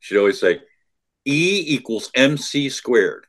she'd 0.00 0.18
always 0.18 0.40
say, 0.40 0.60
"E 1.24 1.64
equals 1.66 2.10
MC 2.14 2.68
squared." 2.70 3.26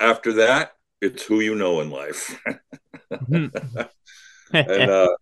After 0.00 0.32
that, 0.34 0.72
it's 1.00 1.24
who 1.24 1.40
you 1.40 1.54
know 1.54 1.80
in 1.80 1.90
life. 1.90 2.40
And 4.52 4.90
uh, 4.90 5.16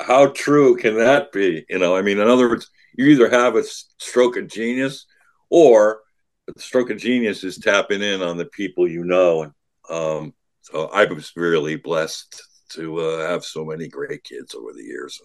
how 0.00 0.28
true 0.28 0.76
can 0.76 0.96
that 0.96 1.32
be? 1.32 1.64
You 1.68 1.78
know, 1.78 1.96
I 1.96 2.02
mean, 2.02 2.18
in 2.18 2.28
other 2.28 2.48
words, 2.48 2.68
you 2.96 3.06
either 3.06 3.30
have 3.30 3.56
a 3.56 3.62
stroke 3.62 4.36
of 4.36 4.48
genius 4.48 5.06
or 5.50 6.00
the 6.46 6.60
stroke 6.60 6.90
of 6.90 6.98
genius 6.98 7.44
is 7.44 7.58
tapping 7.58 8.02
in 8.02 8.22
on 8.22 8.36
the 8.36 8.46
people 8.46 8.88
you 8.88 9.04
know. 9.04 9.42
And 9.42 9.52
um, 9.88 10.34
so 10.62 10.86
I 10.86 11.04
was 11.04 11.32
really 11.36 11.76
blessed 11.76 12.42
to 12.74 12.98
uh, 12.98 13.28
have 13.28 13.44
so 13.44 13.64
many 13.64 13.88
great 13.88 14.24
kids 14.24 14.54
over 14.54 14.72
the 14.72 14.82
years. 14.82 15.20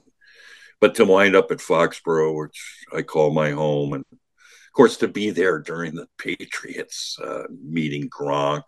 But 0.79 0.95
to 0.95 1.05
wind 1.05 1.35
up 1.35 1.51
at 1.51 1.57
Foxborough, 1.57 2.37
which 2.37 2.85
I 2.93 3.01
call 3.01 3.31
my 3.31 3.51
home, 3.51 3.93
and 3.93 4.05
of 4.11 4.73
course 4.73 4.97
to 4.97 5.07
be 5.07 5.31
there 5.31 5.59
during 5.59 5.95
the 5.95 6.07
Patriots 6.17 7.17
uh, 7.23 7.43
meeting 7.63 8.09
Gronk. 8.09 8.63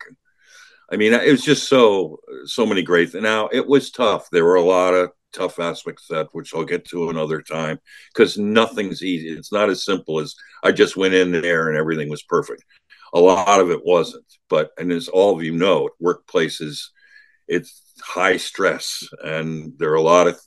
I 0.92 0.96
mean, 0.96 1.12
it 1.12 1.30
was 1.30 1.44
just 1.44 1.68
so 1.68 2.18
so 2.44 2.66
many 2.66 2.82
great. 2.82 3.10
Things. 3.10 3.22
Now 3.22 3.48
it 3.52 3.66
was 3.66 3.90
tough. 3.90 4.28
There 4.30 4.44
were 4.44 4.56
a 4.56 4.62
lot 4.62 4.94
of 4.94 5.10
tough 5.32 5.60
aspects 5.60 6.06
that, 6.08 6.28
which 6.32 6.54
I'll 6.54 6.64
get 6.64 6.84
to 6.86 7.10
another 7.10 7.40
time, 7.40 7.78
because 8.12 8.36
nothing's 8.38 9.02
easy. 9.02 9.28
It's 9.28 9.52
not 9.52 9.70
as 9.70 9.84
simple 9.84 10.18
as 10.18 10.34
I 10.62 10.72
just 10.72 10.96
went 10.96 11.14
in 11.14 11.30
there 11.30 11.68
and 11.68 11.78
everything 11.78 12.08
was 12.08 12.22
perfect. 12.22 12.64
A 13.12 13.20
lot 13.20 13.60
of 13.60 13.70
it 13.70 13.84
wasn't. 13.84 14.24
But, 14.48 14.70
and 14.78 14.92
as 14.92 15.08
all 15.08 15.36
of 15.36 15.44
you 15.44 15.52
know, 15.52 15.90
workplaces, 16.02 16.88
it's 17.48 17.89
high 18.00 18.36
stress, 18.36 19.06
and 19.22 19.72
there 19.78 19.90
are 19.90 19.96
a 19.96 20.02
lot 20.02 20.26
of 20.26 20.38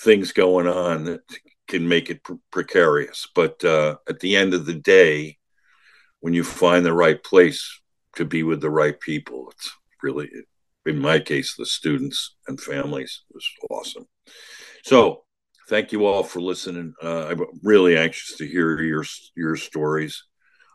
things 0.00 0.32
going 0.32 0.66
on 0.66 1.04
that 1.04 1.20
can 1.66 1.86
make 1.88 2.10
it 2.10 2.20
precarious. 2.50 3.26
But 3.34 3.62
uh, 3.64 3.96
at 4.08 4.20
the 4.20 4.36
end 4.36 4.54
of 4.54 4.66
the 4.66 4.74
day, 4.74 5.38
when 6.20 6.34
you 6.34 6.44
find 6.44 6.84
the 6.84 6.94
right 6.94 7.22
place 7.22 7.80
to 8.16 8.24
be 8.24 8.42
with 8.42 8.60
the 8.60 8.70
right 8.70 8.98
people, 8.98 9.50
it's 9.50 9.70
really 10.02 10.28
in 10.88 10.98
my 10.98 11.18
case, 11.18 11.54
the 11.56 11.66
students 11.66 12.36
and 12.48 12.60
families. 12.60 13.22
It 13.30 13.34
was 13.34 13.48
awesome. 13.70 14.06
So 14.84 15.24
thank 15.68 15.92
you 15.92 16.06
all 16.06 16.22
for 16.22 16.40
listening. 16.40 16.94
Uh, 17.02 17.26
I'm 17.26 17.44
really 17.62 17.96
anxious 17.96 18.36
to 18.38 18.46
hear 18.46 18.80
your 18.80 19.04
your 19.36 19.56
stories 19.56 20.24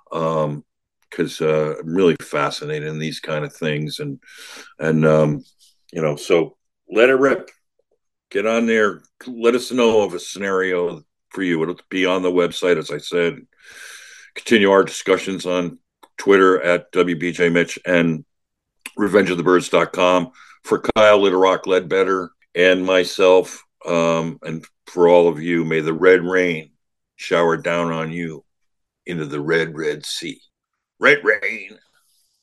because 0.10 1.41
um, 1.41 1.48
uh, 1.48 1.74
I'm 1.80 1.95
really 1.95 2.15
fascinated 2.22 2.88
in 2.88 2.99
these 2.99 3.20
kind 3.20 3.44
of 3.44 3.56
things, 3.56 3.99
and 3.99 4.20
and 4.80 5.06
um, 5.06 5.44
you 5.94 6.02
know, 6.02 6.15
so 6.15 6.57
let 6.90 7.10
it 7.10 7.15
rip. 7.15 7.52
Get 8.32 8.48
on 8.48 8.65
there. 8.65 9.02
Let 9.28 9.53
us 9.53 9.72
know 9.72 10.02
of 10.02 10.15
a 10.15 10.20
scenario 10.20 11.03
for 11.30 11.44
you. 11.44 11.61
It'll 11.61 11.80
be 11.90 12.06
on 12.06 12.24
the 12.24 12.32
website, 12.32 12.78
as 12.78 12.90
I 12.90 12.98
said. 12.98 13.45
Continue 14.34 14.72
our 14.72 14.84
discussions 14.84 15.45
on 15.45 15.78
Twitter 16.18 16.60
at 16.61 16.91
WBJ 16.91 17.52
Mitch 17.52 17.78
and 17.86 18.26
revengeofthebirds.com 18.98 20.32
for 20.64 20.82
Kyle 20.95 21.20
Little 21.20 21.40
Rock 21.40 21.68
Ledbetter 21.68 22.32
and 22.56 22.86
myself, 22.86 23.64
um, 23.86 24.40
and 24.41 24.65
for 24.88 25.07
all 25.07 25.28
of 25.28 25.41
you, 25.41 25.64
may 25.65 25.82
the 25.82 25.94
red 25.94 26.24
rain 26.24 26.72
shower 27.15 27.57
down 27.57 27.91
on 27.91 28.11
you 28.11 28.44
into 29.06 29.26
the 29.26 29.41
red, 29.41 29.76
red 29.76 30.06
sea. 30.06 30.40
Red 30.99 31.20
rain. 31.24 31.78